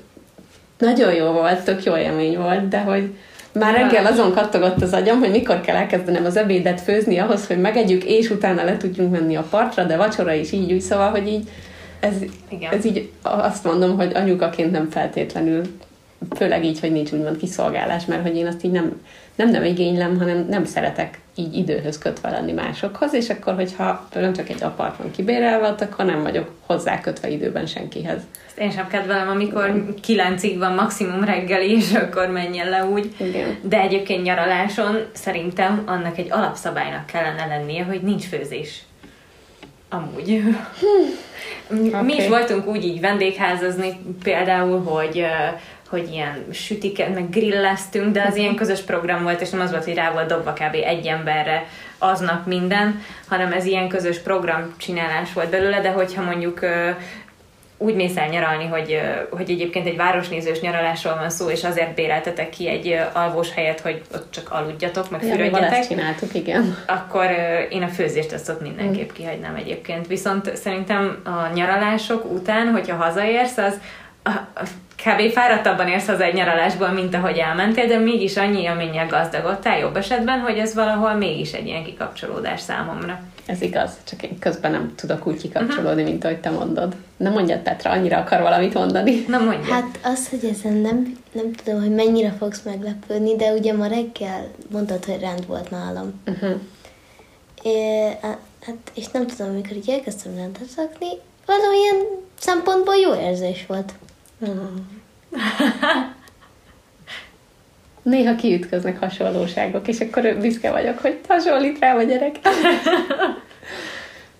nagyon 0.78 1.14
jó 1.14 1.26
volt, 1.26 1.64
tök 1.64 1.84
jó 1.84 1.96
élmény 1.96 2.38
volt, 2.38 2.68
de 2.68 2.80
hogy 2.80 3.14
már 3.52 3.74
reggel 3.74 4.06
azon 4.06 4.32
kattogott 4.32 4.82
az 4.82 4.92
agyam, 4.92 5.18
hogy 5.18 5.30
mikor 5.30 5.60
kell 5.60 5.76
elkezdenem 5.76 6.24
az 6.24 6.36
ebédet 6.36 6.80
főzni 6.80 7.18
ahhoz, 7.18 7.46
hogy 7.46 7.60
megegyük, 7.60 8.04
és 8.04 8.30
utána 8.30 8.64
le 8.64 8.76
tudjunk 8.76 9.10
menni 9.10 9.36
a 9.36 9.44
partra, 9.50 9.84
de 9.84 9.96
vacsora 9.96 10.32
is 10.32 10.52
így 10.52 10.72
úgy, 10.72 10.80
szóval, 10.80 11.10
hogy 11.10 11.28
így 11.28 11.48
ez, 12.00 12.14
Igen. 12.48 12.72
ez 12.72 12.84
így 12.84 13.10
azt 13.22 13.64
mondom, 13.64 13.96
hogy 13.96 14.12
anyukaként 14.14 14.70
nem 14.70 14.90
feltétlenül, 14.90 15.62
főleg 16.36 16.64
így, 16.64 16.80
hogy 16.80 16.92
nincs 16.92 17.12
úgymond 17.12 17.36
kiszolgálás, 17.36 18.04
mert 18.04 18.22
hogy 18.22 18.36
én 18.36 18.46
azt 18.46 18.64
így 18.64 18.70
nem, 18.70 19.00
nem 19.34 19.50
nem 19.50 19.64
igénylem, 19.64 20.18
hanem 20.18 20.46
nem 20.48 20.64
szeretek 20.64 21.20
így 21.34 21.56
időhöz 21.56 21.98
kötve 21.98 22.30
lenni 22.30 22.52
másokhoz, 22.52 23.14
és 23.14 23.30
akkor, 23.30 23.54
hogyha 23.54 24.08
nem 24.14 24.32
csak 24.32 24.48
egy 24.48 24.62
apart 24.62 24.96
van 24.96 25.10
kibérelve, 25.10 25.66
akkor 25.66 26.04
nem 26.04 26.22
vagyok 26.22 26.50
hozzá 26.66 27.00
kötve 27.00 27.28
időben 27.28 27.66
senkihez. 27.66 28.20
Ezt 28.46 28.58
én 28.58 28.70
sem 28.70 28.88
kedvelem, 28.88 29.28
amikor 29.28 29.94
kilencig 30.02 30.58
van 30.58 30.74
maximum 30.74 31.24
reggeli, 31.24 31.72
és 31.76 31.92
akkor 31.92 32.26
menjen 32.28 32.68
le 32.68 32.84
úgy. 32.84 33.14
Igen. 33.16 33.58
De 33.62 33.80
egyébként 33.80 34.22
nyaraláson 34.22 34.98
szerintem 35.12 35.82
annak 35.86 36.18
egy 36.18 36.30
alapszabálynak 36.30 37.06
kellene 37.06 37.46
lennie, 37.46 37.84
hogy 37.84 38.02
nincs 38.02 38.24
főzés. 38.24 38.82
Amúgy. 39.88 40.42
Mi 41.68 41.94
Oké. 41.94 42.16
is 42.16 42.28
voltunk 42.28 42.66
úgy 42.66 42.84
így 42.84 43.00
vendégházazni 43.00 44.00
például, 44.22 44.82
hogy 44.82 45.18
ö, 45.18 45.56
hogy 45.92 46.08
ilyen 46.12 46.44
sütiket, 46.52 47.14
meg 47.14 47.30
grilleztünk, 47.30 48.12
de 48.12 48.24
az 48.28 48.36
ilyen 48.36 48.54
közös 48.54 48.80
program 48.80 49.22
volt, 49.22 49.40
és 49.40 49.50
nem 49.50 49.60
az 49.60 49.70
volt, 49.70 49.84
hogy 49.84 49.94
rá 49.94 50.12
volt 50.12 50.26
dobva 50.26 50.52
kb. 50.52 50.74
egy 50.84 51.06
emberre 51.06 51.66
aznap 51.98 52.46
minden, 52.46 53.02
hanem 53.28 53.52
ez 53.52 53.64
ilyen 53.64 53.88
közös 53.88 54.18
program 54.18 54.74
csinálás 54.76 55.32
volt 55.32 55.50
belőle, 55.50 55.80
de 55.80 55.90
hogyha 55.90 56.22
mondjuk 56.22 56.60
úgy 57.76 57.94
mész 57.94 58.16
el 58.16 58.28
nyaralni, 58.28 58.66
hogy, 58.66 59.00
hogy 59.30 59.50
egyébként 59.50 59.86
egy 59.86 59.96
városnézős 59.96 60.60
nyaralásról 60.60 61.14
van 61.14 61.30
szó, 61.30 61.50
és 61.50 61.64
azért 61.64 61.94
béreltetek 61.94 62.50
ki 62.50 62.68
egy 62.68 62.98
alvós 63.12 63.54
helyet, 63.54 63.80
hogy 63.80 64.02
ott 64.14 64.30
csak 64.30 64.50
aludjatok, 64.50 65.10
meg 65.10 65.22
Ja, 65.22 65.30
fürödjetek, 65.30 65.86
csináltuk, 65.86 66.34
igen. 66.34 66.76
akkor 66.86 67.30
én 67.70 67.82
a 67.82 67.88
főzést 67.88 68.32
azt 68.32 68.48
ott 68.48 68.60
mindenképp 68.60 69.12
kihagynám 69.12 69.54
egyébként. 69.54 70.06
Viszont 70.06 70.56
szerintem 70.56 71.22
a 71.24 71.54
nyaralások 71.54 72.32
után, 72.32 72.70
hogyha 72.70 72.96
hazaérsz, 72.96 73.56
az 73.56 73.78
kb. 75.04 75.32
fáradtabban 75.32 75.88
érsz 75.88 76.06
haza 76.06 76.24
egy 76.24 76.34
nyaralásból, 76.34 76.88
mint 76.88 77.14
ahogy 77.14 77.36
elmentél, 77.36 77.86
de 77.86 77.98
mégis 77.98 78.36
annyi 78.36 78.62
élménnyel 78.62 79.06
gazdagodtál 79.06 79.78
jobb 79.78 79.96
esetben, 79.96 80.40
hogy 80.40 80.58
ez 80.58 80.74
valahol 80.74 81.14
mégis 81.14 81.52
egy 81.52 81.66
ilyen 81.66 81.84
kikapcsolódás 81.84 82.60
számomra. 82.60 83.20
Ez 83.46 83.62
igaz, 83.62 83.90
csak 84.04 84.22
én 84.22 84.38
közben 84.38 84.70
nem 84.70 84.94
tudok 84.96 85.26
úgy 85.26 85.40
kikapcsolódni, 85.40 86.02
mint 86.02 86.24
ahogy 86.24 86.40
te 86.40 86.50
mondod. 86.50 86.94
Nem 87.16 87.32
mondjad, 87.32 87.58
Petra, 87.58 87.90
annyira 87.90 88.18
akar 88.18 88.40
valamit 88.40 88.74
mondani. 88.74 89.24
Na 89.28 89.38
mondja. 89.38 89.74
Hát 89.74 89.98
az, 90.02 90.28
hogy 90.28 90.44
ezen 90.44 90.72
nem, 90.72 91.18
nem 91.32 91.52
tudom, 91.52 91.80
hogy 91.80 91.94
mennyire 91.94 92.34
fogsz 92.38 92.62
meglepődni, 92.64 93.36
de 93.36 93.52
ugye 93.52 93.72
ma 93.72 93.86
reggel 93.86 94.48
mondtad, 94.70 95.04
hogy 95.04 95.20
rend 95.20 95.46
volt 95.46 95.70
nálam. 95.70 96.22
Uh-huh. 96.26 96.60
É, 97.62 98.08
hát, 98.60 98.76
és 98.94 99.06
nem 99.12 99.26
tudom, 99.26 99.52
amikor 99.52 99.76
így 99.76 99.90
elkezdtem 99.90 100.36
rendet 100.36 100.74
rakni, 100.76 101.08
valamilyen 101.46 101.96
szempontból 102.38 102.94
jó 102.94 103.14
érzés 103.14 103.64
volt. 103.66 103.92
Néha 108.02 108.34
kiütköznek 108.34 108.98
hasonlóságok, 108.98 109.88
és 109.88 110.00
akkor 110.00 110.36
büszke 110.40 110.70
vagyok, 110.70 110.98
hogy 110.98 111.20
hasonlít 111.28 111.78
rá 111.78 111.94
a 111.94 112.02
gyerek. 112.02 112.38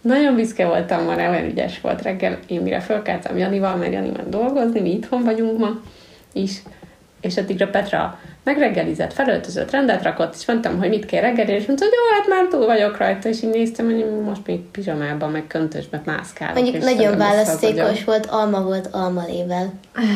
Nagyon 0.01 0.35
büszke 0.35 0.66
voltam 0.66 1.05
ma 1.05 1.15
olyan 1.15 1.45
ügyes 1.45 1.81
volt 1.81 2.03
reggel. 2.03 2.39
Én 2.47 2.61
mire 2.61 2.81
fölkeltem 2.81 3.39
Janival, 3.39 3.77
mert 3.77 3.93
Jani 3.93 4.11
ment 4.11 4.29
dolgozni, 4.29 4.81
mi 4.81 4.93
itthon 4.93 5.23
vagyunk 5.23 5.59
ma 5.59 5.81
is, 6.33 6.62
és 7.20 7.37
addigra 7.37 7.69
Petra 7.69 8.20
megreggelizett, 8.44 9.12
felöltözött, 9.12 9.70
rendet 9.70 10.02
rakott, 10.02 10.35
és 10.39 10.47
mondtam, 10.47 10.78
hogy 10.78 10.89
mit 10.89 11.05
kér 11.06 11.20
reggel, 11.20 11.48
és 11.48 11.66
mondta, 11.66 11.85
hogy 11.85 11.94
jó, 11.94 12.19
hát 12.19 12.28
már 12.28 12.48
túl 12.51 12.66
vagyok 12.66 12.97
rajta, 12.97 13.28
és 13.28 13.43
így 13.43 13.51
néztem, 13.51 13.85
hogy 13.85 14.20
most 14.24 14.47
még 14.47 14.60
pizsamában, 14.60 15.31
meg 15.31 15.47
köntösbe 15.47 16.02
mászkálok. 16.05 16.55
Mondjuk 16.55 16.82
nagyon 16.82 17.16
választékos 17.19 18.05
volt, 18.05 18.27
alma 18.27 18.62
volt 18.62 18.89
almalével. 18.93 19.73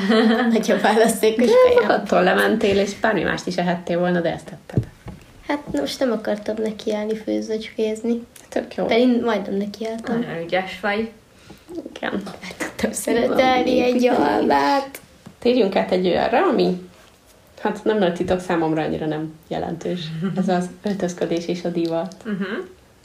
nagyon 0.53 0.81
választékos 0.81 1.47
De 1.47 1.53
kaja. 1.75 1.89
attól 1.89 2.23
lementél, 2.23 2.79
és 2.79 2.99
bármi 3.01 3.23
mást 3.23 3.47
is 3.47 3.57
ehettél 3.57 3.99
volna, 3.99 4.21
de 4.21 4.33
ezt 4.33 4.45
tetted. 4.45 4.87
Hát 5.49 5.63
most 5.73 6.01
nem 6.01 6.13
akartam 6.13 6.55
nekiállni 6.63 7.17
főzöcskézni. 7.17 8.23
Tök 8.49 8.75
jó. 8.75 8.85
Pedig 8.85 9.23
majdnem 9.25 9.57
nekiálltam. 9.57 10.19
Nagyon 10.19 10.43
ügyes 10.43 10.79
vagy. 10.81 11.11
Igen. 11.95 12.23
Tudtam 12.59 12.93
szeretelni 12.93 13.83
egy 13.83 14.07
almát. 14.07 15.01
Térjünk 15.39 15.77
át 15.77 15.91
egy 15.91 16.07
olyanra, 16.07 16.47
ami 16.47 16.89
hát 17.67 17.85
nem 17.85 17.99
nagy 17.99 18.15
titok 18.15 18.41
számomra 18.41 18.83
annyira 18.83 19.07
nem 19.07 19.33
jelentős. 19.49 20.01
Ez 20.37 20.49
az 20.49 20.71
öltözködés 20.83 21.47
és 21.47 21.65
a 21.65 21.69
divat. 21.69 22.15
Uh-huh. 22.19 22.47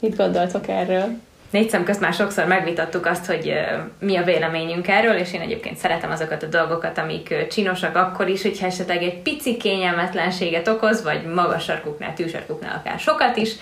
Mit 0.00 0.16
gondoltok 0.16 0.68
erről? 0.68 1.18
Négy 1.52 1.70
szem 1.70 1.84
közt 1.84 2.00
már 2.00 2.12
sokszor 2.12 2.44
megvitattuk 2.44 3.06
azt, 3.06 3.26
hogy 3.26 3.54
mi 4.00 4.16
a 4.16 4.22
véleményünk 4.22 4.88
erről, 4.88 5.14
és 5.14 5.32
én 5.32 5.40
egyébként 5.40 5.76
szeretem 5.76 6.10
azokat 6.10 6.42
a 6.42 6.46
dolgokat, 6.46 6.98
amik 6.98 7.46
csinosak 7.50 7.96
akkor 7.96 8.28
is, 8.28 8.42
hogyha 8.42 8.66
esetleg 8.66 9.02
egy 9.02 9.18
pici 9.18 9.56
kényelmetlenséget 9.56 10.68
okoz, 10.68 11.02
vagy 11.02 11.24
magas 11.24 11.64
sarkuknál, 11.64 12.14
tűsarkuknál 12.14 12.82
akár 12.84 12.98
sokat 12.98 13.36
is, 13.36 13.52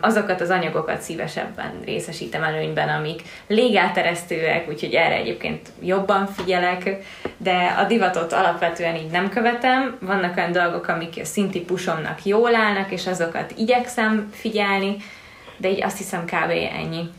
azokat 0.00 0.40
az 0.40 0.50
anyagokat 0.50 1.00
szívesebben 1.00 1.72
részesítem 1.84 2.42
előnyben, 2.42 2.88
amik 2.88 3.22
légáteresztőek, 3.46 4.68
úgyhogy 4.68 4.94
erre 4.94 5.14
egyébként 5.14 5.68
jobban 5.82 6.26
figyelek, 6.26 6.96
de 7.36 7.74
a 7.78 7.84
divatot 7.84 8.32
alapvetően 8.32 8.96
így 8.96 9.10
nem 9.10 9.28
követem. 9.28 9.96
Vannak 10.00 10.36
olyan 10.36 10.52
dolgok, 10.52 10.88
amik 10.88 11.14
a 11.20 11.24
színtípusomnak 11.24 12.24
jól 12.24 12.54
állnak, 12.54 12.90
és 12.90 13.06
azokat 13.06 13.52
igyekszem 13.56 14.30
figyelni, 14.32 14.96
de 15.64 15.70
így 15.70 15.82
azt 15.82 15.96
hiszem 15.96 16.24
kb. 16.24 16.50
ennyi. 16.50 17.10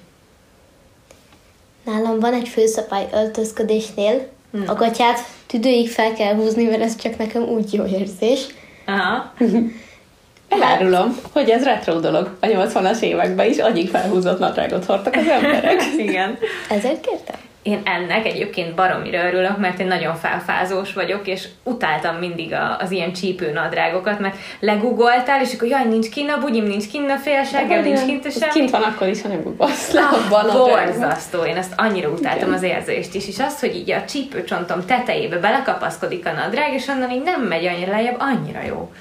Nálam 1.85 2.19
van 2.19 2.33
egy 2.33 2.47
főszabály 2.47 3.07
öltözködésnél. 3.13 4.27
A 4.65 4.73
gatyát 4.73 5.19
tüdőig 5.47 5.89
fel 5.89 6.13
kell 6.13 6.35
húzni, 6.35 6.63
mert 6.63 6.81
ez 6.81 6.95
csak 6.95 7.17
nekem 7.17 7.43
úgy 7.43 7.73
jó 7.73 7.85
érzés. 7.85 8.45
Aha. 8.85 9.33
Elárulom, 10.49 11.17
hogy 11.31 11.49
ez 11.49 11.63
retro 11.63 11.99
dolog. 11.99 12.37
A 12.39 12.45
80-as 12.45 12.99
években 12.99 13.49
is 13.49 13.57
annyi 13.57 13.87
felhúzott 13.87 14.39
nadrágot 14.39 14.85
hordtak 14.85 15.15
az 15.15 15.27
emberek. 15.27 15.83
Igen. 16.07 16.37
Ezért 16.69 17.01
kértem? 17.01 17.39
Én 17.65 17.81
ennek 17.83 18.25
egyébként 18.25 18.75
baromira 18.75 19.27
örülök, 19.27 19.57
mert 19.57 19.79
én 19.79 19.87
nagyon 19.87 20.15
felfázós 20.15 20.93
vagyok, 20.93 21.27
és 21.27 21.47
utáltam 21.63 22.15
mindig 22.15 22.53
a, 22.53 22.77
az 22.79 22.91
ilyen 22.91 23.13
csípőnadrágokat, 23.13 24.19
mert 24.19 24.35
legugoltál, 24.59 25.41
és 25.41 25.53
akkor 25.53 25.67
jaj, 25.67 25.85
nincs 25.87 26.09
kinn 26.09 26.29
a 26.29 26.37
bugyim, 26.37 26.63
nincs 26.63 26.87
kinn 26.87 27.09
a 27.09 27.17
félságem, 27.17 27.83
nincs 27.83 28.05
kint 28.05 28.31
semmi. 28.31 28.51
kint 28.51 28.69
van 28.69 28.81
akkor 28.81 29.07
is, 29.07 29.21
ha 29.21 29.27
nem 29.27 29.43
guggolsz 29.43 29.91
le 29.91 30.01
Ah, 30.01 30.53
borzasztó, 30.53 31.43
én 31.43 31.55
ezt 31.55 31.73
annyira 31.75 32.09
utáltam 32.09 32.47
Igen. 32.47 32.53
az 32.53 32.63
érzést 32.63 33.15
is, 33.15 33.27
és 33.27 33.39
az, 33.39 33.59
hogy 33.59 33.75
így 33.75 33.91
a 33.91 34.05
csípőcsontom 34.05 34.85
tetejébe 34.85 35.37
belekapaszkodik 35.37 36.27
a 36.27 36.31
nadrág, 36.31 36.73
és 36.73 36.87
onnan 36.87 37.11
így 37.11 37.23
nem 37.23 37.41
megy 37.41 37.65
annyira 37.65 37.91
lejjebb, 37.91 38.17
annyira 38.19 38.61
jó. 38.67 38.91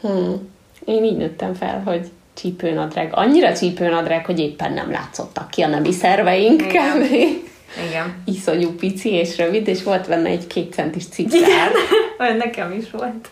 Hmm. 0.00 0.50
Én 0.84 1.04
így 1.04 1.16
nőttem 1.16 1.54
fel, 1.54 1.82
hogy 1.84 2.06
csípőnadrág. 2.34 3.10
Annyira 3.14 3.54
csípőnadrág, 3.54 4.24
hogy 4.26 4.38
éppen 4.38 4.72
nem 4.72 4.90
látszottak 4.90 5.50
ki 5.50 5.62
a 5.62 5.68
nemi 5.68 5.92
szerveink. 5.92 6.62
Igen. 6.62 6.90
kb. 6.92 7.14
Igen. 7.88 8.22
Iszonyú 8.24 8.74
pici 8.74 9.10
és 9.10 9.36
rövid, 9.36 9.68
és 9.68 9.82
volt 9.82 10.08
benne 10.08 10.28
egy 10.28 10.46
két 10.46 10.72
centis 10.72 11.08
cipzár. 11.08 11.70
Olyan 12.20 12.36
nekem 12.36 12.72
is 12.72 12.90
volt. 12.90 13.28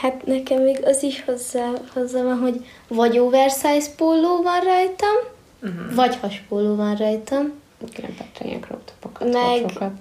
Hát 0.00 0.26
nekem 0.26 0.62
még 0.62 0.80
az 0.84 1.02
is 1.02 1.24
hozzá, 1.24 1.70
hozzá 1.92 2.22
van, 2.22 2.38
hogy 2.38 2.66
vagy 2.88 3.18
oversize 3.18 3.90
póló 3.96 4.42
van 4.42 4.60
rajtam, 4.60 5.16
uh-huh. 5.62 5.94
vagy 5.94 6.16
haspóló 6.16 6.74
van 6.74 6.96
rajtam. 6.96 7.52
Igen, 7.96 8.14
Petra 8.16 8.46
ilyen 8.46 8.60
crop 8.60 8.80
topokat, 8.84 9.32
Meg 9.32 9.60
hordsokat. 9.60 9.92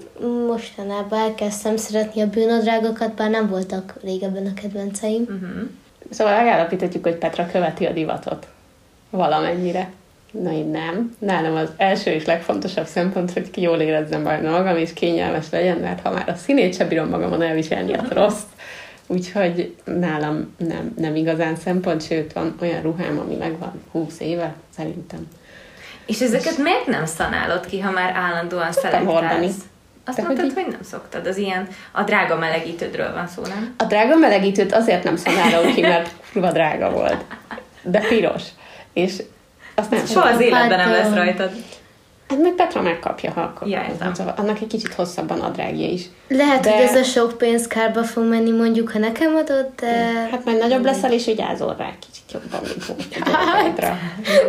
mostanában 0.48 1.20
elkezdtem 1.20 1.78
szeretni 1.78 2.22
a 2.22 2.30
bőnadrágokat, 2.30 3.14
bár 3.14 3.30
nem 3.30 3.50
voltak 3.50 3.94
régebben 4.02 4.46
a 4.46 4.54
kedvenceim. 4.54 5.22
Uh-huh. 5.22 5.70
Szóval 6.10 6.36
megállapíthatjuk, 6.36 7.04
hogy 7.04 7.16
Petra 7.16 7.48
követi 7.52 7.86
a 7.86 7.92
divatot. 7.92 8.48
Valamennyire. 9.10 9.92
Na 10.32 10.52
én 10.52 10.66
nem. 10.68 11.16
Nálam 11.20 11.56
az 11.56 11.70
első 11.78 12.12
és 12.12 12.26
legfontosabb 12.26 12.86
szempont, 12.86 13.32
hogy 13.34 13.52
ki 13.52 13.62
jól 13.62 13.80
érezzem 13.80 14.22
magam, 14.22 14.78
és 14.78 14.94
kényelmes 14.94 15.46
legyen, 15.52 15.78
mert 15.78 16.02
ha 16.02 16.12
már 16.12 16.30
a 16.30 16.36
színét 16.36 16.76
sem 16.76 16.88
bírom 16.88 17.10
magamon 17.10 17.42
elviselni, 17.42 17.94
az 17.94 18.10
rossz. 18.20 18.42
Úgyhogy 19.08 19.76
nálam 19.86 20.56
nem, 20.58 20.94
nem 20.98 21.16
igazán 21.16 21.56
szempont, 21.56 22.06
sőt 22.06 22.34
van 22.34 22.56
olyan 22.62 22.82
ruhám, 22.82 23.20
ami 23.20 23.36
megvan 23.36 23.82
20 23.92 24.20
éve, 24.20 24.54
szerintem. 24.78 25.28
És 26.06 26.22
ezeket 26.22 26.58
miért 26.58 26.86
nem 26.86 27.06
szanálod 27.06 27.66
ki, 27.66 27.80
ha 27.80 27.92
már 27.92 28.14
állandóan 28.16 28.72
szelektálsz? 28.72 29.56
Azt 30.06 30.18
hogy 30.18 30.26
mondtad, 30.26 30.46
így- 30.46 30.54
hogy 30.54 30.68
nem 30.72 30.82
szoktad. 30.84 31.28
Az 31.28 31.38
ilyen, 31.38 31.68
a 31.92 32.04
drága 32.04 32.36
melegítődről 32.38 33.14
van 33.14 33.28
szó, 33.28 33.42
nem? 33.42 33.74
A 33.78 33.84
drága 33.84 34.16
melegítőt 34.16 34.74
azért 34.74 35.04
nem 35.04 35.16
szanálom 35.16 35.74
ki, 35.74 35.82
mert 35.82 36.12
kurva 36.34 36.52
drága 36.52 36.92
volt. 36.92 37.26
De 37.82 38.00
piros. 38.00 38.44
És 38.94 39.24
azt 39.80 39.92
nem 39.92 40.06
Soha 40.06 40.30
az 40.30 40.42
életben 40.42 40.68
nem 40.68 40.80
Hát, 40.80 40.90
lesz 40.90 41.14
rajtad. 41.14 41.52
Hát 42.30 42.42
meg 42.42 42.52
Petra 42.52 42.82
megkapja, 42.82 43.32
ha 43.32 43.42
akkor. 43.42 43.68
Ja. 43.68 43.86
Szóval 44.14 44.34
annak 44.38 44.62
egy 44.62 44.68
kicsit 44.68 44.94
hosszabban 44.94 45.40
a 45.40 45.50
drágja 45.50 45.88
is. 45.88 46.02
Lehet, 46.28 46.64
De- 46.64 46.72
hogy 46.72 46.82
ez 46.82 46.96
a 46.96 47.04
sok 47.04 47.38
pénz 47.38 47.68
kárba 47.68 48.04
fog 48.04 48.24
menni, 48.24 48.52
mondjuk, 48.52 48.92
ha 48.92 49.00
nekem 49.00 49.36
adod, 49.36 49.68
de... 49.80 50.28
Hát 50.32 50.46
majd 50.46 50.58
nagyobb 50.58 50.84
leszel, 50.84 51.14
és 51.14 51.26
vigyázol 51.26 51.76
rá 51.78 51.90
kicsit 52.00 52.32
jobban, 52.32 52.60
mint. 52.64 53.14
Hát. 53.36 53.64
Petra. 53.64 53.98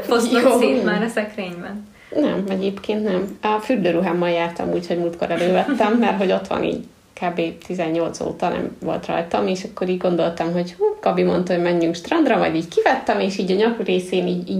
Foszlott 0.03 0.43
Jó. 0.43 0.59
szét 0.59 0.85
már 0.85 1.03
a 1.03 1.09
szekrényben. 1.09 1.89
Nem, 2.15 2.45
egyébként 2.49 3.05
nem. 3.05 3.39
A 3.43 3.59
fürdőruhámmal 3.61 4.31
jártam 4.31 4.73
úgy, 4.73 4.87
hogy 4.87 4.99
múltkor 4.99 5.31
elővettem, 5.31 5.93
mert 5.93 6.19
hogy 6.19 6.33
ott 6.33 6.47
van 6.47 6.65
így 6.65 6.85
kb. 7.21 7.41
18 7.67 8.21
óta 8.21 8.49
nem 8.49 8.77
volt 8.81 9.07
rajtam, 9.07 9.47
és 9.47 9.65
akkor 9.65 9.89
így 9.89 9.99
gondoltam, 9.99 10.53
hogy 10.53 10.75
hú, 10.79 10.85
Gabi 11.01 11.23
mondta, 11.23 11.55
hogy 11.55 11.63
menjünk 11.63 11.95
strandra, 11.95 12.37
majd 12.37 12.55
így 12.55 12.69
kivettem, 12.69 13.21
és 13.21 13.39
így 13.39 13.51
a 13.51 13.55
nyak 13.55 13.85
részén 13.85 14.27
így, 14.27 14.51
így 14.51 14.59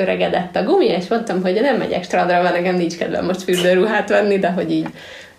megöregedett 0.00 0.56
a 0.56 0.62
gumi, 0.62 0.86
és 0.86 1.08
mondtam, 1.08 1.42
hogy 1.42 1.60
nem 1.60 1.76
megyek 1.76 2.04
strandra, 2.04 2.42
mert 2.42 2.54
nekem 2.54 2.74
nincs 2.74 2.96
kedvem 2.96 3.24
most 3.24 3.42
fürdőruhát 3.42 4.08
venni, 4.08 4.38
de 4.38 4.50
hogy 4.50 4.70
így 4.70 4.86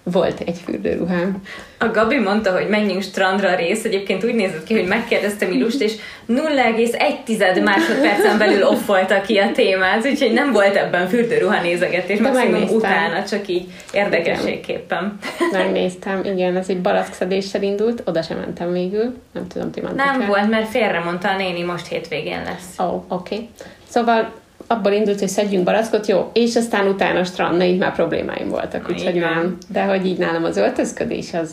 volt 0.04 0.40
egy 0.46 0.58
fürdőruhám. 0.66 1.42
A 1.78 1.88
Gabi 1.88 2.18
mondta, 2.20 2.52
hogy 2.52 2.68
menjünk 2.68 3.02
strandra 3.02 3.56
rész, 3.56 3.84
egyébként 3.84 4.24
úgy 4.24 4.36
nézett 4.36 4.64
ki, 4.64 4.74
hogy 4.74 4.88
megkérdezte 4.88 5.46
Milust, 5.46 5.82
és 5.82 5.94
0,1 6.30 7.64
másodpercen 7.64 8.38
belül 8.38 8.64
offolta 8.64 9.22
ki 9.22 9.38
a 9.38 9.52
témát, 9.52 10.06
úgyhogy 10.06 10.34
nem 10.34 10.52
volt 10.52 10.76
ebben 10.76 11.08
fürdőruha 11.08 11.62
nézegetés, 11.62 12.18
De 12.18 12.28
maximum 12.28 12.52
megnéztem. 12.52 12.78
utána, 12.78 13.24
csak 13.26 13.48
így 13.48 13.66
érdekességképpen. 13.94 15.18
Megnéztem, 15.52 16.24
igen, 16.24 16.58
ez 16.58 16.70
egy 16.70 16.82
barackskszedéssel 16.82 17.64
indult, 17.64 18.04
oda 18.06 18.22
sem 18.22 18.38
mentem 18.38 18.72
végül, 18.72 19.14
nem 19.34 19.48
tudom, 19.48 19.72
ti 19.72 19.82
Nem 19.96 20.22
el? 20.22 20.28
volt, 20.28 20.50
mert 20.50 20.70
félre 20.70 21.00
mondta 21.00 21.30
a 21.30 21.38
néni, 21.38 21.64
most 21.64 21.88
hétvégén 21.88 22.42
lesz. 22.44 22.80
Ó, 22.80 22.84
oh, 22.84 23.04
oké. 23.08 23.36
Okay. 23.36 23.50
Szóval 23.88 24.41
abból 24.72 24.92
indult, 24.92 25.20
hogy 25.20 25.28
szedjünk 25.28 25.64
barackot, 25.64 26.08
jó, 26.08 26.30
és 26.34 26.56
aztán 26.56 26.88
utána 26.88 27.24
strand, 27.24 27.58
na 27.58 27.64
így 27.64 27.78
már 27.78 27.94
problémáim 27.94 28.50
voltak, 28.50 28.90
úgyhogy 28.90 29.16
nem. 29.16 29.58
De 29.68 29.84
hogy 29.84 30.06
így 30.06 30.18
nálam 30.18 30.44
az 30.44 30.58
öltözködés 30.58 31.34
az 31.34 31.52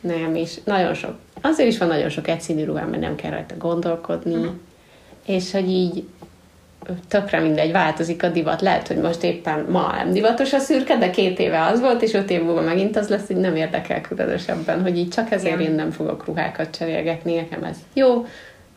nem, 0.00 0.34
és 0.34 0.54
nagyon 0.64 0.94
sok, 0.94 1.14
azért 1.40 1.68
is 1.68 1.78
van 1.78 1.88
nagyon 1.88 2.08
sok 2.08 2.28
egyszínű 2.28 2.64
ruhám, 2.64 2.88
mert 2.88 3.02
nem 3.02 3.14
kell 3.14 3.30
rajta 3.30 3.54
gondolkodni, 3.58 4.34
Mhm. 4.34 4.46
és 5.26 5.52
hogy 5.52 5.68
így 5.68 6.04
tökre 7.08 7.40
mindegy, 7.40 7.72
változik 7.72 8.22
a 8.22 8.28
divat. 8.28 8.60
Lehet, 8.60 8.86
hogy 8.88 8.96
most 8.96 9.22
éppen 9.22 9.66
ma 9.68 9.92
nem 9.96 10.12
divatos 10.12 10.52
a 10.52 10.58
szürke, 10.58 10.96
de 10.96 11.10
két 11.10 11.38
éve 11.38 11.62
az 11.64 11.80
volt, 11.80 12.02
és 12.02 12.14
öt 12.14 12.30
év 12.30 12.42
múlva 12.42 12.60
megint 12.60 12.96
az 12.96 13.08
lesz, 13.08 13.26
hogy 13.26 13.36
nem 13.36 13.56
érdekel 13.56 14.00
különösebben, 14.00 14.82
hogy 14.82 14.98
így 14.98 15.08
csak 15.08 15.30
ezért 15.30 15.60
Igen. 15.60 15.70
én 15.70 15.74
nem 15.76 15.90
fogok 15.90 16.24
ruhákat 16.26 16.76
cserélgetni, 16.78 17.34
nekem 17.34 17.64
ez 17.64 17.76
jó, 17.92 18.26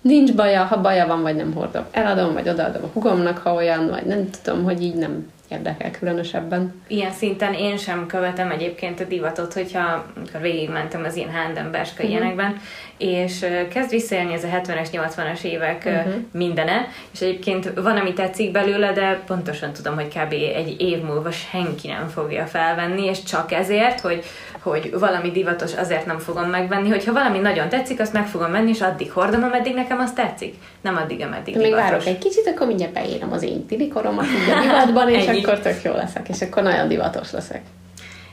nincs 0.01 0.33
baja, 0.33 0.63
ha 0.63 0.81
baja 0.81 1.07
van, 1.07 1.21
vagy 1.21 1.35
nem 1.35 1.53
hordom, 1.53 1.85
eladom, 1.91 2.33
vagy 2.33 2.49
odaadom 2.49 2.83
a 2.83 2.89
hugomnak, 2.93 3.37
ha 3.37 3.53
olyan, 3.53 3.89
vagy 3.89 4.05
nem 4.05 4.29
tudom, 4.43 4.63
hogy 4.63 4.81
így 4.81 4.95
nem 4.95 5.31
érdekel 5.51 5.91
különösebben. 5.91 6.81
Ilyen 6.87 7.11
szinten 7.11 7.53
én 7.53 7.77
sem 7.77 8.05
követem 8.07 8.51
egyébként 8.51 8.99
a 8.99 9.03
divatot, 9.03 9.53
hogyha 9.53 10.05
amikor 10.15 10.41
végigmentem 10.41 11.03
az 11.03 11.15
ilyen 11.15 11.31
Handenberska 11.31 12.03
uh-huh. 12.03 12.09
ilyenekben, 12.09 12.55
és 12.97 13.45
kezd 13.73 13.89
visszaélni 13.89 14.33
ez 14.33 14.43
a 14.43 14.47
70-es, 14.47 14.87
80-as 14.91 15.43
évek 15.43 15.83
uh-huh. 15.85 16.13
mindene, 16.31 16.87
és 17.13 17.21
egyébként 17.21 17.73
van, 17.75 17.97
ami 17.97 18.13
tetszik 18.13 18.51
belőle, 18.51 18.91
de 18.91 19.19
pontosan 19.25 19.73
tudom, 19.73 19.95
hogy 19.95 20.07
kb. 20.07 20.33
egy 20.55 20.75
év 20.81 21.01
múlva 21.01 21.31
senki 21.31 21.87
nem 21.87 22.07
fogja 22.07 22.45
felvenni, 22.45 23.05
és 23.05 23.23
csak 23.23 23.51
ezért, 23.51 23.99
hogy, 23.99 24.23
hogy 24.61 24.99
valami 24.99 25.31
divatos, 25.31 25.73
azért 25.73 26.05
nem 26.05 26.19
fogom 26.19 26.49
megvenni, 26.49 26.89
hogyha 26.89 27.13
valami 27.13 27.37
nagyon 27.39 27.69
tetszik, 27.69 27.99
azt 27.99 28.13
meg 28.13 28.27
fogom 28.27 28.51
venni, 28.51 28.69
és 28.69 28.81
addig 28.81 29.11
hordom, 29.11 29.43
ameddig 29.43 29.73
nekem 29.73 29.99
az 29.99 30.11
tetszik. 30.11 30.55
Nem 30.81 30.95
addig, 30.95 31.21
ameddig 31.21 31.55
Még 31.55 31.65
divatos. 31.65 31.89
várok 31.89 32.05
egy 32.05 32.17
kicsit, 32.17 32.47
akkor 32.47 32.67
mindjárt 32.67 32.93
beírom 32.93 33.31
az 33.31 33.43
én 33.43 33.65
tili 33.65 33.87
koromat 33.87 34.25
így 34.25 34.53
a 34.53 34.61
divatban, 34.61 35.09
és 35.09 35.25
Ennyi. 35.25 35.43
akkor 35.43 35.59
tök 35.59 35.81
jó 35.83 35.93
leszek, 35.93 36.29
és 36.29 36.41
akkor 36.41 36.63
nagyon 36.63 36.87
divatos 36.87 37.31
leszek. 37.31 37.61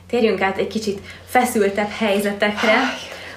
Térjünk 0.08 0.40
át 0.40 0.58
egy 0.58 0.66
kicsit 0.66 1.00
feszültebb 1.24 1.90
helyzetekre. 1.90 2.74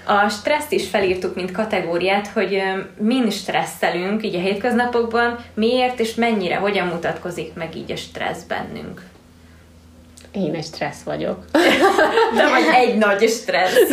A 0.06 0.30
stresszt 0.30 0.72
is 0.72 0.90
felírtuk, 0.90 1.36
mint 1.36 1.52
kategóriát, 1.52 2.28
hogy 2.28 2.62
min 2.98 3.30
stresszelünk 3.30 4.24
így 4.24 4.36
a 4.36 4.40
hétköznapokban, 4.40 5.38
miért 5.54 6.00
és 6.00 6.16
mennyire, 6.16 6.56
hogyan 6.56 6.88
mutatkozik 6.88 7.54
meg 7.54 7.76
így 7.76 7.92
a 7.92 7.96
stressz 7.96 8.44
bennünk. 8.44 9.02
Én 10.32 10.54
egy 10.54 10.64
stressz 10.64 11.04
vagyok. 11.04 11.46
De 12.36 12.50
vagy 12.50 12.64
egy 12.76 12.98
nagy 12.98 13.30
stressz. 13.30 13.90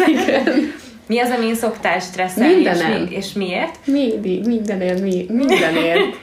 Mi 1.07 1.19
az, 1.19 1.31
amin 1.31 1.55
szoktál 1.55 1.99
stresszelni, 1.99 2.51
és, 2.51 2.55
Mindenem. 2.55 3.03
mi, 3.03 3.17
és 3.17 3.33
miért? 3.33 3.77
Mindig, 3.85 4.47
mindenért, 4.47 5.01
mi, 5.01 5.27
mindenért. 5.29 6.17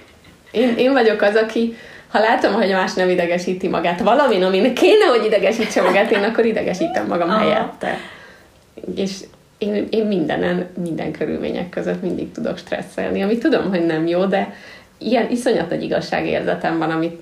Én, 0.52 0.74
én 0.78 0.92
vagyok 0.92 1.22
az, 1.22 1.36
aki 1.36 1.76
ha 2.08 2.20
látom, 2.20 2.54
hogy 2.54 2.72
más 2.72 2.94
nem 2.94 3.10
idegesíti 3.10 3.68
magát 3.68 4.02
valamin, 4.02 4.44
amin 4.44 4.74
kéne, 4.74 5.06
hogy 5.06 5.26
idegesítse 5.26 5.82
magát, 5.82 6.12
én 6.12 6.24
akkor 6.24 6.46
idegesítem 6.46 7.08
magam 7.08 7.30
Aha. 7.30 7.40
helyette. 7.40 7.98
És 8.96 9.12
én, 9.58 9.88
én 9.90 10.06
mindenen, 10.06 10.68
minden 10.84 11.12
körülmények 11.12 11.70
között 11.70 12.02
mindig 12.02 12.32
tudok 12.32 12.58
stresszelni, 12.58 13.24
ami 13.24 13.38
tudom, 13.38 13.70
hogy 13.70 13.86
nem 13.86 14.08
jó, 14.08 14.26
de 14.26 14.54
ilyen 14.98 15.32
iszonyat 15.32 15.70
nagy 15.70 15.84
igazságérzetem 15.84 16.78
van, 16.78 16.90
amit 16.92 17.20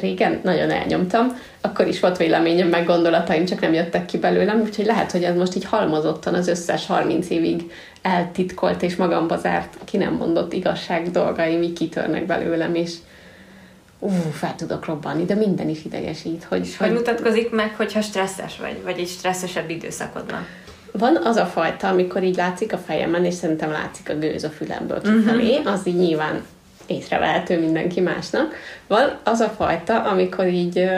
régen 0.00 0.40
nagyon 0.42 0.70
elnyomtam, 0.70 1.38
akkor 1.60 1.86
is 1.86 2.00
volt 2.00 2.16
véleményem, 2.16 2.68
meg 2.68 2.86
gondolataim, 2.86 3.44
csak 3.44 3.60
nem 3.60 3.72
jöttek 3.72 4.06
ki 4.06 4.18
belőlem, 4.18 4.60
úgyhogy 4.60 4.86
lehet, 4.86 5.12
hogy 5.12 5.22
ez 5.22 5.36
most 5.36 5.56
így 5.56 5.64
halmozottan 5.64 6.34
az 6.34 6.48
összes 6.48 6.86
30 6.86 7.30
évig 7.30 7.70
eltitkolt 8.02 8.82
és 8.82 8.96
magamba 8.96 9.36
zárt, 9.36 9.78
ki 9.84 9.96
nem 9.96 10.12
mondott 10.12 10.52
igazság 10.52 11.10
dolgaim 11.10 11.62
így 11.62 11.72
kitörnek 11.72 12.26
belőlem, 12.26 12.74
és 12.74 12.92
ú, 13.98 14.10
fel 14.32 14.54
tudok 14.54 14.84
robbanni, 14.84 15.24
de 15.24 15.34
minden 15.34 15.68
is 15.68 15.84
idegesít, 15.84 16.44
hogy, 16.44 16.66
És 16.66 16.76
hogy 16.76 16.92
mutatkozik 16.92 17.50
meg, 17.50 17.74
hogyha 17.76 18.00
stresszes 18.00 18.58
vagy, 18.58 18.82
vagy 18.84 18.98
egy 18.98 19.08
stresszesebb 19.08 19.70
időszakod 19.70 20.30
van? 20.30 20.46
Van 20.92 21.16
az 21.24 21.36
a 21.36 21.46
fajta, 21.46 21.88
amikor 21.88 22.22
így 22.22 22.36
látszik 22.36 22.72
a 22.72 22.78
fejemen, 22.78 23.24
és 23.24 23.34
szerintem 23.34 23.70
látszik 23.70 24.10
a 24.10 24.18
gőz 24.18 24.44
a 24.44 24.48
fülemből 24.48 25.00
kifelé, 25.00 25.56
uh-huh. 25.56 25.72
az 25.72 25.86
így 25.86 25.96
nyilván 25.96 26.44
észrevehető 26.86 27.60
mindenki 27.60 28.00
másnak. 28.00 28.54
Van 28.86 29.18
az 29.24 29.40
a 29.40 29.48
fajta, 29.48 30.02
amikor 30.02 30.46
így 30.46 30.90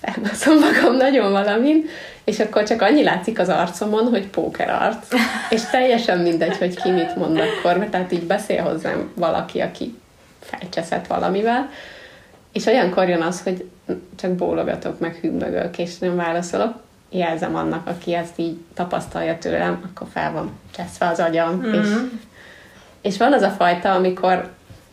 felmászom 0.00 0.58
magam 0.58 0.96
nagyon 0.96 1.32
valamin, 1.32 1.84
és 2.24 2.38
akkor 2.38 2.62
csak 2.62 2.82
annyi 2.82 3.02
látszik 3.02 3.38
az 3.38 3.48
arcomon, 3.48 4.08
hogy 4.08 4.26
póker 4.26 4.70
arc. 4.70 5.12
És 5.50 5.62
teljesen 5.70 6.18
mindegy, 6.18 6.56
hogy 6.56 6.82
ki 6.82 6.90
mit 6.90 7.16
mond 7.16 7.38
akkor, 7.38 7.78
mert 7.78 7.90
tehát 7.90 8.12
így 8.12 8.26
beszél 8.26 8.62
hozzám 8.62 9.10
valaki, 9.14 9.60
aki 9.60 9.94
felcseszett 10.40 11.06
valamivel, 11.06 11.70
és 12.52 12.66
olyankor 12.66 13.08
jön 13.08 13.22
az, 13.22 13.42
hogy 13.42 13.68
csak 14.16 14.30
bólogatok, 14.30 14.98
meg 14.98 15.14
hümmögök, 15.14 15.78
és 15.78 15.98
nem 15.98 16.16
válaszolok, 16.16 16.74
jelzem 17.10 17.56
annak, 17.56 17.86
aki 17.86 18.14
ezt 18.14 18.38
így 18.38 18.56
tapasztalja 18.74 19.38
tőlem, 19.38 19.90
akkor 19.90 20.06
fel 20.12 20.32
van 20.32 20.58
cseszve 20.76 21.08
az 21.08 21.18
agyam. 21.18 21.54
Mm-hmm. 21.54 21.80
És, 21.80 21.88
és 23.06 23.18
van 23.18 23.32
az 23.32 23.42
a 23.42 23.48
fajta, 23.48 23.92
amikor 23.92 24.48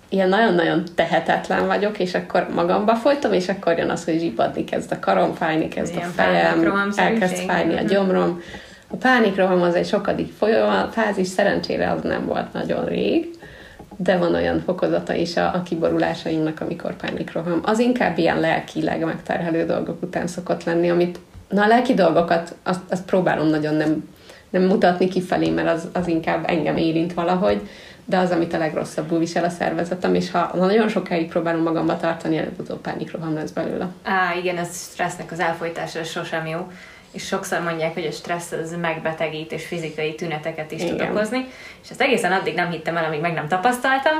ilyen 0.09 0.29
nagyon-nagyon 0.29 0.83
tehetetlen 0.95 1.67
vagyok, 1.67 1.99
és 1.99 2.13
akkor 2.13 2.47
magamba 2.55 2.95
folytom, 2.95 3.33
és 3.33 3.49
akkor 3.49 3.77
jön 3.77 3.89
az, 3.89 4.05
hogy 4.05 4.19
zsipadni 4.19 4.63
kezd 4.63 4.91
a 4.91 4.99
karom, 4.99 5.33
fájni 5.33 5.67
kezd 5.67 5.93
Ilyen 5.95 6.09
a 6.09 6.11
fejem, 6.11 6.91
elkezd 6.95 7.35
fájni 7.35 7.73
a 7.73 7.81
Mhm. 7.81 7.85
gyomrom. 7.85 8.41
A 8.87 8.95
pánikroham 8.95 9.61
az 9.61 9.75
egy 9.75 9.87
sokadik 9.87 10.33
fázis 10.91 11.27
szerencsére 11.27 11.91
az 11.91 12.01
nem 12.01 12.25
volt 12.25 12.53
nagyon 12.53 12.85
rég, 12.85 13.29
de 13.97 14.17
van 14.17 14.33
olyan 14.35 14.61
fokozata 14.65 15.13
is 15.13 15.37
a, 15.37 15.53
a 15.53 15.61
kiborulásainknak, 15.63 16.61
amikor 16.61 16.95
pánikroham. 16.95 17.59
Az 17.63 17.79
inkább 17.79 18.17
ilyen 18.17 18.39
lelkileg 18.39 19.05
megterhelő 19.05 19.65
dolgok 19.65 20.01
után 20.01 20.27
szokott 20.27 20.63
lenni, 20.63 20.89
amit, 20.89 21.19
na 21.49 21.63
a 21.63 21.67
lelki 21.67 21.93
dolgokat, 21.93 22.55
azt, 22.63 22.81
azt 22.89 23.05
próbálom 23.05 23.47
nagyon 23.47 23.75
nem, 23.75 24.09
nem 24.49 24.63
mutatni 24.63 25.07
kifelé, 25.07 25.49
mert 25.49 25.69
az, 25.69 25.87
az 25.93 26.07
inkább 26.07 26.43
engem 26.49 26.77
érint 26.77 27.13
valahogy, 27.13 27.61
de 28.05 28.17
az, 28.17 28.31
amit 28.31 28.53
a 28.53 28.57
legrosszabbul 28.57 29.19
visel 29.19 29.43
a 29.43 29.49
szervezetem, 29.49 30.15
és 30.15 30.31
ha 30.31 30.51
nagyon 30.55 30.89
sokáig 30.89 31.27
próbálom 31.27 31.61
magamba 31.61 31.97
tartani, 31.97 32.37
előbb-utóbb 32.37 32.81
pánikroham 32.81 33.33
lesz 33.33 33.51
belőle. 33.51 33.87
Á, 34.03 34.35
igen, 34.35 34.57
ez 34.57 34.89
stressznek 34.91 35.31
az 35.31 35.39
elfolytása 35.39 36.03
sosem 36.03 36.45
jó. 36.45 36.71
És 37.11 37.25
sokszor 37.25 37.61
mondják, 37.61 37.93
hogy 37.93 38.05
a 38.05 38.11
stressz 38.11 38.51
az 38.51 38.75
megbetegít 38.81 39.51
és 39.51 39.65
fizikai 39.65 40.15
tüneteket 40.15 40.71
is 40.71 40.81
tud 40.81 40.93
Igen. 40.93 41.11
okozni. 41.11 41.45
És 41.83 41.89
ezt 41.89 42.01
egészen 42.01 42.31
addig 42.31 42.55
nem 42.55 42.69
hittem 42.69 42.97
el, 42.97 43.05
amíg 43.05 43.19
meg 43.19 43.33
nem 43.33 43.47
tapasztaltam. 43.47 44.17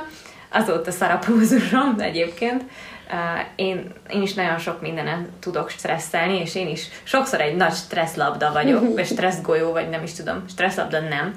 Azóta 0.49 0.91
szarapúzusom 0.91 1.95
egyébként. 2.09 2.61
Uh, 2.61 3.45
Én, 3.55 3.93
én 4.09 4.21
is 4.21 4.33
nagyon 4.33 4.57
sok 4.57 4.81
mindenen 4.81 5.27
tudok 5.39 5.69
stresszelni, 5.69 6.39
és 6.39 6.55
én 6.55 6.67
is 6.67 6.87
sokszor 7.03 7.41
egy 7.41 7.55
nagy 7.55 7.73
stresszlabda 7.73 8.51
vagyok, 8.51 8.93
vagy 8.93 9.05
stresszgolyó, 9.13 9.71
vagy 9.71 9.89
nem 9.89 10.03
is 10.03 10.13
tudom, 10.13 10.43
stresszlabda 10.49 10.99
nem. 10.99 11.33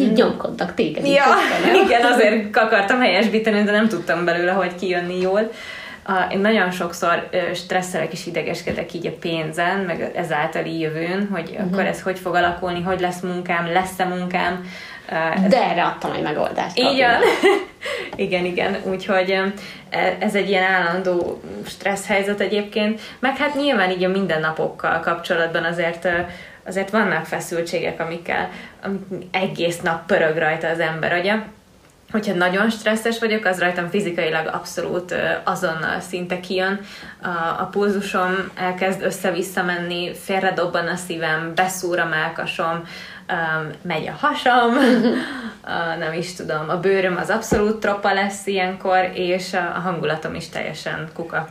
Így 0.00 0.12
nyomkodnak 0.12 0.74
téged. 0.74 1.04
így 1.04 1.12
Ja, 1.12 1.24
igen, 1.84 2.12
azért 2.12 2.56
akartam 2.56 3.00
helyesbíteni, 3.00 3.62
de 3.62 3.70
nem 3.70 3.88
tudtam 3.88 4.24
belőle, 4.24 4.52
hogy 4.52 4.74
kijönni 4.74 5.20
jól. 5.20 5.50
A, 6.02 6.32
én 6.32 6.38
nagyon 6.38 6.70
sokszor 6.70 7.28
stresszelek 7.54 8.12
és 8.12 8.26
idegeskedek 8.26 8.92
így 8.94 9.06
a 9.06 9.12
pénzen, 9.20 9.78
meg 9.78 10.10
ezáltal 10.14 10.64
így 10.64 10.80
jövőn, 10.80 11.28
hogy 11.32 11.50
uh-huh. 11.50 11.66
akkor 11.66 11.84
ez 11.84 12.02
hogy 12.02 12.18
fog 12.18 12.34
alakulni, 12.34 12.82
hogy 12.82 13.00
lesz 13.00 13.20
munkám, 13.20 13.72
lesz-e 13.72 14.04
munkám. 14.04 14.64
De 15.48 15.70
erre 15.70 15.84
adtam 15.84 16.12
egy 16.12 16.22
megoldást. 16.22 16.78
így 16.78 16.98
van. 16.98 17.20
igen, 18.26 18.44
igen. 18.44 18.76
Úgyhogy 18.82 19.30
e- 19.90 20.16
ez 20.18 20.34
egy 20.34 20.48
ilyen 20.48 20.72
állandó 20.72 21.42
stressz 21.66 22.06
helyzet 22.06 22.40
egyébként. 22.40 23.00
Meg 23.18 23.36
hát 23.36 23.54
nyilván 23.54 23.90
így 23.90 24.04
a 24.04 24.08
mindennapokkal 24.08 25.00
kapcsolatban 25.00 25.64
azért 25.64 26.08
azért 26.68 26.90
vannak 26.90 27.24
feszültségek, 27.24 28.00
amikkel 28.00 28.50
amik 28.82 29.02
egész 29.30 29.80
nap 29.80 30.06
pörög 30.06 30.36
rajta 30.36 30.68
az 30.68 30.80
ember 30.80 31.12
agya. 31.12 31.44
Hogyha 32.10 32.34
nagyon 32.34 32.70
stresszes 32.70 33.18
vagyok, 33.18 33.44
az 33.44 33.58
rajtam 33.58 33.88
fizikailag 33.88 34.46
abszolút 34.46 35.14
azonnal 35.44 36.00
szinte 36.00 36.40
kijön. 36.40 36.80
A, 37.22 37.28
a 37.60 37.68
pulzusom 37.70 38.50
elkezd 38.54 39.02
össze-vissza 39.02 39.62
menni, 39.62 40.14
félredobban 40.14 40.86
a 40.86 40.96
szívem, 40.96 41.52
beszúr 41.54 41.98
a 41.98 42.06
melkasom, 42.06 42.84
um, 43.28 43.70
megy 43.82 44.06
a 44.06 44.12
hasam, 44.12 44.76
uh, 44.76 45.98
nem 46.04 46.12
is 46.12 46.34
tudom, 46.34 46.68
a 46.68 46.80
bőröm 46.80 47.16
az 47.16 47.30
abszolút 47.30 47.80
troppa 47.80 48.12
lesz 48.12 48.46
ilyenkor, 48.46 49.10
és 49.14 49.54
a, 49.54 49.76
a 49.76 49.80
hangulatom 49.80 50.34
is 50.34 50.48
teljesen 50.48 51.08
kuka. 51.14 51.48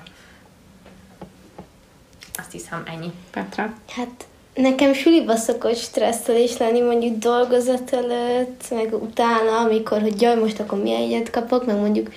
Azt 2.37 2.51
hiszem 2.51 2.83
ennyi. 2.85 3.11
Petra? 3.31 3.73
Hát 3.95 4.25
nekem 4.57 4.93
suliba 4.93 5.35
szokott 5.35 5.77
stresszelés 5.77 6.57
lenni 6.57 6.81
mondjuk 6.81 7.17
dolgozat 7.17 7.93
előtt, 7.93 8.63
meg 8.69 8.93
utána, 8.93 9.57
amikor, 9.57 10.01
hogy 10.01 10.21
jaj, 10.21 10.35
most 10.35 10.59
akkor 10.59 10.81
milyen 10.81 11.01
egyet 11.01 11.29
kapok, 11.29 11.65
meg 11.65 11.75
mondjuk 11.75 12.09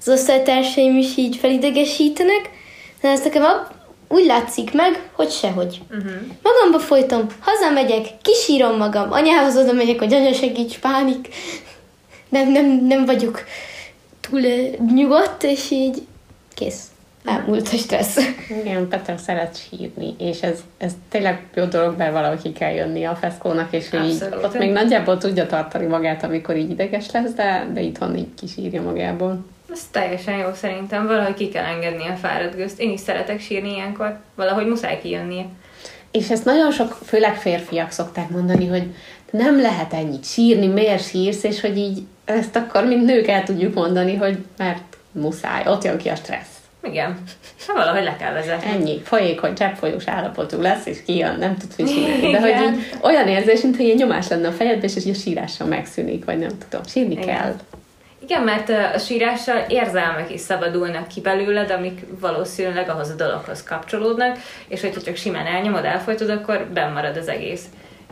az 0.00 0.08
osztálytársaim 0.08 0.96
is 0.96 1.16
így 1.16 1.36
felidegesítenek, 1.36 2.50
de 3.00 3.08
ezt 3.08 3.24
nekem 3.24 3.42
úgy 4.08 4.26
látszik 4.26 4.72
meg, 4.72 5.10
hogy 5.12 5.30
sehogy. 5.30 5.80
Uh-huh. 5.90 6.12
Magamba 6.42 6.78
folytom, 6.78 7.26
hazamegyek, 7.40 8.06
kisírom 8.22 8.76
magam, 8.76 9.12
anyához 9.12 9.56
oda 9.56 9.72
megyek, 9.72 9.98
hogy 9.98 10.14
anya 10.14 10.32
segíts, 10.32 10.78
pánik. 10.78 11.28
Nem, 12.28 12.50
nem, 12.50 12.66
nem 12.86 13.04
vagyok 13.04 13.44
túl 14.20 14.42
ö, 14.42 14.66
nyugodt, 14.94 15.42
és 15.42 15.70
így 15.70 16.06
kész. 16.54 16.82
Elmúlt 17.28 17.68
a 17.68 17.76
stressz. 17.76 18.18
Igen, 18.62 18.88
Petra 18.88 19.16
szeret 19.16 19.58
sírni, 19.68 20.14
és 20.18 20.42
ez, 20.42 20.60
ez 20.76 20.92
tényleg 21.08 21.42
jó 21.54 21.64
dolog, 21.64 21.94
mert 21.98 22.12
valahogy 22.12 22.42
ki 22.42 22.52
kell 22.52 22.72
jönni 22.72 23.04
a 23.04 23.14
feszkónak, 23.14 23.72
és 23.72 23.92
ő 23.92 24.02
így, 24.02 24.22
Abszolút. 24.22 24.44
ott 24.44 24.58
még 24.58 24.72
nagyjából 24.72 25.18
tudja 25.18 25.46
tartani 25.46 25.86
magát, 25.86 26.24
amikor 26.24 26.56
így 26.56 26.70
ideges 26.70 27.10
lesz, 27.10 27.32
de, 27.32 27.66
de 27.72 27.80
itthon 27.80 28.16
így 28.16 28.34
kisírja 28.40 28.82
magából. 28.82 29.44
Ez 29.72 29.80
teljesen 29.90 30.36
jó 30.36 30.48
szerintem, 30.54 31.06
valahogy 31.06 31.34
ki 31.34 31.48
kell 31.48 31.64
engedni 31.64 32.06
a 32.06 32.16
fáradt 32.16 32.56
gőzt. 32.56 32.80
Én 32.80 32.90
is 32.90 33.00
szeretek 33.00 33.40
sírni 33.40 33.72
ilyenkor, 33.74 34.18
valahogy 34.34 34.66
muszáj 34.66 34.98
kijönnie. 35.02 35.44
És 36.10 36.30
ezt 36.30 36.44
nagyon 36.44 36.70
sok, 36.70 36.98
főleg 37.04 37.34
férfiak 37.36 37.90
szokták 37.90 38.28
mondani, 38.28 38.66
hogy 38.66 38.94
nem 39.30 39.60
lehet 39.60 39.92
ennyit 39.92 40.24
sírni, 40.24 40.66
miért 40.66 41.08
sírsz, 41.08 41.42
és 41.42 41.60
hogy 41.60 41.76
így 41.76 42.02
ezt 42.24 42.56
akkor 42.56 42.84
mint 42.84 43.04
nők 43.04 43.26
el 43.26 43.42
tudjuk 43.42 43.74
mondani, 43.74 44.16
hogy 44.16 44.38
mert 44.56 44.96
muszáj, 45.12 45.62
ott 45.66 45.84
jön 45.84 45.96
ki 45.96 46.08
a 46.08 46.14
stressz. 46.14 46.57
Igen. 46.82 47.18
Hát 47.66 47.76
valahogy 47.76 48.04
le 48.04 48.16
kell 48.16 48.32
vezetni. 48.32 48.70
Ennyi, 48.70 49.00
folyékony, 49.04 49.54
cseppfolyós 49.54 50.06
állapotú 50.06 50.60
lesz, 50.60 50.86
és 50.86 51.02
kijön, 51.04 51.38
nem 51.38 51.56
tudsz 51.56 51.76
mit 51.76 51.88
csinálni. 51.88 52.30
De 52.30 52.40
hogy 52.40 52.74
így 52.74 52.98
olyan 53.02 53.28
érzés, 53.28 53.60
mintha 53.60 53.82
ilyen 53.82 53.96
nyomás 53.96 54.28
lenne 54.28 54.48
a 54.48 54.52
fejedbe, 54.52 54.86
és 54.86 54.96
így 54.96 55.14
a 55.14 55.18
sírással 55.18 55.66
megszűnik, 55.66 56.24
vagy 56.24 56.38
nem 56.38 56.50
tudom, 56.68 56.84
sírni 56.86 57.12
Igen. 57.12 57.26
kell. 57.26 57.54
Igen, 58.22 58.42
mert 58.42 58.68
a 58.94 58.98
sírással 58.98 59.64
érzelmek 59.68 60.32
is 60.32 60.40
szabadulnak 60.40 61.08
ki 61.08 61.20
belőled, 61.20 61.70
amik 61.70 62.00
valószínűleg 62.20 62.88
ahhoz 62.88 63.10
a 63.10 63.14
dologhoz 63.14 63.62
kapcsolódnak, 63.62 64.38
és 64.68 64.80
hogyha 64.80 65.00
csak 65.00 65.16
simán 65.16 65.46
elnyomod, 65.46 65.84
elfolytod, 65.84 66.30
akkor 66.30 66.68
benn 66.72 66.92
marad 66.92 67.16
az 67.16 67.28
egész. 67.28 67.64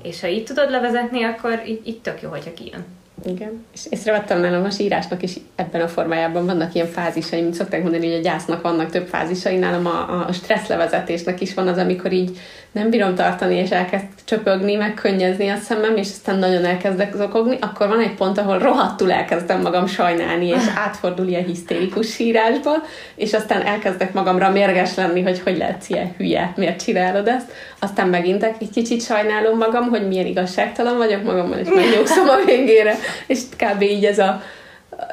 És 0.02 0.20
ha 0.20 0.26
így 0.26 0.44
tudod 0.44 0.70
levezetni, 0.70 1.24
akkor 1.24 1.62
így, 1.66 1.80
így 1.84 2.00
tök 2.00 2.22
jó, 2.22 2.30
hogyha 2.30 2.52
kijön. 2.54 2.84
Igen. 3.24 3.64
És 3.72 3.80
észrevettem 3.90 4.40
nálam 4.40 4.64
a 4.64 4.70
sírásnak 4.70 5.22
is 5.22 5.36
ebben 5.54 5.80
a 5.80 5.88
formájában 5.88 6.46
vannak 6.46 6.74
ilyen 6.74 6.86
fázisai, 6.86 7.42
mint 7.42 7.54
szokták 7.54 7.82
mondani, 7.82 8.06
hogy 8.06 8.18
a 8.18 8.22
gyásznak 8.22 8.62
vannak 8.62 8.90
több 8.90 9.06
fázisai, 9.06 9.56
nálam 9.56 9.86
a, 9.86 10.26
a 10.26 10.32
stresszlevezetésnek 10.32 11.40
is 11.40 11.54
van 11.54 11.68
az, 11.68 11.78
amikor 11.78 12.12
így 12.12 12.38
nem 12.76 12.90
bírom 12.90 13.14
tartani, 13.14 13.54
és 13.54 13.70
elkezd 13.70 14.04
csöpögni, 14.24 14.74
meg 14.74 14.94
könnyezni 14.94 15.48
a 15.48 15.56
szemem, 15.56 15.96
és 15.96 16.08
aztán 16.08 16.38
nagyon 16.38 16.64
elkezdek 16.64 17.14
zokogni, 17.14 17.56
akkor 17.60 17.88
van 17.88 18.00
egy 18.00 18.14
pont, 18.14 18.38
ahol 18.38 18.58
rohadtul 18.58 19.12
elkezdem 19.12 19.60
magam 19.60 19.86
sajnálni, 19.86 20.46
és 20.46 20.62
átfordul 20.74 21.26
ilyen 21.26 21.44
hisztérikus 21.44 22.10
sírásba, 22.10 22.72
és 23.14 23.32
aztán 23.32 23.62
elkezdek 23.62 24.12
magamra 24.12 24.50
mérges 24.50 24.94
lenni, 24.94 25.22
hogy 25.22 25.40
hogy 25.40 25.56
lehetsz 25.56 25.88
ilyen 25.88 26.14
hülye, 26.16 26.52
miért 26.56 26.82
csinálod 26.82 27.28
ezt. 27.28 27.52
Aztán 27.78 28.08
megint 28.08 28.42
egy 28.42 28.70
kicsit 28.72 29.02
sajnálom 29.02 29.58
magam, 29.58 29.88
hogy 29.88 30.08
milyen 30.08 30.26
igazságtalan 30.26 30.96
vagyok 30.96 31.22
magammal, 31.22 31.58
és 31.58 31.68
megnyugszom 31.68 32.28
a 32.28 32.44
végére, 32.46 32.94
és 33.26 33.40
kb. 33.56 33.82
így 33.82 34.04
ez 34.04 34.18
a, 34.18 34.42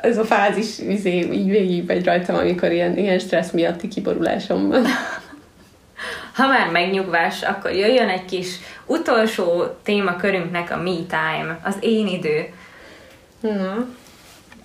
ez 0.02 0.18
a 0.18 0.24
fázis 0.24 0.80
izé, 0.80 1.18
így 1.32 1.50
végig 1.50 1.84
megy 1.86 2.06
rajtam, 2.06 2.36
amikor 2.36 2.72
ilyen, 2.72 2.98
ilyen 2.98 3.20
stressz 3.20 3.52
miatti 3.52 3.88
kiborulásom 3.88 4.68
van. 4.68 4.86
Ha 6.34 6.48
már 6.48 6.70
megnyugvás, 6.72 7.42
akkor 7.42 7.72
jöjjön 7.72 8.10
egy 8.10 8.26
kis 8.26 8.56
utolsó 8.86 9.64
témakörünknek 9.84 10.72
a 10.72 10.78
me 10.78 10.96
time, 11.08 11.60
az 11.64 11.76
én 11.80 12.08
idő. 12.08 12.54
Na, 13.40 13.86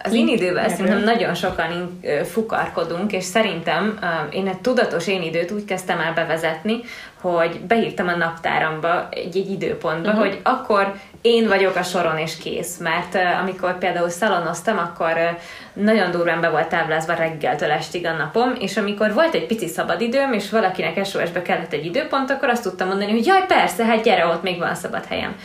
Az 0.04 0.12
én 0.12 0.28
Erről. 0.56 0.68
szerintem 0.68 1.02
nagyon 1.02 1.34
sokan 1.34 2.00
fukarkodunk, 2.24 3.12
és 3.12 3.24
szerintem 3.24 3.98
én 4.30 4.48
egy 4.48 4.58
tudatos 4.58 5.06
én 5.06 5.22
időt 5.22 5.50
úgy 5.50 5.64
kezdtem 5.64 6.00
el 6.00 6.12
bevezetni, 6.12 6.80
hogy 7.20 7.60
beírtam 7.60 8.08
a 8.08 8.16
naptáramba 8.16 9.08
egy-egy 9.10 9.50
időpontba, 9.50 10.08
uh-huh. 10.08 10.24
hogy 10.24 10.40
akkor 10.42 10.94
én 11.20 11.48
vagyok 11.48 11.76
a 11.76 11.82
soron 11.82 12.18
és 12.18 12.36
kész, 12.36 12.76
mert 12.78 13.14
amikor 13.40 13.78
például 13.78 14.08
szalonoztam, 14.08 14.78
akkor 14.78 15.38
nagyon 15.72 16.10
durván 16.10 16.40
be 16.40 16.48
volt 16.48 16.68
táblázva 16.68 17.14
reggeltől 17.14 17.70
estig 17.70 18.06
a 18.06 18.12
napom, 18.12 18.54
és 18.60 18.76
amikor 18.76 19.14
volt 19.14 19.34
egy 19.34 19.46
pici 19.46 19.66
szabadidőm, 19.66 20.32
és 20.32 20.50
valakinek 20.50 21.04
SOS-be 21.04 21.42
kellett 21.42 21.72
egy 21.72 21.84
időpont, 21.84 22.30
akkor 22.30 22.48
azt 22.48 22.62
tudtam 22.62 22.88
mondani, 22.88 23.10
hogy 23.10 23.26
jaj, 23.26 23.46
persze, 23.46 23.84
hát 23.84 24.02
gyere, 24.02 24.26
ott 24.26 24.42
még 24.42 24.58
van 24.58 24.74
szabad 24.74 25.04
helyem. 25.04 25.36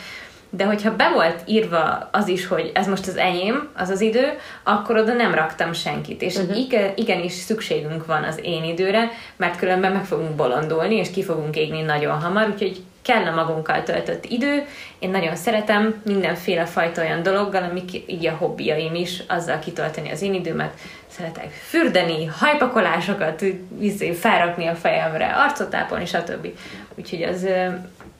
De 0.50 0.64
hogyha 0.64 0.96
be 0.96 1.10
volt 1.14 1.42
írva 1.46 2.08
az 2.12 2.28
is, 2.28 2.46
hogy 2.46 2.70
ez 2.74 2.86
most 2.86 3.06
az 3.06 3.16
enyém, 3.16 3.68
az 3.76 3.90
az 3.90 4.00
idő, 4.00 4.38
akkor 4.62 4.96
oda 4.96 5.12
nem 5.12 5.34
raktam 5.34 5.72
senkit. 5.72 6.22
És 6.22 6.36
uh-huh. 6.36 6.58
igen, 6.58 6.92
igenis 6.96 7.32
szükségünk 7.32 8.06
van 8.06 8.22
az 8.22 8.38
én 8.42 8.64
időre, 8.64 9.10
mert 9.36 9.58
különben 9.58 9.92
meg 9.92 10.04
fogunk 10.04 10.34
bolondulni, 10.34 10.94
és 10.94 11.10
ki 11.10 11.22
fogunk 11.22 11.56
égni 11.56 11.82
nagyon 11.82 12.20
hamar, 12.20 12.48
úgyhogy 12.48 12.82
kell 13.04 13.24
a 13.24 13.34
magunkkal 13.34 13.82
töltött 13.82 14.24
idő. 14.24 14.66
Én 14.98 15.10
nagyon 15.10 15.36
szeretem 15.36 16.02
mindenféle 16.04 16.64
fajta 16.64 17.02
olyan 17.02 17.22
dologgal, 17.22 17.62
amik 17.62 18.02
így 18.06 18.26
a 18.26 18.36
hobbiaim 18.36 18.94
is, 18.94 19.22
azzal 19.28 19.58
kitölteni 19.58 20.10
az 20.10 20.22
én 20.22 20.34
időmet. 20.34 20.74
Szeretek 21.06 21.50
fürdeni, 21.50 22.24
hajpakolásokat, 22.24 23.44
izé, 23.80 24.12
felrakni 24.12 24.66
a 24.66 24.74
fejemre, 24.74 25.26
arcot 25.26 25.74
ápolni, 25.74 26.06
stb. 26.06 26.48
Úgyhogy 26.94 27.22
az 27.22 27.42
ö, 27.44 27.66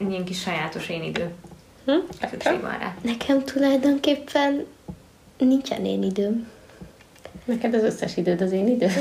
ilyen 0.08 0.24
kis 0.24 0.40
sajátos 0.40 0.88
én 0.88 1.02
idő. 1.02 1.30
hm? 1.84 2.26
Szükség 2.30 2.60
van 2.60 2.78
rá. 2.78 2.94
Nekem 3.02 3.44
tulajdonképpen 3.44 4.66
nincsen 5.38 5.84
én 5.84 6.02
időm. 6.02 6.48
Neked 7.44 7.74
az 7.74 7.82
összes 7.82 8.16
időd 8.16 8.40
az 8.40 8.52
én 8.52 8.68
időm? 8.68 8.92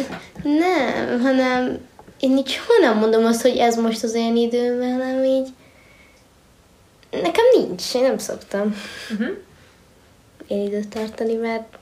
Nem, 0.43 1.21
hanem 1.21 1.77
én 2.19 2.37
így 2.37 2.47
soha 2.47 2.79
nem 2.81 2.97
mondom 2.97 3.25
azt, 3.25 3.41
hogy 3.41 3.57
ez 3.57 3.75
most 3.75 4.03
az 4.03 4.13
én 4.13 4.35
időm, 4.35 4.79
hanem 4.81 5.23
így 5.23 5.47
nekem 7.21 7.45
nincs, 7.57 7.93
én 7.93 8.01
nem 8.01 8.17
szoktam 8.17 8.75
Uh-huh. 9.11 9.37
én 10.47 10.65
időt 10.65 10.87
tartani, 10.87 11.35
mert 11.35 11.77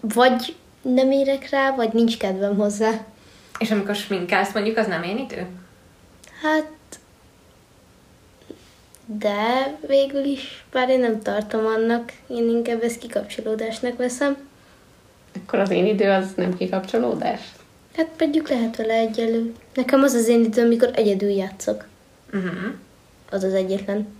vagy 0.00 0.54
nem 0.82 1.10
érek 1.10 1.50
rá, 1.50 1.74
vagy 1.74 1.92
nincs 1.92 2.18
kedvem 2.18 2.56
hozzá. 2.56 3.04
És 3.58 3.70
amikor 3.70 3.94
sminkálsz, 3.94 4.52
mondjuk, 4.54 4.76
az 4.76 4.86
nem 4.86 5.02
én 5.02 5.18
idő? 5.18 5.46
Hát, 6.42 6.68
de 9.04 9.76
végül 9.86 10.24
is, 10.24 10.64
bár 10.72 10.88
én 10.88 11.00
nem 11.00 11.22
tartom 11.22 11.66
annak, 11.66 12.12
én 12.26 12.48
inkább 12.48 12.82
ezt 12.82 12.98
kikapcsolódásnak 12.98 13.96
veszem. 13.96 14.36
Akkor 15.36 15.58
az 15.58 15.70
én 15.70 15.86
idő 15.86 16.10
az 16.10 16.26
nem 16.36 16.56
kikapcsolódás? 16.56 17.40
Hát 17.96 18.08
pedig 18.16 18.48
lehet 18.48 18.76
vele 18.76 18.94
egyelő. 18.94 19.54
Nekem 19.74 20.02
az 20.02 20.12
az 20.12 20.28
én 20.28 20.44
időm, 20.44 20.64
amikor 20.64 20.90
egyedül 20.94 21.28
játszok. 21.28 21.84
Uh-huh. 22.32 22.72
Az 23.30 23.44
az 23.44 23.54
egyetlen. 23.54 24.19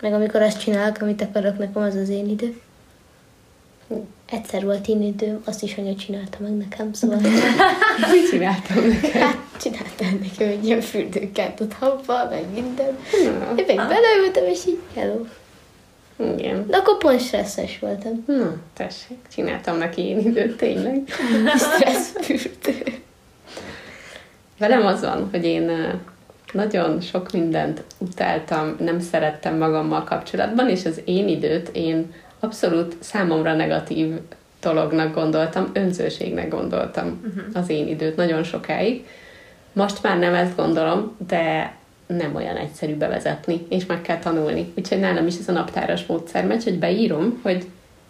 Meg 0.00 0.12
amikor 0.12 0.42
azt 0.42 0.60
csinálok, 0.60 0.96
amit 1.00 1.22
akarok, 1.22 1.58
nekem 1.58 1.82
az 1.82 1.94
az 1.94 2.08
én 2.08 2.28
idő. 2.28 2.60
Egyszer 4.30 4.64
volt 4.64 4.86
én 4.88 5.02
időm, 5.02 5.42
azt 5.44 5.62
is 5.62 5.76
anya 5.76 5.94
csinálta 5.94 6.38
meg 6.40 6.56
nekem, 6.56 6.92
szóval 6.92 7.18
Mit 8.12 8.28
csináltam 8.30 8.84
neked? 8.88 9.10
hát 9.22 9.36
csináltam 9.60 10.18
nekem 10.22 10.48
egy 10.48 10.64
ilyen 10.64 10.80
fürdőkert 10.80 11.72
habba, 11.72 12.28
meg 12.30 12.44
minden. 12.54 12.98
Na, 13.24 13.54
Én 13.56 13.76
meg 13.76 13.88
beleültem, 13.88 14.44
és 14.44 14.66
így 14.66 14.78
hello. 14.94 15.24
igen. 16.36 16.66
De 16.66 16.76
akkor 16.76 16.98
pont 16.98 17.20
stresszes 17.20 17.78
voltam. 17.78 18.24
Na, 18.26 18.56
tessék, 18.74 19.18
csináltam 19.34 19.76
neki 19.76 20.02
én 20.02 20.18
időt, 20.18 20.56
tényleg. 20.56 21.02
Stressz 21.56 22.12
fürdő. 22.20 22.82
Velem 24.58 24.86
az 24.86 25.00
van, 25.00 25.28
hogy 25.30 25.44
én 25.44 25.70
nagyon 26.52 27.00
sok 27.00 27.32
mindent 27.32 27.82
utáltam, 27.98 28.76
nem 28.78 29.00
szerettem 29.00 29.56
magammal 29.56 30.04
kapcsolatban, 30.04 30.68
és 30.68 30.84
az 30.84 31.00
én 31.04 31.28
időt 31.28 31.70
én 31.72 32.12
abszolút 32.40 32.96
számomra 33.00 33.54
negatív 33.54 34.18
dolognak 34.60 35.14
gondoltam, 35.14 35.70
önzőségnek 35.72 36.48
gondoltam 36.48 37.20
uh-huh. 37.26 37.44
az 37.54 37.68
én 37.68 37.88
időt 37.88 38.16
nagyon 38.16 38.42
sokáig. 38.42 39.06
Most 39.72 40.02
már 40.02 40.18
nem 40.18 40.34
ezt 40.34 40.56
gondolom, 40.56 41.16
de 41.28 41.76
nem 42.06 42.34
olyan 42.34 42.56
egyszerű 42.56 42.96
bevezetni, 42.96 43.66
és 43.68 43.86
meg 43.86 44.02
kell 44.02 44.18
tanulni. 44.18 44.72
Úgyhogy 44.76 45.00
nálam 45.00 45.26
is 45.26 45.38
ez 45.38 45.48
a 45.48 45.52
naptáras 45.52 46.06
módszer 46.06 46.46
megy, 46.46 46.64
hogy 46.64 46.78
beírom, 46.78 47.40
hogy 47.42 47.66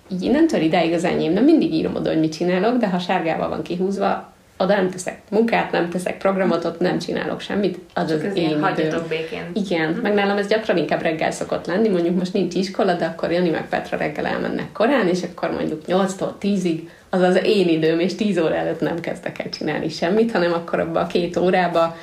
így 0.09 0.23
innentől 0.23 0.60
ideig 0.60 0.93
az 0.93 1.05
enyém. 1.05 1.32
Nem 1.32 1.44
mindig 1.44 1.74
írom 1.74 1.94
oda, 1.94 2.09
hogy 2.09 2.20
mit 2.20 2.32
csinálok, 2.32 2.77
de 2.77 2.89
ha 2.89 2.98
sárgával 2.98 3.48
van 3.48 3.62
kihúzva, 3.62 4.32
oda 4.59 4.74
nem 4.74 4.90
teszek 4.90 5.20
munkát, 5.30 5.72
nem 5.72 5.89
teszek 5.90 6.18
programot, 6.18 6.78
nem 6.78 6.98
csinálok 6.98 7.40
semmit, 7.40 7.78
az 7.94 8.10
az 8.10 8.24
én 8.35 8.60
hagyjatok 8.62 9.09
békén. 9.09 9.51
Igen, 9.52 9.98
meg 10.02 10.14
nálam 10.14 10.36
ez 10.36 10.47
gyakran 10.47 10.76
inkább 10.76 11.02
reggel 11.02 11.30
szokott 11.30 11.66
lenni, 11.66 11.89
mondjuk 11.89 12.16
most 12.16 12.32
nincs 12.32 12.55
iskola, 12.55 12.94
de 12.94 13.05
akkor 13.05 13.30
Jani 13.30 13.51
meg 13.51 13.68
Petra 13.68 13.97
reggel 13.97 14.26
elmennek 14.26 14.72
korán, 14.72 15.09
és 15.09 15.22
akkor 15.22 15.51
mondjuk 15.51 15.82
8-tól 15.86 16.30
10-ig 16.40 16.80
az 17.10 17.20
az 17.20 17.40
én 17.44 17.68
időm, 17.68 18.01
és 18.01 18.14
10 18.14 18.39
óra 18.39 18.55
előtt 18.55 18.80
nem 18.80 19.01
kezdek 19.01 19.39
el 19.39 19.48
csinálni 19.48 19.89
semmit, 19.89 20.32
hanem 20.32 20.52
akkor 20.52 20.80
abban 20.80 21.02
a 21.02 21.06
két 21.06 21.36
órába 21.36 21.97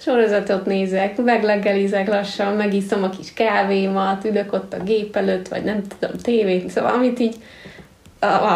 sorozatot 0.00 0.66
nézek, 0.66 1.16
megleggelizek 1.16 2.08
lassan, 2.08 2.54
megiszom 2.54 3.02
a 3.02 3.08
kis 3.08 3.32
kávémat, 3.32 4.24
ülök 4.24 4.52
ott 4.52 4.72
a 4.72 4.82
gép 4.82 5.16
előtt, 5.16 5.48
vagy 5.48 5.64
nem 5.64 5.82
tudom, 5.98 6.16
tévét, 6.16 6.70
szóval 6.70 6.92
amit 6.92 7.18
így 7.18 7.36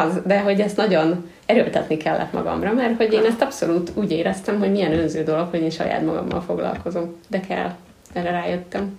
az, 0.05 0.21
de 0.27 0.41
hogy 0.41 0.61
ezt 0.61 0.77
nagyon 0.77 1.31
erőltetni 1.51 1.97
kellett 1.97 2.33
magamra, 2.33 2.73
mert 2.73 2.97
hogy 2.97 3.13
én 3.13 3.25
ezt 3.25 3.41
abszolút 3.41 3.91
úgy 3.95 4.11
éreztem, 4.11 4.59
hogy 4.59 4.71
milyen 4.71 4.93
önző 4.93 5.23
dolog, 5.23 5.49
hogy 5.51 5.61
én 5.61 5.71
saját 5.71 6.05
magammal 6.05 6.41
foglalkozom. 6.41 7.17
De 7.29 7.41
kell. 7.41 7.75
Erre 8.13 8.31
rájöttem. 8.31 8.99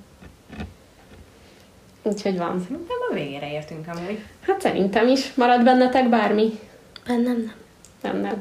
Úgyhogy 2.04 2.38
van. 2.38 2.60
Szerintem 2.62 2.98
a 3.10 3.14
végére 3.14 3.52
értünk 3.52 3.86
amúgy. 3.96 4.20
Hát 4.48 4.62
szerintem 4.62 5.08
is. 5.08 5.34
Marad 5.34 5.64
bennetek 5.64 6.10
bármi? 6.10 6.60
Bennem 7.08 7.24
nem. 7.46 7.54
Nem, 8.02 8.22
nem. 8.22 8.40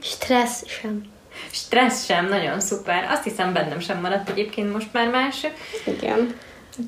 Stressz 0.00 0.68
sem. 0.68 1.02
Stressz 1.50 2.04
sem, 2.04 2.28
nagyon 2.28 2.60
szuper. 2.60 3.04
Azt 3.10 3.24
hiszem 3.24 3.52
bennem 3.52 3.80
sem 3.80 4.00
maradt 4.00 4.28
egyébként 4.28 4.72
most 4.72 4.92
már 4.92 5.10
más. 5.10 5.46
Igen. 5.86 6.34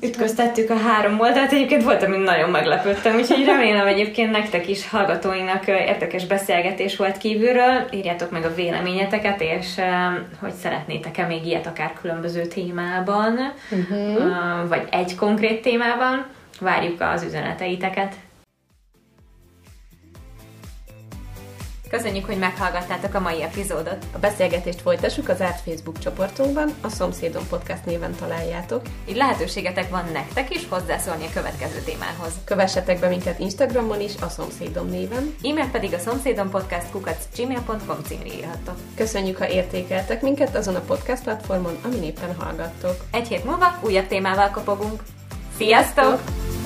Ütköztettük 0.01 0.69
a 0.69 0.77
három 0.77 1.19
oldalt, 1.19 1.51
egyébként 1.51 1.83
volt, 1.83 2.03
amin 2.03 2.19
nagyon 2.19 2.49
meglepődtem, 2.49 3.15
úgyhogy 3.15 3.45
remélem 3.45 3.87
egyébként 3.87 4.31
nektek 4.31 4.69
is, 4.69 4.89
hallgatóinknak 4.89 5.67
érdekes 5.67 6.25
beszélgetés 6.25 6.95
volt 6.95 7.17
kívülről. 7.17 7.87
Írjátok 7.91 8.31
meg 8.31 8.45
a 8.45 8.53
véleményeteket, 8.53 9.41
és 9.41 9.75
hogy 10.39 10.53
szeretnétek-e 10.53 11.25
még 11.25 11.45
ilyet 11.45 11.67
akár 11.67 11.93
különböző 12.01 12.45
témában, 12.45 13.39
uh-huh. 13.71 14.67
vagy 14.67 14.87
egy 14.91 15.15
konkrét 15.15 15.61
témában. 15.61 16.25
Várjuk 16.59 17.01
az 17.01 17.23
üzeneteiteket. 17.23 18.15
Köszönjük, 21.95 22.25
hogy 22.25 22.37
meghallgattátok 22.37 23.13
a 23.13 23.19
mai 23.19 23.43
epizódot. 23.43 24.05
A 24.11 24.17
beszélgetést 24.17 24.81
folytassuk 24.81 25.29
az 25.29 25.41
árt 25.41 25.59
Facebook 25.59 25.99
csoportunkban, 25.99 26.73
a 26.81 26.89
Szomszédom 26.89 27.47
Podcast 27.49 27.85
néven 27.85 28.15
találjátok. 28.15 28.81
Így 29.09 29.15
lehetőségetek 29.15 29.89
van 29.89 30.03
nektek 30.13 30.55
is 30.55 30.67
hozzászólni 30.69 31.25
a 31.25 31.33
következő 31.33 31.79
témához. 31.85 32.33
Kövessetek 32.45 32.99
be 32.99 33.07
minket 33.07 33.39
Instagramon 33.39 34.01
is, 34.01 34.11
a 34.21 34.29
Szomszédom 34.29 34.89
néven. 34.89 35.35
E-mail 35.43 35.69
pedig 35.71 35.93
a 35.93 35.99
szomszédom 35.99 36.49
podcast 36.49 36.91
kukac 36.91 37.27
gmail.com 37.35 38.03
címre 38.07 38.33
írhattok. 38.33 38.75
Köszönjük, 38.95 39.37
ha 39.37 39.49
értékeltek 39.49 40.21
minket 40.21 40.55
azon 40.55 40.75
a 40.75 40.79
podcast 40.79 41.23
platformon, 41.23 41.77
amin 41.83 42.03
éppen 42.03 42.35
hallgattok. 42.39 42.95
Egy 43.11 43.27
hét 43.27 43.45
múlva 43.45 43.79
újabb 43.81 44.07
témával 44.07 44.49
kopogunk. 44.49 45.03
Sziasztok! 45.57 46.05
Sziasztok! 46.05 46.64